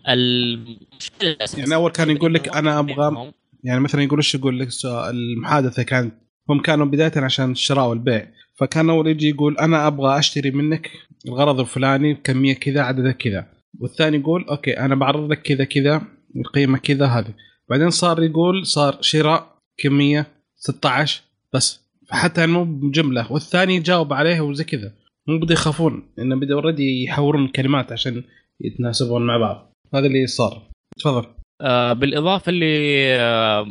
المشكلة 0.09 1.31
الأساسية 1.31 1.59
يعني 1.63 1.75
أول 1.75 1.91
كان 1.91 2.11
يقول 2.11 2.35
لك 2.35 2.49
أبغى- 2.49 2.81
بينهم- 2.81 3.33
يعني 3.65 3.81
مثلا 3.81 4.03
يقول 4.03 4.19
إيش 4.19 4.35
يقول 4.35 4.59
لك؟ 4.59 4.69
المحادثة 4.85 5.83
كانت 5.83 6.15
هم 6.51 6.61
كانوا 6.63 6.87
بداية 6.87 7.13
عشان 7.17 7.51
الشراء 7.51 7.89
والبيع. 7.89 8.29
فكان 8.57 8.91
أول 8.91 9.07
يجي 9.09 9.29
يقول 9.29 9.59
أنا 9.59 9.87
أبغى 9.87 10.19
أشتري 10.19 10.51
منك 10.51 10.91
الغرض 11.27 11.61
الفلاني 11.61 12.15
بكمية 12.15 12.55
كذا 12.55 12.81
عددها 12.81 13.13
كذا. 13.13 13.47
والثاني 13.81 14.17
يقول 14.17 14.45
okay 14.45 14.79
أنا 14.79 14.95
بعرض 14.95 15.31
لك 15.31 15.43
كذا 15.43 15.65
كذا 15.65 16.03
القيمة 16.37 16.79
كذا 16.79 17.07
هذه. 17.07 17.35
بعدين 17.69 17.91
صار 17.91 18.23
يقول 18.23 18.67
صار 18.67 18.99
شراء 19.01 19.57
كمية 19.79 20.27
16 20.61 21.23
بس. 21.53 21.81
فحتى 22.07 22.47
مو 22.47 22.65
بجملة. 22.65 23.33
والثاني 23.33 23.77
يجاوب 23.77 24.13
عليه 24.13 24.41
وزي 24.41 24.65
كذا. 24.65 24.93
مو 25.27 25.39
بده 25.39 25.53
يخافون. 25.55 26.09
إنه 26.19 26.37
بدا 26.37 26.55
already 26.55 27.05
يحورون 27.05 27.45
الكلمات 27.45 27.93
عشان 27.93 28.23
يتناسبون 28.61 29.27
مع 29.27 29.37
بعض. 29.37 29.73
هذا 29.95 30.07
اللي 30.07 30.27
صار. 30.27 30.63
تفضل. 30.99 31.27
آه 31.61 31.93
بالإضافة 31.93 32.51
اللي 32.51 33.15
آه 33.15 33.67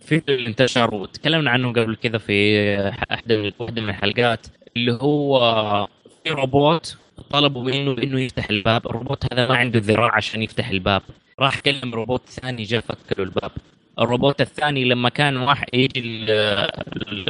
في 0.00 0.22
اللي 0.28 0.48
انتشر 0.48 0.94
وتكلمنا 0.94 1.50
عنه 1.50 1.72
قبل 1.72 1.96
كذا 1.96 2.18
في 2.18 2.78
أحد 3.12 3.52
واحدة 3.58 3.82
من 3.82 3.88
الحلقات 3.88 4.46
اللي 4.76 4.92
هو 4.92 5.88
في 6.24 6.30
روبوت 6.30 6.96
طلبوا 7.30 7.62
منه 7.62 8.02
إنه 8.02 8.20
يفتح 8.20 8.50
الباب. 8.50 8.86
الروبوت 8.86 9.32
هذا 9.32 9.48
ما 9.48 9.56
عنده 9.56 9.80
ذراع 9.80 10.14
عشان 10.16 10.42
يفتح 10.42 10.68
الباب. 10.68 11.02
راح 11.40 11.60
كلم 11.60 11.94
روبوت 11.94 12.28
ثاني 12.28 12.62
جاء 12.62 12.80
فك 12.80 13.18
له 13.18 13.24
الباب. 13.24 13.50
الروبوت 14.00 14.40
الثاني 14.40 14.84
لما 14.84 15.08
كان 15.08 15.36
واحد 15.36 15.66
يجي 15.74 16.00
ال- 16.00 16.30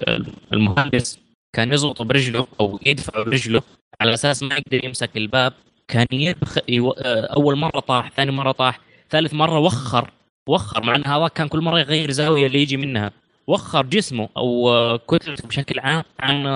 ال- 0.09 0.27
المهندس 0.53 1.19
كان 1.53 1.73
يزغطه 1.73 2.05
برجله 2.05 2.47
أو 2.61 2.81
يدفعه 2.87 3.25
برجله 3.25 3.63
على 4.01 4.15
أساس 4.15 4.43
ما 4.43 4.55
يقدر 4.55 4.85
يمسك 4.85 5.17
الباب 5.17 5.53
كان 5.89 6.07
يبخ... 6.13 6.59
يو... 6.69 6.91
أول 7.37 7.57
مرة 7.57 7.81
طاح 7.81 8.11
ثاني 8.11 8.31
مرة 8.33 8.53
طاح 8.53 8.81
ثالث 9.11 9.35
مرة 9.35 9.59
وخر 9.59 10.11
وخر 10.49 10.83
مع 10.85 10.97
إن 10.97 11.07
هذا 11.07 11.29
كان 11.29 11.49
كل 11.49 11.61
مرة 11.61 11.79
يغير 11.81 12.11
زاوية 12.11 12.47
اللي 12.47 12.63
يجي 12.63 12.77
منها. 12.77 13.11
وخر 13.47 13.83
جسمه 13.87 14.29
أو 14.37 14.99
كتلته 15.09 15.49
بشكل 15.49 15.79
عام 15.81 16.03
عن 16.21 16.47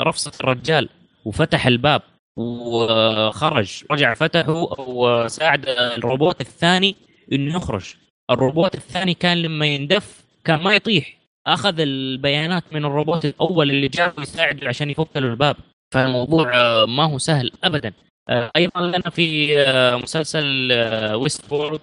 رفصه 0.00 0.32
الرجال 0.40 0.88
وفتح 1.24 1.66
الباب 1.66 2.02
وخرج 2.36 3.84
رجع 3.90 4.14
فتحه 4.14 4.80
وساعد 4.80 5.64
الروبوت 5.68 6.40
الثاني 6.40 6.96
إنه 7.32 7.56
يخرج. 7.56 7.94
الروبوت 8.30 8.74
الثاني 8.74 9.14
كان 9.14 9.42
لما 9.42 9.66
يندف 9.66 10.24
كان 10.44 10.62
ما 10.62 10.74
يطيح. 10.74 11.16
أخذ 11.46 11.80
البيانات 11.80 12.64
من 12.72 12.84
الروبوت 12.84 13.24
الأول 13.24 13.70
اللي 13.70 13.88
جاء 13.88 14.14
يساعده 14.20 14.68
عشان 14.68 14.90
يفك 14.90 15.16
له 15.16 15.28
الباب. 15.28 15.56
فالموضوع 15.94 16.54
آه، 16.54 16.86
ما 16.86 17.04
هو 17.04 17.18
سهل 17.18 17.50
ابدا. 17.64 17.92
آه، 18.28 18.50
أيضا 18.56 18.80
لنا 18.80 19.10
في 19.10 19.58
آه، 19.58 19.96
مسلسل 19.96 20.72
ويست 21.14 21.48
بورد 21.50 21.80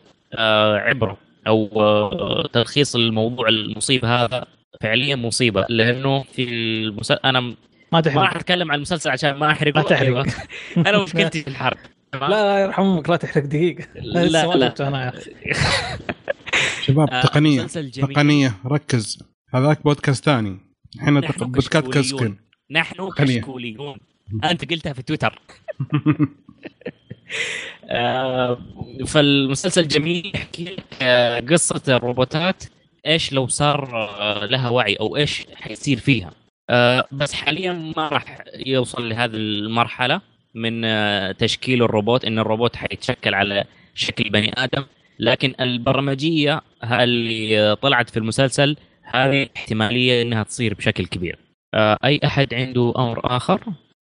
عبرة 0.87 1.17
أو 1.47 2.41
تلخيص 2.53 2.95
الموضوع 2.95 3.49
المصيبه 3.49 4.23
هذا. 4.23 4.45
فعليا 4.81 5.15
مصيبة 5.15 5.65
لأنه 5.69 6.23
في 6.23 6.43
المسلسل 6.43 7.19
أنا 7.25 7.39
ما 7.39 7.55
ما 7.91 8.21
راح 8.21 8.35
اتكلم 8.35 8.71
عن 8.71 8.77
المسلسل 8.77 9.09
عشان 9.09 9.31
ما 9.31 9.51
احرق 9.51 9.75
ما 9.75 9.81
تحرق. 9.81 10.07
أيوة. 10.07 10.25
أنا 10.77 11.03
مشكلتي 11.03 11.41
في 11.43 11.47
الحرق. 11.47 11.77
لا 12.13 12.27
لا 12.29 12.59
يرحم 12.59 12.83
أمك 12.83 13.09
لا 13.09 13.15
تحرق 13.15 13.45
دقيقة. 13.45 13.87
لا 13.95 14.25
لا 14.25 14.67
شفته 14.67 14.87
أنا 14.87 15.03
يا 15.03 15.09
أخي. 15.09 15.31
شباب 16.85 17.09
آه، 17.09 17.21
تقنية. 17.21 17.61
تقنية. 18.01 18.53
ركز. 18.65 19.23
هذاك 19.53 19.83
بودكاست 19.83 20.25
ثاني. 20.25 20.57
إحنا 21.01 21.21
تق- 21.21 21.43
بودكاست. 21.43 21.87
كسكن. 21.87 22.35
نحن. 22.71 23.09
كشكوليون. 23.17 23.97
أنت 24.43 24.71
قلتها 24.71 24.93
في 24.93 25.01
تويتر. 25.01 25.39
آه، 27.89 28.57
فالمسلسل 29.07 29.87
جميل. 29.87 30.31
يحكي 30.35 30.63
لك 30.63 30.83
آه، 31.01 31.39
قصة 31.39 31.81
الروبوتات. 31.87 32.63
إيش 33.05 33.33
لو 33.33 33.47
صار 33.47 33.89
لها 34.45 34.69
وعي 34.69 34.95
أو 34.95 35.15
إيش 35.17 35.45
حيصير 35.55 35.97
فيها. 35.99 36.31
بس 37.11 37.33
حاليا 37.33 37.73
ما 37.97 38.07
راح 38.07 38.43
يوصل 38.65 39.09
لهذه 39.09 39.35
المرحلة. 39.35 40.21
من 40.55 40.85
آه، 40.85 41.31
تشكيل 41.31 41.83
الروبوت 41.83 42.25
إن 42.25 42.39
الروبوت 42.39 42.75
حيتشكل 42.75 43.33
على 43.33 43.63
شكل 43.93 44.29
بني 44.29 44.51
آدم. 44.57 44.83
لكن 45.19 45.53
البرمجية 45.59 46.61
اللي 46.83 47.75
طلعت 47.81 48.09
في 48.09 48.17
المسلسل 48.17 48.75
هذه 49.03 49.49
احتمالية 49.57 50.21
إنها 50.21 50.43
تصير 50.43 50.73
بشكل 50.73 51.05
كبير. 51.05 51.39
آه، 51.73 51.97
أي 52.03 52.19
أحد 52.25 52.53
عنده 52.53 52.93
أمر 52.97 53.35
آخر؟ 53.37 53.61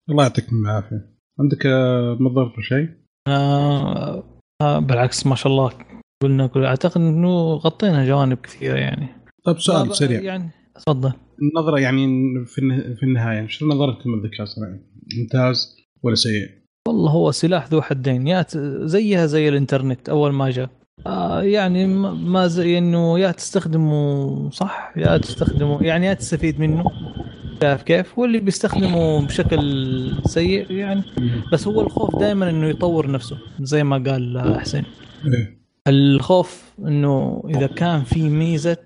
الله 0.10 0.24
يعطيكم 0.24 0.56
العافية. 0.66 1.16
عندك 1.40 1.66
آه، 1.66 2.18
مضر 2.20 2.54
شيء؟ 2.62 2.90
آه 3.28 4.24
بالعكس 4.62 5.28
ما 5.28 5.36
شاء 5.36 5.52
الله. 5.52 5.72
قلنا 6.24 6.48
كل 6.48 6.66
أعتقد 6.66 7.02
إنه 7.02 7.54
غطينا 7.54 8.06
جوانب 8.06 8.38
كثيرة 8.38 8.78
يعني. 8.78 9.08
طيب 9.46 9.56
لا، 9.56 9.62
سؤال 9.62 9.96
سريع. 9.96 10.22
يعني 10.22 10.52
تفضل. 10.76 11.14
النظرة 11.42 11.80
يعني 11.80 12.08
في 12.46 12.62
في 12.96 13.04
النهاية 13.04 13.48
شو 13.48 13.68
نظرتكم 13.68 14.10
للذكاء 14.10 14.42
الصناعي؟ 14.44 14.80
ممتاز. 15.18 15.76
ولا 16.06 16.16
سيء؟ 16.16 16.50
والله 16.88 17.12
هو 17.12 17.32
سلاح 17.32 17.68
ذو 17.68 17.82
حدين. 17.82 18.28
يا 18.28 18.46
زيها 18.86 19.26
زي 19.26 19.50
الإنترنت 19.50 20.10
أول 20.10 20.34
ما 20.34 20.50
جاء. 20.50 20.70
آه 21.08 21.42
يعني 21.44 21.88
ما- 21.88 22.48
زي 22.48 22.78
إنه 22.78 23.20
يا 23.20 23.32
تستخدمه 23.32 24.50
صح 24.50 24.94
يا 24.98 25.18
تستخدمه 25.18 25.84
يعني 25.84 26.06
يا 26.06 26.14
تستفيد 26.14 26.60
منه. 26.60 26.84
شايف 27.62 27.84
كيف؟ 27.84 28.20
واللي 28.20 28.40
بيستخدمه 28.40 29.26
بشكل 29.26 30.12
سيء 30.26 30.72
يعني. 30.72 31.04
بس 31.54 31.68
هو 31.68 31.82
الخوف 31.82 32.16
دائما 32.20 32.50
إنه 32.50 32.68
يطور 32.68 33.12
نفسه 33.12 33.38
زي 33.62 33.84
ما 33.84 33.98
قال 34.12 34.56
حسين. 34.62 34.84
إيه. 35.26 35.58
الخوف 35.88 36.74
إنه 36.80 37.44
إذا 37.50 37.68
كان 37.68 38.04
في 38.04 38.30
ميزة 38.30 38.78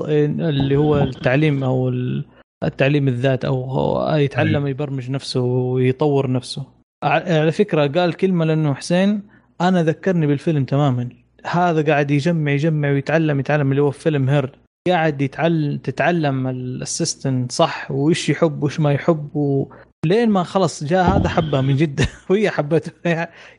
اللي 0.00 0.76
هو 0.76 0.98
التعليم 0.98 1.64
أو 1.64 1.88
ال- 1.88 2.24
التعليم 2.64 3.08
الذات 3.08 3.44
أو 3.44 4.16
يتعلم 4.16 4.66
يبرمج 4.66 5.10
نفسه 5.10 5.40
ويطور 5.40 6.30
نفسه. 6.30 6.66
على 7.04 7.52
فكرة 7.52 7.86
قال 7.86 8.14
كلمة 8.14 8.44
لأنه 8.44 8.74
حسين 8.74 9.22
أنا 9.60 9.82
ذكرني 9.82 10.26
بالفيلم 10.26 10.64
تماما. 10.64 11.08
هذا 11.46 11.92
قاعد 11.92 12.10
يجمع 12.10 12.50
يجمع 12.50 12.90
ويتعلم 12.90 13.40
يتعلم 13.40 13.70
اللي 13.70 13.82
هو 13.82 13.90
في 13.90 14.00
فيلم 14.00 14.28
هيرد 14.28 14.50
قاعد 14.88 15.22
يتعلم 15.22 15.78
تتعلم 15.78 16.46
الأسيستنت 16.46 17.52
صح 17.52 17.90
وإيش 17.90 18.28
يحب 18.28 18.62
وإيش 18.62 18.80
ما 18.80 18.92
يحب 18.92 19.36
و... 19.36 19.72
لين 20.06 20.30
ما 20.30 20.42
خلص 20.42 20.84
جاء 20.84 21.04
هذا 21.04 21.28
حبها 21.28 21.60
من 21.60 21.76
جده 21.76 22.06
وهي 22.30 22.50
حبته. 22.50 22.92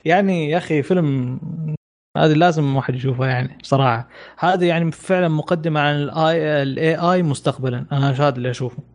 يعني 0.06 0.50
يا 0.50 0.58
أخي 0.58 0.84
فيلم 0.84 1.40
هذه 2.18 2.34
لازم 2.34 2.76
واحد 2.76 2.96
يشوفها 2.96 3.28
يعني 3.28 3.58
بصراحة. 3.62 4.10
هذا 4.40 4.66
يعني 4.66 4.92
فعلا 4.92 5.28
مقدمة 5.28 5.80
عن 5.80 5.96
ال 5.96 6.96
AI 6.96 7.24
مستقبلا. 7.24 7.86
أنا 7.92 8.12
هذا 8.12 8.36
اللي 8.36 8.50
أشوفه. 8.50 8.93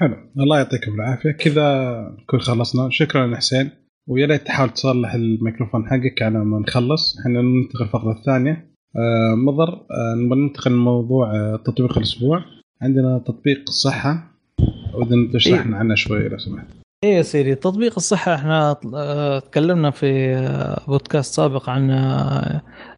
حلو. 0.00 0.16
الله 0.38 0.58
يعطيكم 0.58 0.94
العافية. 0.94 1.30
كذا 1.30 1.98
نكون 2.22 2.40
خلصنا. 2.40 2.90
شكرا 2.90 3.36
حسين. 3.36 3.70
ويا 4.08 4.26
ريت 4.26 4.46
تحاول 4.46 4.70
تصلح 4.70 5.14
الميكروفون 5.14 5.86
حقك 5.86 6.22
على 6.22 6.38
ما 6.44 6.58
نخلص. 6.58 7.18
إحنا 7.20 7.42
ننتقل 7.42 7.84
الفقره 7.84 8.12
الثانية. 8.12 8.70
آه 8.96 9.34
مضر. 9.34 9.72
آه 9.72 10.14
نبغى 10.16 10.38
ننتقل 10.40 10.70
لموضوع 10.72 11.34
آه 11.34 11.56
تطبيق 11.56 11.98
الأسبوع. 11.98 12.44
عندنا 12.82 13.18
تطبيق 13.26 13.60
الصحه 13.68 14.34
وإذا 14.94 15.32
تشرح 15.34 15.66
لنا 15.66 15.76
عنه 15.76 15.94
شوي 15.94 16.28
لو 16.28 16.38
سمحت. 16.38 16.66
إيه 17.04 17.16
يا 17.16 17.22
سيدي. 17.22 17.54
تطبيق 17.54 17.92
الصحة 17.96 18.34
إحنا 18.34 18.76
آه، 18.94 19.38
تكلمنا 19.38 19.90
في 19.90 20.34
آه، 20.34 20.80
بودكاست 20.88 21.34
سابق 21.34 21.70
عن 21.70 21.90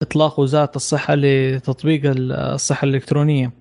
إطلاق 0.02 0.40
وزارة 0.40 0.70
الصحة 0.77 1.14
لتطبيق 1.14 2.10
ال- 2.10 2.32
الصحة 2.32 2.85
الإلكترونية. 2.85 3.52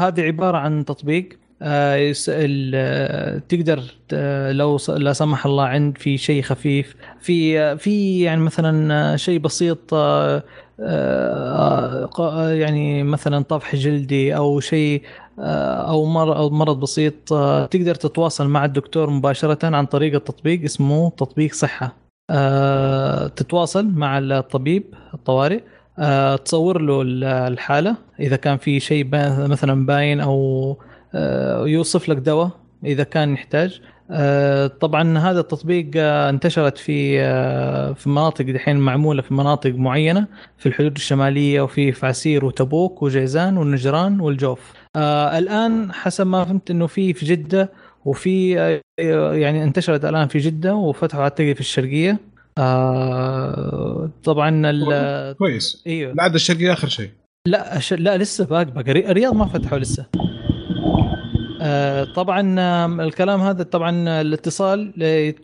هذه 0.00 0.20
عبارة 0.20 0.56
عن 0.58 0.84
تطبيق. 0.84 1.28
تقدر 3.48 3.82
ت- 4.08 4.14
لو 4.52 4.78
لا 4.88 5.12
سمح 5.12 5.46
الله 5.46 5.64
عند 5.64 5.98
في 5.98 6.18
شيء 6.18 6.42
خفيف 6.42 6.96
في 7.20 7.60
آه، 7.60 7.74
في 7.74 8.20
يعني 8.20 8.40
مثلا 8.40 8.94
آه، 9.12 9.16
شيء 9.16 9.38
بسيط 9.38 9.94
آه، 9.94 10.42
آه، 10.80 12.10
آه، 12.18 12.50
يعني 12.50 13.02
مثلا 13.02 13.42
طفح 13.44 13.76
جلدي 13.76 14.36
أو 14.36 14.60
شيء 14.60 15.02
آه، 15.38 15.90
أو 15.90 16.06
مرض 16.50 16.80
بسيط 16.80 17.32
آه، 17.32 17.66
تقدر 17.66 17.94
تتواصل 17.94 18.48
مع 18.48 18.64
الدكتور 18.64 19.10
مباشرة 19.10 19.76
عن 19.76 19.86
طريق 19.86 20.14
التطبيق 20.14 20.62
اسمه 20.62 21.10
تطبيق 21.10 21.52
صحة. 21.52 21.94
آه، 22.30 23.26
تتواصل 23.26 23.86
مع 23.86 24.18
الطبيب 24.18 24.84
الطوارئ 25.14 25.60
آه، 25.98 26.36
تصور 26.36 26.80
له 26.80 27.02
ال- 27.02 27.24
الحالة. 27.24 27.96
إذا 28.20 28.36
كان 28.36 28.56
في 28.56 28.80
شيء 28.80 29.08
مثلا 29.48 29.86
باين 29.86 30.20
أو 30.20 30.76
آه، 31.16 31.66
يوصف 31.66 32.08
لك 32.08 32.16
دواء 32.16 32.50
إذا 32.84 33.02
كان 33.02 33.32
يحتاج. 33.32 33.80
آه، 34.10 34.66
طبعا 34.66 35.18
هذا 35.18 35.40
التطبيق 35.40 35.90
آه، 35.96 36.30
انتشرت 36.30 36.78
في 36.78 37.20
آه، 37.20 37.92
في 37.92 38.08
مناطق 38.08 38.44
دحين 38.44 38.76
معمولة 38.76 39.22
في 39.22 39.34
مناطق 39.34 39.70
معينة 39.74 40.26
في 40.58 40.66
الحدود 40.66 40.96
الشمالية 40.96 41.60
وفي 41.60 41.92
في 41.92 42.06
عسير 42.06 42.44
وتبوك 42.44 43.02
وجيزان 43.02 43.56
والنجران 43.56 44.20
والجوف. 44.20 44.72
آه 44.96 45.38
الآن 45.38 45.92
حسب 45.92 46.26
ما 46.26 46.44
فهمت 46.44 46.70
إنه 46.70 46.86
في 46.86 47.12
في 47.12 47.26
جدة 47.26 47.72
وفي 48.04 48.58
آه، 49.00 49.34
يعني 49.34 49.64
انتشرت 49.64 50.04
الآن 50.04 50.28
في 50.28 50.38
جدة 50.38 50.74
وفتحوا 50.74 51.22
اعتقد 51.22 51.52
في 51.52 51.60
الشرقية. 51.60 52.18
آه 52.58 54.10
طبعا 54.24 54.72
كويس. 55.32 55.82
إيوه. 55.86 56.12
العاده 56.12 56.34
الشرقية 56.34 56.72
آخر 56.72 56.88
شيء. 56.88 57.10
لا. 57.48 57.80
لا 57.90 58.16
لسه 58.16 58.44
باقي 58.44 58.64
باقي. 58.64 58.90
الري- 58.90 59.10
الرياض 59.10 59.34
ما 59.34 59.46
فتحوا 59.46 59.78
لسه. 59.78 60.06
آه 60.16 60.55
طبعا 62.04 62.56
آم، 62.60 63.00
الكلام 63.00 63.40
هذا 63.40 63.62
طبعا 63.62 64.20
الاتصال 64.20 64.92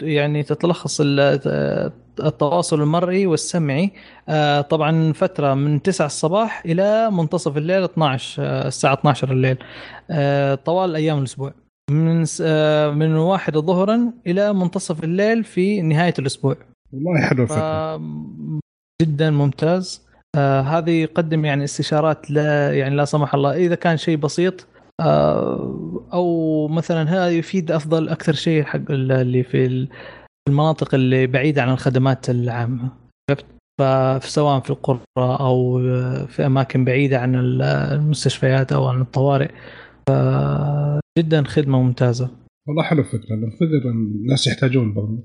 يعني 0.03 0.43
تتلخص 0.43 1.01
ال- 1.05 1.93
التواصل 2.20 2.81
المرئي 2.82 3.27
والسمعي 3.27 3.93
آه 4.28 4.61
طبعا 4.61 5.12
فترة 5.12 5.55
من 5.55 5.82
9 5.82 6.07
الصباح 6.07 6.62
إلى 6.66 7.11
منتصف 7.11 7.57
الليل 7.57 7.82
12 7.85 8.43
آه 8.43 8.69
الساعة 8.69 8.94
12 8.94 9.32
الليل 9.32 9.57
آه 10.11 10.55
طوال 10.55 10.97
أيام 10.97 11.19
الأسبوع. 11.19 11.53
من 11.90 12.24
آه 12.43 12.90
من 12.90 13.16
واحد 13.16 13.59
ظهرا 13.59 14.12
إلى 14.27 14.53
منتصف 14.53 15.05
الليل 15.05 15.44
في 15.44 15.82
نهاية 15.82 16.15
الأسبوع. 16.19 16.57
والله 16.93 17.20
حلو 17.20 17.47
جدا 19.03 19.31
ممتاز. 19.31 20.07
آه 20.36 20.61
هذه 20.61 20.90
يقدم 20.90 21.44
يعني 21.44 21.65
استشارات 21.65 22.31
لا 22.31 22.73
يعني 22.78 22.94
لا 22.97 23.05
سمح 23.05 23.35
الله. 23.35 23.57
إذا 23.57 23.74
كان 23.74 23.97
شيء 23.97 24.16
بسيط 24.16 24.61
آه 24.61 24.72
أو 26.12 26.69
مثلا 26.69 27.03
هذا 27.11 27.31
يفيد 27.31 27.70
أفضل 27.70 28.09
أكثر 28.09 28.33
شيء 28.33 28.62
حق 28.62 28.91
اللي 28.91 29.43
في 29.43 29.89
المناطق 30.49 30.95
اللي 30.95 31.27
بعيدة 31.27 31.62
عن 31.62 31.73
الخدمات 31.73 32.31
العامة. 32.31 32.91
عرفت؟ 33.31 33.47
فسواء 33.81 34.61
في 34.61 34.70
القرى 34.70 35.01
أو 35.19 35.79
في 36.27 36.47
أماكن 36.47 36.85
بعيدة 36.85 37.19
عن 37.20 37.35
المستشفيات 37.35 38.73
أو 38.73 38.87
عن 38.87 39.01
الطوارئ. 39.01 39.51
جدا 41.19 41.43
خدمة 41.43 41.83
ممتازة. 41.83 42.31
والله 42.69 42.83
حلو 42.83 43.01
الفكرة 43.01 43.35
الفكرة 43.35 43.91
الناس 43.91 44.47
يحتاجون 44.47 44.95
برضه 44.95 45.23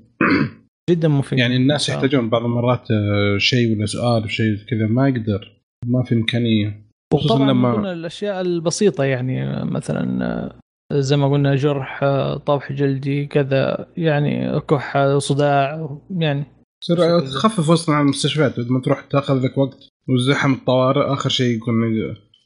جدا 0.90 1.08
مفيد. 1.08 1.38
يعني 1.38 1.56
الناس 1.56 1.88
يحتاجون 1.88 2.30
بعض 2.30 2.44
المرات 2.44 2.90
آه، 2.90 3.38
شيء 3.38 3.76
ولا 3.76 3.86
سؤال 3.86 4.24
وشيء 4.24 4.56
كذا 4.70 4.86
ما 4.86 5.08
يقدر 5.08 5.62
ما 5.86 6.02
في 6.02 6.14
إمكانية. 6.14 6.87
وطبعا 7.14 7.50
لما- 7.50 7.92
الأشياء 7.92 8.40
البسيطة 8.40 9.04
يعني 9.04 9.64
مثلا 9.64 10.58
زي 10.92 11.16
ما 11.16 11.28
قلنا 11.32 11.54
جرح 11.56 12.04
طفح 12.46 12.72
جلدي 12.72 13.26
كذا 13.26 13.86
يعني 13.96 14.60
كحة 14.60 15.18
صداع 15.18 15.88
يعني. 16.10 16.44
تصير 16.82 17.20
تخفف 17.20 17.70
أصلا 17.70 17.94
عن 17.94 18.02
المستشفيات. 18.02 18.58
لما 18.58 18.80
تروح 18.80 19.00
تاخذ 19.00 19.44
لك 19.44 19.58
وقت 19.58 19.78
وزحم 20.08 20.52
الطوارئ 20.52 21.12
آخر 21.12 21.30
شيء 21.30 21.56
يكون 21.56 21.74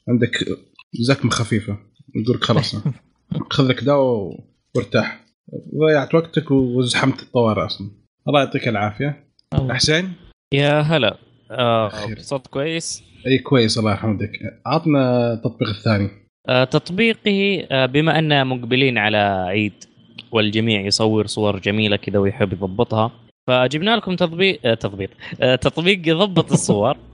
عندك 0.08 0.44
زكمه 1.00 1.30
خفيفة 1.30 1.76
يقول 2.16 2.36
لك 2.36 2.44
خلاص 2.44 2.76
خذ 3.52 3.66
لك 3.68 3.84
دواء 3.84 4.36
وارتاح. 4.76 5.24
ضيعت 5.80 6.14
وقتك 6.14 6.50
وزحمت 6.50 7.22
الطوارئ 7.22 7.66
أصلا. 7.66 7.90
الله 8.28 8.40
يعطيك 8.40 8.68
العافية. 8.68 9.28
حسين 9.70 10.12
يا 10.54 10.80
هلا. 10.80 11.16
آه. 11.58 11.90
صوت 12.18 12.46
كويس. 12.46 13.02
أي 13.26 13.38
كويس 13.38 13.78
الله 13.78 13.92
يحمدك 13.92 14.30
عطنا 14.66 15.32
التطبيق 15.32 15.68
الثاني. 15.68 16.10
آه 16.48 16.64
تطبيقي 16.64 17.66
آه 17.70 17.86
بما 17.86 18.18
أننا 18.18 18.44
مقبلين 18.44 18.98
على 18.98 19.16
عيد 19.48 19.72
والجميع 20.32 20.80
يصور 20.80 21.26
صور 21.26 21.58
جميلة 21.58 21.96
كذا 21.96 22.18
ويحب 22.18 22.52
يضبطها 22.52 23.12
فجبنا 23.46 23.96
لكم 23.96 24.16
تطبيق 24.16 24.60
آه 24.64 24.74
تطبيق 24.74 25.10
آه 25.40 25.54
تطبيق 25.56 26.08
يضبط 26.08 26.52
الصور. 26.52 26.96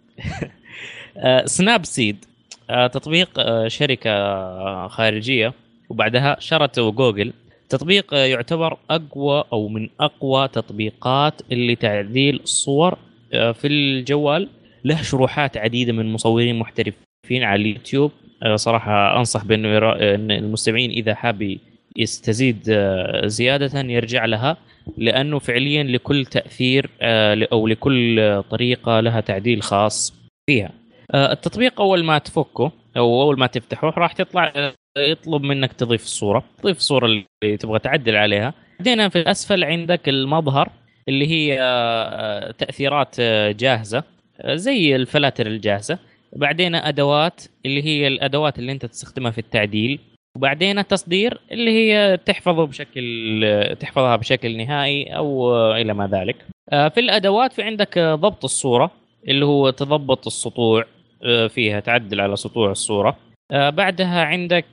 آه 1.16 1.44
سناب 1.47 1.85
سيد 1.85 2.24
آه 2.70 2.86
تطبيق 2.86 3.28
آه 3.39 3.69
شركة 3.69 4.10
آه 4.10 4.89
خارجية 4.89 5.52
وبعدها 5.89 6.36
شرته 6.40 6.90
جوجل. 6.93 7.32
تطبيق 7.69 8.15
يعتبر 8.15 8.78
أقوى 8.90 9.44
أو 9.52 9.69
من 9.69 9.89
أقوى 10.01 10.48
تطبيقات 10.48 11.43
اللي 11.52 11.77
تعديل 11.77 12.40
الصور 12.43 12.98
في 13.30 13.66
الجوال 13.66 14.48
له 14.84 15.02
شروحات 15.02 15.56
عديدة 15.56 15.92
من 15.92 16.12
مصورين 16.12 16.59
محترفين 16.59 17.42
على 17.42 17.62
اليوتيوب. 17.62 18.12
آه، 18.42 18.56
صراحة 18.56 19.18
أنصح 19.18 19.44
بانه 19.44 19.68
يرا... 19.68 20.14
أن 20.14 20.30
المستمعين 20.30 20.90
إذا 20.90 21.14
حاب 21.14 21.56
يستزيد 21.96 22.66
آه، 22.70 23.26
زيادة 23.26 23.80
يرجع 23.80 24.24
لها 24.24 24.56
لأنه 24.98 25.38
فعليا 25.38 25.82
لكل 25.82 26.24
تأثير 26.24 26.90
آه، 27.00 27.48
أو 27.52 27.66
لكل 27.66 28.20
آه، 28.20 28.40
طريقة 28.40 29.00
لها 29.00 29.20
تعديل 29.20 29.62
خاص 29.62 30.14
فيها. 30.46 30.70
آه، 31.14 31.32
التطبيق 31.32 31.80
أول 31.80 32.05
ما 32.05 32.18
تفكه 32.18 32.72
أو 32.96 33.22
أول 33.22 33.38
ما 33.38 33.46
تفتحه 33.46 33.88
راح 33.88 34.12
تطلع 34.12 34.52
آه، 34.56 34.74
يطلب 34.98 35.42
منك 35.42 35.72
تضيف 35.72 36.02
الصورة. 36.02 36.44
تضيف 36.62 36.76
الصورة 36.76 37.06
اللي 37.06 37.56
تبغى 37.56 37.78
تعدل 37.78 38.16
عليها. 38.16 38.55
بعدين 38.78 39.09
في 39.09 39.18
الأسفل 39.20 39.64
عندك 39.64 40.09
المظهر. 40.09 40.70
اللي 41.09 41.26
هي 41.26 41.59
آه، 41.60 42.51
تأثيرات 42.51 43.16
آه، 43.20 43.52
جاهزة 43.52 44.05
آه، 44.40 44.55
زي 44.55 44.97
الفلاتر 44.97 45.47
الجاهزة 45.47 45.98
بعدين 46.36 46.74
أدوات 46.74 47.43
اللي 47.66 47.82
هي 47.82 48.06
الأدوات 48.06 48.59
اللي 48.59 48.72
أنت 48.72 48.86
تستخدمها 48.86 49.30
في 49.30 49.39
التعديل 49.39 49.98
وبعدين 50.36 50.86
تصدير 50.86 51.40
اللي 51.52 51.70
هي 51.70 52.16
تحفظه 52.16 52.64
بشكل 52.64 53.76
تحفظها 53.80 54.16
بشكل 54.16 54.56
نهائي 54.56 55.16
أو 55.16 55.56
إلى 55.72 55.94
ما 55.94 56.06
ذلك. 56.06 56.36
في 56.70 57.01
الأدوات 57.01 57.52
في 57.52 57.62
عندك 57.62 57.98
ضبط 57.98 58.44
الصورة 58.44 58.90
اللي 59.28 59.44
هو 59.47 59.70
تضبط 59.70 60.26
السطوع 60.26 60.85
فيها 61.48 61.80
تعدل 61.80 62.20
على 62.20 62.36
سطوع 62.36 62.70
الصورة. 62.70 63.16
بعدها 63.52 64.24
عندك 64.24 64.66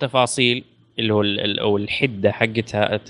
تفاصيل 0.00 0.64
اللي 0.98 1.14
هو 1.14 1.22
أو 1.60 1.76
الحدة 1.76 2.32
حقتها 2.32 3.00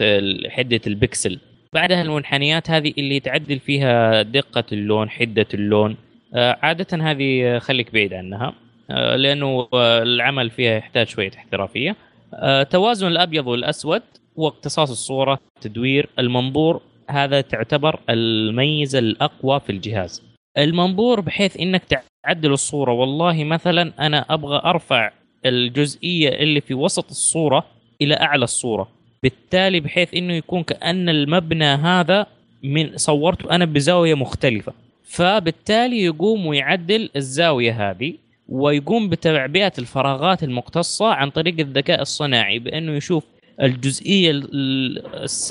حدة 0.49 0.81
البكسل. 0.86 1.39
بعدها 1.74 2.03
المنحنيات 2.03 2.70
هذه 2.70 2.94
اللي 2.99 3.20
تعدل 3.20 3.59
فيها 3.59 4.23
دقة 4.23 4.65
اللون، 4.73 5.11
حدة 5.11 5.47
اللون. 5.55 5.97
آه، 6.35 6.59
عادة 6.62 7.11
هذه 7.11 7.59
خليك 7.59 7.93
بعيد 7.93 8.15
عنها. 8.15 8.55
آه، 8.90 9.16
لأنه 9.16 9.69
آه، 9.74 10.03
العمل 10.03 10.51
فيها 10.51 10.77
يحتاج 10.77 11.07
شوية 11.09 11.31
احترافية. 11.36 11.97
آه، 12.35 12.62
توازن 12.62 13.07
الأبيض 13.07 13.47
والأسود 13.47 14.03
واقتصاص 14.36 14.90
الصورة 14.90 15.39
تدوير 15.61 16.09
المنظور. 16.19 16.81
هذا 17.11 17.40
تعتبر 17.40 18.01
الميزة 18.11 18.99
الأقوى 18.99 19.61
في 19.61 19.70
الجهاز. 19.70 20.23
المنظور 20.59 21.20
بحيث 21.20 21.57
إنك 21.61 21.82
تعدل 22.24 22.53
الصورة. 22.53 22.93
والله 22.93 23.44
مثلا 23.44 23.93
أنا 24.01 24.27
أبغى 24.31 24.61
أرفع 24.65 25.11
الجزئية 25.47 26.28
اللي 26.28 26.61
في 26.61 26.74
وسط 26.74 27.11
الصورة 27.11 27.66
إلى 28.03 28.15
أعلى 28.15 28.44
الصورة. 28.44 28.89
بالتالي 29.23 29.81
بحيث 29.81 30.15
إنه 30.15 30.35
يكون 30.35 30.62
كأن 30.62 31.09
المبنى 31.09 31.65
هذا 31.65 32.27
من 32.62 32.97
صورته 32.97 33.51
أنا 33.51 33.65
بزاوية 33.65 34.15
مختلفة. 34.15 34.73
فبالتالي 35.05 36.05
يقوم 36.05 36.47
ويعدل 36.47 37.11
الزاوية 37.16 37.90
هذه 37.90 38.15
ويقوم 38.49 39.09
بتعبئه 39.09 39.73
الفراغات 39.78 40.43
المقتصة 40.43 41.07
عن 41.07 41.31
طريق 41.31 41.61
الذكاء 41.61 42.03
الصناعي 42.03 42.59
بأنه 42.59 42.93
يشوف 42.93 43.24
الجزئية 43.62 44.31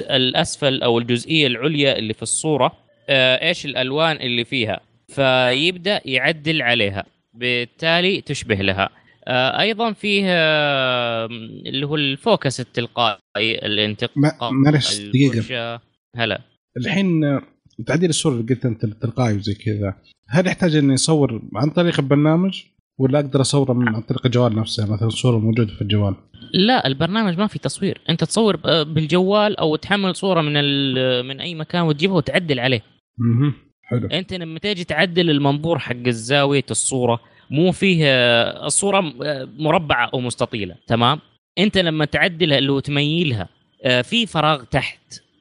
الأسفل 0.09 0.83
أو 0.83 0.99
الجزئية 0.99 1.47
العليا 1.47 1.97
اللي 1.97 2.13
في 2.13 2.21
الصورة 2.21 2.71
آه، 3.09 3.47
إيش 3.47 3.65
الألوان 3.65 4.15
اللي 4.15 4.45
فيها. 4.45 4.79
فيبدأ 5.07 6.01
يعدل 6.05 6.61
عليها 6.61 7.03
بالتالي 7.33 8.21
تشبه 8.21 8.55
لها. 8.55 8.89
أيضا 9.27 9.93
فيه 9.93 10.23
آه، 10.27 11.25
اللي 11.65 11.85
هو 11.85 11.95
الفوكس 11.95 12.59
التلقائي 12.59 13.19
الانتقاء 13.37 14.51
معلش 14.51 14.99
دقيقة. 14.99 15.81
هلا. 16.15 16.41
الحين 16.77 17.23
آه، 17.23 17.41
تعديل 17.87 18.09
الصورة 18.09 18.33
اللي 18.33 18.53
قلت 18.53 18.65
أنت 18.65 18.83
التلقائي 18.83 19.37
وزي 19.37 19.53
كذا 19.53 19.95
هل 20.29 20.47
يحتاج 20.47 20.75
إني 20.75 20.93
أصور 20.93 21.41
عن 21.55 21.69
طريق 21.69 21.99
البرنامج؟ 21.99 22.63
ولا 22.99 23.19
أقدر 23.19 23.41
أصوره 23.41 23.73
من 23.73 23.87
عن 23.95 24.01
طريق 24.01 24.25
الجوال 24.25 24.55
نفسه 24.55 24.93
مثلا 24.93 25.09
صورة 25.09 25.37
موجودة 25.37 25.73
في 25.73 25.81
الجوال؟ 25.81 26.15
لا 26.53 26.87
البرنامج 26.87 27.37
ما 27.37 27.47
في 27.47 27.59
تصوير. 27.59 28.01
أنت 28.09 28.23
تصور 28.23 28.55
بالجوال 28.83 29.57
أو 29.57 29.75
تحمل 29.75 30.15
صورة 30.15 30.41
من 30.41 30.53
من 31.25 31.41
أي 31.41 31.55
مكان 31.55 31.81
وتجيبها 31.81 32.15
وتعدل 32.15 32.59
عليه. 32.59 32.81
أها 33.19 33.53
حلو. 33.83 34.07
أنت 34.07 34.33
لما 34.33 34.59
تيجي 34.59 34.83
تعدل 34.83 35.29
المنظور 35.29 35.79
حق 35.79 36.07
الزاوية 36.07 36.65
الصورة 36.71 37.19
مو 37.51 37.71
فيه 37.71 38.03
آه، 38.05 38.65
الصورة 38.65 39.13
آه، 39.23 39.49
مربعة 39.57 40.09
أو 40.13 40.19
مستطيلة 40.19 40.75
تمام؟ 40.87 41.19
أنت 41.59 41.77
لما 41.77 42.05
تعدلها 42.05 42.57
اللي 42.57 42.71
هو 42.71 42.79
تميلها 42.79 43.49
آه، 43.83 44.01
في 44.01 44.25
فراغ 44.25 44.63
تحت. 44.63 44.99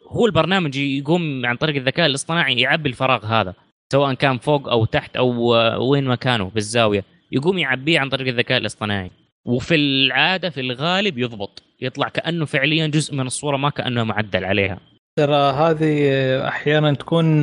هو 0.08 0.26
البرنامج 0.26 0.76
يقوم 0.76 1.46
عن 1.46 1.56
طريق 1.56 1.76
الذكاء 1.76 2.06
الاصطناعي 2.06 2.60
يعبي 2.60 2.88
الفراغ 2.88 3.26
هذا 3.26 3.54
سواء 3.92 4.14
كان 4.14 4.38
فوق 4.38 4.68
أو 4.68 4.84
تحت 4.84 5.16
أو 5.16 5.54
وين 5.90 6.04
مكانه 6.04 6.44
بالزاوية. 6.44 7.04
يقوم 7.32 7.58
يعبيه 7.58 8.00
عن 8.00 8.08
طريق 8.08 8.28
الذكاء 8.28 8.58
الاصطناعي. 8.58 9.10
وفي 9.44 9.74
العادة 9.74 10.50
في 10.50 10.60
الغالب 10.60 11.18
يضبط. 11.18 11.62
يطلع 11.80 12.08
كأنه 12.08 12.44
فعليا 12.44 12.86
جزء 12.86 13.14
من 13.14 13.26
الصورة 13.26 13.56
ما 13.56 13.70
كأنه 13.70 14.04
معدل 14.04 14.44
عليها. 14.44 14.80
ترى 15.18 15.52
هذه 15.52 16.08
أحيانا 16.48 16.94
تكون 16.94 17.42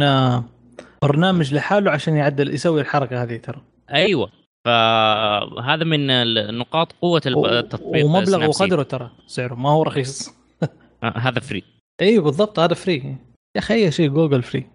برنامج 1.01 1.53
لحاله 1.53 1.91
عشان 1.91 2.15
يعدل 2.15 2.53
يسوي 2.53 2.81
الحركة 2.81 3.23
هذه 3.23 3.37
ترى. 3.37 3.61
أيوه. 3.93 4.36
فهذا 4.67 5.83
من 5.83 6.07
نقاط 6.57 6.91
قوة 7.01 7.21
التطبيق 7.25 8.05
ومبلغ. 8.05 8.47
وقدره 8.49 8.83
ترى. 8.83 9.11
سعره 9.27 9.55
ما 9.55 9.69
هو 9.69 9.83
رخيص. 9.83 10.29
آه، 11.03 11.17
هذا 11.17 11.39
free 11.39 11.63
أيوه 12.01 12.23
بالضبط 12.23 12.59
هذا 12.59 12.73
free 12.73 12.95
يا 12.95 13.15
أخي 13.57 13.73
أي 13.73 13.91
شيء 13.91 14.09
جوجل 14.09 14.43
free 14.43 14.65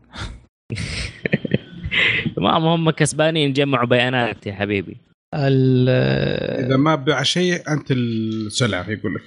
ما 2.37 2.57
هم 2.57 2.91
كسبانين 2.91 3.51
يجمعوا 3.51 3.87
بيانات 3.87 4.47
يا 4.47 4.53
حبيبي. 4.53 4.97
إذا 5.35 6.77
ما 6.77 6.95
باع 6.95 7.23
شيء 7.23 7.73
أنت 7.73 7.91
السلعه 7.91 8.91
يقول 8.91 9.15
لك. 9.15 9.23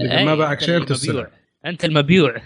إذا 0.00 0.24
ما 0.24 0.32
أي، 0.32 0.36
باعك 0.36 0.60
شيء 0.60 0.76
أنت. 0.76 0.90
السلعه 0.90 1.30
أنت 1.66 1.84
المبيوع. 1.84 2.42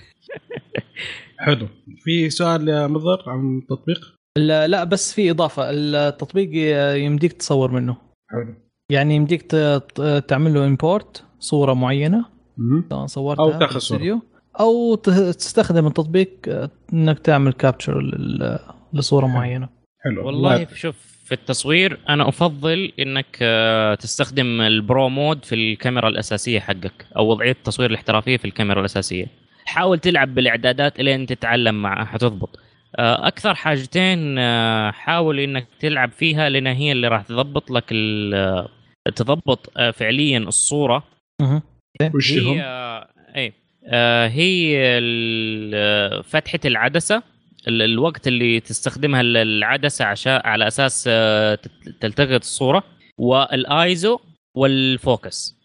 حلو. 1.39 1.69
في 2.05 2.31
سؤال 2.31 2.69
يا 2.69 2.87
مضر 2.87 3.23
عن 3.27 3.59
التطبيق؟ 3.59 4.18
لا 4.39 4.67
لا 4.67 4.85
بس 4.85 5.15
في 5.15 5.31
إضافة. 5.31 5.63
التطبيق 5.71 6.51
يمديك 7.05 7.33
تصور 7.33 7.71
منه. 7.71 7.97
حلو. 8.31 8.55
يعني 8.91 9.15
يمديك 9.15 9.43
تعمل 10.29 10.55
له 10.55 10.67
import 10.67 11.25
صورة 11.39 11.73
معينة. 11.75 12.25
سواء 12.91 13.07
صورتها 13.07 13.43
أو 13.45 13.53
في 13.53 13.59
تاخذ 13.59 13.79
صورة. 13.79 13.99
الاستوديو، 13.99 14.21
أو 14.61 14.95
تستخدم 14.95 15.87
التطبيق 15.87 16.31
إنك 16.93 17.19
تعمل 17.19 17.53
capture 17.53 18.01
لصورة 18.93 19.27
معينة. 19.27 19.69
حلو. 20.05 20.27
والله 20.27 20.67
شوف 20.75 20.97
في 21.25 21.35
التصوير 21.35 21.99
أنا 22.09 22.29
أفضل 22.29 22.93
إنك 22.99 23.39
آه، 23.43 23.95
تستخدم 23.95 24.61
ال 24.61 24.73
pro 24.73 25.09
mode 25.09 25.45
في 25.45 25.55
الكاميرا 25.55 26.09
الأساسية 26.09 26.61
حقك 26.61 27.07
أو 27.17 27.27
وضعية 27.27 27.51
التصوير 27.51 27.91
الاحترافية 27.91 28.37
في 28.37 28.45
الكاميرا 28.45 28.81
الأساسية. 28.81 29.27
حاول 29.65 29.99
تلعب 29.99 30.35
بالإعدادات 30.35 31.01
إلين 31.01 31.27
تتعلم 31.27 31.83
معها 31.83 32.05
حتضبط. 32.05 32.59
أكثر 32.99 33.55
حاجتين 33.55 34.39
آه، 34.39 34.91
حاول 34.91 35.41
إنك 35.41 35.67
تلعب 35.81 36.11
فيها 36.11 36.49
لأن 36.49 36.67
هي 36.67 36.93
اللي 36.93 37.09
راح 37.09 37.23
تضبط 37.23 37.71
لك 37.71 37.85
ال- 37.93 38.35
آه، 38.35 38.69
تضبط 39.17 39.73
آه، 39.77 39.91
فعليا 39.91 40.39
الصورة 40.39 41.05
مهم. 41.41 41.63
وش 42.15 42.39
هم؟ 42.39 42.61
اي 43.37 43.53
آه، 43.87 44.27
هي 44.29 44.77
آه، 45.75 46.21
فتحة 46.23 46.59
العدسة 46.65 47.23
ال- 47.69 47.83
الوقت 47.83 48.29
اللي 48.29 48.61
تستخدمها 48.61 49.21
ال- 49.21 49.37
العدسة 49.37 50.05
عشان 50.05 50.41
على 50.45 50.67
أساس 50.67 51.05
آه، 51.13 51.59
تلتقط 52.01 52.41
الصورة 52.41 52.85
والآيزو 53.19 54.19
والفوكس 54.57 55.55
آه، 55.55 55.58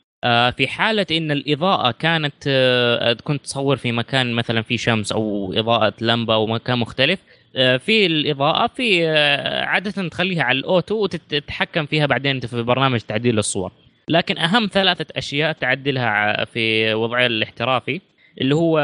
في 0.52 0.68
حالة 0.68 1.06
إن 1.12 1.32
الإضاءة 1.32 1.92
كانت 1.92 2.34
آه، 2.48 3.14
كنت 3.14 3.44
تصور 3.44 3.78
في 3.78 3.92
مكان 3.92 4.34
مثلا 4.34 4.62
في 4.62 4.78
شمس 4.78 5.12
أو 5.12 5.54
إضاءة 5.58 5.94
لمبة 6.02 6.34
أو 6.34 6.48
مكان 6.48 6.80
مختلف 6.80 7.20
آه، 7.56 7.78
في 7.78 8.06
الإضاءة 8.06 8.68
في 8.68 9.10
آه، 9.10 9.66
عادة 9.66 10.08
تخليها 10.10 10.44
على 10.44 10.60
ال 10.60 10.67
auto 10.67 10.96
وتتحكم 10.96 11.86
فيها 11.86 12.06
بعدين 12.06 12.40
في 12.40 12.64
برنامج 12.64 13.00
تعديل 13.00 13.40
الصور. 13.40 13.72
لكن 14.10 14.38
أهم 14.38 14.70
ثلاثة 14.74 15.06
أشياء 15.18 15.52
تعدلها 15.52 16.46
في 16.46 16.94
وضعها 16.94 17.26
الاحترافي 17.26 18.02
اللي 18.42 18.56
هو 18.56 18.80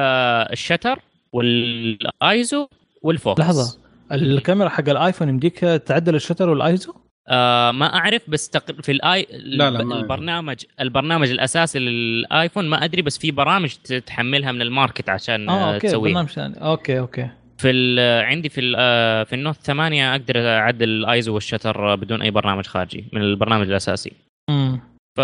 ال 0.52 0.58
shutter 0.58 1.00
وال 1.34 1.88
ISO 1.88 2.68
والفوكس. 3.02 3.40
لحظة. 3.42 3.80
الكاميرا 4.12 4.70
حق 4.70 4.90
الآيفون 4.90 5.30
يمديك 5.30 5.60
تعدل 5.60 6.16
الشتر 6.16 6.50
والآيزو؟ 6.50 6.94
آه 7.30 7.72
ما 7.72 7.96
أعرف 7.96 8.22
بس 8.28 8.50
تق... 8.50 8.82
في 8.82 8.92
الاي 8.92 9.28
لا، 9.32 9.70
لا، 9.70 9.82
البرنامج 9.82 10.58
البرنامج 10.82 11.30
الأساسي 11.30 11.80
للآيفون 11.80 12.66
ما 12.70 12.84
أدري 12.84 13.02
بس 13.02 13.18
في 13.18 13.32
برامج 13.32 13.70
تحملها 14.06 14.52
من 14.52 14.62
ال 14.62 14.69
market 14.69 15.10
عشان 15.10 15.50
آه 15.50 15.54
آه 15.54 15.74
okay 15.74 15.88
تسويها. 15.88 16.14
برنامج 16.14 16.30
ثاني. 16.30 16.56
okay 16.62 17.00
okay. 17.00 17.30
في 17.58 17.70
ال- 17.70 18.26
عندي 18.26 18.50
في 18.50 18.62
ال- 18.62 18.76
آه 18.78 19.24
في 19.24 19.36
ال 19.36 19.40
Note 19.40 19.56
8 19.56 20.12
أقدر 20.12 20.48
أعدل 20.48 20.90
ال 20.90 21.01
ISO 21.01 21.34
وال 21.34 21.48
shutter 21.48 21.96
بدون 21.96 22.22
أي 22.22 22.32
برنامج 22.32 22.66
خارجي 22.66 23.06
من 23.14 23.22
البرنامج 23.22 23.68
الأساسي. 23.70 24.12
امم 24.50 24.80
ف 25.18 25.20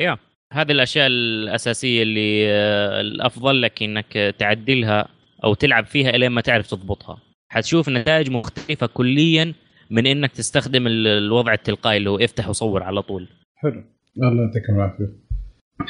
يا 0.00 0.18
هذه 0.52 0.72
الأشياء 0.72 1.06
الأساسية 1.06 2.02
اللي 2.02 2.44
آه، 2.48 3.00
الأفضل 3.00 3.62
لك 3.62 3.82
إنك 3.82 4.34
تعدلها 4.38 5.08
أو 5.44 5.54
تلعب 5.54 5.86
فيها 5.86 6.10
إلين 6.10 6.30
ما 6.32 6.40
تعرف 6.40 6.66
تضبطها. 6.70 7.18
حتشوف 7.52 7.88
نتائج 7.88 8.30
مختلفة 8.30 8.86
كليا 8.86 9.52
من 9.90 10.06
إنك 10.06 10.32
تستخدم 10.32 10.86
ال- 10.86 11.06
الوضع 11.06 11.52
التلقائي 11.52 11.96
اللي 11.96 12.10
هو 12.10 12.18
افتح 12.18 12.48
وصور 12.48 12.82
على 12.82 13.02
طول. 13.02 13.28
حلو. 13.56 13.84
الله 14.22 14.42
يعطيكم 14.44 14.74
العافية. 14.74 15.12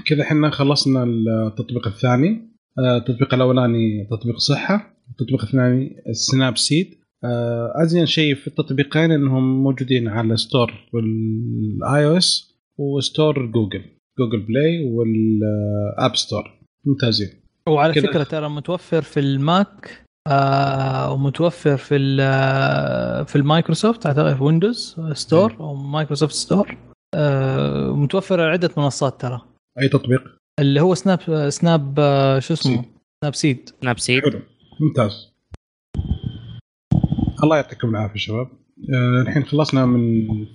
كذا 0.07 0.23
إحنا 0.23 0.51
خلصنا 0.51 1.05
التطبيق 1.05 1.87
الثاني. 1.87 2.49
آه، 2.79 2.97
التطبيق 2.97 3.35
الاولاني 3.35 4.07
تطبيق 4.11 4.37
صحة 4.39 4.95
التطبيق 5.11 5.43
الثاني 5.43 5.97
Snapseed. 6.13 6.95
آه، 7.25 7.73
أزين 7.83 8.07
شيء 8.07 8.35
في 8.35 8.47
التطبيقين 8.47 9.13
إنهم 9.13 9.63
موجودين 9.63 10.09
على 10.09 10.37
store 10.37 10.73
وال 10.93 12.07
iOS 12.07 12.17
و 12.17 12.59
store 12.77 13.47
جوجل 13.47 13.83
Google 14.19 14.41
Play 14.41 14.85
وال 14.85 15.38
App 15.38 16.17
Store 16.17 16.59
ممتازين 16.85 17.29
وعلى 17.69 17.93
كده. 17.95 18.07
فكرة 18.07 18.23
ترى 18.23 18.49
متوفر 18.49 19.03
في 19.03 19.21
ال 19.21 19.42
Mac 19.42 20.05
آه 20.29 21.13
ومتوفر 21.13 21.77
في 21.77 21.97
ال- 21.97 23.27
في 23.27 23.37
المايكروسوفت 23.37 24.07
أعتقد 24.07 24.35
في 24.37 24.43
Windows 24.43 24.97
Store 25.13 25.57
أو 25.61 25.75
Microsoft 25.75 26.33
Store. 26.35 26.77
آه 27.15 27.93
متوفر 27.93 28.41
على 28.41 28.51
عدة 28.53 28.71
منصات 28.77 29.21
ترى. 29.21 29.41
أي 29.83 29.89
تطبيق؟ 29.89 30.23
اللي 30.61 30.81
هو 30.81 30.95
Snap 30.95 31.49
Snap 31.51 31.95
آه، 31.99 32.39
شو 32.39 32.55
اسمه؟ 32.55 32.73
seed. 32.77 32.85
Snapseed. 33.23 33.71
Snapseed. 33.83 34.23
حلو. 34.23 34.41
ممتاز. 34.81 35.33
الله 37.45 37.57
يعطيكم 37.57 37.89
العافية 37.89 38.19
شباب. 38.19 38.47
آه، 38.95 39.23
الحين 39.23 39.45
خلصنا 39.45 39.87
من 39.87 40.03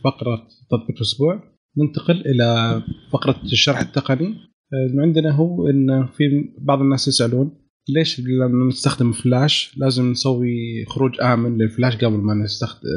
فقرة 0.04 0.48
تطبيق 0.72 0.96
الأسبوع. 0.98 1.44
ننتقل 1.78 2.22
إلى 2.26 2.82
فقرة 3.14 3.36
الشرح 3.44 3.80
التقني. 3.80 4.28
آه، 4.74 4.86
اللي 4.92 5.02
عندنا 5.02 5.32
هو 5.32 5.70
إن 5.70 6.08
في 6.08 6.24
بعض 6.62 6.80
الناس 6.80 7.08
يسألون 7.08 7.63
ليش 7.90 8.20
لما 8.20 8.68
نستخدم 8.68 9.12
فلاش؟ 9.12 9.74
لازم 9.78 10.12
نسوي 10.12 10.86
خروج 10.86 11.22
آمن 11.22 11.58
للفلاش 11.58 11.96
قبل 11.96 12.18
ما 12.18 12.34
نستخدم 12.34 12.90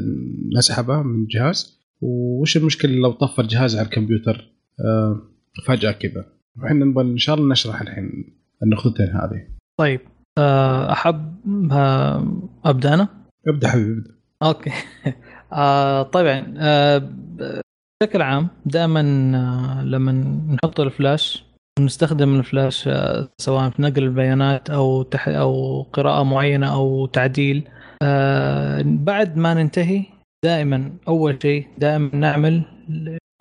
نسحبه 0.57 1.03
من 1.03 1.23
الجهاز 1.23 1.79
وش 2.01 2.57
المشكلة 2.57 2.93
لو 2.93 3.13
طفى 3.13 3.41
الجهاز 3.43 3.77
على 3.77 3.85
الكمبيوتر؟ 3.87 4.51
آه، 4.81 5.21
فجأة 5.67 5.93
كذا. 5.93 6.25
إحنا 6.67 6.85
نبغى 6.85 7.05
إن 7.05 7.19
شاء 7.19 7.37
الله 7.37 7.49
نشرح 7.53 7.81
الحين 7.81 8.35
النقطتين 8.63 9.07
هذه. 9.07 9.47
طيب 9.81 10.01
آه 10.39 10.93
احب 10.93 11.37
أبدأ 12.65 12.95
أنا؟ 12.95 13.09
ابدأ 13.49 13.69
حبيبي 13.69 13.91
ابدأ. 13.93 14.15
Okay. 14.43 14.71
آه 15.53 16.03
طبعا 16.03 16.55
آه 16.59 16.99
ب- 16.99 17.61
بشكل 18.03 18.23
عام 18.23 18.49
دائما 18.67 19.03
لما 19.85 20.13
نحط 20.55 20.81
الفلاش 20.81 21.45
ونستخدم 21.81 22.39
الفلاش 22.39 22.89
آه 22.89 23.29
سواء 23.39 23.71
في 23.71 23.83
نقل 23.83 24.03
البيانات 24.03 24.71
أو 24.71 25.03
تح 25.03 25.29
أو 25.29 25.83
قراءة 25.93 26.23
معينة 26.23 26.75
أو 26.75 27.07
تعديل. 27.07 27.69
آه 28.03 28.83
بعد 28.87 29.37
ما 29.37 29.55
ننتهي 29.55 30.03
دائما 30.45 30.93
أول 31.09 31.39
شيء 31.43 31.67
دائما 31.79 32.11
نعمل 32.13 32.63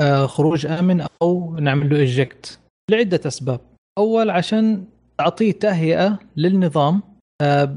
آه 0.01 0.25
خروج 0.25 0.65
آمن 0.65 1.05
أو 1.21 1.55
نعمل 1.59 1.89
له 1.89 1.97
eject 1.97 2.59
لعدة 2.91 3.21
أسباب. 3.25 3.59
أول 3.97 4.29
عشان 4.29 4.83
تعطيه 5.17 5.51
تهيئة 5.51 6.19
للنظام 6.37 7.01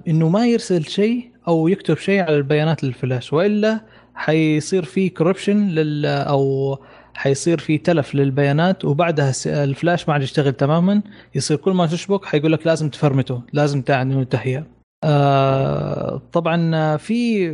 إنه 0.08 0.28
ما 0.28 0.46
يرسل 0.46 0.84
شيء 0.84 1.30
أو 1.48 1.68
يكتب 1.68 1.96
شيء 1.96 2.20
على 2.20 2.36
البيانات 2.36 2.84
الفلاش 2.84 3.32
وإلا 3.32 3.80
حيصير 4.14 4.84
في 4.84 5.08
corruption 5.08 5.68
لل 5.68 6.06
أو 6.06 6.78
حيصير 7.18 7.58
في 7.58 7.78
تلف 7.78 8.14
للبيانات 8.14 8.84
وبعدها 8.84 9.32
الفلاش 9.46 10.08
ما 10.08 10.14
عاد 10.14 10.22
يشتغل 10.22 10.52
تماما. 10.52 11.02
يصير 11.34 11.56
كل 11.56 11.72
ما 11.72 11.86
تشبك 11.86 12.24
حيقول 12.24 12.52
لك 12.52 12.66
لازم 12.66 12.88
تفرمته 12.88 13.42
لازم 13.52 13.82
تعمل 13.82 14.24
تهيئه 14.26 14.66
آه 15.04 16.22
طبعا 16.32 16.70
آه، 16.76 16.96
في 16.96 17.48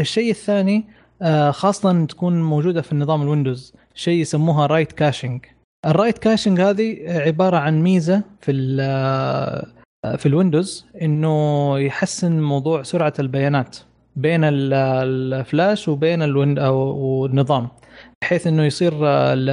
الشيء 0.00 0.30
الثاني 0.30 0.84
آه 1.22 1.50
خاصة 1.50 2.04
تكون 2.04 2.42
موجودة 2.42 2.82
في 2.82 2.92
النظام 2.92 3.22
الويندوز 3.22 3.74
شيء 3.94 4.20
يسموها 4.20 4.66
write 4.66 4.92
caching 4.92 5.44
ال 5.86 5.91
write 5.91 6.18
caching 6.18 6.60
هذه 6.60 6.96
عبارة 7.08 7.56
عن 7.56 7.80
ميزة 7.82 8.22
في 8.40 8.76
آه، 8.80 9.66
في 10.16 10.26
الويندوز 10.26 10.86
إنه 11.02 11.78
يحسن 11.78 12.40
موضوع 12.40 12.82
سرعة 12.82 13.12
البيانات 13.18 13.76
بين 14.16 14.44
ال- 14.44 14.72
الفلاش 15.34 15.88
وبين 15.88 16.22
ال 16.22 16.29
Wind 16.29 16.58
أو 16.58 17.26
النظام 17.26 17.68
بحيث 18.22 18.46
إنه 18.46 18.64
يصير 18.64 18.92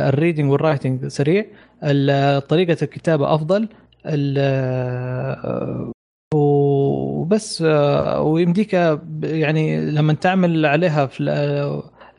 ال 0.10 0.15
reading 0.15 0.52
وال 0.52 0.64
writing 0.64 1.07
سريع 1.07 1.45
ال- 1.84 2.48
طريقة 2.48 2.77
الكتابة 2.84 3.35
أفضل 3.35 3.69
ال- 4.06 5.91
وبس 6.35 7.61
آه، 7.61 8.22
ويمديك 8.22 8.73
يعني 9.23 9.91
لما 9.91 10.14
تعمل 10.14 10.65
عليها 10.65 11.06
في 11.06 11.23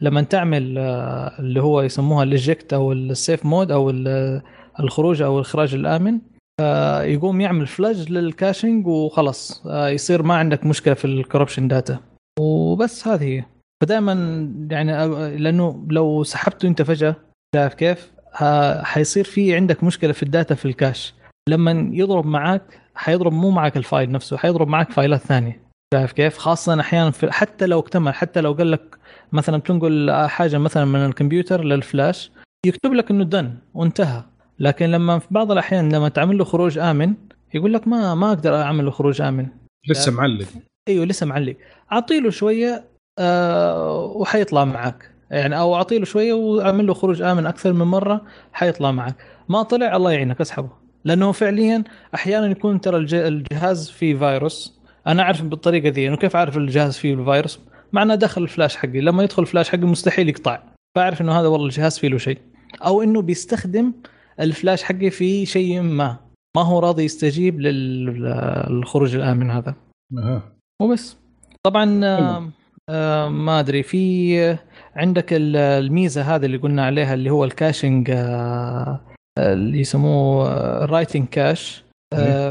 لما 0.00 0.22
تعمل 0.22 0.78
آه، 0.78 1.32
اللي 1.38 1.62
هو 1.62 1.82
يسموها 1.82 2.22
ال 2.22 2.30
eject 2.30 2.72
أو 2.72 2.92
ال 2.92 3.03
safe 3.03 3.46
mode 3.46 3.70
أو 3.72 3.90
ال- 3.90 4.42
الخروج 4.80 5.22
أو 5.22 5.36
الإخراج 5.38 5.74
الآمن 5.74 6.18
آه، 6.60 7.02
يقوم 7.02 7.40
يعمل 7.40 7.66
flag 7.66 8.12
لل 8.12 8.28
caching 8.28 8.86
وخلاص 8.86 9.66
آه، 9.66 9.88
يصير 9.88 10.22
ما 10.22 10.34
عندك 10.34 10.66
مشكلة 10.66 10.94
في 10.94 11.04
ال 11.04 11.10
corruption 11.10 11.68
data 11.68 11.98
وبس 12.40 13.08
هذه 13.08 13.24
هي. 13.24 13.44
فدائما 13.84 14.12
يعني 14.70 14.92
لأنه 15.38 15.86
لو 15.90 16.22
سحبته 16.22 16.68
أنت 16.68 16.82
فجأة 16.82 17.16
شايف 17.56 17.74
كيف؟ 17.74 18.12
حيصير 18.82 19.24
في 19.24 19.54
عندك 19.54 19.84
مشكلة 19.84 20.12
في 20.12 20.22
ال 20.22 20.28
data 20.28 20.54
في 20.54 20.64
ال 20.64 20.71
cache. 20.71 21.14
لما 21.48 21.90
يضرب 21.92 22.26
معك 22.26 22.80
حيضرب 22.94 23.32
مو 23.32 23.50
معك 23.50 23.76
ال 23.76 23.83
file 23.83 24.10
نفسه 24.10 24.36
حيضرب 24.36 24.68
معك 24.68 24.92
file 24.92 25.14
ات 25.14 25.20
ثانية. 25.20 25.60
شايف 25.94 26.12
كيف؟ 26.12 26.38
خاصة 26.38 26.80
أحيانا 26.80 27.10
في 27.10 27.32
حتى 27.32 27.66
لو 27.66 27.78
اكتمل 27.78 28.14
حتى 28.14 28.40
لو 28.40 28.52
قال 28.52 28.70
لك 28.70 28.98
مثلا 29.32 29.58
تنقل 29.58 30.26
حاجة 30.26 30.58
مثلا 30.58 30.84
من 30.84 31.06
الكمبيوتر 31.06 31.64
للفلاش 31.64 32.30
يكتب 32.66 32.92
لك 32.92 33.10
إنه 33.10 33.24
دن 33.24 33.54
وانتهى. 33.74 34.22
لكن 34.58 34.86
لما 34.86 35.18
في 35.18 35.26
بعض 35.30 35.52
الأحيان 35.52 35.92
لما 35.92 36.08
تعمل 36.08 36.38
له 36.38 36.44
خروج 36.44 36.78
آمن 36.78 37.14
يقول 37.54 37.72
لك 37.72 37.88
ما 37.88 38.14
ما 38.14 38.28
أقدر 38.28 38.54
أعمل 38.62 38.84
له 38.84 38.90
خروج 38.90 39.22
آمن. 39.22 39.46
لسه 39.88 40.12
معلق. 40.12 40.46
إيوه 40.88 41.06
لسه 41.06 41.26
معلق. 41.26 41.56
أعطي 41.92 42.20
له 42.20 42.30
شوية 42.30 42.84
وحيطلع 44.14 44.64
معك. 44.64 45.10
يعني 45.30 45.58
أو 45.58 45.74
أعطي 45.74 45.98
له 45.98 46.04
شوية 46.04 46.32
وأعمل 46.32 46.86
له 46.86 46.94
خروج 46.94 47.22
آمن 47.22 47.46
أكثر 47.46 47.72
من 47.72 47.86
مرة 47.86 48.22
حيطلع 48.52 48.90
معك. 48.90 49.16
ما 49.48 49.62
طلع 49.62 49.96
الله 49.96 50.12
يعينك 50.12 50.40
اسحبه. 50.40 50.70
لأنه 51.04 51.32
فعليا 51.32 51.84
أحيانا 52.14 52.46
يكون 52.46 52.80
ترى 52.80 52.96
الج- 52.96 53.14
الجهاز 53.14 53.90
فيه 53.90 54.14
فيروس. 54.16 54.78
أنا 55.06 55.22
أعرف 55.22 55.42
بالطريقة 55.42 55.88
ذي 55.88 56.08
انه 56.08 56.16
كيف 56.16 56.36
أعرف 56.36 56.56
الجهاز 56.56 56.96
فيه 56.96 57.14
الفيروس؟ 57.14 57.60
معناه 57.92 58.14
دخل 58.14 58.42
الفلاش 58.42 58.76
حقي. 58.76 59.00
لما 59.00 59.22
يدخل 59.22 59.42
الفلاش 59.42 59.68
حقي 59.68 59.78
مستحيل 59.78 60.28
يقطع. 60.28 60.62
فأعرف 60.96 61.20
إنه 61.20 61.40
هذا 61.40 61.48
والله 61.48 61.66
الجهاز 61.66 61.98
فيه 61.98 62.08
له 62.08 62.18
شيء. 62.18 62.38
أو 62.84 63.02
إنه 63.02 63.22
بيستخدم 63.22 63.92
الفلاش 64.40 64.82
حقي 64.82 65.10
في 65.10 65.46
شيء 65.46 65.80
ما. 65.80 66.16
ما 66.56 66.62
هو 66.62 66.78
راضي 66.78 67.04
يستجيب 67.04 67.60
للخروج 67.60 69.14
الآمن 69.16 69.50
هذا. 69.50 69.74
أها. 70.18 70.42
وبس. 70.82 71.16
طبعا 71.66 72.00
آه،. 72.88 73.26
آه، 73.26 73.28
ما 73.28 73.60
أدري 73.60 73.82
في 73.82 74.40
آه، 74.40 74.58
عندك 74.96 75.32
ال- 75.32 75.56
الميزة 75.56 76.22
هذه 76.22 76.44
اللي 76.46 76.56
قلنا 76.56 76.86
عليها 76.86 77.14
اللي 77.14 77.30
هو 77.30 77.44
ال 77.44 77.52
caching 77.52 78.10
آه، 78.10 79.00
اللي 79.38 79.80
يسموه 79.80 80.52
ال 80.84 80.90
writing 80.90 81.28
cache 81.28 81.84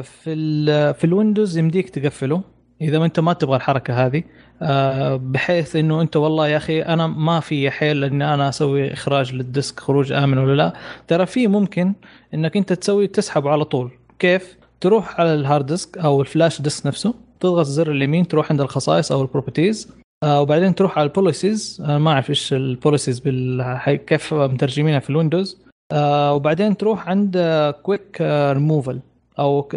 في 0.04 0.28
ال 0.28 0.94
في 0.94 1.04
الويندوز 1.04 1.58
يمديك 1.58 1.90
تقفله 1.90 2.42
إذا 2.82 3.00
ما 3.00 3.06
أنت 3.06 3.20
ما 3.20 3.34
تبغى 3.34 3.56
الحركة 3.56 4.06
هذه 4.06 4.24
آه، 4.62 5.16
بحيث 5.16 5.76
إنه 5.76 6.02
أنت 6.02 6.16
والله 6.16 6.48
يا 6.48 6.58
أخي 6.58 6.82
أنا 6.82 7.08
ما 7.08 7.40
في 7.40 7.72
حيل 7.72 8.04
اني 8.04 8.34
أنا 8.34 8.50
أسوي 8.50 8.94
إخراج 8.94 9.34
لل 9.34 9.49
disk 9.49 9.80
خروج 9.80 10.12
آمن 10.12 10.38
ولا 10.38 10.56
لا. 10.56 10.74
ترى 11.08 11.26
في 11.26 11.48
ممكن 11.48 11.94
إنك 12.34 12.58
أنت 12.58 12.74
تسوي 12.74 13.08
تسحبه 13.08 13.50
على 13.50 13.66
طول. 13.66 13.92
كيف؟ 14.20 14.58
تروح 14.82 15.20
على 15.20 15.34
ال 15.34 15.40
hard 15.40 15.66
disk 15.66 15.98
أو 15.98 16.22
ال 16.22 16.28
flash 16.28 16.62
disk 16.62 16.86
نفسه 16.86 17.14
تضغط 17.40 17.66
زر 17.66 17.92
اليمين 17.92 18.28
تروح 18.28 18.52
عند 18.52 18.62
الخصائص 18.62 19.12
أو 19.12 19.22
ال 19.22 19.28
properties 19.28 19.88
آه 19.92 20.03
وبعدين 20.24 20.76
تروح 20.76 20.98
على 20.98 21.08
ال 21.08 21.15
policies. 21.15 21.82
أنا 21.86 21.98
ما 21.98 22.12
أعرف 22.12 22.30
إيش 22.30 22.54
ال 22.54 22.61
policies 22.61 23.20
بال... 23.20 23.78
كيف 24.08 24.34
مترجمينها 24.34 25.00
في 25.00 25.10
الويندوز. 25.10 25.58
آه 25.92 26.34
وبعدين 26.34 26.78
تروح 26.78 27.10
عند 27.10 27.38
كويك 27.84 28.18
ريموفل 28.52 29.00
أو 29.40 29.68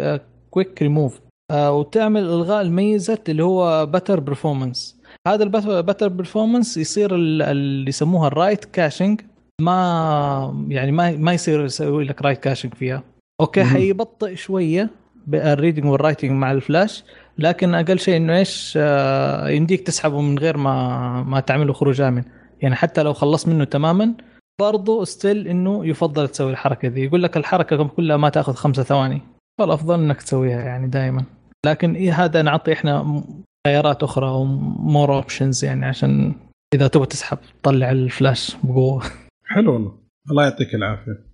كويك 0.49 0.81
ريموف 0.81 1.19
وتعمل 1.53 2.21
إلغاء 2.23 2.61
الميزة 2.61 3.19
اللي 3.29 3.43
هو 3.43 3.85
better 3.85 4.19
performance 4.19 4.97
هذا 5.27 5.43
ال 5.43 5.52
better 5.52 6.07
performance 6.07 6.77
يصير 6.77 7.15
ال- 7.15 7.41
اللي 7.41 7.89
يسموها 7.89 8.27
ال 8.27 8.33
write 8.33 8.65
caching 8.65 9.21
ما 9.61 10.65
يعني 10.69 10.91
ما 10.91 11.11
ما 11.11 11.33
يصير 11.33 11.65
يسوي 11.65 12.03
لك 12.03 12.21
write 12.21 12.39
caching 12.39 12.73
فيها. 12.73 13.03
Okay. 13.41 13.63
حيبطئ 13.63 14.35
شوية 14.35 14.89
ال 15.33 15.40
reading 15.40 15.85
وال 15.85 15.95
writing 15.95 16.31
مع 16.31 16.51
الفلاش 16.51 17.03
لكن 17.39 17.75
أقل 17.75 17.99
شيء 17.99 18.17
إنه 18.17 18.37
إيش 18.37 18.73
آه، 18.81 19.49
يمديك 19.49 19.81
تسحبه 19.81 20.21
من 20.21 20.39
غير 20.39 20.57
ما 20.57 21.23
ما 21.23 21.39
تعمله 21.39 21.73
خروج 21.73 22.01
آمن. 22.01 22.23
يعني 22.61 22.75
حتى 22.75 23.03
لو 23.03 23.13
خلصت 23.13 23.47
منه 23.47 23.63
تماما 23.63 24.13
برضو 24.59 25.03
still 25.03 25.47
إنه 25.47 25.85
يفضل 25.85 26.27
تسوي 26.27 26.51
الحركة 26.51 26.87
دي 26.87 27.03
يقول 27.03 27.23
لك 27.23 27.37
الحركة 27.37 27.87
كلها 27.87 28.17
ما 28.17 28.29
تأخذ 28.29 28.53
خمسة 28.53 28.83
ثواني. 28.83 29.21
فالأفضل 29.59 29.99
إنك 29.99 30.21
تسويها 30.21 30.61
يعني 30.61 30.87
دائما 30.87 31.23
لكن 31.65 31.95
إيه 31.95 32.25
هذا 32.25 32.41
نعطي 32.41 32.73
إحنا 32.73 33.23
خيارات 33.67 34.03
أخرى 34.03 34.29
و 34.29 34.46
more 34.46 35.15
options 35.15 35.65
يعني 35.65 35.85
عشان 35.85 36.35
إذا 36.73 36.87
تبغى 36.87 37.05
تسحب 37.05 37.37
طلع 37.63 37.91
الفلاش 37.91 38.57
بقوة. 38.63 39.03
حلو 39.45 39.73
والله. 39.73 39.91
الله 40.31 40.43
يعطيك 40.43 40.75
العافية. 40.75 41.27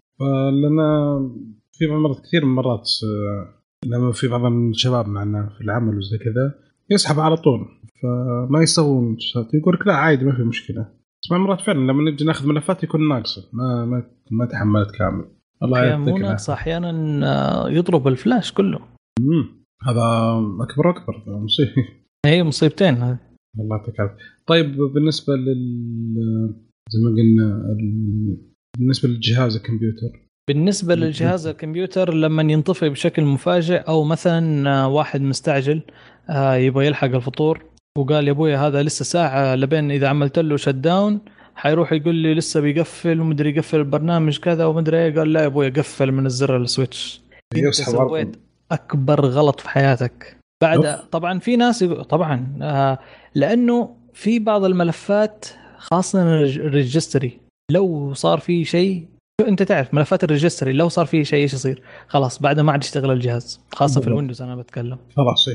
لأن 0.61 0.77
في 1.71 1.87
مرات 1.87 2.19
كثير 2.19 2.45
من 2.45 2.51
المرات 2.51 2.89
لما 3.85 4.11
في 4.11 4.27
بعض 4.27 4.45
الشباب 4.45 5.07
معنا 5.07 5.49
في 5.57 5.61
العمل 5.63 5.97
وزي 5.97 6.17
كذا 6.17 6.53
يسحب 6.89 7.19
على 7.19 7.37
طول. 7.37 7.65
فما 8.01 8.61
يسوون 8.61 9.17
يقول 9.53 9.73
لك 9.73 9.87
لا 9.87 9.93
عادي 9.93 10.25
ما 10.25 10.35
في 10.35 10.43
مشكلة. 10.43 10.87
بس 11.23 11.31
مرات 11.31 11.61
فعلا 11.61 11.79
لما 11.79 12.11
نجي 12.11 12.25
ناخذ 12.25 12.47
ملفات 12.47 12.83
يكون 12.83 13.07
ناقصة. 13.07 13.49
ما 13.53 13.85
ما 13.85 14.03
ما 14.31 14.45
تحملت 14.45 14.91
كامل. 14.91 15.25
الله 15.63 15.83
يعطيك 15.83 16.07
مو 16.07 16.17
ناقصة 16.17 16.53
أحيانا 16.53 17.21
آه، 17.27 17.69
يضرب 17.69 18.07
الفلاش 18.07 18.53
كله. 18.53 18.79
امم 19.19 19.63
هذا 19.87 20.01
أكبر 20.61 20.89
أكبر 20.89 21.23
مصيبه 21.27 21.87
اي 22.25 22.43
مصيبتين 22.43 22.95
هذه. 22.95 23.19
الله 23.59 23.77
يعطيك 23.77 23.99
العافية. 23.99 24.17
طيب 24.47 24.75
بالنسبة 24.75 25.35
لل 25.35 26.55
زي 26.89 26.99
ما 26.99 27.09
قلنا 27.09 27.77
بالنسبة 28.77 29.09
للجهاز 29.09 29.55
الكمبيوتر 29.55 30.22
بالنسبة 30.47 30.95
للجهاز 30.95 31.47
الكمبيوتر 31.47 32.13
لما 32.13 32.51
ينطفي 32.51 32.89
بشكل 32.89 33.23
مفاجئ 33.23 33.77
أو 33.77 34.03
مثلا 34.03 34.69
آه، 34.69 34.87
واحد 34.87 35.21
مستعجل 35.21 35.81
آه، 36.29 36.55
يبغى 36.55 36.85
يلحق 36.85 37.07
الفطور 37.07 37.65
وقال 37.97 38.27
يا 38.27 38.31
أبوي 38.31 38.55
هذا 38.55 38.83
لسه 38.83 39.05
ساعة 39.05 39.55
لبين 39.55 39.91
إذا 39.91 40.07
عملت 40.07 40.39
له 40.39 40.57
shut 40.57 40.69
down 40.69 41.19
حيروح 41.55 41.93
يقول 41.93 42.15
لي 42.15 42.33
لسه 42.33 42.59
بيقفل 42.59 43.21
ومدري 43.21 43.49
يقفل 43.49 43.77
البرنامج 43.77 44.39
كذا 44.39 44.65
ومدري 44.65 44.97
إيه. 44.97 45.15
قال 45.15 45.33
لا 45.33 45.41
يا 45.41 45.45
أبوي 45.45 45.69
قفل 45.69 46.11
من 46.11 46.25
الزر 46.25 46.57
ال 46.57 46.66
switch 46.66 47.21
سويت 47.71 48.35
أكبر 48.71 49.25
غلط 49.25 49.59
في 49.59 49.69
حياتك. 49.69 50.37
بعد. 50.63 51.09
طبعا 51.11 51.39
في 51.39 51.55
ناس 51.55 51.83
طبعا 51.83 52.57
آه 52.61 52.99
لأنه 53.35 53.95
في 54.13 54.39
بعض 54.39 54.63
الملفات 54.63 55.45
خاصة 55.77 56.23
ال 56.43 56.54
registry 56.54 57.39
لو 57.71 58.13
صار 58.13 58.39
في 58.39 58.65
شيء 58.65 59.05
أنت 59.47 59.63
تعرف 59.63 59.93
ملفات 59.93 60.23
ال 60.23 60.29
registry 60.29 60.73
لو 60.73 60.89
صار 60.89 61.05
في 61.05 61.25
شيء 61.25 61.39
إيش 61.39 61.53
يصير؟ 61.53 61.81
خلاص 62.07 62.39
بعدها 62.39 62.63
ما 62.63 62.71
عاد 62.71 62.83
يشتغل 62.83 63.11
الجهاز 63.11 63.59
خاصة 63.73 64.01
في 64.01 64.07
ال 64.07 64.12
Windows 64.12 64.41
أنا 64.41 64.55
بتكلم 64.55 64.97
خلاص 65.17 65.45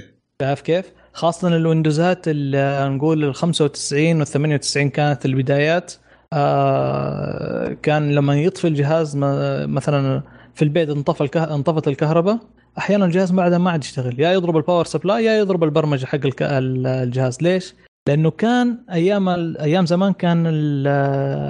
شايف 0.42 0.60
كيف؟ 0.60 0.92
خاصة 1.12 1.48
الويندوزات 1.48 2.28
نقول 2.28 3.24
ال 3.24 3.34
95 3.34 4.18
وال 4.18 4.26
98 4.26 4.90
كانت 4.90 5.24
البدايات 5.26 5.92
آه 6.32 7.76
كان 7.82 8.14
لما 8.14 8.40
يطفي 8.42 8.68
الجهاز 8.68 9.16
مثلا 9.66 10.22
في 10.54 10.62
البيت 10.62 10.88
انطفى 10.90 11.20
الكه... 11.20 11.54
انطفت 11.54 11.88
الكهرباء 11.88 12.38
أحيانا 12.78 13.04
الجهاز 13.04 13.32
بعدها 13.32 13.58
ما 13.58 13.70
عاد 13.70 13.84
يشتغل 13.84 14.20
يا 14.20 14.32
يضرب 14.32 14.56
ال 14.56 14.61
power 14.61 14.84
supply 14.84 15.24
يا 15.24 15.38
يضرب 15.38 15.64
البرمجة 15.64 16.06
حق 16.06 16.14
الك... 16.24 16.42
الجهاز 16.42 17.38
ليش؟ 17.42 17.74
لأنه 18.08 18.30
كان 18.30 18.78
أيام 18.92 19.28
أيام 19.60 19.86
زمان 19.86 20.12
كان 20.12 20.44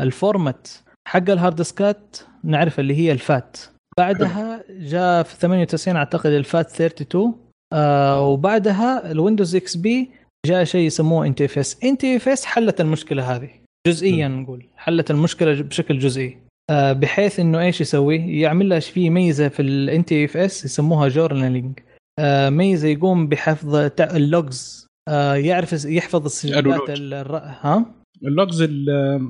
ال 0.02 0.12
format 0.12 0.68
حق 1.09 1.30
ال 1.30 1.36
hard 1.36 1.56
disk 1.56 2.05
ات 2.05 2.16
نعرف 2.44 2.80
اللي 2.80 2.94
هي 2.94 3.12
ال 3.12 3.21
FAT. 3.21 3.56
بعدها 3.98 4.64
جاء 4.70 5.22
في 5.22 5.36
98 5.36 5.97
أعتقد 5.97 6.30
ال 6.30 6.40
FAT 6.40 6.70
32 6.72 7.35
آه 7.72 8.26
وبعدها 8.28 9.10
ال 9.10 9.56
Windows 9.56 9.76
XP 9.76 10.10
جاء 10.47 10.64
شيء 10.64 10.80
يسموه 10.80 11.26
انتي 11.26 11.44
اف 11.44 11.59
اس 11.59 11.85
انتي 11.85 12.16
اف 12.16 12.28
اس 12.28 12.44
حلت 12.44 12.80
المشكلة 12.80 13.36
هذه 13.36 13.51
جزئيا 13.86 14.28
نقول. 14.28 14.66
حلت 14.76 15.10
المشكلة 15.10 15.62
بشكل 15.62 15.98
جزئي. 15.98 16.39
آه 16.70 16.93
بحيث 16.93 17.40
إنه 17.40 17.60
إيش 17.60 17.80
يسوي؟ 17.80 18.40
يعمل 18.40 18.68
لها 18.68 18.80
في 18.80 19.10
ميزة 19.10 19.48
في 19.48 19.62
ال 19.62 20.24
NTFS 20.24 20.64
يسموها 20.64 21.09
journaling 21.09 21.78
آه 22.18 22.51
ميزة 22.51 22.89
يقوم 22.89 23.28
بحفظ 23.28 23.74
ال 24.01 24.18
logs 24.18 24.86
آه 25.09 25.35
يعرف 25.35 25.85
يحفظ 25.85 26.24
السجلات 26.24 26.90
ها؟ 27.60 27.97
ال 28.24 28.32
logs 28.32 28.62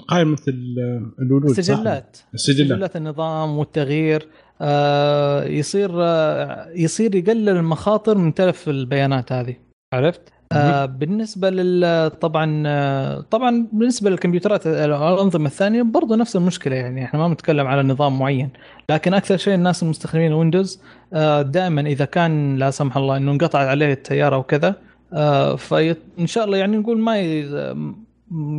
قائمه 0.08 0.38
الولود 0.48 1.50
السجلات. 1.50 2.16
السجلات. 2.34 2.68
سجلات 2.68 2.96
النظام 2.96 3.58
والتغيير 3.58 4.28
آه 4.60 5.44
يصير 5.44 5.90
آه 5.94 6.68
يصير 6.74 7.14
يقلل 7.14 7.48
المخاطر 7.48 8.18
من 8.18 8.34
تلف 8.34 8.68
البيانات 8.68 9.32
هذه. 9.32 9.56
عرفت؟ 9.94 10.20
آه 10.52 10.84
بالنسبة 10.84 11.50
لل 11.50 12.10
طبعا 12.10 12.62
آه 12.66 13.20
طبعا 13.20 13.66
بالنسبة 13.72 14.10
للكمبيوترات 14.10 14.66
الأنظمة 14.66 15.46
الثانية 15.46 15.82
برضه 15.82 16.16
نفس 16.16 16.36
المشكلة 16.36 16.74
يعني 16.76 17.04
إحنا 17.04 17.20
ما 17.20 17.28
بنتكلم 17.28 17.66
على 17.66 17.82
نظام 17.82 18.18
معين. 18.18 18.50
لكن 18.90 19.14
أكثر 19.14 19.36
شيء 19.36 19.54
الناس 19.54 19.82
المستخدمين 19.82 20.26
ال 20.26 20.33
Windows 20.33 20.80
آه 21.12 21.42
دائما 21.42 21.80
إذا 21.80 22.04
كان 22.04 22.56
لا 22.56 22.70
سمح 22.70 22.96
الله 22.96 23.16
إنه 23.16 23.32
انقطع 23.32 23.58
عليه 23.58 23.92
التيار 23.92 24.34
أو 24.34 24.42
كذا 24.42 24.74
آه 25.12 25.56
فإن 25.56 26.26
شاء 26.26 26.44
الله 26.44 26.56
يعني 26.58 26.76
نقول 26.76 26.98
ما 27.00 27.14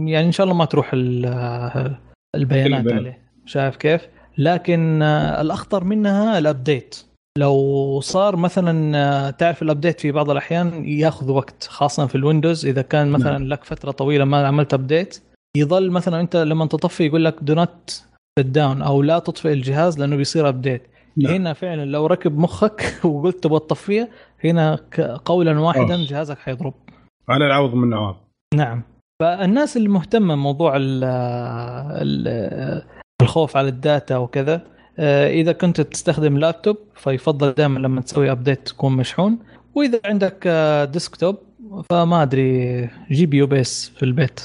يعني 0.05 0.27
إن 0.27 0.31
شاء 0.31 0.43
الله 0.43 0.55
ما 0.55 0.65
تروح 0.65 0.91
البيانات 2.35 2.93
عليه 2.93 3.29
شايف 3.45 3.75
كيف؟ 3.75 4.07
لكن 4.37 5.01
آه، 5.01 5.41
الأخطر 5.41 5.83
منها 5.83 6.37
ال 6.37 6.45
update 6.45 6.95
لو 7.37 7.99
صار 7.99 8.35
مثلا 8.35 8.97
آه، 8.97 9.29
تعرف 9.29 9.61
ال 9.61 9.66
update 9.66 9.99
في 9.99 10.11
بعض 10.11 10.29
الأحيان 10.29 10.85
ياخذ 10.85 11.31
وقت 11.31 11.63
خاصه 11.63 12.07
في 12.07 12.15
ال 12.15 12.21
Windows 12.21 12.65
إذا 12.65 12.81
كان 12.81 13.11
مثلا 13.11 13.37
نعم. 13.37 13.47
لك 13.47 13.63
فترة 13.63 13.91
طويلة 13.91 14.25
ما 14.25 14.47
عملت 14.47 14.73
update 14.73 15.21
يظل 15.57 15.91
مثلا 15.91 16.19
أنت 16.19 16.35
لما 16.35 16.65
تطفي 16.65 17.05
يقول 17.05 17.25
لك 17.25 17.35
do 17.41 17.53
not 17.53 18.03
down 18.39 18.81
أو 18.81 19.01
لا 19.01 19.19
تطفئ 19.19 19.53
الجهاز 19.53 19.99
لأنه 19.99 20.15
بيصير 20.15 20.49
update 20.49 20.83
نعم. 21.17 21.33
هنا 21.33 21.53
فعلا 21.53 21.85
لو 21.85 22.05
ركب 22.05 22.37
مخك 22.37 22.93
وقلت 23.05 23.43
تبغى 23.43 23.59
تطفيه 23.59 24.09
هنا 24.43 24.79
قولا 25.25 25.59
واحدا 25.59 25.95
أوه. 25.95 26.05
جهازك 26.05 26.37
حيضرب 26.37 26.73
على 27.29 27.45
العوض 27.45 27.73
من 27.73 27.93
العوض 27.93 28.15
نعم 28.55 28.83
فالناس 29.19 29.77
اللي 29.77 29.89
مهتمة 29.89 30.35
بموضوع 30.35 30.73
الخوف 33.21 33.57
على 33.57 33.67
ال 33.67 33.77
data 33.77 34.17
وكذا 34.17 34.61
آه، 34.99 35.29
إذا 35.29 35.51
كنت 35.51 35.81
تستخدم 35.81 36.37
لابتوب 36.37 36.77
فيفضل 36.95 37.51
دائما 37.51 37.79
لما 37.79 38.01
تسوي 38.01 38.31
update 38.31 38.67
تكون 38.67 38.91
مشحون. 38.91 39.39
وإذا 39.75 39.99
عندك 40.05 40.47
desktop 40.93 41.37
آه، 41.71 41.83
فما 41.89 42.23
أدري 42.23 42.89
جيب 43.11 43.33
UPS 43.33 43.91
في 43.95 44.03
البيت. 44.03 44.39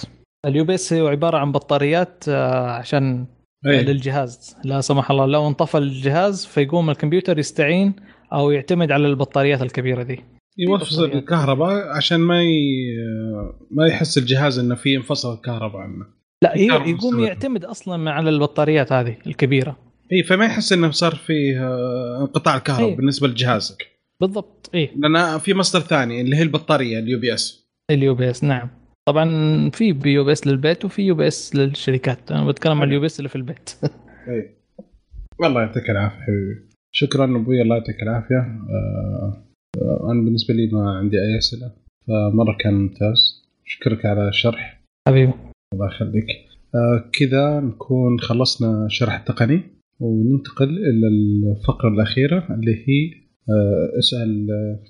ال 0.46 0.64
UPS 0.64 0.92
هو 0.92 1.08
عبارة 1.08 1.38
عن 1.38 1.52
بطاريات 1.52 2.24
آه، 2.28 2.70
عشان 2.70 3.26
أيه. 3.66 3.80
للجهاز. 3.80 4.56
لا 4.64 4.80
سمح 4.80 5.10
الله 5.10 5.26
لو 5.26 5.48
انطفى 5.48 5.78
الجهاز 5.78 6.46
فيقوم 6.46 6.90
الكمبيوتر 6.90 7.38
يستعين 7.38 7.94
أو 8.32 8.50
يعتمد 8.50 8.92
على 8.92 9.06
البطاريات 9.06 9.62
الكبيرة 9.62 10.02
دي. 10.02 10.33
يوفر 10.58 11.04
الكهرباء 11.04 11.88
عشان 11.88 12.20
ما 12.20 12.42
ي... 12.42 12.74
ما 13.70 13.86
يحس 13.86 14.18
الجهاز 14.18 14.58
إنه 14.58 14.74
في 14.74 14.96
انفصل 14.96 15.34
الكهرباء 15.34 15.80
عنه. 15.80 16.06
لا 16.42 16.56
يقوم 16.86 17.20
يعتمد 17.20 17.64
أصلا 17.64 18.10
على 18.10 18.30
البطاريات 18.30 18.92
هذه 18.92 19.16
الكبيرة. 19.26 19.76
إي 20.12 20.22
فما 20.22 20.44
يحس 20.44 20.72
إنه 20.72 20.90
صار 20.90 21.14
فيه 21.14 21.66
آه، 21.66 22.20
انقطاع 22.20 22.56
الكهرباء 22.56 22.88
إيه؟ 22.88 22.96
بالنسبة 22.96 23.28
لجهازك. 23.28 23.86
بالضبط 24.20 24.70
إي. 24.74 24.90
لأن 24.96 25.38
في 25.38 25.54
مصدر 25.54 25.80
ثاني 25.80 26.20
اللي 26.20 26.36
هي 26.36 26.42
البطارية 26.42 26.98
ال 26.98 27.20
UPS. 27.20 27.68
اليو 27.90 28.14
بي 28.14 28.30
إس 28.30 28.44
نعم. 28.44 28.68
طبعا 29.08 29.70
في 29.70 29.92
ب 29.92 30.24
UPS 30.24 30.46
للبيت 30.46 30.84
وفي 30.84 31.02
UPS 31.02 31.56
للشركات. 31.56 32.32
أنا 32.32 32.46
بتكلم 32.46 32.80
عن 32.80 32.88
ال 32.88 33.00
UPS 33.00 33.18
اللي 33.18 33.28
في 33.28 33.36
البيت. 33.36 33.70
إي. 34.28 34.56
والله 35.38 35.60
يعطيك 35.60 35.90
العافية 35.90 36.16
حبيبي. 36.16 36.70
شكرا 36.92 37.24
أبوي 37.24 37.62
الله 37.62 37.76
يعطيك 37.76 38.02
العافية. 38.02 38.36
آه 38.36 39.44
أنا 39.82 40.24
بالنسبة 40.24 40.54
لي 40.54 40.66
ما 40.72 40.90
عندي 40.90 41.16
أي 41.16 41.38
أسئلة. 41.38 41.72
فمرة 42.06 42.56
كان 42.60 42.74
ممتاز. 42.74 43.44
أشكرك 43.66 44.06
على 44.06 44.28
الشرح. 44.28 44.82
حبيبي. 45.08 45.32
الله 45.74 45.86
يخليك. 45.86 46.26
آه 46.74 47.10
كذا 47.12 47.60
نكون 47.60 48.20
خلصنا 48.20 48.86
الشرح 48.86 49.18
التقني 49.18 49.60
وننتقل 50.00 50.68
إلى 50.68 51.08
الفقرة 51.08 51.88
الأخيرة 51.88 52.54
اللي 52.54 52.74
هي 52.74 53.10
آه 53.48 53.98
اسأل 53.98 54.46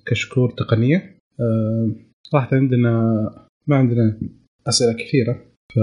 كشكور 0.07 0.51
تقنية. 0.51 1.19
آه 1.41 1.91
صراحة 2.23 2.57
عندنا 2.57 2.91
ما 3.67 3.77
عندنا 3.77 4.21
أسئلة 4.69 4.93
كثيرة. 4.93 5.45
ف 5.75 5.79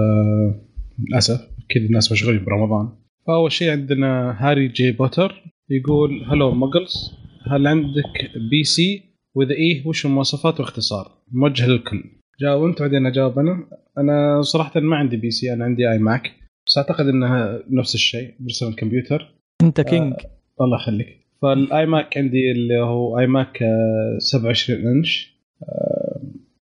للاسف 0.99 1.47
كذا 1.69 1.85
الناس 1.85 2.11
مشغولين 2.11 2.45
برمضان. 2.45 2.89
فأول 3.27 3.51
شيء 3.51 3.71
عندنا 3.71 4.35
Harry 4.39 4.67
G 4.67 4.91
Potter 4.91 5.43
يقول 5.69 6.23
hello 6.23 6.51
muggles 6.51 7.20
هل 7.47 7.67
عندك 7.67 8.31
PC 8.51 9.03
وإذا 9.35 9.51
إيه 9.53 9.87
وش 9.87 10.05
المواصفات 10.05 10.59
واختصار؟ 10.59 11.11
موجه 11.31 11.67
للكل. 11.67 12.03
جاوب 12.41 12.63
أنت 12.69 12.81
بعدين 12.81 13.05
أجاوب 13.05 13.39
أنا. 13.39 13.67
أنا 13.97 14.41
صراحة 14.41 14.79
ما 14.79 14.95
عندي 14.95 15.17
PC 15.17 15.53
أنا 15.53 15.65
عندي 15.65 15.91
iMac 15.91 16.31
بس 16.67 16.77
أعتقد 16.77 17.07
إنها 17.07 17.63
نفس 17.69 17.95
الشيء 17.95 18.33
personal 18.39 18.67
computer. 18.67 19.35
أنت 19.63 19.81
king. 19.81 20.13
آه 20.13 20.63
الله 20.63 20.77
يخليك. 20.81 21.07
فال 21.41 21.85
iMac 21.85 22.17
عندي 22.17 22.51
اللي 22.51 22.77
هو 22.79 23.19
iMac 23.19 23.63
آه 23.63 24.17
27 24.17 24.87
إنش. 24.87 25.37
آه 25.63 26.21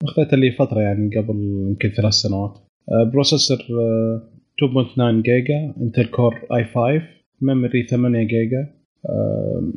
اخذته 0.05 0.36
لي 0.36 0.51
فترة 0.52 0.80
يعني 0.80 1.16
قبل 1.16 1.66
يمكن 1.70 1.88
ثلاث 1.88 2.12
سنوات. 2.14 2.59
آه 2.88 3.10
processor 3.12 3.59
آه 3.59 4.30
2.9 4.62 5.22
giga 5.23 5.74
Intel 5.81 6.06
Core 6.06 6.35
i5 6.56 6.65
memory 6.65 7.86
8 7.86 8.18
جيجا 8.26 8.74
آم، 9.10 9.72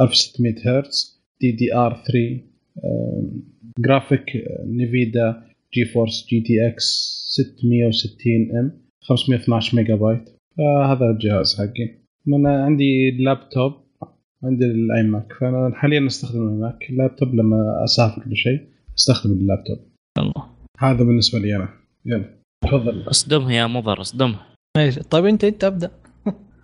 1600 0.00 0.54
هرتز. 0.66 1.22
DDR3 1.40 2.40
آم، 2.84 3.42
جرافيك 3.78 4.24
نيفيدا 4.66 5.42
جي 5.74 5.84
فورس 5.84 6.26
جي 6.30 6.40
تي 6.40 6.68
إكس 6.68 6.84
660 7.30 8.58
ام 8.58 8.80
512 9.02 9.76
ميجا 9.76 9.94
بايت 9.94 10.28
فهذا 10.58 11.06
الجهاز 11.10 11.56
حقي. 11.58 11.98
أنا 12.28 12.64
عندي 12.64 13.08
اللابتوب 13.08 13.72
عندي 14.44 14.64
ال 14.64 15.02
iMac 15.02 15.32
فأنا 15.40 15.72
حاليا 15.74 16.06
أستخدم 16.06 16.48
ال 16.48 16.56
iMac 16.56 16.90
ال 16.90 16.96
laptop 16.96 17.34
لما 17.34 17.84
أسافر 17.84 18.22
بشيء 18.26 18.60
أستخدم 18.98 19.32
اللابتوب. 19.32 19.78
الله. 20.18 20.44
هذا 20.78 21.04
بالنسبة 21.04 21.38
لي 21.38 21.56
أنا. 21.56 21.68
يلا 22.06 22.24
تفضل. 22.64 23.08
أصدمها 23.08 23.52
يا 23.52 23.66
مضر 23.66 24.00
أصدمها. 24.00 24.46
طيب 25.10 25.24
انت 25.24 25.44
أنت 25.44 25.64
أبدأ. 25.64 25.90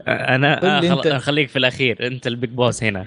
أنا 0.09 0.55
قل 0.61 0.67
لي 0.67 0.91
آه 0.91 0.93
أنت. 0.99 1.09
خل... 1.09 1.19
خليك 1.19 1.49
في 1.49 1.59
الأخير 1.59 2.07
أنت 2.07 2.27
ال 2.27 2.33
big 2.33 2.51
boss 2.51 2.85
هنا. 2.85 3.07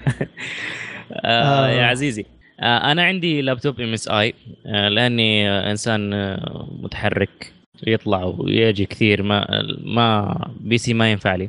آه 1.12 1.66
آه. 1.66 1.68
يا 1.68 1.84
عزيزي 1.86 2.24
آه 2.60 2.92
أنا 2.92 3.02
عندي 3.02 3.42
laptop 3.42 3.80
MSI 3.80 4.34
لأني 4.64 5.48
إنسان 5.70 6.12
آه، 6.12 6.68
متحرك 6.82 7.52
يطلع 7.86 8.24
ويجي 8.24 8.84
كثير 8.86 9.22
ما 9.22 9.46
ما 9.84 10.38
PC 10.60 10.94
ما 10.94 11.10
ينفع 11.10 11.34
لي. 11.34 11.48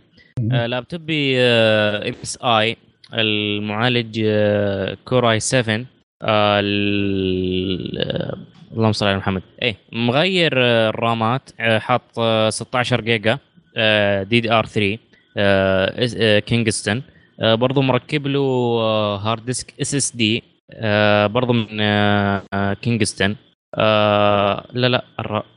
آه، 0.52 0.66
laptop 0.66 1.29
ي 1.29 1.40
MSI 1.40 2.78
المعالج 3.14 4.22
آه، 4.26 4.98
Core 5.06 5.32
i7 5.32 5.86
آه، 6.24 6.60
ال- 6.60 7.98
آه، 8.00 8.38
اللهم 8.74 8.92
صل 8.92 9.08
على 9.08 9.18
محمد. 9.18 9.42
إيه 9.62 9.76
مغير 9.92 10.52
ال 10.90 11.02
RAM 11.02 11.38
ات 11.38 11.50
حاط 11.60 12.02
آه، 12.20 12.50
16 12.50 13.02
giga 13.02 13.38
DDR3 14.24 14.66
Kingston. 14.66 17.04
برضو 17.42 17.82
مركب 17.82 18.28
له 18.28 18.40
آه، 18.80 19.18
hard 19.18 19.46
disk 19.46 19.74
SSD 19.82 20.44
برضو 21.28 21.54
من 21.54 21.68
آه، 21.82 22.42
آه، 22.54 22.74
كينغستون. 22.74 23.36
آه، 23.76 24.66
لا 24.74 24.88
لا 24.88 25.04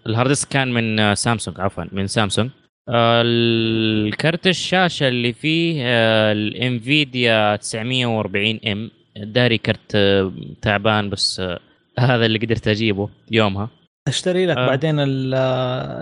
ال 0.07 0.11
hard 0.11 0.29
disk 0.29 0.49
كان 0.49 0.73
من 0.73 1.01
آه، 1.01 1.15
سامسونج 1.15 1.61
عفوا 1.61 1.85
من 1.93 2.07
سامسونج. 2.07 2.51
آه، 2.89 3.23
الكرت 3.27 4.47
الشاشة 4.47 5.09
اللي 5.09 5.33
فيه 5.33 5.83
آه، 5.85 6.33
ال 6.33 7.57
NVIDIA 7.57 8.61
940M 8.67 8.91
داري 9.17 9.59
كرت 9.59 9.95
آه، 9.95 10.33
تعبان 10.63 11.11
بس 11.11 11.41
آه، 11.41 11.61
هذا 11.99 12.27
اللي 12.27 12.39
قدرت 12.39 12.69
أجيبه 12.69 13.09
يومها. 13.31 13.69
أشتري 14.09 14.47
لك 14.47 14.57
آه. 14.57 14.67
بعدين 14.67 14.95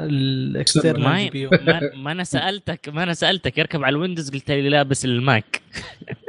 ال 0.07 0.19
external 0.19 1.19
GPU 1.19 1.51
ما, 1.97 2.13
أنا 2.13 2.25
سالتك 2.25 2.89
ما 2.89 3.03
أنا 3.03 3.13
سألتك. 3.13 3.59
يركب 3.59 3.85
على 3.85 3.93
ال 3.97 4.01
Windows 4.01 4.31
قلت 4.31 4.51
لي 4.51 4.69
لا 4.69 4.81
بس 4.81 5.05
ال 5.05 5.19
Mac 5.19 5.61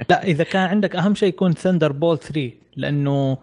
لا 0.10 0.24
إذا 0.24 0.44
كان 0.44 0.62
عندك 0.70 0.96
أهم 0.96 1.16
شيء 1.16 1.30
يكون 1.30 1.54
Thunderbolt 1.54 2.18
3 2.18 2.52
لأنه 2.78 3.38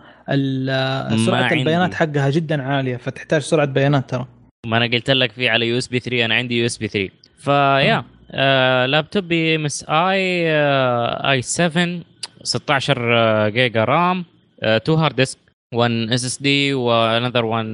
سرعة. 1.27 1.53
البيانات 1.53 1.95
حقها 1.95 2.31
جدا 2.31 2.63
عالية 2.63 2.97
فتحتاج 2.97 3.41
سرعة 3.41 3.67
بيانات 3.67 4.11
ترى. 4.11 4.27
ما 4.67 4.77
أنا 4.77 4.87
قلت 4.87 5.11
لك 5.11 5.33
في 5.33 5.49
على 5.49 5.69
يو 5.69 5.79
اس 5.79 5.89
بي 5.89 6.01
3 6.01 6.25
أنا 6.25 6.35
عندي 6.35 6.59
يو 6.61 6.67
اس 6.67 6.79
بي 6.79 6.89
3 6.89 7.11
فيا 7.39 8.05
آه 8.31 8.87
لابتوبي 8.87 9.57
MSI 9.57 9.85
i7 9.89 12.01
16 12.43 13.17
آه، 13.19 13.49
جيجا 13.49 13.85
RAM 13.85 14.25
2 14.63 14.99
hard 14.99 15.17
disk 15.17 15.39
1 15.75 15.91
SSD 16.13 16.75
و 16.75 16.83
another 16.84 17.45
1 17.45 17.67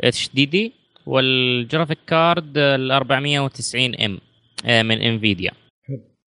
HDD 0.00 0.72
وال 1.06 1.26
graphic 1.26 1.98
card 2.06 2.58
ال 2.58 2.90
490 2.92 3.94
ام 3.94 4.18
من 4.86 5.02
انفيديا 5.02 5.52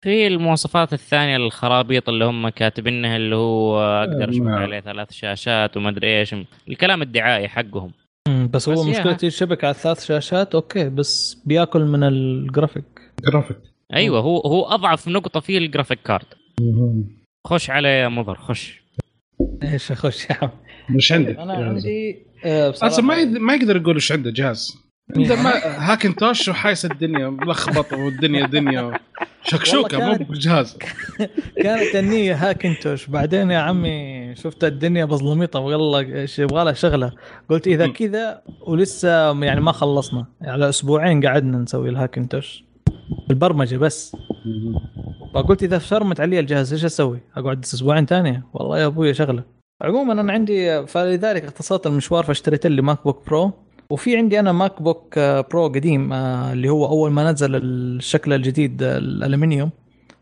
في 0.02 0.26
المواصفات 0.26 0.92
الثانية 0.92 1.36
الخرابيط 1.36 2.08
اللي 2.08 2.24
هم 2.24 2.48
كاتبينها 2.48 3.16
اللي 3.16 3.36
هو 3.36 3.80
أقدر 3.80 4.30
اشبك 4.30 4.46
نعم. 4.46 4.58
عليه 4.58 4.80
ثلاث 4.80 5.12
شاشات 5.12 5.76
وما 5.76 5.88
أدري 5.88 6.20
إيش. 6.20 6.34
الكلام 6.68 7.02
الدعائي 7.02 7.48
حقهم. 7.48 7.92
بس 8.28 8.68
هو 8.68 8.82
ها. 8.82 9.16
الشبكة 9.22 9.66
على 9.66 9.74
الثلاث 9.74 10.04
شاشات 10.04 10.54
أوكي 10.54 10.88
بس 10.88 11.42
بياكل 11.46 11.80
من 11.84 12.02
الجرافيك. 12.02 12.84
جرافيك. 13.24 13.56
أيوه 13.94 14.20
هو 14.20 14.38
هو 14.38 14.64
أضعف 14.64 15.08
نقطة 15.08 15.40
فيه 15.40 15.58
ال 15.58 15.63
graphic 15.63 15.98
card. 16.04 16.26
خش 17.46 17.70
عليه 17.70 17.88
يا 17.88 18.08
مضر 18.08 18.34
خش 18.34 18.81
إيش 19.72 19.92
اخش 19.92 20.30
يا 20.30 20.36
عم 20.42 20.50
مش 20.90 21.12
عندك. 21.12 21.38
أنا. 21.38 21.52
عندي 21.54 22.26
آه، 22.44 22.70
بصراحة 22.70 22.92
أصلا 22.94 23.04
ما 23.04 23.14
يد- 23.16 23.38
ما 23.38 23.54
يقدر 23.54 23.76
يقول 23.76 23.94
إيش 23.94 24.12
عنده 24.12 24.30
جهاز؟ 24.30 24.76
عنده 25.16 25.36
ما 25.36 25.50
هاكنتوش 25.92 26.48
وحايس 26.48 26.84
الدنيا 26.84 27.28
ملخبط 27.28 27.92
والدنيا 27.92 28.46
دنيا. 28.46 28.98
شكشوكة 29.44 29.98
مو 30.06 30.14
بجهاز 30.24 30.76
كانت 31.62 31.94
النية 31.96 32.34
هاكنتوش. 32.34 33.06
بعدين 33.06 33.50
يا 33.50 33.58
عمي 33.58 34.34
شفت 34.36 34.64
الدنيا 34.64 35.04
بظلميطة 35.04 35.60
والله 35.60 36.00
إيش 36.00 36.38
يبغى 36.38 36.64
لها 36.64 36.72
شغلة. 36.72 37.12
قلت 37.50 37.66
إذا. 37.66 37.86
كذا 37.86 38.42
ولسه 38.66 39.44
يعني 39.44 39.60
ما 39.60 39.72
خلصنا. 39.72 40.26
على 40.42 40.68
أسبوعين 40.68 41.26
قعدنا 41.26 41.58
نسوي 41.58 41.88
الهاكنتوش. 41.88 42.64
البرمجة 43.30 43.76
بس. 43.76 44.16
فقلت 45.34 45.62
إذا 45.62 45.78
فرمت 45.78 46.20
علي 46.20 46.40
الجهاز 46.40 46.72
إيش 46.72 46.84
أسوي؟ 46.84 47.18
أقعد 47.36 47.64
أسبوعين 47.64 48.06
ثانية؟ 48.06 48.42
والله 48.54 48.78
يا 48.78 48.86
أبوي 48.86 49.14
شغلة. 49.14 49.42
عموما 49.82 50.12
أنا 50.12 50.32
عندي 50.32 50.86
فلذلك 50.86 51.44
اختصرت 51.44 51.86
المشوار 51.86 52.24
فاشتريت 52.24 52.66
لي 52.66 52.82
ماك 52.82 52.98
بوك 53.04 53.26
برو 53.26 53.52
وفي 53.90 54.16
عندي 54.16 54.40
أنا 54.40 54.52
ماك 54.52 54.82
بوك 54.82 55.18
برو 55.18 55.68
قديم 55.68 56.12
آه، 56.12 56.52
اللي 56.52 56.68
هو 56.68 56.86
أول 56.86 57.10
ما 57.10 57.32
نزل 57.32 57.54
الشكل 57.56 58.32
الجديد 58.32 58.82
الالومنيوم 58.82 59.70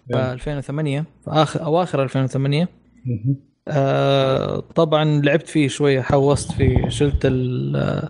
في 0.09 0.17
نعم. 0.17 0.33
2008 0.33 1.01
في 1.25 1.31
آخر 1.31 1.65
أواخر 1.65 2.03
2008 2.03 2.69
آه، 3.69 4.61
طبعا 4.75 5.05
لعبت 5.05 5.49
فيه 5.49 5.69
شوية 5.69 6.01
حوصت 6.01 6.53
فيه 6.53 6.89
شلت 6.89 7.21
ال- 7.27 7.77
آه، 7.77 8.09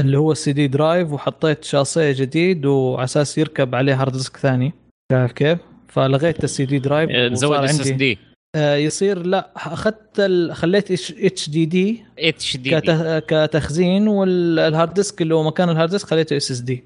اللي 0.00 0.18
هو 0.18 0.32
ال 0.32 0.52
CD 0.52 0.66
drive 0.68 1.12
وحطيت 1.12 1.64
شاصيه 1.64 2.12
جديد 2.12 2.66
وعلى 2.66 3.04
أساس 3.04 3.38
يركب 3.38 3.74
عليه 3.74 4.00
hard 4.02 4.12
disk 4.12 4.36
ثاني. 4.36 4.72
شايف 5.12 5.32
كيف؟ 5.32 5.58
فلغيت 5.88 6.44
ال 6.44 6.64
CD 6.64 6.78
drive 6.78 7.10
زود 7.34 7.50
وصار 7.50 7.64
SSD 7.64 8.18
آه، 8.56 8.74
يصير 8.76 9.26
لا 9.26 9.50
أخذت 9.56 9.98
ال... 10.18 10.54
خليت 10.54 10.90
اتش 11.10 11.50
دي 11.50 11.64
دي 11.64 12.02
إتش 12.18 12.56
دي 12.56 12.80
كتخزين 13.20 14.08
وال 14.08 14.37
hard 14.37 14.94
disk 14.94 15.22
اللي 15.22 15.34
هو 15.34 15.42
مكان 15.42 15.68
ال 15.68 15.72
hard 15.72 15.90
disk 15.90 16.06
خليته 16.08 16.36
SSD 16.36 16.84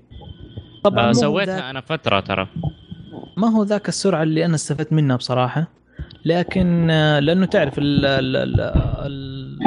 طبعا 0.84 1.04
ذاك- 1.12 1.14
سويتها 1.22 1.70
أنا 1.70 1.80
فترة 1.80 2.20
ترى. 2.20 2.48
ما 3.36 3.48
هو 3.50 3.62
ذاك 3.64 3.88
السرعة 3.88 4.22
اللي 4.22 4.44
أنا 4.44 4.54
استفدت 4.54 4.92
منها 4.92 5.16
بصراحة. 5.16 5.68
لكن 6.24 6.90
آه، 6.90 7.20
لأنه 7.20 7.46
تعرف 7.46 7.78
ال 7.78 8.04
ال 8.06 8.36
ال 8.36 8.60
ال 9.06 9.58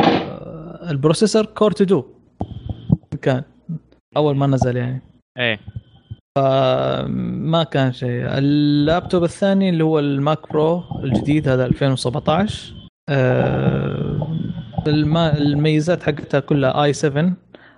ال 0.89 0.95
processor 0.95 1.45
Core 1.45 1.66
2 1.66 1.71
Duo 1.71 2.05
كان 3.17 3.43
أول 4.17 4.35
ما 4.35 4.47
نزل 4.47 4.77
يعني. 4.77 5.01
إيه. 5.39 5.59
ما 7.17 7.63
كان 7.71 7.91
شيء. 7.93 8.37
اللابتوب 8.37 9.23
الثاني 9.23 9.69
اللي 9.69 9.83
هو 9.83 9.99
الماك 9.99 10.49
برو 10.51 10.83
الجديد 11.03 11.47
هذا 11.49 11.65
2017 11.65 12.73
آه، 13.09 14.27
الميزات 14.87 16.03
حقتها 16.03 16.39
كلها 16.39 16.83
i7 16.83 17.33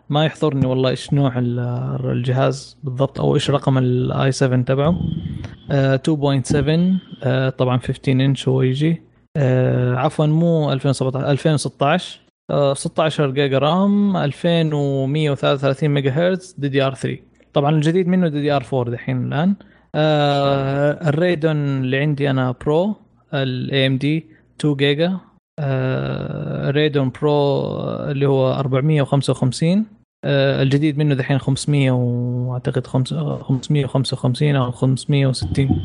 ما 0.10 0.26
يحضرني 0.26 0.66
والله 0.68 0.90
إيش 0.90 1.14
نوع 1.14 1.38
ال- 1.40 1.60
الجهاز 2.06 2.78
بالضبط 2.84 3.20
أو 3.22 3.36
إيش 3.36 3.50
رقم 3.52 3.78
ال 3.78 4.32
i7 4.32 4.62
تبعه. 4.62 5.00
آه، 5.72 5.96
2.7 5.96 7.00
آه، 7.24 7.50
طبعا 7.50 7.78
15 7.78 8.12
انش 8.12 8.48
هو 8.48 8.62
يجي. 8.62 9.02
آه، 9.38 9.96
عفوا 9.96 10.26
مو 10.26 10.72
2017 10.72 11.30
2016 11.32 12.20
آه، 12.26 12.29
16 12.74 13.32
جيجا 13.32 13.58
RAM 13.58 14.18
2133 14.18 15.90
ميجا 15.90 16.12
هرتز 16.12 16.56
DDR 16.58 16.94
3 16.94 17.18
طبعا 17.54 17.76
الجديد 17.76 18.08
منه 18.08 18.28
DDR 18.28 18.64
4 18.74 18.84
دحين 18.94 19.28
الآن. 19.28 19.56
آه 19.96 21.10
ال 21.10 21.16
Radeon 21.16 21.56
اللي 21.56 21.98
عندي 21.98 22.30
أنا 22.30 22.52
Pro 22.66 22.96
ال 23.34 23.88
AMD 23.88 24.26
2 24.60 24.76
جيجا. 24.76 25.18
آه 25.60 26.72
Radeon 26.72 27.12
Pro 27.22 27.62
اللي 28.12 28.26
هو 28.26 28.54
455 28.54 29.86
آه 30.26 30.64
الجديد 30.64 30.98
منه 30.98 31.16
دحين 31.16 31.38
500 31.38 31.92
وأعتقد 31.92 32.88
خمس- 32.88 33.14
555 33.42 34.56
أو 34.56 34.72
560 34.72 35.82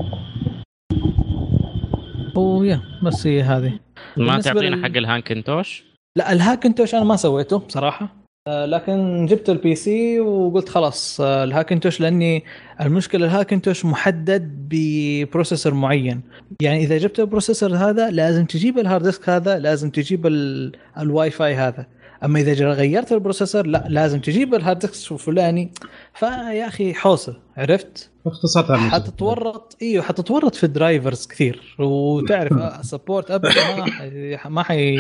ويا 2.36 2.81
بس 3.03 3.27
هي 3.27 3.43
هذه. 3.43 3.73
ما 4.16 4.41
تعطينا 4.41 4.77
لل- 4.77 4.85
حق 4.85 4.97
الهاكنتوش؟ 4.97 5.85
لا 6.16 6.32
الهاكنتوش 6.32 6.95
أنا 6.95 7.05
ما 7.05 7.16
سويته 7.16 7.59
بصراحة. 7.59 8.09
آه، 8.49 8.66
لكن 8.66 9.27
جبت 9.27 9.51
ال 9.51 9.74
PC 9.74 10.20
وقلت 10.20 10.69
خلاص 10.69 11.20
آه، 11.20 11.45
الهاكنتوش 11.45 12.01
لأني 12.01 12.45
المشكلة 12.81 13.27
الهاكنتوش 13.27 13.85
محدد 13.85 14.69
ب 14.70 14.81
processor 14.81 15.74
معين. 15.74 16.20
يعني 16.62 16.78
إذا 16.85 16.99
جبت 16.99 17.20
ال 17.20 17.26
processor 17.26 17.77
هذا 17.77 18.11
لازم 18.11 18.45
تجيب 18.45 18.78
ال 18.78 18.84
hard 18.84 19.05
disk 19.05 19.28
هذا 19.28 19.59
لازم 19.59 19.91
تجيب 19.91 20.27
ال- 20.27 20.73
الواي 20.99 21.31
فاي 21.31 21.55
هذا. 21.55 21.86
أما 22.24 22.40
إذا 22.40 22.72
غيرت 22.72 23.12
ال 23.12 23.18
processor 23.18 23.66
لا 23.66 23.84
لازم 23.88 24.20
تجيب 24.20 24.55
ال 24.55 24.59
hard 24.59 24.78
disk 24.78 25.12
الفلاني. 25.12 25.72
فيا 26.14 26.68
أخي 26.68 26.94
حوسة 26.94 27.36
عرفت؟ 27.56 28.10
باختصار 28.24 28.64
تعال 28.64 28.80
حتتورط 28.80 29.76
إيوه 29.82 30.02
حتتورط 30.05 30.55
في 30.55 30.64
ال 30.65 30.72
drivers 30.72 31.27
كثير. 31.26 31.76
وتعرف 31.78 32.86
support 32.86 33.43
ما 33.46 33.84
حي- 33.84 34.38
ما 34.48 34.62
حي 34.62 34.98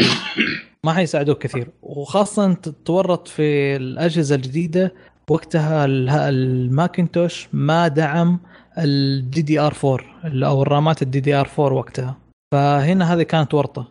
ما 0.84 0.92
حيساعدوك 0.92 1.38
كثير. 1.38 1.68
وخاصة 1.82 2.52
تتورط 2.52 3.28
في 3.28 3.76
الأجهزة 3.76 4.34
الجديدة 4.34 4.94
وقتها 5.30 5.84
ال- 5.84 6.08
الماكنتوش 6.08 7.48
ما 7.52 7.88
دعم 7.88 8.40
ال 8.78 9.42
DDR 9.42 9.74
4 9.84 10.00
أو 10.48 10.62
الرامات 10.62 11.02
ال 11.02 11.20
DDR 11.20 11.48
4 11.58 11.72
وقتها. 11.72 12.16
فهنا 12.54 13.14
هذه 13.14 13.22
كانت 13.22 13.54
ورطة. 13.54 13.88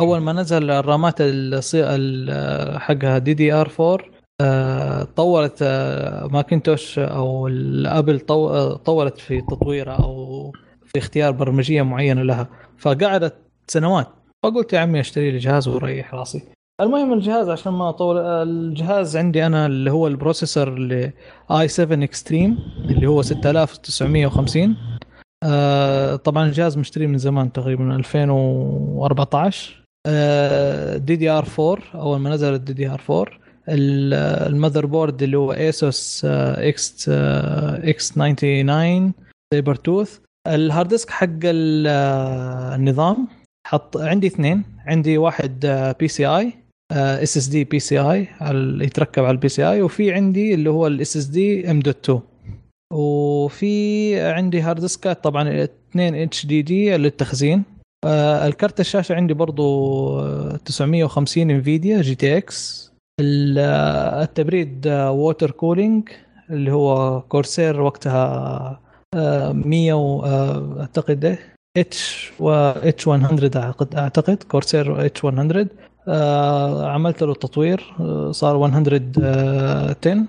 أول 0.00 0.18
ما 0.18 0.32
نزل 0.32 0.70
الرامات 0.70 1.22
حقها 2.78 3.18
دي 3.18 3.34
دي 3.34 3.52
ار 3.52 3.70
4 3.80 3.98
آه، 4.40 5.02
طورت 5.16 5.58
آه، 5.62 6.26
ماكنتوش 6.26 6.98
أو 6.98 7.48
الأبل 7.48 8.20
طو- 8.20 8.30
آه، 8.50 8.76
طورت 8.76 9.18
في 9.18 9.40
تطويرها 9.40 9.94
أو 9.94 10.52
في 10.86 10.98
اختيار 10.98 11.30
برمجية 11.32 11.82
معينة 11.82 12.22
لها. 12.22 12.48
فقعدت 12.78 13.34
سنوات. 13.68 14.06
فقلت 14.44 14.72
يا 14.72 14.78
عمي 14.78 15.00
أشتري 15.00 15.30
لي 15.30 15.38
جهاز 15.38 15.68
وريح 15.68 16.14
راسي. 16.14 16.42
المهم 16.80 17.12
الجهاز 17.12 17.48
عشان 17.48 17.72
ما 17.72 17.88
أطول 17.88 18.18
الجهاز 18.18 19.16
عندي 19.16 19.46
أنا 19.46 19.66
اللي 19.66 19.90
هو 19.90 20.06
ال 20.06 20.12
processor 20.12 20.68
اللي 20.68 21.12
i7 21.50 21.68
Extreme 21.68 22.58
اللي 22.84 23.06
هو 23.06 23.22
6950 23.22 24.76
آه 25.42 26.16
طبعا 26.16 26.46
الجهاز 26.46 26.78
مشتري 26.78 27.06
من 27.06 27.18
زمان 27.18 27.52
تقريبا 27.52 27.96
2014 27.96 29.82
DDR 30.98 31.46
4 31.58 31.78
أول 31.94 32.18
ما 32.18 32.30
نزل 32.30 32.54
ال 32.54 32.72
DDR 32.72 33.00
4 33.10 33.26
ال- 33.68 34.14
ال 34.52 34.86
motherboard 34.86 35.22
اللي 35.22 35.36
هو 35.38 35.52
ASUS 35.52 36.24
X 36.24 37.08
X 37.08 38.12
99 38.12 39.12
Sabertooth 39.54 40.18
ال 40.48 40.56
hard 40.56 40.88
disk 40.88 41.10
حق 41.10 41.28
آه، 41.44 42.74
النظام 42.74 43.28
حط 43.66 43.96
عندي 43.96 44.26
اثنين. 44.26 44.62
عندي 44.86 45.18
واحد 45.18 45.66
بي 46.00 46.08
سي 46.08 46.26
اي 46.26 46.52
اس 46.92 47.36
اس 47.36 47.46
دي 47.46 47.64
بي 47.64 47.78
سي 47.78 47.98
اي 47.98 48.28
يتركب 48.80 49.22
على 49.24 49.30
ال 49.32 49.48
PCI 49.48 49.82
وفي 49.82 50.12
عندي 50.12 50.54
اللي 50.54 50.70
هو 50.70 50.86
ال 50.86 51.16
SSD 51.16 51.70
M 51.70 51.80
dot 51.80 52.10
2 52.10 52.20
وفي 52.92 54.20
عندي 54.20 54.60
hard 54.60 54.80
ديسكات 54.80 55.24
طبعا 55.24 55.64
اثنين 55.64 56.14
HDD 56.14 56.96
للتخزين. 56.96 57.62
آه، 58.06 58.46
الكرت 58.46 58.80
الشاشة 58.80 59.14
عندي 59.14 59.34
برضو 59.34 59.66
آه، 60.20 60.56
950 60.64 61.50
انفيديا 61.50 62.00
GTX 62.02 62.92
ال- 63.20 63.58
آه، 63.58 64.22
التبريد 64.22 64.86
water 64.88 65.50
cooling 65.50 66.08
اللي 66.50 66.72
هو 66.72 67.20
Corsair 67.20 67.80
وقتها 67.80 68.80
آه، 69.14 69.52
100 69.52 69.92
و- 69.92 70.22
آه، 70.24 70.80
أعتقد 70.80 71.38
H 71.78 72.32
و 72.40 72.50
H 72.50 73.08
100 73.08 73.56
اعتقد 73.56 73.94
أعتقد 73.94 74.42
Corsair 74.42 75.06
H 75.06 75.24
100 75.24 75.68
آه، 76.08 76.86
عملت 76.90 77.22
له 77.22 77.34
تطوير 77.34 77.94
آه، 78.00 78.32
صار 78.32 78.56
110 78.58 80.26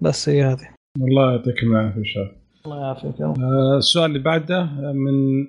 بس 0.00 0.28
هي 0.28 0.44
هذه. 0.44 0.68
الله 1.00 1.30
يعطيك 1.30 1.62
العافية 1.62 2.02
شباب 2.04 2.32
الله 2.66 2.80
يعافيك 2.80 3.20
يا 3.20 3.26
رب. 3.26 3.40
آه، 3.40 3.78
السؤال 3.78 4.10
اللي 4.10 4.18
بعده 4.18 4.64
من 4.92 5.46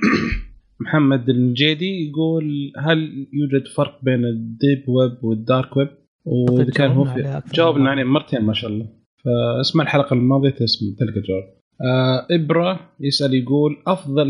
محمد 0.82 1.28
الجيدي 1.28 2.08
يقول 2.08 2.72
هل 2.78 3.28
يوجد 3.32 3.68
فرق 3.76 4.04
بين 4.04 4.24
ال 4.24 4.37
deep 4.37 4.88
web 4.88 5.24
وال 5.24 5.41
dark 5.41 5.76
web؟ 5.76 5.88
وإذا 6.24 6.70
كان 6.70 6.90
هو 6.90 7.04
في 7.04 7.42
جاوبنا 7.54 7.90
عليه 7.90 8.04
مرتين 8.04 8.42
ما 8.42 8.52
شاء 8.52 8.70
الله 8.70 8.86
فاسمع 9.24 9.84
الحلقة 9.84 10.14
الماضية 10.14 10.50
تسمع 10.50 10.88
تلقى 10.98 11.20
جواب 11.20 11.44
آه 11.82 12.26
إبرة 12.30 12.80
يسأل 13.00 13.34
يقول 13.34 13.76
أفضل 13.86 14.26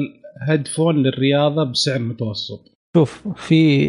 headphone 0.48 1.02
للرياضة 1.02 1.64
بسعر 1.64 1.98
متوسط 1.98 2.71
شوف 2.96 3.28
في 3.28 3.86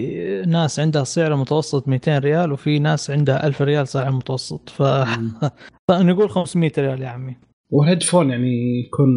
ناس 0.48 0.80
عندها 0.80 1.04
سعر 1.04 1.36
متوسط 1.36 1.88
200 1.88 2.18
ريال 2.20 2.52
وفي 2.52 2.80
ناس 2.80 3.12
عندها 3.12 3.48
1000 3.48 3.62
ريال 3.62 3.88
سعر 3.88 4.12
متوسط. 4.12 4.70
ف... 4.70 4.84
فنقول 5.92 6.30
500 6.40 6.72
ريال 6.78 7.02
يا 7.02 7.08
عمي. 7.08 7.36
وال 7.72 7.82
headphone 7.82 8.30
يعني 8.30 8.80
يكون 8.80 9.10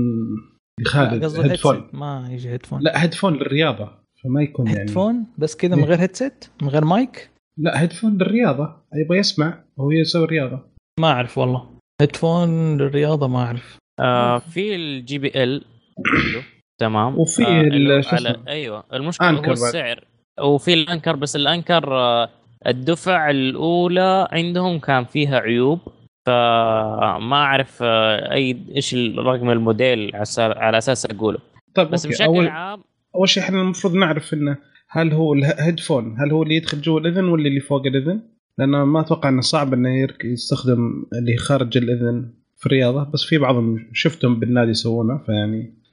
خالد 0.84 1.24
headphone 1.24 1.88
ما 1.92 2.28
يجي 2.30 2.48
headphone 2.48 2.80
لا 2.82 3.02
headphone 3.02 3.34
للرياضة 3.34 3.90
فما 4.24 4.42
يكون 4.42 4.66
يعني. 4.66 4.80
headphone 4.80 5.24
بس 5.38 5.56
كذا 5.56 5.76
من 5.76 5.84
غير 5.84 6.00
headset 6.00 6.44
من 6.62 6.68
غير 6.68 6.84
مايك 6.84 7.30
لا 7.58 7.80
headphone 7.82 8.14
للرياضة. 8.14 8.76
يبغى 8.94 9.18
يسمع 9.18 9.64
وهو 9.76 9.90
يسوي 9.90 10.26
رياضة. 10.26 10.60
ما 11.00 11.08
أعرف 11.08 11.38
والله. 11.38 11.70
headphone 12.00 12.76
للرياضة 12.76 13.28
ما 13.28 13.38
أعرف. 13.38 13.78
آه 14.00 14.38
في 14.38 14.74
ال 14.76 15.18
JBL 15.18 15.64
تمام 16.78 17.18
وفي 17.18 17.46
آه؟ 17.46 18.14
على 18.14 18.36
أيوه 18.48 18.84
المشكلة 18.92 19.30
هو. 19.30 19.52
السعر 19.52 20.04
وفي 20.40 20.74
ال 20.74 20.81
Anker 20.81 21.16
بس 21.16 21.36
ال 21.36 21.46
Anker 21.46 21.94
آه، 21.94 22.28
الدفع 22.66 23.30
الأولى 23.30 24.28
عندهم 24.32 24.78
كان 24.78 25.04
فيها 25.04 25.38
عيوب 25.38 25.78
فما 26.26 27.36
أعرف 27.36 27.78
آه، 27.82 28.32
أي 28.32 28.56
إيش 28.76 28.94
الرقم 28.94 29.50
الموديل 29.50 30.10
على 30.38 30.78
أساس 30.78 31.06
أقوله 31.06 31.38
طيب 31.74 31.90
بس 31.90 32.06
okay. 32.06 32.16
بشكل 32.16 32.24
اول 32.24 32.48
عام 32.48 32.82
أول 33.14 33.28
شيء 33.28 33.42
إحنا 33.42 33.60
المفروض 33.60 33.94
نعرف 33.94 34.34
إنه 34.34 34.56
هل 34.88 35.12
هو 35.12 35.34
ال 35.34 35.43
headphone 35.43 36.16
هل 36.18 36.32
هو 36.32 36.42
اللي 36.42 36.54
يدخل 36.54 36.80
جوا 36.80 37.00
الإذن 37.00 37.24
ولا 37.24 37.48
اللي 37.48 37.60
فوق 37.60 37.86
الإذن؟ 37.86 38.22
لأن 38.58 38.70
ما 38.70 39.00
أتوقع 39.00 39.28
إنه 39.28 39.40
صعب 39.40 39.74
إنه 39.74 40.08
يستخدم 40.24 41.06
اللي 41.12 41.36
خارج 41.36 41.78
الإذن 41.78 42.32
في 42.56 42.66
الرياضة 42.66 43.10
بس 43.14 43.22
في 43.22 43.38
بعضهم 43.38 43.90
شفتهم 43.92 44.40
بالنادي 44.40 44.70
يسوونه 44.70 45.18
فيعني. 45.26 45.85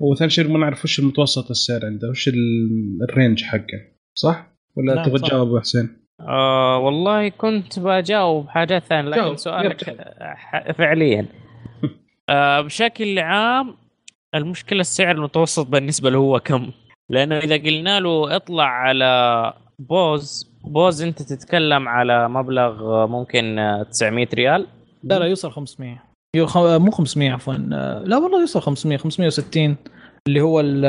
وثاني 0.00 0.30
شيء 0.30 0.48
ما 0.48 0.58
نعرف 0.58 0.84
وش 0.84 0.98
المتوسط 0.98 1.50
السعر 1.50 1.86
عنده 1.86 2.08
وش 2.08 2.28
ال- 2.28 2.98
ال 3.10 3.15
range 3.15 3.42
حقه 3.44 3.80
صح؟ 4.14 4.46
ولا 4.76 4.94
نعم، 4.94 5.04
تبغى. 5.04 5.18
تجاوب 5.18 5.48
أبو 5.48 5.60
حسين؟ 5.60 5.96
آه 6.20 6.78
والله 6.78 7.28
كنت 7.28 7.78
بجاوب 7.78 8.48
حاجات 8.48 8.82
ثانية 8.84 9.10
جاوب، 9.10 9.26
لكن 9.26 9.36
سؤالك 9.36 9.88
يلا. 9.88 10.14
ح- 10.36 10.72
فعليا 10.72 11.26
آه 12.30 12.60
بشكل 12.60 13.18
عام 13.18 13.74
المشكلة 14.34 14.80
السعر 14.80 15.14
المتوسط 15.14 15.66
بالنسبة 15.66 16.10
له 16.10 16.18
هو 16.18 16.40
كم 16.40 16.70
لأنه 17.10 17.38
إذا 17.38 17.56
قلنا 17.56 18.00
له 18.00 18.36
اطلع 18.36 18.64
على 18.64 19.52
Bose 19.78 20.50
Bose 20.64 21.02
أنت 21.02 21.22
تتكلم 21.22 21.88
على 21.88 22.28
مبلغ 22.28 23.06
ممكن 23.06 23.58
آه، 23.58 23.82
900 23.82 24.28
ريال 24.34 24.66
لا 25.02 25.18
لا 25.18 25.24
يوصل 25.24 25.50
500 25.52 26.02
يو 26.36 26.46
خ... 26.46 26.56
مو 26.58 26.90
500 26.90 27.30
عفوا. 27.32 27.54
آه، 27.72 28.02
لا 28.06 28.16
والله 28.16 28.40
يوصل 28.40 28.60
500 28.60 28.98
560 28.98 29.76
اللي 30.28 30.40
هو 30.40 30.60
ال 30.60 30.84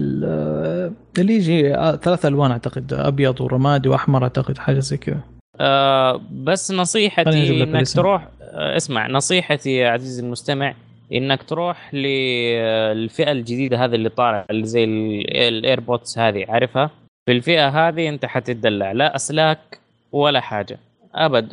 ال- 0.00 0.92
اللي 1.18 1.34
يجي 1.34 1.74
آه، 1.74 1.96
ثلاث 1.96 2.26
ألوان 2.26 2.50
أعتقد 2.50 2.92
أبيض 2.92 3.40
ورمادي 3.40 3.88
وأحمر 3.88 4.22
أعتقد 4.22 4.58
حاجة 4.58 4.78
زي 4.78 4.96
كذا. 4.96 5.20
آه 5.60 6.20
بس 6.32 6.72
نصيحتي 6.72 7.62
إنك. 7.62 7.88
تروح 7.94 8.28
آه 8.42 8.76
اسمع 8.76 9.06
نصيحتي 9.08 9.70
يا 9.76 9.90
عزيزي 9.90 10.22
المستمع 10.22 10.74
إنك 11.12 11.42
تروح 11.42 11.94
للفئه 11.94 13.32
الجديدة 13.32 13.84
هذه 13.84 13.94
اللي 13.94 14.08
طالعة 14.08 14.44
اللي 14.50 14.66
زي 14.66 14.84
ال- 14.84 15.36
الايربودز 15.36 16.18
هذه 16.18 16.44
عارفها؟ 16.48 16.90
في 17.26 17.32
الفئة 17.32 17.68
هذه 17.88 18.08
أنت 18.08 18.26
حتدلع 18.26 18.92
لا 18.92 19.16
أسلاك 19.16 19.78
ولا 20.12 20.40
حاجة. 20.40 20.78
أبد 21.14 21.48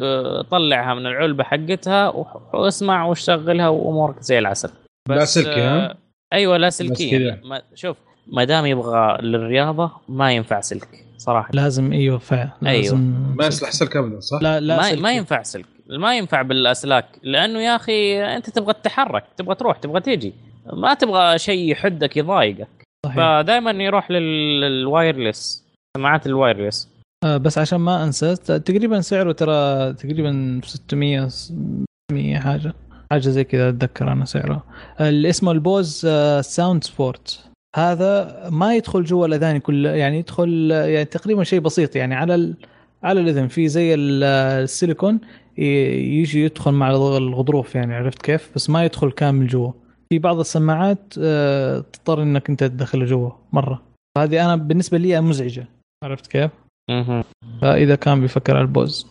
طلعها 0.52 0.94
من 0.94 1.06
العلبة 1.06 1.44
حقتها 1.44 2.08
واسمع 2.54 3.06
وشغلها 3.06 3.68
وأمورك 3.68 4.20
زي 4.22 4.40
العسل 4.40 4.70
لا 5.10 5.26
سلكي، 5.26 5.62
ها؟ 5.62 5.86
آه، 5.92 5.98
أيوه 6.34 6.58
لا 6.58 6.68
بس 6.68 6.78
سلكيه 6.78 7.18
كذا. 7.18 7.40
ما 7.44 7.62
شوف 7.76 7.98
ما 8.28 8.44
دام 8.44 8.66
يبغى 8.66 9.18
للرياضة 9.22 9.92
ما 10.10 10.32
ينفع 10.32 10.62
سلك 10.62 11.06
صراحة 11.18 11.50
لازم 11.54 11.94
أيوه 11.94 12.18
فعلا 12.18 12.50
لازم 12.62 13.14
ما 13.40 13.46
يصلح 13.48 13.70
سلك 13.72 13.96
ابدا 13.98 14.20
صح؟ 14.20 14.40
لا 14.42 14.60
لا 14.60 14.78
ما, 14.78 14.84
سلكي. 14.84 15.02
ما 15.02 15.12
ينفع 15.12 15.42
سلك 15.44 15.66
ما 15.90 16.18
ينفع 16.18 16.42
بالأسلاك 16.42 17.06
لأنه 17.24 17.60
يا 17.60 17.76
أخي 17.76 18.24
أنت 18.24 18.50
تبغى 18.50 18.74
تتحرك 18.74 19.24
تبغى 19.38 19.56
تروح 19.56 19.78
تبغى 19.78 20.02
تيجي 20.02 20.34
ما 20.74 20.94
تبغى 20.94 21.38
شيء 21.40 21.72
يحدك 21.72 22.18
يضايقك 22.18 22.68
صحيح. 23.06 23.16
فدائما 23.18 23.72
يروح 23.72 24.12
لل- 24.12 24.62
لل 24.62 24.82
wireless 24.82 25.66
سماعات 25.98 26.28
ال 26.28 26.35
wireless 26.35 26.90
بس 27.26 27.58
عشان 27.58 27.80
ما 27.80 28.04
أنسى 28.04 28.36
تقريبا 28.36 29.02
سعره 29.02 29.32
ترى 29.32 29.94
تقريبا 29.94 30.62
600 30.66 31.28
600 31.28 32.40
حاجة 32.40 32.74
حاجة 33.12 33.30
زي 33.30 33.44
كذا 33.44 33.70
أتذكر 33.70 34.12
أنا 34.12 34.26
سعره. 34.26 34.64
اسمه 35.00 35.52
ال 35.52 35.62
Bose 35.62 36.02
آه، 36.06 36.42
SoundSport. 36.42 37.46
هذا 37.76 38.40
ما 38.50 38.76
يدخل 38.76 39.04
جوا 39.04 39.26
الأذان 39.28 39.58
كل 39.58 39.86
يعني 39.86 40.18
يدخل 40.20 40.70
آه، 40.74 40.86
يعني 40.86 41.06
تقريبا 41.06 41.44
شيء 41.44 41.60
بسيط 41.60 41.96
يعني 41.96 42.16
على 42.16 42.36
ال... 42.36 42.56
على 43.04 43.20
الأذن. 43.22 43.48
في 43.48 43.68
زي 43.68 43.94
آه، 44.24 44.64
السيليكون 44.64 45.20
يجي 45.58 46.44
يدخل 46.46 46.72
مع 46.72 46.90
الغ- 46.90 47.18
الغضروف 47.18 47.76
يعني 47.76 47.96
عرفت 47.96 48.22
كيف؟ 48.22 48.52
بس 48.56 48.70
ما 48.70 48.86
يدخل 48.86 49.12
كامل 49.12 49.48
جوا. 49.48 49.72
في 50.10 50.20
بعض 50.20 50.40
السماعات 50.40 51.14
آه، 51.20 51.80
تضطر 51.94 52.24
إنك 52.24 52.50
أنت 52.50 52.64
تدخله 52.64 53.06
جوا 53.06 53.30
مرة. 53.54 53.82
هذه 54.18 54.46
أنا 54.46 54.56
بالنسبة 54.56 54.98
لي 54.98 55.22
مزعجة. 55.22 55.68
عرفت 56.04 56.28
كيف؟ 56.28 56.52
مهم. 56.92 57.24
فإذا 57.62 57.96
كان 57.96 58.22
بيفكر 58.22 58.56
على 58.56 58.62
البوز. 58.62 59.08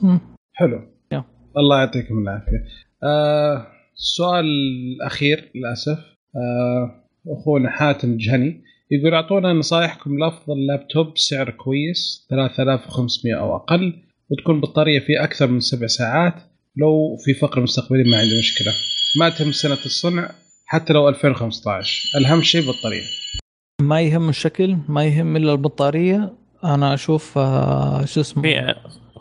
حلو. 0.53 0.81
يا. 1.13 1.25
الله 1.57 1.79
يعطيكم 1.79 2.19
العافية. 2.19 2.65
آه 3.03 3.67
السؤال 3.95 4.45
الأخير 4.45 5.51
للأسف. 5.55 5.99
آه 6.37 7.05
أخونا 7.29 7.71
حاتم 7.71 8.17
جهني 8.17 8.63
يقول 8.91 9.15
أعطونا 9.15 9.53
نصائحكم 9.53 10.19
لأفضل 10.19 10.67
لابتوب 10.67 11.19
سعر 11.19 11.51
كويس 11.51 12.27
3500 12.31 13.41
أو 13.41 13.57
أقل 13.57 14.03
وتكون 14.31 14.61
بطارية 14.61 15.01
فيه 15.01 15.25
أكثر 15.25 15.47
من 15.47 15.61
سبع 15.61 15.87
ساعات 15.87 16.35
لو 16.77 17.17
في 17.25 17.35
فقره 17.35 17.61
مستقبليه 17.61 18.11
ما 18.11 18.19
عندي 18.19 18.39
مشكلة. 18.39 18.73
ما 19.21 19.29
تهم 19.29 19.53
سنة 19.53 19.73
الصنع 19.73 20.31
حتى 20.67 20.93
لو 20.93 21.09
2015 21.09 22.19
الأهم 22.19 22.43
شيء 22.43 22.69
بطارية. 22.71 23.03
ما 23.83 24.01
يهم 24.01 24.29
الشكل 24.29 24.77
ما 24.89 25.05
يهم 25.05 25.37
إلا 25.37 25.53
البطارية 25.53 26.33
أنا 26.65 26.95
أشوف 26.95 27.39
آه، 27.39 28.05
شو 28.05 28.21
اسمه؟ 28.21 28.43
في 28.43 28.75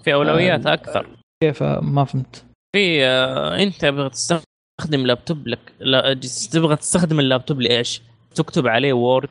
في 0.03 0.13
أولويات 0.13 0.65
آه، 0.67 0.73
أكثر. 0.73 1.05
كيف؟ 1.43 1.63
آه، 1.63 1.79
ما 1.79 2.03
فهمت. 2.05 2.45
في 2.75 3.05
أنت 3.63 3.81
تبغى 3.81 4.09
تستخدم 4.09 5.05
لابتوب 5.05 5.47
لك 5.47 5.59
لا 5.79 6.13
تبغى 6.51 6.75
تستخدم 6.75 7.19
اللابتوب 7.19 7.61
لإيش؟ 7.61 8.01
تكتب 8.35 8.67
عليه 8.67 8.93
Word 8.93 9.29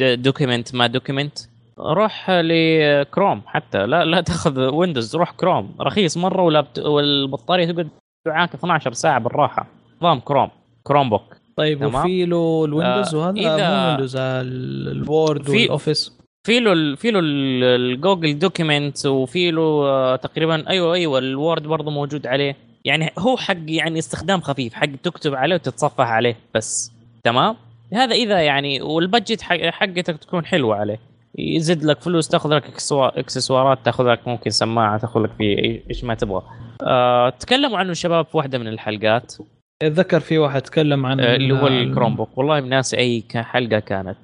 document 0.00 0.74
ما 0.74 0.86
document 0.86 1.38
روح 1.78 2.30
لكروم 2.30 3.42
حتى. 3.46 3.86
لا 3.86 4.04
لا 4.04 4.20
تاخذ 4.20 4.60
Windows 4.60 5.16
روح 5.16 5.30
كروم 5.30 5.74
رخيص 5.80 6.16
مرة 6.16 6.42
ولابت 6.42 6.78
والبطارية 6.78 7.72
تقعد 7.72 7.88
معاك 8.26 8.54
12 8.54 8.92
ساعة 8.92 9.18
بالراحة. 9.20 9.66
نظام 10.02 10.20
Chrome 10.20 10.50
Chrome 10.82 11.10
book 11.10 11.36
طيب. 11.56 11.84
وفي 11.84 12.24
له 12.24 12.64
ال 12.64 12.70
Windows 12.70 13.14
وهذا؟ 13.14 13.32
مو 13.32 13.88
Windows 13.88 14.16
ال- 14.16 14.88
ال 14.88 14.99
Word 14.99 15.42
في- 15.42 15.50
وال 15.62 15.76
Office 15.76 16.17
في 16.48 16.60
له 16.60 16.96
في 16.96 17.10
له 17.10 17.18
ال- 17.20 17.64
ال 17.64 17.75
Google 17.75 18.38
document 18.38 19.06
وفي 19.06 19.50
له 19.50 19.60
آه، 19.62 20.16
تقريبا 20.16 20.68
أيوه 20.70 20.94
أيوه 20.94 21.18
ال 21.18 21.27
Word 21.27 21.62
برضه 21.62 21.90
موجود 21.90 22.26
عليه. 22.26 22.56
يعني 22.84 23.10
هو 23.18 23.36
حق 23.36 23.56
يعني 23.66 23.98
استخدام 23.98 24.40
خفيف 24.40 24.74
حق 24.74 24.86
تكتب 25.02 25.34
عليه 25.34 25.54
وتتصفح 25.54 26.06
عليه 26.06 26.36
بس. 26.54 26.92
تمام؟ 27.24 27.56
هذا 27.92 28.14
إذا 28.14 28.40
يعني 28.42 28.82
وال 28.82 28.97
budget 28.97 29.42
حق 29.42 29.56
حقتك 29.56 30.16
تكون 30.16 30.44
حلوة 30.44 30.76
عليه. 30.76 30.98
يزيد 31.38 31.84
لك 31.84 32.00
فلوس 32.00 32.28
تاخذ 32.28 32.54
لك 32.54 32.64
إكسسوارات 32.92 33.78
تاخذ 33.84 34.04
لك 34.12 34.28
ممكن 34.28 34.50
سماعة 34.50 34.98
تاخذ 34.98 35.20
لك 35.20 35.30
في 35.38 35.80
إيش 35.90 36.04
ما 36.04 36.14
تبغى. 36.14 36.42
أه 36.82 37.30
تكلموا 37.30 37.78
عنه 37.78 37.90
الشباب 37.90 38.24
في 38.26 38.36
واحدة 38.36 38.58
من 38.58 38.68
الحلقات. 38.68 39.34
أتذكر 39.82 40.20
في 40.20 40.38
واحد 40.38 40.60
تكلم 40.62 41.06
عن 41.06 41.20
أه 41.20 41.36
اللي 41.36 41.54
هو 41.54 41.66
ال- 41.66 41.72
الكروم 41.82 42.16
بوك 42.16 42.38
والله 42.38 42.60
ناسي 42.60 42.96
أي 42.98 43.24
حلقة 43.34 43.78
كانت. 43.78 44.16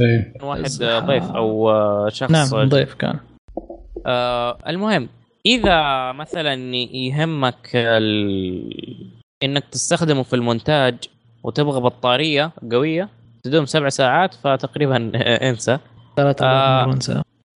إيه. 0.00 0.32
واحد 0.42 0.62
ضيف 1.06 1.24
أو 1.30 1.70
آه، 1.70 2.08
شخص. 2.08 2.30
نعم 2.30 2.68
ضيف 2.68 2.94
كان. 2.94 3.18
آه 4.06 4.58
المهم 4.68 5.08
إذا 5.46 6.12
مثلا 6.12 6.54
يهمك 6.76 7.70
ال... 7.74 8.74
إنك 9.42 9.64
تستخدمه 9.64 10.22
في 10.22 10.36
المونتاج 10.36 10.94
وتبغى 11.44 11.80
بطارية 11.80 12.50
قوية 12.72 13.08
تدوم 13.42 13.66
سبع 13.66 13.88
ساعات 13.88 14.34
فتقريبا 14.34 15.12
انسى. 15.50 15.78
ثلاثة 16.16 16.46
آه. 16.46 16.96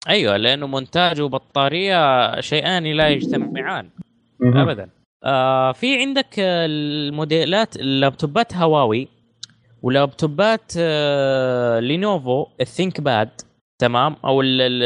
أيوه 0.08 0.36
لأنه 0.36 0.66
مونتاج 0.66 1.20
وبطارية 1.20 2.40
شيئان 2.40 2.84
لا 2.84 3.08
يجتمعان. 3.08 3.88
ابدا. 4.42 4.88
آه 5.24 5.72
في 5.72 5.98
عندك 5.98 6.34
الموديلات 6.38 7.76
اللابتوبات 7.76 8.54
هواوي 8.56 9.08
ولابتوبات 9.82 10.72
آه 10.78 11.80
Lenovo 11.80 12.47
ال 12.60 13.01
ThinkPad 13.01 13.28
تمام؟ 13.80 14.16
أو 14.24 14.40
ال- 14.40 14.60
ال- 14.60 14.82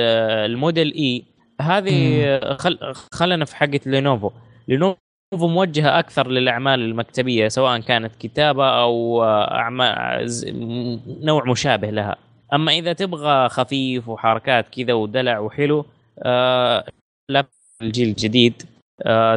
الموديل 0.50 0.92
E 0.94 1.22
هذه 1.60 2.38
خل 2.56 2.78
خلنا 3.12 3.44
في 3.44 3.56
حقة 3.56 3.80
Lenovo. 3.86 4.30
Lenovo 4.68 4.96
موجهة 5.34 5.98
أكثر 5.98 6.28
للأعمال 6.28 6.80
المكتبية 6.80 7.48
سواء 7.48 7.80
كانت 7.80 8.16
كتابة 8.16 8.68
أو 8.82 9.24
أعمال 9.24 10.28
ز- 10.30 10.48
م- 10.48 11.00
نوع 11.22 11.44
مشابه 11.44 11.90
لها. 11.90 12.16
أما 12.54 12.72
إذا 12.72 12.92
تبغى 12.92 13.48
خفيف 13.48 14.08
وحركات 14.08 14.68
كذا 14.68 14.92
ودلع 14.92 15.38
وحلو 15.38 15.84
آه 16.22 16.84
لا 17.28 17.44
الجيل 17.82 18.08
الجديد 18.08 18.62
آه 19.02 19.36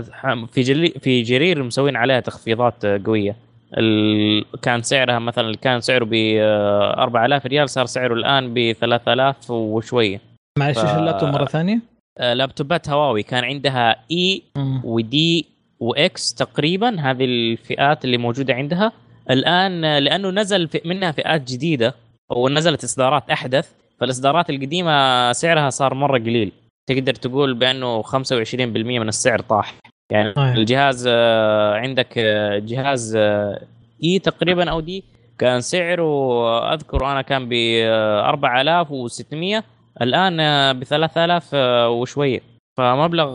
في 0.51 0.61
جلي 0.61 0.89
في 0.89 1.21
جرير 1.21 1.63
مسوين 1.63 1.95
عليها 1.95 2.19
تخفيضات 2.19 2.85
آه، 2.85 3.01
قوية. 3.05 3.35
ال... 3.77 4.45
كان 4.61 4.81
سعرها 4.81 5.19
مثلا 5.19 5.55
كان 5.55 5.81
سعره 5.81 6.05
ب 6.11 6.13
4000 6.13 7.45
ريال 7.45 7.69
صار 7.69 7.85
سعره 7.85 8.13
الآن 8.13 8.53
ب 8.53 8.71
3000 8.71 9.51
وشوية. 9.51 10.21
معلش 10.59 10.77
ف- 10.79 10.85
إيش 10.85 10.95
اللابتوب 10.97 11.29
مرة 11.29 11.45
ثانية؟ 11.45 11.79
آه، 12.17 12.33
لابتوبات 12.33 12.89
هواوي. 12.89 13.23
كان 13.23 13.43
عندها 13.43 13.95
E. 14.11 14.43
و 14.83 15.14
D 15.14 15.45
و 15.79 16.06
X 16.06 16.33
تقريبا 16.33 16.99
هذه 16.99 17.25
الفئات 17.25 18.05
اللي 18.05 18.17
موجودة 18.17 18.53
عندها. 18.53 18.91
الآن 19.29 19.85
آه، 19.85 19.99
لأنه 19.99 20.29
نزل 20.29 20.69
منها 20.85 21.11
فئات 21.11 21.51
جديدة 21.51 21.95
ونزلت 22.31 22.83
إصدارات 22.83 23.29
أحدث 23.29 23.71
فالإصدارات 23.99 24.49
القديمة 24.49 25.31
سعرها 25.31 25.69
صار 25.69 25.93
مرة 25.93 26.17
قليل. 26.19 26.51
تقدر 26.89 27.13
تقول 27.13 27.53
بأنه 27.53 28.01
25% 28.01 28.99
من 28.99 29.07
السعر 29.07 29.39
طاح. 29.41 29.75
يعني 30.11 30.33
آه. 30.37 30.53
الجهاز 30.53 31.05
آه، 31.07 31.73
عندك 31.73 32.17
آه، 32.17 32.59
جهاز 32.59 33.15
آه، 33.15 33.61
اي 34.03 34.19
تقريبا 34.19 34.71
أو 34.71 34.79
دي 34.79 35.03
كان 35.37 35.61
سعره 35.61 36.73
أذكر 36.73 37.11
أنا 37.11 37.21
كان 37.21 37.49
ب 37.49 37.53
4600 37.53 39.63
الآن 40.01 40.37
ب 40.79 40.83
3000 40.83 41.53
وشوية. 41.89 42.41
فمبلغ 42.77 43.29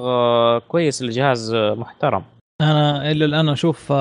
كويس 0.59 1.03
لجهاز 1.03 1.55
آه، 1.55 1.75
محترم. 1.75 2.23
أنا 2.61 3.11
إلى 3.11 3.25
الآن 3.25 3.49
أشوف 3.49 3.93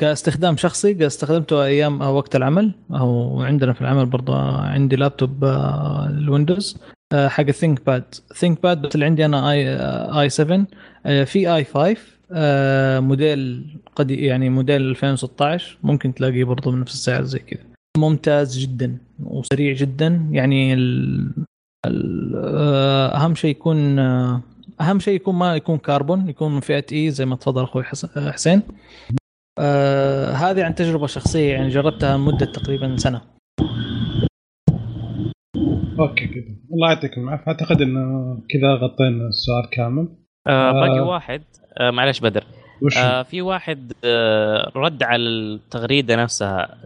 كاستخدام 0.00 0.56
شخصي 0.56 0.94
قد 0.94 1.02
استخدمته 1.02 1.64
أيام 1.64 2.00
وقت 2.00 2.36
العمل 2.36 2.72
أو 2.90 3.42
عندنا 3.42 3.72
في 3.72 3.80
العمل 3.80 4.06
برضه 4.06 4.36
عندي 4.60 4.96
لابتوب 4.96 5.44
ال 6.08 6.16
Windows. 6.16 6.78
حق 7.14 7.44
ال 7.48 7.52
ThinkPad 7.52 7.86
ThinkPad 7.86 8.82
بس 8.82 8.94
اللي 8.94 9.06
عندي 9.06 9.24
أنا 9.24 9.50
i 9.50 9.68
آه، 9.68 10.20
i 10.20 10.28
7 10.28 10.66
آه، 11.06 11.24
في 11.24 11.54
i 11.54 11.64
5 11.64 11.96
آه، 12.32 13.00
موديل 13.00 13.66
قد 13.96 14.10
يعني 14.10 14.48
موديل 14.50 14.82
2016 14.90 15.78
ممكن 15.82 16.14
تلاقيه 16.14 16.44
برضه 16.44 16.70
بنفس 16.72 16.94
السعر 16.94 17.22
زي 17.22 17.38
كذا. 17.38 17.60
ممتاز 17.98 18.58
جدا 18.58 18.98
وسريع 19.24 19.72
جدا. 19.74 20.28
يعني 20.32 20.74
ال... 20.74 21.30
آه، 22.36 23.16
أهم 23.16 23.34
شيء 23.34 23.50
يكون 23.50 23.98
آه، 23.98 24.40
أهم 24.80 24.98
شيء 24.98 25.14
يكون 25.14 25.34
ما 25.34 25.56
يكون 25.56 25.78
كربون 25.78 26.28
يكون 26.28 26.54
من 26.54 26.60
فئة 26.60 26.84
E 26.92 27.10
زي 27.10 27.26
ما 27.26 27.36
تفضل 27.36 27.62
أخوي 27.62 27.84
حس- 27.84 28.18
حسين. 28.18 28.62
آه 29.58 30.32
هذه 30.32 30.64
عن 30.64 30.74
تجربة 30.74 31.06
شخصية 31.06 31.52
يعني 31.52 31.68
جربتها 31.68 32.16
لمدة 32.16 32.46
تقريبا 32.46 32.96
سنة. 32.96 33.20
أوكي 35.98 36.26
كذا 36.26 36.57
الله 36.72 36.88
يعطيكم 36.88 37.20
العافية. 37.28 37.46
أعتقد 37.48 37.82
إنه 37.82 38.34
كذا 38.50 38.74
غطينا 38.74 39.28
السؤال 39.28 39.70
كامل. 39.72 40.08
آه 40.46 40.70
آه. 40.70 40.72
باقي 40.72 41.00
واحد. 41.00 41.42
آه 41.78 41.90
معلش 41.90 42.20
بدر. 42.20 42.44
آه 42.98 43.22
في 43.22 43.42
واحد 43.42 43.92
آه 44.04 44.72
رد 44.76 45.02
على 45.02 45.22
التغريدة 45.22 46.16
نفسها. 46.16 46.78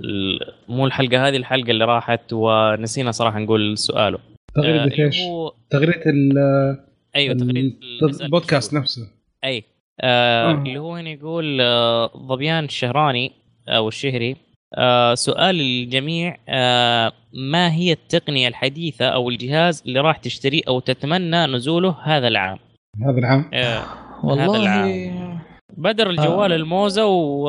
مو 0.68 0.86
الحلقة 0.86 1.28
هذه 1.28 1.36
الحلقة 1.36 1.70
اللي 1.70 1.84
راحت 1.84 2.32
ونسينا 2.32 3.10
صراحة 3.10 3.38
نقول 3.38 3.78
سؤاله. 3.78 4.18
تغريدة 4.54 4.84
اللي 4.84 5.04
إيش؟ 5.04 5.20
هو 5.22 5.52
تغريدة 5.70 6.02
ال- 6.06 6.78
أيوه 7.16 7.34
تغريدة 7.34 7.76
البودكاست. 8.24 8.74
نفسه. 8.74 9.02
أي. 9.44 9.64
آه 10.00 10.50
آه. 10.50 10.52
اللي 10.52 10.78
هو 10.78 10.94
هنا 10.96 11.10
يقول 11.10 11.60
آه 11.60 12.10
ظبيان 12.28 12.64
الشهراني 12.64 13.32
أو 13.68 13.88
الشهري 13.88 14.36
آه 14.74 15.14
سؤال 15.14 15.54
للجميع 15.54 16.36
آه 16.48 17.12
ما 17.32 17.72
هي 17.72 17.92
التقنية 17.92 18.48
الحديثة 18.48 19.08
أو 19.08 19.28
الجهاز 19.28 19.82
اللي 19.86 20.00
راح 20.00 20.16
تشتريه 20.16 20.62
أو 20.68 20.80
تتمنى 20.80 21.46
نزوله 21.46 21.96
هذا 22.02 22.28
العام؟ 22.28 22.58
هذا 23.06 23.18
العام. 23.18 23.50
آه 23.54 23.84
والله 24.24 24.56
العام. 24.56 25.38
بدر 25.76 26.10
الجوال 26.10 26.52
آه. 26.52 26.56
الموزة 26.56 27.06
و 27.06 27.48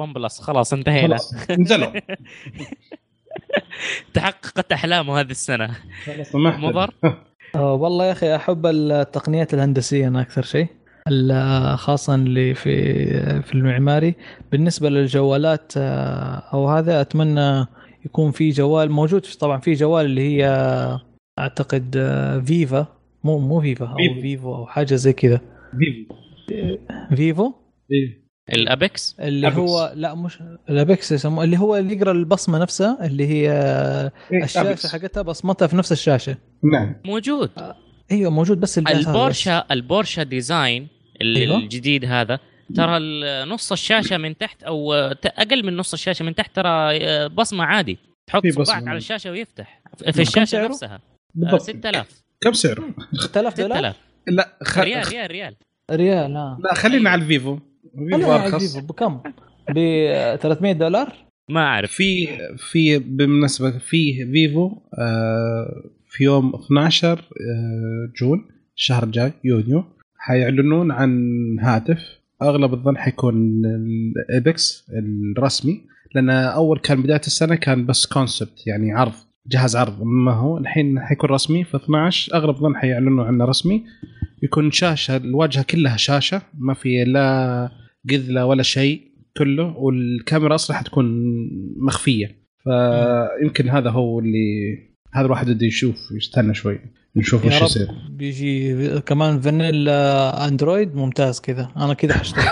ون 0.00 0.12
بلس 0.12 0.40
خلاص 0.40 0.72
انتهينا. 0.72 1.08
خلاص 1.08 1.50
نزلوا 1.50 1.90
تحققت 4.14 4.72
أحلامه 4.72 5.20
هذه 5.20 5.30
السنة. 5.30 5.70
مضر؟ 6.34 6.90
آه 7.54 7.74
والله 7.74 8.06
يا 8.06 8.12
أخي 8.12 8.36
أحب 8.36 8.66
التقنيات 8.66 9.54
الهندسية 9.54 10.08
أنا 10.08 10.20
أكثر 10.20 10.42
شيء. 10.42 10.66
خاصه 11.76 12.14
اللي 12.14 12.54
في 12.54 13.42
في 13.42 13.54
المعماري 13.54 14.14
بالنسبة 14.52 14.88
للجوالات 14.90 15.72
آه، 15.76 16.42
أو 16.52 16.68
هذا 16.68 17.00
أتمنى 17.00 17.66
يكون 18.06 18.30
في 18.30 18.50
جوال 18.50 18.90
موجود 18.90 19.24
في- 19.26 19.38
طبعا 19.38 19.60
في 19.60 19.72
جوال 19.72 20.04
اللي 20.06 20.20
هي 20.20 20.46
أعتقد 21.38 21.94
آه، 21.96 22.38
فيفا 22.40 22.86
مو 23.24 23.38
مو 23.38 23.60
فيفا 23.60 23.86
أو 23.86 23.96
Vivo. 23.96 24.20
Vivo 24.20 24.54
أو 24.54 24.66
حاجة 24.66 24.94
زي 24.94 25.12
كذا 25.12 25.40
Vivo 25.78 26.14
Vivo 27.16 27.52
إيه. 27.92 28.28
ال 28.52 28.65
Apex 28.65 29.16
اللي 29.20 29.46
Apex. 29.46 29.58
هو 29.60 29.92
لا 29.96 30.14
مش 30.14 30.38
ال 30.70 30.78
Apex 30.78 31.12
يسموه 31.12 31.44
اللي 31.44 31.58
هو 31.58 31.76
اللي 31.76 31.96
يقرأ 31.96 32.12
البصمة 32.12 32.58
نفسها 32.58 33.06
اللي 33.06 33.26
هي 33.26 33.52
إيه، 34.32 34.44
الشاشة. 34.44 34.88
حقتها 34.88 35.22
بصمتها 35.22 35.66
في 35.66 35.76
نفس 35.76 35.92
الشاشة 35.92 36.36
نعم 36.72 36.94
موجود 37.06 37.50
إيوه 38.12 38.30
موجود 38.30 38.60
بس. 38.60 38.78
البورشا 38.78 39.64
ال 39.70 39.77
Porsche 39.77 40.22
Design. 40.22 40.88
الجديد 41.22 42.04
هذا. 42.04 42.38
ترى 42.74 42.98
نص 43.44 43.72
الشاشة 43.72 44.16
من 44.18 44.38
تحت 44.38 44.62
أو 44.62 44.92
أقل 44.92 45.66
من 45.66 45.76
نص 45.76 45.92
الشاشة 45.92 46.24
من 46.24 46.34
تحت 46.34 46.56
ترى 46.56 46.68
آه، 46.68 47.26
بصمة 47.26 47.64
عادي. 47.64 47.98
تحط. 48.26 48.46
صباعك 48.46 48.88
على 48.88 48.96
الشاشة 48.96 49.30
ويفتح. 49.30 49.82
في 50.12 50.22
الشاشة 50.22 50.44
سعره؟ 50.44 50.68
نفسها. 50.68 50.94
آه، 50.94 51.00
بالضبط. 51.34 51.60
6000 51.60 52.22
كم 52.40 52.52
سعره؟ 52.52 52.84
6000 53.12 53.56
دولار؟ 53.56 53.78
6000 53.78 53.96
لا 54.28 54.58
خ... 54.62 54.78
ريال 54.78 55.08
ريال 55.08 55.30
ريال. 55.30 55.54
ريال 55.90 56.36
ها 56.36 56.58
لا 56.64 56.74
خلينا 56.74 57.10
على 57.10 57.22
ال 57.22 57.28
Vivo. 57.28 57.56
Vivo 57.56 58.10
خلينا 58.10 58.32
على 58.32 58.46
أرخص. 58.46 58.54
ال 58.76 58.78
Vivo. 58.78 58.86
بكم؟ 58.86 59.20
ب 59.68 59.74
300 60.42 60.72
دولار؟ 60.72 61.12
ما 61.50 61.60
أعرف. 61.60 61.92
في 61.92 62.26
في 62.56 62.98
بالمناسبة 62.98 63.70
في 63.70 64.26
فيفو 64.32 64.76
آه، 64.98 65.82
في 66.08 66.24
يوم 66.24 66.54
12 66.54 67.18
آه، 67.18 67.24
June 68.20 68.48
الشهر 68.76 69.02
الجاي 69.04 69.32
يونيو. 69.44 69.84
حيعلنون 70.28 70.90
عن 70.90 71.10
هاتف. 71.60 71.98
أغلب 72.42 72.74
الظن 72.74 72.96
حيكون 72.96 73.62
ال 73.64 73.89
Apex 73.89 74.90
الرسمي 75.36 75.80
لأن 76.14 76.30
أول 76.30 76.78
كان 76.78 77.02
بداية 77.02 77.20
السنة 77.26 77.54
كان 77.54 77.86
بس 77.86 78.06
concept 78.06 78.66
يعني 78.66 78.92
عرض 78.92 79.12
جهاز 79.46 79.76
عرض. 79.76 80.02
ما 80.02 80.32
هو 80.32 80.58
الحين 80.58 81.00
حيكون 81.00 81.30
رسمي 81.30 81.64
في 81.64 81.76
12 81.76 82.34
أغلب 82.34 82.50
الظن 82.50 82.76
حيعلنوا 82.76 83.24
عنه 83.24 83.44
رسمي. 83.44 83.84
يكون 84.42 84.70
شاشة 84.70 85.16
الواجهة 85.16 85.64
كلها 85.70 85.96
شاشة 85.96 86.42
ما 86.58 86.74
في 86.74 87.04
لا 87.04 87.70
قذله 88.10 88.46
ولا 88.46 88.62
شيء 88.62 89.00
كله 89.36 89.76
والكاميرا 89.76 90.54
أصلا 90.54 90.76
حتكون 90.76 91.06
مخفية. 91.86 92.36
فيمكن 92.64 93.68
هذا 93.68 93.90
هو 93.90 94.18
اللي 94.18 94.78
هذا 95.18 95.26
الواحد 95.26 95.50
بده 95.50 95.66
يشوف 95.66 95.96
يستنى 96.16 96.54
شوي 96.54 96.80
نشوف 97.16 97.44
وش 97.46 97.62
يصير. 97.62 97.88
بيجي 98.10 99.00
كمان 99.00 99.40
vanilla 99.40 100.48
Android 100.48 100.94
ممتاز 100.94 101.40
كذا. 101.40 101.68
أنا 101.76 101.94
كذا 101.94 102.14
حشتري. 102.14 102.44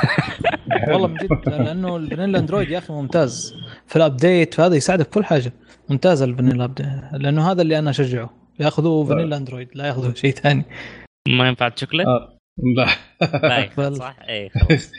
والله 0.92 1.08
من 1.08 1.16
جد 1.16 1.48
لأنه 1.48 1.96
ال 1.96 2.02
vanilla 2.02 2.38
Android 2.38 2.70
يا 2.70 2.78
أخي 2.78 2.92
ممتاز. 2.92 3.54
في 3.86 3.96
ال 3.96 4.05
update 4.05 4.54
فهذا 4.54 4.74
يساعدك 4.76 5.04
في 5.04 5.10
كل 5.10 5.24
حاجة. 5.24 5.52
ممتاز 5.90 6.22
ال 6.22 6.27
vanilla 6.28 6.64
update 6.64 6.86
لأنه 7.12 7.50
هذا 7.50 7.62
اللي 7.62 7.78
أنا 7.78 7.90
أشجعه. 7.90 8.30
ياخذوا 8.60 9.04
vanilla 9.04 9.36
Android 9.36 9.68
لا 9.74 9.86
ياخذوا 9.86 10.14
شيء 10.14 10.30
ثاني. 10.30 10.64
ما 11.28 11.48
ينفع 11.48 11.70
شوكليت 11.76 12.06
آه. 12.06 12.38
لا. 12.76 12.86
لا 13.78 13.94
صح؟ 13.94 14.16
اي 14.28 14.48
خلاص 14.48 14.92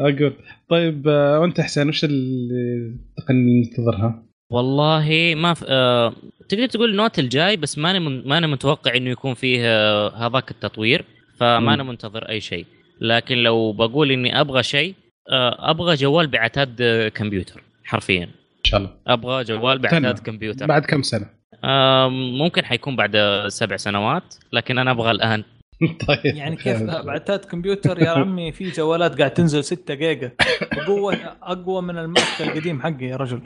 أقول 0.00 0.36
طيب 0.70 1.08
آه، 1.08 1.40
وأنت 1.40 1.60
حسين 1.60 1.88
وش 1.88 2.04
اللي 2.04 2.96
تقني 3.16 3.60
ننتظرها؟ 3.60 4.22
والله 4.50 5.34
ما 5.36 5.54
ف... 5.54 5.64
آه... 5.68 6.12
تقدر 6.48 6.66
تقول 6.66 6.96
Note 6.96 7.18
الجاي 7.18 7.56
بس 7.56 7.78
ماني 7.78 8.00
من... 8.00 8.28
ماني 8.28 8.46
متوقع 8.46 8.96
إنه 8.96 9.10
يكون 9.10 9.34
فيه 9.34 9.60
آه... 9.64 10.26
هذاك 10.26 10.50
التطوير 10.50 11.04
فما 11.36 11.74
أنا. 11.74 11.82
منتظر 11.82 12.28
أي 12.28 12.40
شيء. 12.40 12.66
لكن 13.00 13.36
لو 13.36 13.72
بقول 13.72 14.10
إني 14.12 14.40
أبغى 14.40 14.62
شيء 14.62 14.94
آه... 15.30 15.70
أبغى 15.70 15.94
جوال 15.94 16.26
بعتاد 16.26 16.76
آه، 16.80 17.08
كمبيوتر 17.08 17.62
حرفيا. 17.84 18.24
إن 18.24 18.64
شاء 18.64 18.80
الله. 18.80 18.90
أبغى 19.06 19.44
جوال 19.44 19.78
بعتاد 19.78 20.18
كمبيوتر. 20.18 20.66
بعد 20.66 20.84
كم 20.84 21.02
سنة؟ 21.02 21.26
آه... 21.64 22.08
ممكن 22.08 22.64
حيكون 22.64 22.96
بعد 22.96 23.44
سبع 23.48 23.76
سنوات 23.76 24.34
لكن 24.52 24.78
أنا 24.78 24.90
أبغى 24.90 25.10
الآن 25.10 25.44
طيب 26.08 26.36
يعني 26.36 26.56
كيف؟ 26.56 26.82
بعتاد 26.82 27.38
كمبيوتر 27.38 28.02
يا 28.02 28.10
عمي 28.10 28.52
في 28.56 28.70
جوالات 28.70 29.18
قاعد 29.18 29.34
تنزل 29.34 29.64
6 29.64 29.94
جيجا. 29.94 30.32
بقوه 30.76 31.14
أقوى 31.42 31.82
من 31.82 31.98
ال 31.98 32.09
Mac 32.09 32.40
القديم 32.40 32.82
حقي 32.82 33.04
يا 33.04 33.16
رجل. 33.16 33.40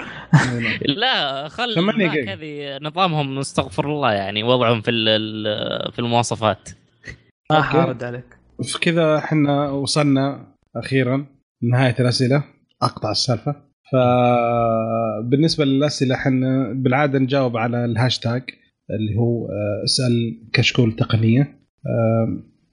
لا 1.03 1.49
خل 1.49 1.65
ال 1.65 1.78
Mac. 1.78 2.29
هذه 2.29 2.79
نظامهم 2.83 3.39
استغفر 3.39 3.87
الله 3.87 4.13
يعني 4.13 4.43
وضعهم 4.43 4.81
في 4.81 4.91
في 5.93 5.99
المواصفات. 5.99 6.69
ما. 7.53 7.63
حارد 7.63 8.05
عليك. 8.05 8.39
في 8.63 8.79
كذا 8.79 9.19
إحنا 9.19 9.71
وصلنا 9.71 10.55
أخيرا 10.77 11.27
نهايه 11.63 11.97
الأسئلة. 12.01 12.45
أقطع 12.83 13.11
السالفة. 13.11 13.69
فبالنسبه 13.93 15.65
للأسئلة 15.65 16.15
إحنا 16.15 16.73
بالعادة 16.73 17.19
نجاوب 17.19 17.57
على 17.57 17.85
الهاشتاج 17.85 18.43
اللي 18.91 19.17
هو 19.19 19.47
آه، 19.47 19.85
اسأل 19.85 20.43
كشكول 20.53 20.93
تقنية. 20.93 21.58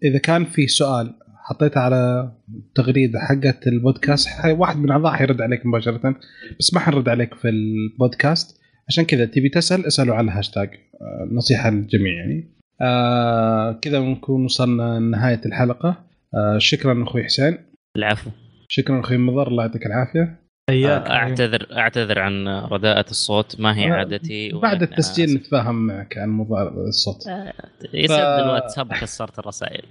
إذا 0.04 0.18
كان 0.20 0.46
في 0.46 0.68
سؤال 0.68 1.14
حطيته 1.44 1.80
على 1.82 2.32
التغريده 2.56 3.20
حقت 3.20 3.68
البودكاست 3.68 4.28
حي- 4.28 4.52
واحد 4.52 4.78
من 4.78 4.86
الاعضاء 4.86 5.14
حيرد 5.14 5.42
عليك 5.42 5.66
مباشرة 5.66 6.16
بس 6.60 6.74
ما 6.74 6.80
حنرد 6.80 7.10
عليك 7.10 7.34
في 7.34 7.50
البودكاست. 7.50 8.62
عشان 8.88 9.04
كذا 9.06 9.26
تبي 9.26 9.50
تسأل 9.50 9.86
اسألوا 9.86 10.16
على 10.16 10.26
الهاشتاج 10.26 10.70
آه، 11.02 11.34
نصيحة 11.34 11.70
للجميع 11.70 12.14
يعني. 12.14 12.52
آه 12.82 13.72
كذا 13.82 14.00
نكون 14.00 14.44
وصلنا 14.46 15.00
لنهاية 15.00 15.42
الحلقة. 15.46 16.06
آه 16.36 16.58
شكرا 16.58 17.04
أخوي 17.04 17.24
حسين. 17.24 17.58
العفو. 17.98 18.30
شكرا 18.68 19.00
أخوي 19.00 19.18
مضر 19.18 19.48
الله 19.48 19.64
يعطيك 19.66 19.86
العافية. 19.86 20.40
اياك 20.70 21.08
اعتذر 21.08 21.68
أعتذر 21.78 22.20
عن 22.20 22.48
رداءة 22.48 23.06
الصوت. 23.12 23.60
ما 23.60 23.78
هي 23.78 23.92
آه، 23.92 23.94
عادتي 23.96 24.52
بعد 24.52 24.82
التسجيل. 24.82 25.36
نتفاهم 25.36 25.76
معك 25.88 26.18
عن 26.18 26.30
موضوع 26.30 26.64
الصوت. 26.88 27.28
آه، 27.28 27.54
يسد 27.94 28.14
ف- 28.16 28.20
الواتساب 28.20 28.94
كسرت 28.94 29.40
الرسائل. 29.40 29.82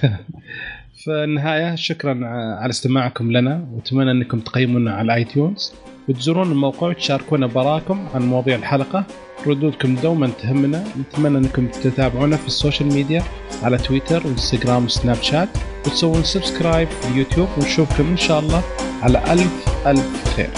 في 1.04 1.10
النهايه 1.24 1.74
شكرا 1.74 2.26
على 2.60 2.70
استماعكم 2.70 3.32
لنا. 3.32 3.68
وأتمنى 3.72 4.10
أنكم 4.10 4.40
تقيمونا 4.40 4.94
على 4.94 5.04
ال 5.06 5.24
iTunes 5.24 5.72
وتزورون 6.08 6.52
الموقع 6.52 6.86
وتشاركونا 6.86 7.46
بآراءكم 7.46 8.06
عن 8.14 8.28
مواضيع 8.28 8.56
الحلقة. 8.56 9.04
ردودكم 9.46 9.94
دوما 9.94 10.30
تهمنا. 10.42 10.84
نتمنى 11.00 11.38
أنكم 11.38 11.66
تتابعونا 11.66 12.36
في 12.36 12.46
ال 12.46 12.53
social 12.53 12.92
media 12.92 13.22
على 13.62 13.78
تويتر 13.78 14.26
وانستغرام 14.26 14.84
وسناب 14.84 15.22
شات. 15.22 15.48
وتسوون 15.86 16.22
subscribe 16.22 16.88
في 16.88 17.08
اليوتيوب 17.08 17.48
ونشوفكم 17.58 18.06
إن 18.06 18.16
شاء 18.16 18.40
الله 18.40 18.62
على 19.02 19.32
ألف 19.32 19.68
ألف 19.86 20.34
خير. 20.36 20.50